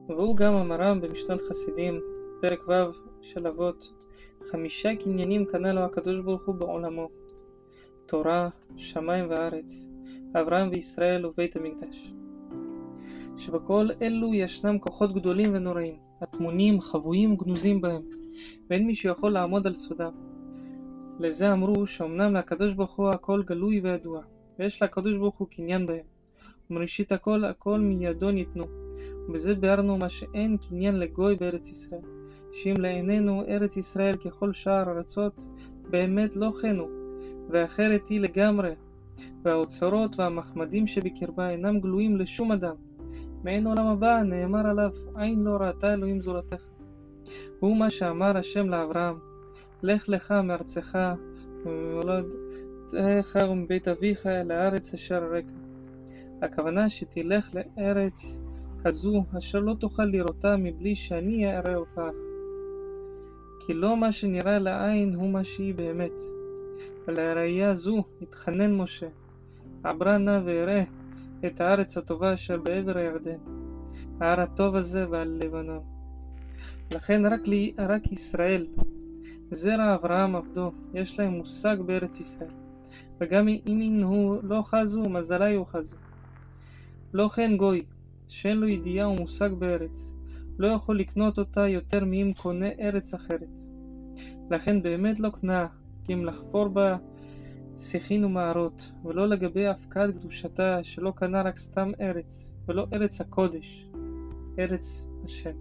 והוא 0.07 0.37
גם 0.37 0.53
אמרם 0.53 1.01
במשנת 1.01 1.41
חסידים, 1.41 1.99
פרק 2.41 2.67
ו' 2.67 2.73
של 3.21 3.47
אבות, 3.47 3.93
חמישה 4.51 4.95
קניינים 4.95 5.45
קנה 5.45 5.73
לו 5.73 5.81
הקדוש 5.81 6.19
ברוך 6.19 6.45
הוא 6.45 6.55
בעולמו, 6.55 7.09
תורה, 8.05 8.49
שמיים 8.77 9.29
וארץ, 9.29 9.87
אברהם 10.35 10.69
וישראל 10.71 11.25
ובית 11.25 11.55
המקדש. 11.55 12.13
שבכל 13.37 13.87
אלו 14.01 14.33
ישנם 14.33 14.79
כוחות 14.79 15.13
גדולים 15.13 15.51
ונוראים, 15.53 15.95
הטמונים, 16.21 16.81
חבויים 16.81 17.33
וגנוזים 17.33 17.81
בהם, 17.81 18.01
ואין 18.69 18.87
מי 18.87 18.95
שיכול 18.95 19.31
לעמוד 19.31 19.67
על 19.67 19.73
סודם. 19.73 20.11
לזה 21.19 21.53
אמרו 21.53 21.87
שאומנם 21.87 22.35
לקדוש 22.35 22.73
ברוך 22.73 22.95
הוא 22.95 23.09
הכל 23.09 23.43
גלוי 23.43 23.79
וידוע, 23.79 24.21
ויש 24.59 24.83
לקדוש 24.83 25.17
ברוך 25.17 25.37
הוא 25.37 25.47
קניין 25.47 25.85
בהם, 25.85 26.05
ומראשית 26.69 27.11
הכל 27.11 27.45
הכל 27.45 27.79
מידו 27.79 28.31
ניתנו, 28.31 28.65
ובזה 29.29 29.55
ביארנו 29.55 29.97
מה 29.97 30.09
שאין 30.09 30.57
קניין 30.57 30.95
לגוי 30.95 31.35
בארץ 31.35 31.69
ישראל, 31.69 32.01
שאם 32.53 32.73
לעינינו 32.77 33.43
ארץ 33.47 33.77
ישראל 33.77 34.15
ככל 34.15 34.51
שאר 34.51 34.89
ארצות, 34.89 35.47
באמת 35.89 36.35
לא 36.35 36.51
כן 36.61 36.77
הוא, 36.77 36.89
ואחרת 37.49 38.07
היא 38.07 38.19
לגמרי, 38.19 38.71
והאוצרות 39.41 40.19
והמחמדים 40.19 40.87
שבקרבה 40.87 41.49
אינם 41.49 41.79
גלויים 41.79 42.17
לשום 42.17 42.51
אדם. 42.51 42.75
מעין 43.43 43.67
עולם 43.67 43.85
הבא 43.85 44.21
נאמר 44.21 44.67
עליו 44.67 44.91
עין 45.15 45.43
לא 45.43 45.51
ראתה 45.51 45.93
אלוהים 45.93 46.21
זולתך. 46.21 46.65
הוא 47.59 47.77
מה 47.77 47.89
שאמר 47.89 48.37
השם 48.37 48.69
לאברהם 48.69 49.15
לך 49.83 50.09
לך 50.09 50.31
מארצך 50.31 50.97
וממולדתך 51.65 53.37
ומבית 53.49 53.87
אביך 53.87 54.27
אל 54.27 54.51
הארץ 54.51 54.93
אשר 54.93 55.23
רקע. 55.31 55.53
הכוונה 56.41 56.89
שתלך 56.89 57.49
לארץ 57.55 58.41
כזו 58.83 59.23
אשר 59.37 59.59
לא 59.59 59.75
תוכל 59.79 60.05
לראותה 60.05 60.57
מבלי 60.57 60.95
שאני 60.95 61.57
אראה 61.57 61.75
אותך. 61.75 62.01
כי 63.65 63.73
לא 63.73 63.97
מה 63.97 64.11
שנראה 64.11 64.59
לעין 64.59 65.15
הוא 65.15 65.29
מה 65.29 65.43
שהיא 65.43 65.75
באמת. 65.75 66.21
ולראייה 67.07 67.73
זו 67.73 68.03
התחנן 68.21 68.75
משה, 68.75 69.07
עברה 69.83 70.17
נא 70.17 70.39
ואראה 70.45 70.83
את 71.45 71.61
הארץ 71.61 71.97
הטובה 71.97 72.33
אשר 72.33 72.57
בעבר 72.57 72.97
הירדן, 72.97 73.37
ההר 74.19 74.41
הטוב 74.41 74.75
הזה 74.75 75.09
ועל 75.09 75.39
לבנון. 75.43 75.83
לכן 76.91 77.25
רק, 77.25 77.47
לי, 77.47 77.73
רק 77.77 78.11
ישראל, 78.11 78.67
זרע 79.51 79.95
אברהם 79.95 80.35
עבדו, 80.35 80.71
יש 80.93 81.19
להם 81.19 81.33
מושג 81.33 81.77
בארץ 81.85 82.19
ישראל, 82.19 82.51
וגם 83.21 83.47
אם 83.47 83.81
ינהו 83.81 84.37
לא 84.43 84.61
חזו, 84.61 85.01
מזלה 85.01 85.49
יאחזו. 85.49 85.95
לא 87.13 87.27
כן 87.27 87.57
גוי, 87.57 87.81
שאין 88.27 88.57
לו 88.57 88.67
ידיעה 88.67 89.09
ומושג 89.09 89.49
בארץ, 89.53 90.13
לא 90.57 90.67
יכול 90.67 90.99
לקנות 90.99 91.39
אותה 91.39 91.67
יותר 91.67 92.05
מאם 92.05 92.31
קונה 92.37 92.69
ארץ 92.79 93.13
אחרת. 93.13 93.49
לכן 94.51 94.81
באמת 94.81 95.19
לא 95.19 95.29
קנה, 95.29 95.67
כי 96.03 96.13
אם 96.13 96.25
לחפור 96.25 96.67
בה 96.67 96.97
שיחין 97.77 98.25
ומערות, 98.25 98.91
ולא 99.05 99.27
לגבי 99.27 99.67
הפקעת 99.67 100.09
קדושתה, 100.13 100.83
שלא 100.83 101.13
קנה 101.15 101.41
רק 101.41 101.57
סתם 101.57 101.91
ארץ, 102.01 102.53
ולא 102.67 102.87
ארץ 102.93 103.21
הקודש, 103.21 103.89
ארץ 104.59 105.07
השם. 105.23 105.55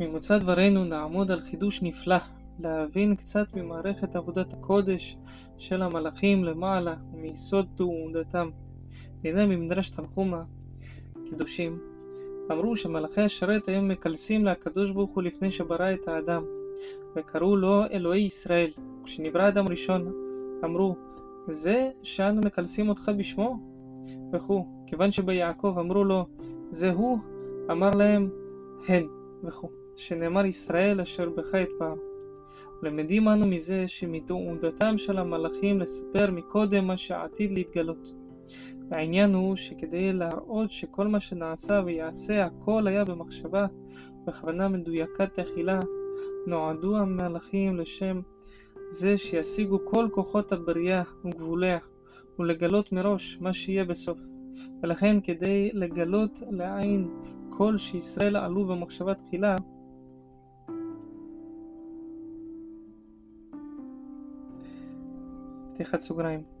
ממוצא 0.00 0.38
דברינו 0.38 0.84
נעמוד 0.84 1.30
על 1.30 1.40
חידוש 1.40 1.82
נפלא, 1.82 2.16
להבין 2.60 3.16
קצת 3.16 3.54
ממערכת 3.54 4.16
עבודת 4.16 4.52
הקודש 4.52 5.16
של 5.58 5.82
המלאכים 5.82 6.44
למעלה 6.44 6.94
ומיסוד 7.12 7.66
תעודתם. 7.74 8.50
הנה 9.24 9.46
ממדרש 9.46 9.90
תנחומה, 9.90 10.42
קדושים, 11.30 11.78
אמרו 12.52 12.76
שמלאכי 12.76 13.20
השרת 13.20 13.68
היו 13.68 13.82
מקלסים 13.82 14.44
לקדוש 14.44 14.90
ברוך 14.90 15.14
הוא 15.14 15.22
לפני 15.22 15.50
שברא 15.50 15.92
את 15.92 16.08
האדם, 16.08 16.44
וקראו 17.16 17.56
לו 17.56 17.82
אלוהי 17.92 18.22
ישראל. 18.22 18.70
כשנברא 19.04 19.48
אדם 19.48 19.68
ראשון, 19.68 20.12
אמרו, 20.64 20.96
זה 21.48 21.90
שאנו 22.02 22.40
מקלסים 22.40 22.88
אותך 22.88 23.10
בשמו? 23.18 23.58
וכו'. 24.32 24.66
כיוון 24.86 25.10
שביעקב 25.10 25.74
אמרו 25.78 26.04
לו, 26.04 26.26
זה 26.70 26.90
הוא, 26.90 27.18
אמר 27.70 27.90
להם, 27.90 28.30
הן, 28.88 29.06
וכו'. 29.44 29.68
שנאמר 29.96 30.46
ישראל 30.46 31.00
אשר 31.00 31.28
בך 31.28 31.54
אתפאר. 31.54 31.94
למדים 32.82 33.28
אנו 33.28 33.46
מזה 33.46 33.88
שמתעודתם 33.88 34.98
של 34.98 35.18
המלאכים 35.18 35.80
לספר 35.80 36.30
מקודם 36.30 36.86
מה 36.86 36.96
שעתיד 36.96 37.52
להתגלות. 37.52 38.12
והעניין 38.90 39.34
הוא 39.34 39.56
שכדי 39.56 40.12
להראות 40.12 40.70
שכל 40.70 41.06
מה 41.06 41.20
שנעשה 41.20 41.82
ויעשה 41.84 42.44
הכל 42.44 42.86
היה 42.86 43.04
במחשבה, 43.04 43.66
בכוונה 44.24 44.68
מדויקת 44.68 45.40
תחילה, 45.40 45.80
נועדו 46.46 46.96
המלאכים 46.96 47.76
לשם 47.76 48.20
זה 48.88 49.18
שישיגו 49.18 49.78
כל 49.84 50.08
כוחות 50.12 50.52
הבריאה 50.52 51.02
וגבוליה, 51.24 51.78
ולגלות 52.38 52.92
מראש 52.92 53.38
מה 53.40 53.52
שיהיה 53.52 53.84
בסוף. 53.84 54.18
ולכן 54.82 55.20
כדי 55.20 55.70
לגלות 55.72 56.42
לעין 56.50 57.08
כל 57.48 57.76
שישראל 57.76 58.36
עלו 58.36 58.64
במחשבה 58.64 59.14
תחילה, 59.14 59.56
פתיחת 65.74 66.00
סוגריים. 66.00 66.59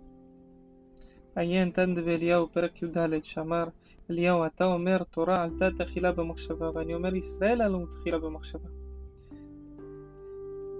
עיין 1.36 1.70
תן 1.70 1.94
ואליהו 2.04 2.48
פרק 2.52 2.82
י"ד 2.82 3.24
שאמר 3.24 3.64
אליהו 4.10 4.46
אתה 4.46 4.64
אומר 4.64 5.02
תורה 5.02 5.42
עלתה 5.42 5.68
תחילה 5.78 6.12
במחשבה 6.12 6.70
ואני 6.74 6.94
אומר 6.94 7.14
ישראל 7.14 7.62
עלו 7.62 7.86
תחילה 7.86 8.18
במחשבה 8.18 8.68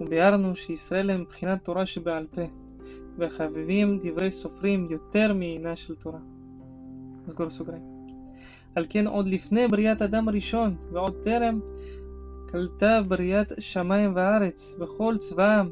וביארנו 0.00 0.54
שישראל 0.54 1.10
הם 1.10 1.20
מבחינת 1.20 1.64
תורה 1.64 1.86
שבעל 1.86 2.26
פה, 2.34 2.42
וחביבים 3.18 3.98
דברי 4.02 4.30
סופרים 4.30 4.86
יותר 4.90 5.32
מעינה 5.34 5.76
של 5.76 5.94
תורה. 5.94 6.18
סגור 7.26 7.48
סוגריים. 7.48 7.82
על 8.74 8.86
כן 8.88 9.06
עוד 9.06 9.28
לפני 9.28 9.68
בריאת 9.68 10.02
אדם 10.02 10.28
הראשון, 10.28 10.76
ועוד 10.92 11.14
טרם 11.22 11.60
קלטה 12.46 13.00
בריאת 13.08 13.52
שמיים 13.58 14.12
וארץ, 14.14 14.76
וכל 14.80 15.14
צבאם, 15.18 15.68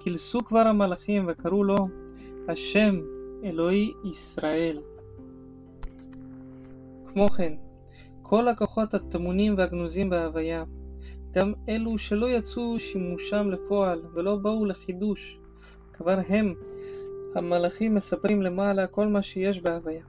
כילסו 0.00 0.44
כבר 0.44 0.58
המלאכים 0.58 1.24
וקראו 1.28 1.64
לו 1.64 1.88
השם 2.48 3.00
אלוהי 3.44 3.92
ישראל. 4.04 4.78
כמו 7.06 7.28
כן, 7.28 7.52
כל 8.22 8.48
הכוחות 8.48 8.94
הטמונים 8.94 9.54
והגנוזים 9.56 10.10
בהוויה, 10.10 10.64
גם 11.30 11.52
אלו 11.68 11.98
שלא 11.98 12.28
יצאו 12.30 12.78
שימושם 12.78 13.50
לפועל 13.50 14.02
ולא 14.14 14.36
באו 14.36 14.64
לחידוש, 14.64 15.38
כבר 15.92 16.18
הם, 16.28 16.54
המלאכים 17.34 17.94
מספרים 17.94 18.42
למעלה 18.42 18.86
כל 18.86 19.06
מה 19.06 19.22
שיש 19.22 19.60
בהוויה. 19.60 20.04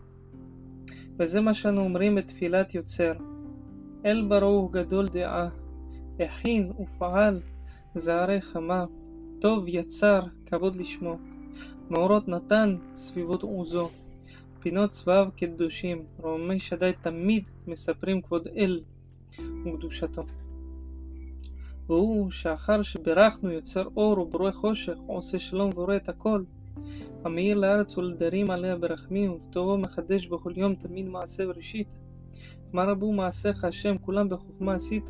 וזה 1.19 1.41
מה 1.41 1.53
שאנו 1.53 1.81
אומרים 1.81 2.15
בתפילת 2.15 2.75
יוצר. 2.75 3.13
אל 4.05 4.25
ברוך 4.29 4.71
גדול 4.71 5.07
דעה, 5.07 5.49
הכין 6.19 6.71
ופעל, 6.79 7.39
זערי 7.95 8.41
חמה, 8.41 8.85
טוב 9.39 9.63
יצר, 9.67 10.21
כבוד 10.45 10.75
לשמו. 10.75 11.17
מאורות 11.89 12.27
נתן, 12.27 12.75
סביבות 12.95 13.43
עוזו. 13.43 13.89
פינות 14.59 14.89
צבב 14.89 15.27
כקדושים, 15.37 16.05
רוממי 16.17 16.59
שדי 16.59 16.91
תמיד 17.01 17.43
מספרים 17.67 18.21
כבוד 18.21 18.47
אל 18.57 18.81
וקדושתו. 19.65 20.23
והוא 21.87 22.31
שאחר 22.31 22.81
שברכנו 22.81 23.51
יוצר 23.51 23.87
אור 23.95 24.19
ובורא 24.19 24.51
חושך, 24.51 24.97
עושה 25.07 25.39
שלום 25.39 25.69
ובורא 25.69 25.95
את 25.95 26.09
הכל, 26.09 26.43
המאיר 27.25 27.57
לארץ 27.57 27.97
ולדרים 27.97 28.51
עליה 28.51 28.75
ברחמים, 28.75 29.31
ובטובו 29.31 29.77
מחדש 29.77 30.27
בכל 30.27 30.53
יום 30.55 30.75
תמיד 30.75 31.07
מעשה 31.07 31.45
בראשית. 31.45 31.99
מה 32.73 32.83
רבו 32.83 33.11
מעשיך 33.13 33.63
השם 33.63 33.97
כולם 33.97 34.29
בחוכמה 34.29 34.73
עשית, 34.73 35.09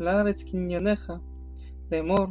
לארץ 0.00 0.42
קנייניך, 0.42 1.12
לאמור 1.92 2.26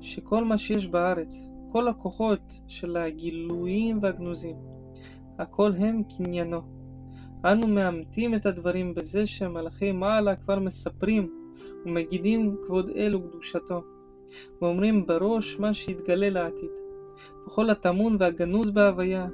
שכל 0.00 0.44
מה 0.44 0.58
שיש 0.58 0.86
בארץ, 0.86 1.49
כל 1.72 1.88
הכוחות 1.88 2.60
של 2.66 2.96
הגילויים 2.96 3.98
והגנוזים, 4.02 4.56
הכל 5.38 5.72
הם 5.78 6.02
קניינו. 6.16 6.60
אנו 7.44 7.66
מאמתים 7.66 8.34
את 8.34 8.46
הדברים 8.46 8.94
בזה 8.94 9.26
שמלאכי 9.26 9.92
מעלה 9.92 10.36
כבר 10.36 10.58
מספרים 10.58 11.30
ומגידים 11.86 12.56
כבוד 12.66 12.90
אל 12.96 13.14
וקדושתו, 13.14 13.82
ואומרים 14.62 15.06
בראש 15.06 15.58
מה 15.58 15.74
שיתגלה 15.74 16.30
לעתיד, 16.30 16.70
וכל 17.46 17.70
הטמון 17.70 18.16
והגנוז 18.20 18.70
בהוויה. 18.70 19.28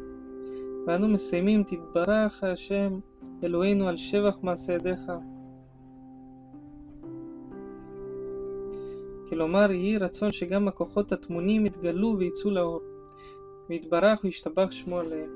ואנו 0.86 1.08
מסיימים 1.08 1.62
תתברך 1.62 2.44
השם 2.44 2.98
אלוהינו 3.44 3.88
על 3.88 3.96
שבח 3.96 4.38
מעשה 4.42 4.72
ידיך. 4.72 5.02
כלומר, 9.28 9.72
יהי 9.72 9.98
רצון 9.98 10.32
שגם 10.32 10.68
הכוחות 10.68 11.12
הטמונים 11.12 11.66
יתגלו 11.66 12.16
ויצאו 12.18 12.50
לאור, 12.50 12.80
ויתברך 13.68 14.20
וישתבח 14.24 14.70
שמו 14.70 14.98
עליהם. 14.98 15.30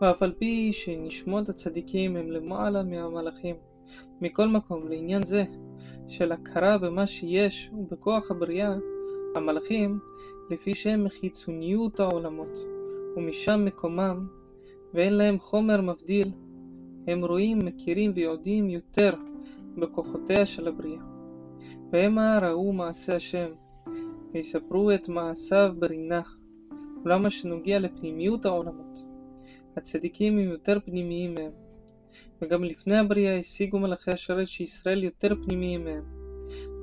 ואף 0.00 0.22
על 0.22 0.32
פי 0.38 0.72
שנשמות 0.72 1.48
הצדיקים 1.48 2.16
הם 2.16 2.30
למעלה 2.30 2.82
מהמלאכים, 2.82 3.56
מכל 4.20 4.48
מקום, 4.48 4.88
לעניין 4.88 5.22
זה 5.22 5.44
של 6.08 6.32
הכרה 6.32 6.78
במה 6.78 7.06
שיש 7.06 7.70
ובכוח 7.72 8.30
הבריאה, 8.30 8.74
המלאכים, 9.34 9.98
לפי 10.50 10.74
שהם 10.74 11.04
מחיצוניות 11.04 12.00
העולמות, 12.00 12.58
ומשם 13.16 13.64
מקומם, 13.64 14.26
ואין 14.94 15.12
להם 15.12 15.38
חומר 15.38 15.80
מבדיל, 15.80 16.28
הם 17.06 17.24
רואים, 17.24 17.58
מכירים 17.58 18.12
ויודעים 18.14 18.70
יותר 18.70 19.14
בכוחותיה 19.78 20.46
של 20.46 20.68
הבריאה. 20.68 21.19
והמה 21.92 22.38
ראו 22.42 22.72
מעשה 22.72 23.16
השם, 23.16 23.50
ויספרו 24.34 24.90
את 24.90 25.08
מעשיו 25.08 25.72
ברינך, 25.78 26.36
אולם 27.04 27.30
שנוגע 27.30 27.78
לפנימיות 27.78 28.44
העולמות. 28.44 29.02
הצדיקים 29.76 30.38
הם 30.38 30.50
יותר 30.50 30.78
פנימיים 30.84 31.34
מהם, 31.34 31.50
וגם 32.42 32.64
לפני 32.64 32.98
הבריאה 32.98 33.38
השיגו 33.38 33.78
מלאכי 33.78 34.10
השרת 34.10 34.48
שישראל 34.48 35.04
יותר 35.04 35.34
פנימיים 35.44 35.84
מהם, 35.84 36.04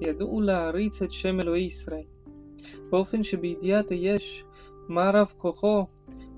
וידעו 0.01 0.41
להעריץ 0.41 1.01
את 1.01 1.11
שם 1.11 1.39
אלוהי 1.39 1.63
ישראל, 1.63 2.05
באופן 2.89 3.23
שבידיעת 3.23 3.89
היש, 3.89 4.43
מה 4.87 5.11
רב 5.13 5.33
כוחו, 5.37 5.85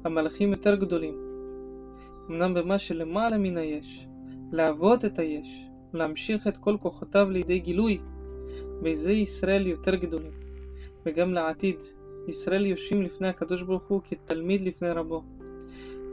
המלאכים 0.04 0.52
יותר 0.52 0.76
גדולים. 0.76 1.16
אמנם 2.30 2.54
במה 2.54 2.78
שלמעלה 2.78 3.38
מן 3.38 3.58
היש, 3.58 4.08
להוות 4.52 5.06
את 5.06 5.20
היש, 5.20 5.66
ולהמשיך 5.94 6.48
את 6.48 6.58
כל 6.58 6.78
כוחותיו 6.82 7.30
לידי 7.30 7.60
גילוי, 7.60 8.00
בזה 8.84 9.12
ישראל 9.12 9.68
יותר 9.68 9.96
גדולים. 9.96 10.32
וגם 11.06 11.34
לעתיד, 11.34 11.76
ישראל 12.28 12.66
יושבים 12.66 13.02
לפני 13.02 13.28
הקדוש 13.28 13.62
ברוך 13.62 13.88
הוא 13.88 14.02
כתלמיד 14.10 14.62
לפני 14.62 14.92
רבו, 14.92 15.24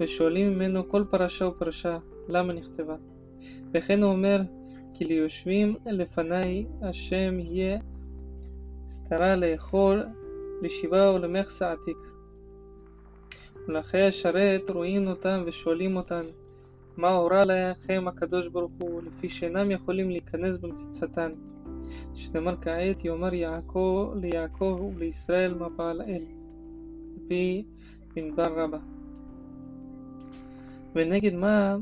ושואלים 0.00 0.54
ממנו 0.54 0.88
כל 0.88 1.04
פרשה 1.10 1.46
ופרשה, 1.46 1.98
למה 2.28 2.52
נכתבה. 2.52 2.96
וכן 3.72 4.02
הוא 4.02 4.12
אומר, 4.12 4.40
כי 4.94 5.04
ליושבים 5.04 5.76
לפניי 5.86 6.66
השם 6.82 7.38
יהיה 7.38 7.78
סתרה 8.88 9.36
לאכול, 9.36 10.02
לשבעה 10.62 11.14
ולמחסה 11.14 11.72
עתיק. 11.72 11.96
ולאחרי 13.68 14.06
השרת 14.06 14.70
רואים 14.70 15.08
אותם 15.08 15.42
ושואלים 15.46 15.96
אותם, 15.96 16.22
מה 16.96 17.08
הורה 17.08 17.44
לכם 17.44 18.04
הקדוש 18.08 18.48
ברוך 18.48 18.72
הוא, 18.78 19.02
לפי 19.02 19.28
שאינם 19.28 19.70
יכולים 19.70 20.10
להיכנס 20.10 20.56
במחיצתן. 20.56 21.32
שנאמר 22.14 22.56
כעת 22.60 23.04
יאמר 23.04 23.34
יעקב 23.34 24.12
ליעקב 24.20 24.90
ולישראל 24.96 25.54
מה 25.54 25.68
פעל 25.76 26.02
אל. 26.02 26.14
על 26.14 27.28
פי 27.28 27.64
מדבר 28.16 28.64
רבה. 28.64 28.78
ונגד 30.94 31.34
מה 31.34 31.76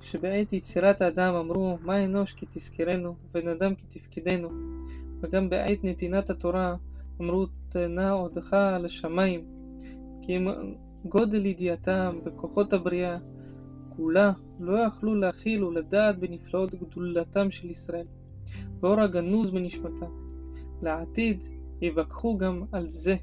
שבעת 0.00 0.52
יצירת 0.52 1.00
האדם 1.00 1.34
אמרו 1.34 1.78
מה 1.82 2.04
אנוש 2.04 2.32
כי 2.32 2.46
תזכרנו 2.50 3.14
ובן 3.24 3.48
אדם 3.48 3.74
כי 3.74 3.98
תפקידנו 3.98 4.48
וגם 5.20 5.50
בעת 5.50 5.84
נתינת 5.84 6.30
התורה 6.30 6.76
אמרו 7.20 7.46
תנה 7.68 8.10
עודך 8.10 8.52
על 8.52 8.84
השמיים 8.84 9.44
כי 10.22 10.36
אם 10.36 10.48
גודל 11.04 11.46
ידיעתם 11.46 12.18
בכוחות 12.24 12.72
הבריאה 12.72 13.18
כולה 13.96 14.32
לא 14.60 14.78
יכלו 14.78 15.14
להכיל 15.14 15.64
ולדעת 15.64 16.18
בנפלאות 16.18 16.74
גדולתם 16.74 17.50
של 17.50 17.70
ישראל 17.70 18.06
ואור 18.80 19.00
הגנוז 19.00 19.50
בנשמתם. 19.50 20.10
לעתיד 20.82 21.42
יווכחו 21.80 22.36
גם 22.36 22.62
על 22.72 22.88
זה 22.88 23.16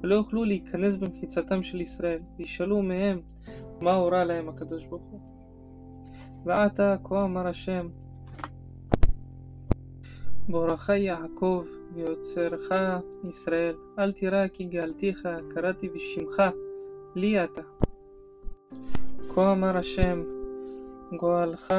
ולא 0.00 0.14
יוכלו 0.14 0.44
להיכנס 0.44 0.94
במחיצתם 0.94 1.62
של 1.62 1.80
ישראל 1.80 2.20
וישאלו 2.38 2.82
מהם 2.82 3.20
מה 3.80 3.94
הורה 3.94 4.24
להם 4.24 4.48
הקדוש 4.48 4.86
ברוך 4.86 5.02
הוא. 5.10 5.20
ועתה 6.44 6.96
כה 7.04 7.24
אמר 7.24 7.46
השם 7.46 7.88
בורך 10.48 10.88
יעקב 10.88 11.64
ויוצרך 11.94 12.72
ישראל 13.28 13.74
אל 13.98 14.12
תירא 14.12 14.48
כי 14.48 14.64
גאלתיך 14.64 15.28
קראתי 15.54 15.88
בשמך 15.88 16.42
לי 17.16 17.44
אתה. 17.44 17.62
כה 19.34 19.52
אמר 19.52 19.76
השם 19.76 20.22
גואלך 21.16 21.74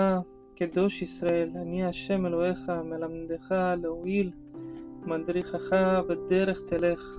קדוש 0.59 1.01
ישראל 1.01 1.49
אני 1.55 1.85
השם 1.85 2.25
אלוהיך 2.25 2.69
מלמדך 2.69 3.55
להועיל 3.81 4.31
מדריכך 5.05 5.73
בדרך 6.07 6.61
תלך 6.67 7.17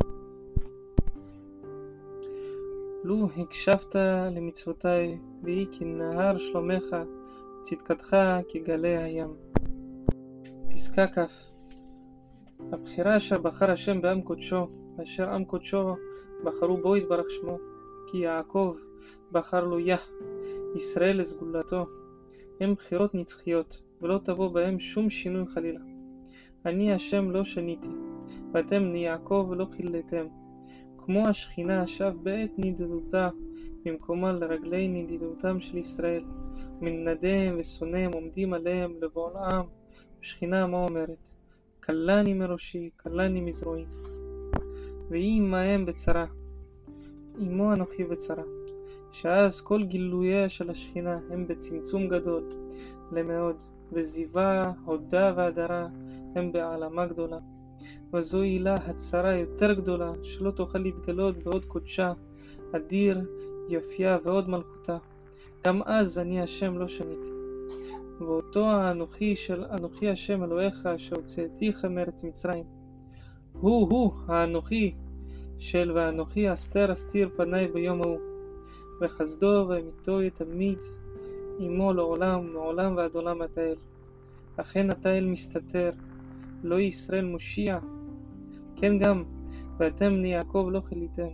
לו 3.05 3.29
הקשבת 3.37 3.95
למצוותי 4.31 5.19
ויהי 5.43 5.67
כנהר 5.79 6.39
שלומך 6.39 6.97
צדקתך 7.63 8.17
כגלי 8.49 8.97
הים. 8.97 9.35
פסקה 10.71 11.07
כ. 11.07 11.19
הבחירה 12.73 13.17
אשר 13.17 13.39
בחר 13.39 13.71
השם 13.71 14.01
בעם 14.01 14.23
קודשו, 14.23 14.69
אשר 15.03 15.31
עם 15.31 15.45
קודשו 15.45 15.95
בחרו 16.45 16.77
בו 16.77 16.97
יתברך 16.97 17.31
שמו, 17.31 17.59
כי 18.11 18.19
יעקב 18.19 18.77
בחר 19.33 19.65
לו 19.65 19.79
יה, 19.79 19.97
ישראל 20.75 21.21
לסגולתו, 21.21 21.87
הם 22.61 22.75
בחירות 22.75 23.15
נצחיות, 23.15 23.83
ולא 24.01 24.21
תבוא 24.25 24.49
בהם 24.49 24.79
שום 24.79 25.11
שינוי 25.11 25.47
חלילה. 25.47 25.81
אני 26.67 26.93
השם 26.93 27.31
לא 27.31 27.45
שניתי, 27.45 27.89
ואתם 28.53 28.83
בני 28.83 28.99
יעקב 28.99 29.53
לא 29.57 29.67
חיללתם. 29.77 30.27
כמו 30.99 31.29
השכינה 31.29 31.87
שב 31.87 32.13
בעת 32.23 32.51
נדידותה 32.59 33.29
במקומה 33.85 34.33
לרגלי 34.33 34.89
נדידותם 34.89 35.61
של 35.61 35.79
ישראל, 35.79 36.25
מנדיהם 36.81 37.57
ושונאיהם 37.59 38.13
עומדים 38.13 38.53
עליהם 38.53 38.93
לבעולם, 39.03 39.65
ושכינה 40.21 40.67
מה 40.67 40.85
אומרת? 40.85 41.31
כלני 41.83 42.35
מראשי, 42.35 42.91
כלני 42.97 43.41
מזרועי. 43.41 43.85
ויהי 45.09 45.37
עמהם 45.37 45.87
בצרה, 45.87 46.27
עמו 47.39 47.73
אנוכי 47.73 48.05
בצרה. 48.05 48.60
שאז 49.13 49.61
כל 49.61 49.83
גילוייה 49.83 50.49
של 50.49 50.71
השכינה 50.71 51.19
הם 51.31 51.47
בצמצום 51.47 52.09
גדול 52.09 52.49
למאוד, 53.13 53.57
וזיווה, 53.93 54.73
הודה 54.85 55.33
והדרה 55.37 55.89
הם 56.35 56.53
בהעלמה 56.53 57.07
גדולה. 57.07 57.39
וזו 58.15 58.41
עילה 58.41 58.75
הצרה 58.75 59.35
יותר 59.35 59.73
גדולה, 59.73 60.13
שלא 60.23 60.51
תוכל 60.51 60.79
להתגלות 60.79 61.43
בעוד 61.43 61.65
קודשה, 61.65 62.13
אדיר, 62.77 63.21
יפייה 63.69 64.19
ועוד 64.25 64.49
מלכותה. 64.49 64.99
גם 65.67 65.83
אז 65.85 66.19
אני 66.19 66.43
השם 66.43 66.79
לא 66.79 66.89
שניתי. 66.89 67.31
ואותו 68.21 68.65
האנוכי 68.67 69.37
של 69.37 69.65
אנוכי 69.65 70.09
השם 70.09 70.45
אלוהיך 70.45 70.87
אשר 70.87 71.17
הוצאתיך 71.17 71.85
מארץ 71.85 72.25
מצרים. 72.25 72.65
הוא 73.53 73.91
הוא 73.91 74.13
האנוכי 74.27 74.95
של 75.59 75.93
ואנוכי 75.95 76.53
אסתר 76.53 76.93
אסתיר 76.93 77.31
פניי 77.37 77.69
ביום 77.69 78.03
ההוא. 78.03 78.30
וחסדו 79.01 79.67
ואמיתו 79.69 80.23
יתמיד 80.23 80.79
עמו 81.59 81.93
לעולם 81.93 82.53
מעולם 82.53 82.97
ועד 82.97 83.15
עולם 83.15 83.43
אתה 83.43 83.61
אל. 83.61 83.77
אכן 84.57 84.91
אתה 84.91 85.19
אל 85.19 85.27
מסתתר, 85.27 85.91
לא 86.63 86.81
ישראל 86.81 87.25
מושיע. 87.25 87.79
כן 88.77 88.99
גם, 88.99 89.25
ואתם 89.79 90.09
בני 90.09 90.33
יעקב 90.33 90.69
לא 90.73 90.81
חיליתם. 90.81 91.29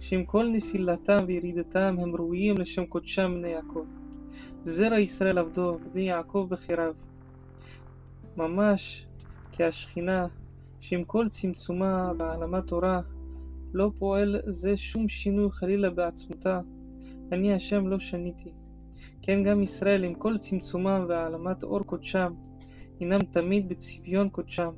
שעם 0.00 0.24
כל 0.24 0.48
נפילתם 0.52 1.24
וירידתם 1.26 1.96
הם 2.00 2.16
ראויים 2.16 2.58
לשם 2.58 2.86
קודשם 2.86 3.34
בני 3.38 3.48
יעקב. 3.48 3.84
זרע 4.62 4.98
ישראל 4.98 5.38
עבדו, 5.38 5.78
בני 5.92 6.02
יעקב 6.02 6.46
בחיריו. 6.50 6.94
ממש 8.36 9.06
כי 9.52 9.64
השכינה, 9.64 10.26
שעם 10.80 11.04
כל 11.04 11.28
צמצומה 11.28 12.12
והעלמת 12.18 12.66
תורה, 12.66 13.00
לא 13.72 13.90
פועל 13.98 14.40
זה 14.46 14.76
שום 14.76 15.08
שינוי 15.08 15.50
חלילה 15.50 15.90
בעצמותה, 15.90 16.60
אני 17.32 17.54
השם 17.54 17.86
לא 17.86 17.98
שניתי. 17.98 18.52
כן 19.22 19.42
גם 19.42 19.62
ישראל 19.62 20.04
עם 20.04 20.14
כל 20.14 20.38
צמצומם 20.38 21.04
והעלמת 21.08 21.62
אור 21.62 21.82
קודשם, 21.82 22.32
הנם 23.00 23.18
תמיד 23.20 23.68
בצביון 23.68 24.28
קודשם, 24.28 24.70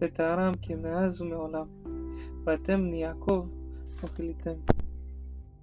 וטהרם 0.00 0.52
כמאז 0.62 1.20
ומעולם. 1.20 1.66
ואתם 2.44 2.80
בני 2.80 3.02
יעקב 3.02 3.46
כיליתם. 4.16 4.54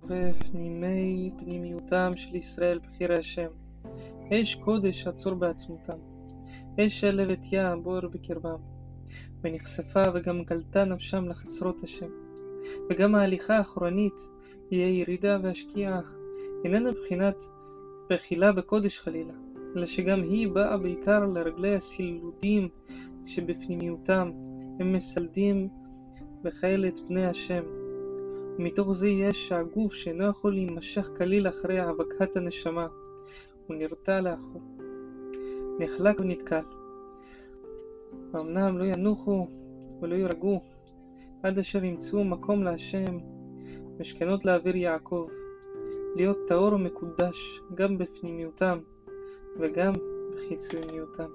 ופנימי 0.04 1.32
פנימיותם 1.38 2.12
של 2.16 2.36
ישראל 2.36 2.80
בחירי 2.80 3.18
השם. 3.18 3.50
אש 4.34 4.56
קודש 4.56 5.08
עצור 5.08 5.34
בעצמותם. 5.34 5.98
אש 6.80 7.04
הלב 7.04 7.38
יה 7.52 7.76
בוער 7.76 8.08
בקרבם. 8.08 8.60
ונחשפה 9.42 10.02
וגם 10.14 10.44
גלתה 10.44 10.86
נפשם 10.86 11.28
לחצרות 11.28 11.84
השם. 11.84 12.10
וגם 12.90 13.16
ההליכה 13.16 13.58
האחורנית 13.58 14.30
היא 14.70 14.84
הירידה 14.84 15.38
והשקיעה 15.44 16.02
איננה 16.64 16.92
בחינת 16.92 17.48
בחילה 18.10 18.52
בקודש 18.52 19.00
חלילה, 19.00 19.34
אלא 19.76 19.86
שגם 19.86 20.24
היא 20.24 20.48
באה 20.48 20.78
בעיקר 20.78 21.26
לרגלי 21.26 21.76
הסילודים 21.76 22.70
שבפנימיותם, 23.26 24.32
הם 24.80 24.94
מסלדים 24.94 25.70
בכאלה 26.44 26.88
את 26.88 27.00
פני 27.08 27.26
השם. 27.26 27.64
ומתוך 28.58 28.92
זה 28.92 29.08
יש 29.10 29.48
שהגוף 29.48 29.94
שאינו 29.94 30.30
יכול 30.30 30.54
להימשך 30.54 31.10
כליל 31.18 31.48
אחרי 31.48 31.80
האבקת 31.80 32.36
הנשמה, 32.36 32.88
הוא 33.68 33.76
נרתע 33.76 34.22
לאחור, 34.22 34.62
נחלק 35.80 36.20
ונתקל. 36.20 36.64
אמנם 38.36 38.78
לא 38.78 38.84
ינוחו 38.84 39.48
ולא 40.02 40.16
יירגעו, 40.16 40.62
עד 41.44 41.60
אשר 41.60 41.84
ימצאו 41.84 42.24
מקום 42.24 42.64
להשם, 42.64 43.18
משכנות 44.00 44.46
לאוויר 44.46 44.76
יעקב, 44.76 45.28
להיות 46.18 46.38
טהור 46.48 46.74
ומקודש 46.74 47.62
גם 47.76 47.98
בפנימיותם 47.98 48.78
וגם 49.60 49.94
בחיצוניותם. 50.36 51.30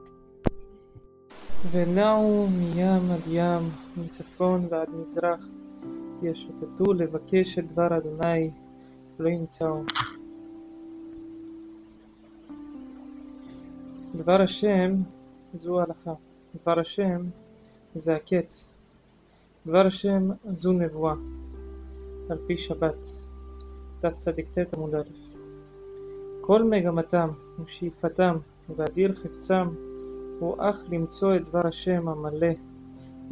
ונעו 1.70 2.48
מים 2.48 3.10
עד 3.10 3.20
ים, 3.28 3.62
מצפון 3.96 4.66
ועד 4.70 4.88
מזרח, 4.90 5.40
ישוטטו 6.22 6.92
לבקש 6.92 7.58
את 7.58 7.72
דבר 7.72 7.96
אדוני, 7.96 8.50
לא 9.18 9.28
ימצאו. 9.28 9.82
דבר 14.14 14.42
השם 14.42 14.94
זו 15.54 15.80
הלכה, 15.80 16.14
דבר 16.62 16.80
השם 16.80 17.22
זה 17.94 18.16
הקץ, 18.16 18.72
דבר 19.66 19.86
השם 19.86 20.30
זו 20.52 20.72
נבואה, 20.72 21.14
על 22.30 22.38
פי 22.46 22.56
שבת, 22.56 23.06
תצ"ט 24.02 24.58
עמוד 24.76 24.94
א'. 24.94 25.02
כל 26.40 26.62
מגמתם 26.62 27.28
ושאיפתם 27.62 28.36
ואדיר 28.76 29.14
חפצם 29.14 29.68
הוא 30.38 30.56
אך 30.58 30.84
למצוא 30.90 31.36
את 31.36 31.48
דבר 31.48 31.66
השם 31.66 32.08
המלא 32.08 32.52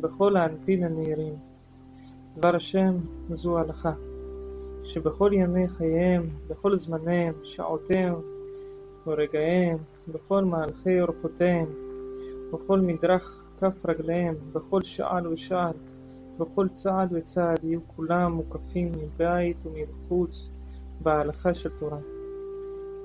בכל 0.00 0.36
האנפין 0.36 0.84
הנהירים. 0.84 1.34
דבר 2.36 2.56
השם 2.56 2.94
זו 3.30 3.58
הלכה, 3.58 3.92
שבכל 4.84 5.30
ימי 5.34 5.68
חייהם, 5.68 6.28
בכל 6.48 6.76
זמניהם, 6.76 7.34
שעותיהם 7.42 8.14
ורגעיהם, 9.06 9.78
בכל 10.08 10.44
מהלכי 10.44 11.00
אורחותיהם, 11.00 11.66
בכל 12.52 12.80
מדרך 12.80 13.42
כף 13.60 13.86
רגליהם, 13.86 14.34
בכל 14.52 14.82
שעל 14.82 15.26
ושעל, 15.26 15.74
בכל 16.38 16.68
צעד 16.68 17.08
וצעד 17.12 17.64
יהיו 17.64 17.80
כולם 17.96 18.32
מוקפים 18.32 18.92
מבית 18.92 19.56
ומבחוץ 19.66 20.50
בהלכה 21.02 21.54
של 21.54 21.68
תורה. 21.78 21.98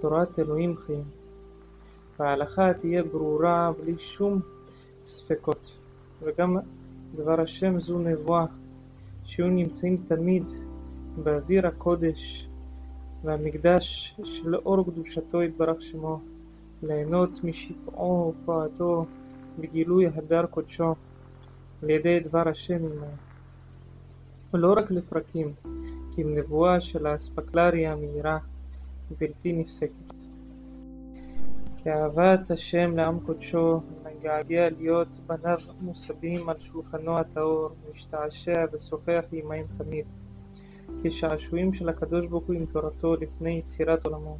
תורת 0.02 0.40
אלוהים 0.40 0.78
חיים. 0.78 1.04
וההלכה 2.20 2.74
תהיה 2.74 3.04
ברורה 3.04 3.72
בלי 3.82 3.98
שום 3.98 4.40
ספקות. 5.04 5.78
וגם 6.22 6.58
דבר 7.16 7.42
השם 7.42 7.80
זו 7.80 8.00
נבואה, 8.00 8.46
שיהיו 9.24 9.50
נמצאים 9.50 10.04
תמיד 10.08 10.44
באוויר 11.24 11.68
הקודש 11.68 12.48
והמקדש 13.24 14.16
שלאור 14.24 14.86
קדושתו 14.86 15.44
יתברך 15.44 15.82
שמו, 15.82 16.20
ליהנות 16.84 17.44
משפעו 17.44 18.34
והופעתו 18.48 19.06
בגילוי 19.60 20.08
הדר 20.08 20.46
קודשו 20.46 20.96
על 21.84 21.90
ידי 21.90 22.20
דבר 22.20 22.50
השם 22.50 22.76
עמו. 22.76 23.08
ולא 24.54 24.74
רק 24.74 24.92
לפרקים, 24.92 25.54
כי 26.16 26.22
אם 26.22 26.38
נבואה 26.38 26.82
של 26.82 27.06
האספקלריה 27.06 27.94
המהירה 27.94 28.38
בלתי 29.20 29.54
נפסקת. 29.54 30.14
כאהבת 31.84 32.52
השם 32.52 32.98
לעם 32.98 33.20
קודשו, 33.20 33.80
מגעגע 34.06 34.70
להיות 34.70 35.08
בניו 35.28 35.58
מוסבים 35.82 36.50
על 36.50 36.60
שולחנו 36.60 37.18
הטהור, 37.18 37.70
משתעשע 37.92 38.66
ושוחח 38.74 39.24
עמהם 39.32 39.66
תמיד, 39.78 40.06
כשעשועים 41.04 41.74
של 41.74 41.90
הקדוש 41.90 42.28
ברוך 42.28 42.48
הוא 42.48 42.56
עם 42.56 42.66
תורתו 42.66 43.16
לפני 43.16 43.52
יצירת 43.52 44.06
עולמו. 44.06 44.38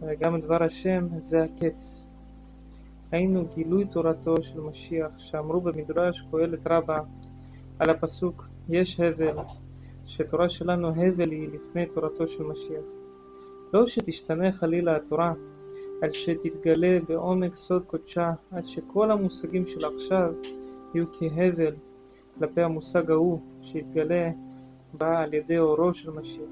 וגם 0.00 0.40
דבר 0.40 0.62
השם 0.62 1.06
זה 1.18 1.44
הקץ. 1.44 2.04
היינו 3.12 3.44
גילוי 3.54 3.84
תורתו 3.84 4.42
של 4.42 4.60
משיח, 4.60 5.18
שאמרו 5.18 5.60
במדרש 5.60 6.24
קהלת 6.30 6.66
רבה 6.66 7.00
על 7.78 7.90
הפסוק 7.90 8.48
יש 8.68 9.00
הבל, 9.00 9.34
שתורה 10.06 10.48
שלנו 10.48 10.88
הבל 10.88 11.30
היא 11.30 11.48
לפני 11.52 11.86
תורתו 11.86 12.26
של 12.26 12.42
משיח. 12.42 12.84
לא 13.72 13.86
שתשתנה 13.86 14.52
חלילה 14.52 14.96
התורה, 14.96 15.34
על 16.02 16.12
שתתגלה 16.12 16.98
בעומק 17.08 17.54
סוד 17.54 17.84
קודשה, 17.84 18.32
עד 18.50 18.66
שכל 18.66 19.10
המושגים 19.10 19.66
של 19.66 19.84
עכשיו 19.84 20.32
יהיו 20.94 21.06
כהבל 21.12 21.74
כלפי 22.38 22.62
המושג 22.62 23.10
ההוא 23.10 23.40
שיתגלה 23.62 24.30
בה 24.94 25.20
על 25.20 25.34
ידי 25.34 25.58
אורו 25.58 25.94
של 25.94 26.10
משיח. 26.10 26.50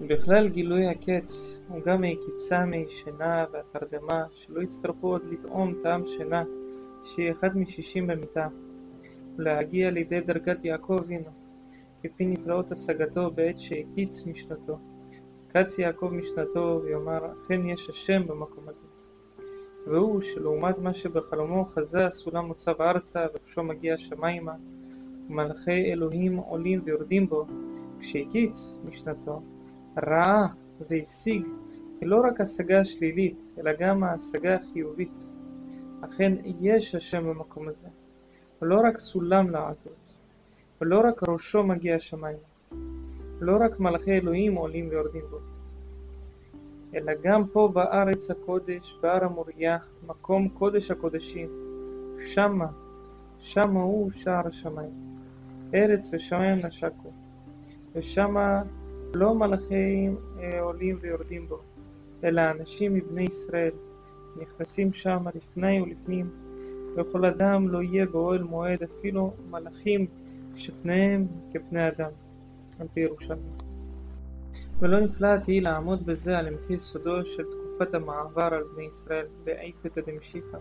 בכלל 0.00 0.48
גילוי 0.48 0.86
הקץ 0.86 1.60
הוא 1.68 1.80
גם 1.84 2.00
מהקיצה 2.00 2.64
שינה 2.88 3.44
והתרדמה, 3.52 4.24
שלא 4.30 4.60
יצטרכו 4.60 5.08
עוד 5.08 5.22
לטעום 5.30 5.74
טעם 5.82 6.06
שינה, 6.06 6.44
שהיא 7.04 7.32
אחד 7.32 7.56
משישים 7.56 8.06
במיטה, 8.06 8.48
ולהגיע 9.40 9.90
לידי 9.90 10.20
דרגת 10.20 10.64
יעקב 10.64 10.96
אבינו, 11.00 11.30
כפי 12.02 12.26
נפלאות 12.26 12.72
השגתו 12.72 13.30
בעת 13.30 13.58
שהקיץ 13.58 14.26
משנתו. 14.26 14.78
קץ 15.48 15.78
יעקב 15.78 16.10
משנתו 16.12 16.80
ויאמר 16.84 17.32
אכן 17.32 17.66
יש 17.66 17.90
השם 17.90 18.26
במקום 18.26 18.68
הזה. 18.68 18.86
והוא 19.86 20.20
שלעומת 20.20 20.78
מה 20.78 20.92
שבחלומו 20.92 21.64
חזה 21.64 22.06
הסולם 22.06 22.44
מוצב 22.44 22.82
ארצה 22.82 23.26
וראשו 23.34 23.62
מגיע 23.62 23.96
שמיימה 23.96 24.54
ומלאכי 25.28 25.92
אלוהים 25.92 26.36
עולים 26.36 26.80
ויורדים 26.84 27.28
בו 27.28 27.46
כשהקיץ 28.00 28.80
משנתו 28.84 29.42
ראה 29.96 30.46
והשיג 30.88 31.46
לא 32.02 32.20
רק 32.24 32.40
השגה 32.40 32.84
שלילית 32.84 33.52
אלא 33.58 33.72
גם 33.78 34.04
ההשגה 34.04 34.54
החיובית 34.54 35.28
אכן 36.00 36.32
יש 36.60 36.94
השם 36.94 37.24
במקום 37.24 37.68
הזה 37.68 37.88
ולא 38.62 38.80
רק 38.84 38.98
סולם 38.98 39.50
לעדות 39.50 40.14
ולא 40.80 41.00
רק 41.04 41.28
ראשו 41.28 41.62
מגיע 41.62 41.98
שמיימה 41.98 42.50
לא 43.40 43.56
רק 43.60 43.80
מלאכי 43.80 44.12
אלוהים 44.12 44.54
עולים 44.54 44.88
ויורדים 44.88 45.22
בו, 45.30 45.38
אלא 46.94 47.12
גם 47.22 47.46
פה 47.46 47.70
בארץ 47.72 48.30
הקודש, 48.30 48.98
בהר 49.02 49.24
המוריה, 49.24 49.78
מקום 50.06 50.48
קודש 50.48 50.90
הקודשים, 50.90 51.48
שמה, 52.26 52.66
שמה 53.38 53.80
הוא 53.80 54.10
שער 54.10 54.46
השמיים. 54.46 55.10
ארץ 55.74 56.10
ושמיים 56.12 56.66
נשקו, 56.66 57.10
ושמה 57.94 58.62
לא 59.14 59.34
מלאכים 59.34 60.16
אה, 60.38 60.60
עולים 60.60 60.98
ויורדים 61.00 61.46
בו, 61.48 61.58
אלא 62.24 62.42
אנשים 62.50 62.94
מבני 62.94 63.22
ישראל, 63.22 63.72
נכנסים 64.42 64.92
שמה 64.92 65.30
לפני 65.34 65.80
ולפנים, 65.80 66.30
וכל 66.96 67.24
אדם 67.24 67.68
לא 67.68 67.82
יהיה 67.82 68.06
באוהל 68.06 68.42
מועד, 68.42 68.82
אפילו 68.82 69.34
מלאכים 69.50 70.06
שפניהם 70.56 71.26
כפני 71.52 71.88
אדם. 71.88 72.10
על 72.80 72.86
פי 72.94 73.00
ירושלמי. 73.00 73.50
ולא 74.78 75.00
נפלט 75.00 75.48
היא 75.48 75.62
לעמוד 75.62 76.06
בזה 76.06 76.38
על 76.38 76.48
עמקי 76.48 76.78
סודו 76.78 77.26
של 77.26 77.42
תקופת 77.42 77.94
המעבר 77.94 78.54
על 78.54 78.62
בני 78.74 78.84
ישראל 78.84 79.26
בעקבתא 79.44 80.00
דמשיחא, 80.00 80.58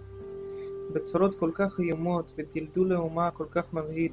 בצורות 0.94 1.40
כל 1.40 1.52
כך 1.54 1.80
איומות 1.80 2.32
ודלדול 2.38 2.92
האומה 2.92 3.32
כל 3.32 3.46
כך 3.52 3.74
מבהיל, 3.74 4.12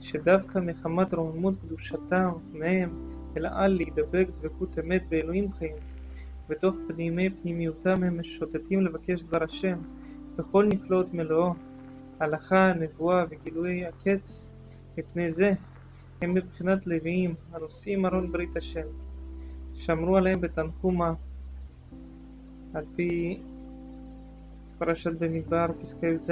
שדווקא 0.00 0.58
מחמת 0.58 1.14
רוממות 1.14 1.54
קדושתם 1.60 2.30
ופניהם 2.36 2.90
אל 3.36 3.46
על 3.46 3.72
להידבק 3.72 4.26
דבקות 4.40 4.78
אמת 4.78 5.02
באלוהים 5.08 5.52
חיים, 5.52 5.76
ותוך 6.48 6.74
פנימי 6.88 7.30
פנימיותם 7.30 8.02
הם 8.02 8.20
משוטטים 8.20 8.80
לבקש 8.80 9.22
דבר 9.22 9.44
השם, 9.44 9.78
בכל 10.36 10.64
נפלאות 10.64 11.14
מלואו, 11.14 11.54
הלכה, 12.20 12.72
נבואה 12.72 13.24
וגילוי 13.30 13.86
הקץ, 13.86 14.50
מפני 14.98 15.30
זה 15.30 15.52
הם 16.22 16.34
מבחינת 16.34 16.86
לוויים 16.86 17.34
הנושאים 17.52 18.06
ארון 18.06 18.32
ברית 18.32 18.56
השם, 18.56 18.86
שמרו 19.74 20.16
עליהם 20.16 20.40
בתנחומה, 20.40 21.14
על 22.74 22.84
פי 22.96 23.40
פרשת 24.78 25.12
במדבר, 25.18 25.66
פסקה 25.80 26.06
י"ז. 26.06 26.30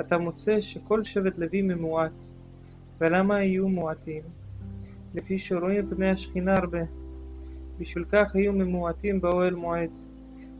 אתה 0.00 0.18
מוצא 0.18 0.60
שכל 0.60 1.04
שבט 1.04 1.38
לוי 1.38 1.62
ממועט, 1.62 2.22
ולמה 3.00 3.42
יהיו 3.42 3.68
מועטים? 3.68 4.22
לפי 5.14 5.38
שרואים 5.38 5.90
פני 5.90 6.10
השכינה 6.10 6.54
הרבה. 6.54 6.82
בשביל 7.78 8.04
כך 8.12 8.34
היו 8.34 8.52
ממועטים 8.52 9.20
באוהל 9.20 9.54
מועד. 9.54 9.90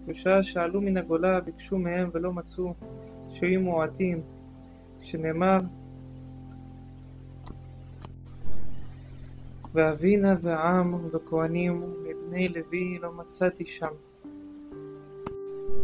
בשעה 0.06 0.42
שעלו 0.42 0.80
מן 0.80 0.96
הגולה 0.96 1.40
ביקשו 1.40 1.78
מהם 1.78 2.10
ולא 2.12 2.32
מצאו 2.32 2.74
שהיו 3.28 3.60
מועטים, 3.60 4.20
שנאמר 5.00 5.58
ואבינה 9.74 10.34
ועם 10.42 10.94
וכהנים 11.12 11.82
מבני 12.02 12.48
לוי 12.48 12.98
לא 12.98 13.12
מצאתי 13.12 13.66
שם. 13.66 13.92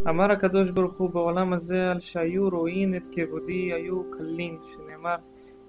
אמר 0.09 0.33
הקדוש 0.33 0.71
ברוך 0.71 0.99
הוא 0.99 1.11
בעולם 1.11 1.53
הזה 1.53 1.91
על 1.91 2.01
שהיו 2.01 2.49
רואים 2.49 2.95
את 2.95 3.03
כבודי 3.13 3.73
היו 3.73 4.03
קלין, 4.11 4.57
שנאמר 4.63 5.17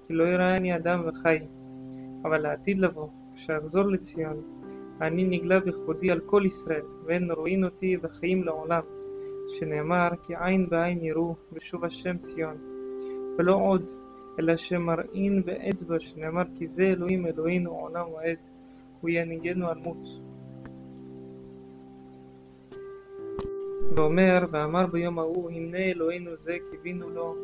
כי 0.07 0.13
לא 0.13 0.23
יראני 0.23 0.75
אדם 0.75 1.03
וחי. 1.05 1.39
אבל 2.23 2.37
לעתיד 2.37 2.79
לבוא, 2.79 3.07
כשאחזור 3.35 3.83
לציון, 3.83 4.41
אני 5.01 5.23
נגלה 5.23 5.59
בכבודי 5.59 6.11
על 6.11 6.19
כל 6.19 6.43
ישראל, 6.45 6.85
ואין 7.05 7.31
רואים 7.31 7.63
אותי 7.63 7.97
וחיים 8.01 8.43
לעולם, 8.43 8.81
שנאמר 9.53 10.09
כי 10.23 10.33
עין 10.39 10.69
בעין 10.69 11.03
יראו 11.03 11.35
בשוב 11.51 11.85
השם 11.85 12.17
ציון. 12.17 12.57
ולא 13.37 13.55
עוד, 13.55 13.89
אלא 14.39 14.57
שמראין 14.57 15.43
באצבע, 15.45 15.99
שנאמר 15.99 16.43
כי 16.55 16.67
זה 16.67 16.83
אלוהים 16.83 17.27
אלוהינו 17.27 17.71
עולם 17.71 18.05
ועד, 18.13 18.37
הוא 19.01 19.09
ינהיגנו 19.09 19.69
על 19.69 19.77
מות. 19.77 20.07
ואומר, 23.95 24.45
ואמר 24.51 24.85
ביום 24.85 25.19
ההוא, 25.19 25.49
הנה 25.51 25.77
אלוהינו 25.77 26.35
זה 26.35 26.57
קיווינו 26.71 27.09
לו, 27.09 27.35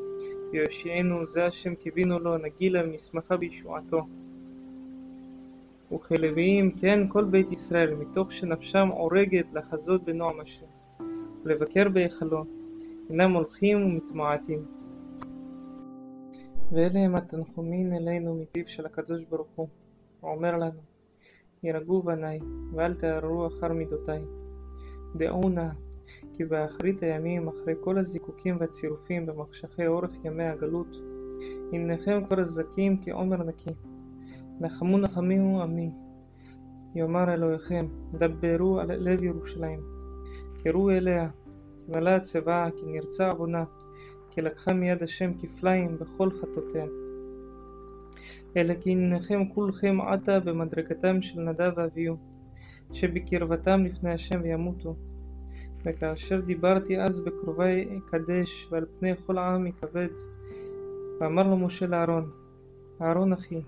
ויושיענו 0.52 1.28
זה 1.28 1.46
השם 1.46 1.76
קיווינו 1.76 2.20
לו, 2.20 2.38
נגילה 2.38 2.84
ונשמחה 2.84 3.38
בישועתו. 3.38 4.02
וכלוויים 5.94 6.72
כן 6.72 7.08
כל 7.10 7.26
בית 7.26 7.52
ישראל, 7.52 7.96
מתוך 7.96 8.32
שנפשם 8.32 8.88
עורגת 8.88 9.46
לחזות 9.54 10.04
בנועם 10.04 10.40
השם, 10.40 10.66
ולבקר 11.44 11.90
בהיכלו, 11.90 12.46
אינם 13.10 13.32
הולכים 13.32 13.86
ומתמעטים. 13.86 14.66
ואלה 16.72 17.00
הם 17.00 17.16
התנחומים 17.16 17.94
אלינו 17.94 18.36
מפיו 18.36 18.64
של 18.68 18.86
הקדוש 18.86 19.24
ברוך 19.24 19.48
הוא, 19.56 19.68
האומר 20.24 20.58
לנו, 20.58 20.80
ירגעו 21.64 22.04
בניי, 22.04 22.40
ואל 22.74 22.94
תערערו 22.94 23.48
אחר 23.48 23.74
מידותיי. 23.74 24.22
דעו 25.16 25.50
נא, 25.50 25.70
כי 26.34 26.46
באחרית 26.46 27.04
הימים, 27.04 27.48
אחרי 27.48 27.74
כל 27.82 27.98
הזיקוקים 27.98 28.58
והצירופים 28.60 29.26
במחשכי 29.26 29.88
אורך 29.88 30.12
ימי 30.24 30.44
הגלות, 30.44 30.98
הנכם 31.74 32.26
כבר 32.26 32.44
זכים 32.44 32.98
כעומר 33.02 33.44
נקי. 33.44 33.72
נחמו 34.62 34.98
נחמימו 34.98 35.62
עמי, 35.62 35.92
יאמר 36.96 37.34
אלוהיכם, 37.34 37.86
דברו 38.14 38.80
על 38.80 38.92
לב 38.92 39.24
ירושלים. 39.24 39.80
קראו 40.64 40.92
אליה, 40.92 41.30
כי 41.86 41.92
מלאה 41.98 42.20
צבאה, 42.20 42.70
כי 42.72 42.86
נרצה 42.86 43.30
עוונה, 43.30 43.64
כי 44.32 44.42
לקחה 44.42 44.74
מיד 44.74 45.04
השם 45.04 45.32
כפליים 45.34 45.98
בכל 46.00 46.30
חטאותיה. 46.32 46.86
אלא 48.58 48.74
כי 48.74 48.92
הנכם 48.92 49.46
כולכם 49.46 50.02
עתה 50.02 50.40
במדרגתם 50.40 51.22
של 51.22 51.42
נדב 51.42 51.72
ואביהו, 51.76 52.18
שבקרבתם 52.94 53.86
לפני 53.86 54.14
השם 54.14 54.40
וימותו. 54.44 54.96
וכאשר 55.86 56.42
דיברתי 56.42 57.02
אז 57.02 57.20
בקרובי 57.20 57.88
אקדש 57.98 58.68
ועל 58.72 58.86
פני 59.00 59.16
כל 59.16 59.38
העם 59.38 59.68
יכבד, 59.68 60.10
ואמר 61.20 61.48
לו 61.48 61.58
משה 61.58 61.88
לאהרון, 61.88 62.30
אהרון 63.02 63.34
אחי, 63.34 63.62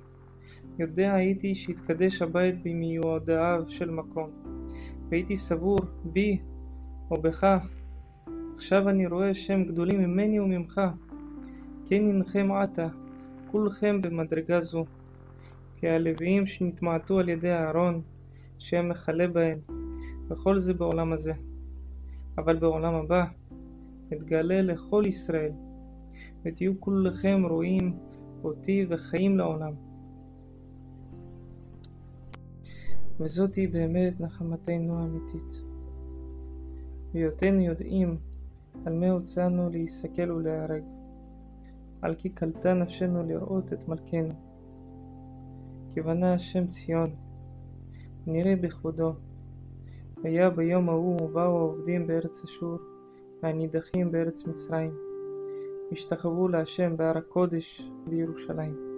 יודע 0.79 1.13
הייתי 1.13 1.55
שהתקדש 1.55 2.21
הבית 2.21 2.55
במיועדיו 2.63 3.63
של 3.67 3.89
מקום, 3.89 4.29
והייתי 5.09 5.35
סבור 5.35 5.79
בי 6.03 6.39
או 7.11 7.21
בך, 7.21 7.47
עכשיו 8.55 8.89
אני 8.89 9.07
רואה 9.07 9.33
שם 9.33 9.63
גדולים 9.63 9.99
ממני 9.99 10.39
וממך, 10.39 10.81
כן 11.85 12.09
הנכם 12.09 12.51
עתה, 12.51 12.87
כולכם 13.51 14.01
במדרגה 14.01 14.59
זו, 14.59 14.85
כי 15.77 15.89
הלוויים 15.89 16.45
שנתמעטו 16.45 17.19
על 17.19 17.29
ידי 17.29 17.51
אהרון, 17.51 18.01
שהם 18.59 18.89
מכלה 18.89 19.27
בהם, 19.27 19.59
וכל 20.29 20.59
זה 20.59 20.73
בעולם 20.73 21.13
הזה. 21.13 21.33
אבל 22.37 22.55
בעולם 22.55 22.93
הבא 22.93 23.25
אתגלה 24.13 24.61
לכל 24.61 25.03
ישראל, 25.07 25.51
ותהיו 26.45 26.79
כולכם 26.79 27.43
רואים 27.49 27.97
אותי 28.43 28.85
וחיים 28.89 29.37
לעולם. 29.37 29.92
וזאתי 33.19 33.67
באמת 33.67 34.21
נחמתנו 34.21 34.99
האמיתית. 34.99 35.63
בהיותנו 37.13 37.61
יודעים 37.61 38.17
על 38.85 38.93
מה 38.93 39.09
הוצאנו 39.09 39.69
להיסכל 39.69 40.31
ולהיהרג, 40.31 40.83
על 42.01 42.15
כי 42.15 42.29
קלטה 42.29 42.73
נפשנו 42.73 43.23
לראות 43.23 43.73
את 43.73 43.87
מלכנו. 43.87 44.33
כי 45.93 46.01
בנה 46.01 46.33
השם 46.33 46.67
ציון, 46.67 47.09
נראה 48.27 48.55
בכבודו. 48.55 49.13
והיה 50.23 50.49
ביום 50.49 50.89
ההוא 50.89 51.21
ובאו 51.21 51.57
העובדים 51.57 52.07
בארץ 52.07 52.43
אשור, 52.43 52.77
והנידחים 53.43 54.11
בארץ 54.11 54.47
מצרים, 54.47 54.93
והשתחוו 55.89 56.47
להשם 56.47 56.97
בהר 56.97 57.17
הקודש 57.17 57.89
בירושלים. 58.09 58.92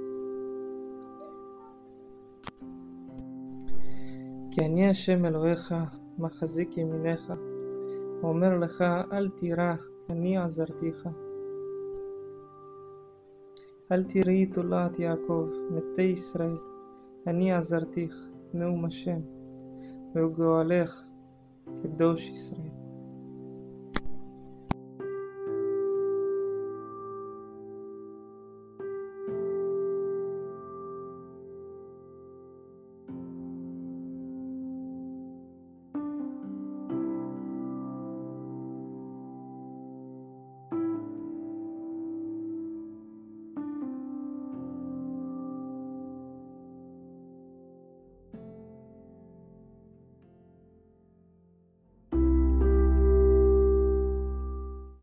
כי 4.55 4.65
אני 4.65 4.89
השם 4.89 5.25
אלוהיך, 5.25 5.75
מחזיק 6.17 6.77
ימיניך, 6.77 7.33
ואומר 8.21 8.57
לך 8.57 8.83
אל 9.11 9.29
תירא, 9.29 9.73
אני 10.09 10.37
עזרתיך. 10.37 11.09
אל 13.91 14.03
תראי 14.03 14.45
תולעת 14.45 14.99
יעקב, 14.99 15.49
מתי 15.71 16.01
ישראל, 16.01 16.57
אני 17.27 17.53
עזרתיך, 17.53 18.27
נאום 18.53 18.85
השם, 18.85 19.19
וגואלך 20.15 21.03
קדוש 21.83 22.29
ישראל. 22.29 22.74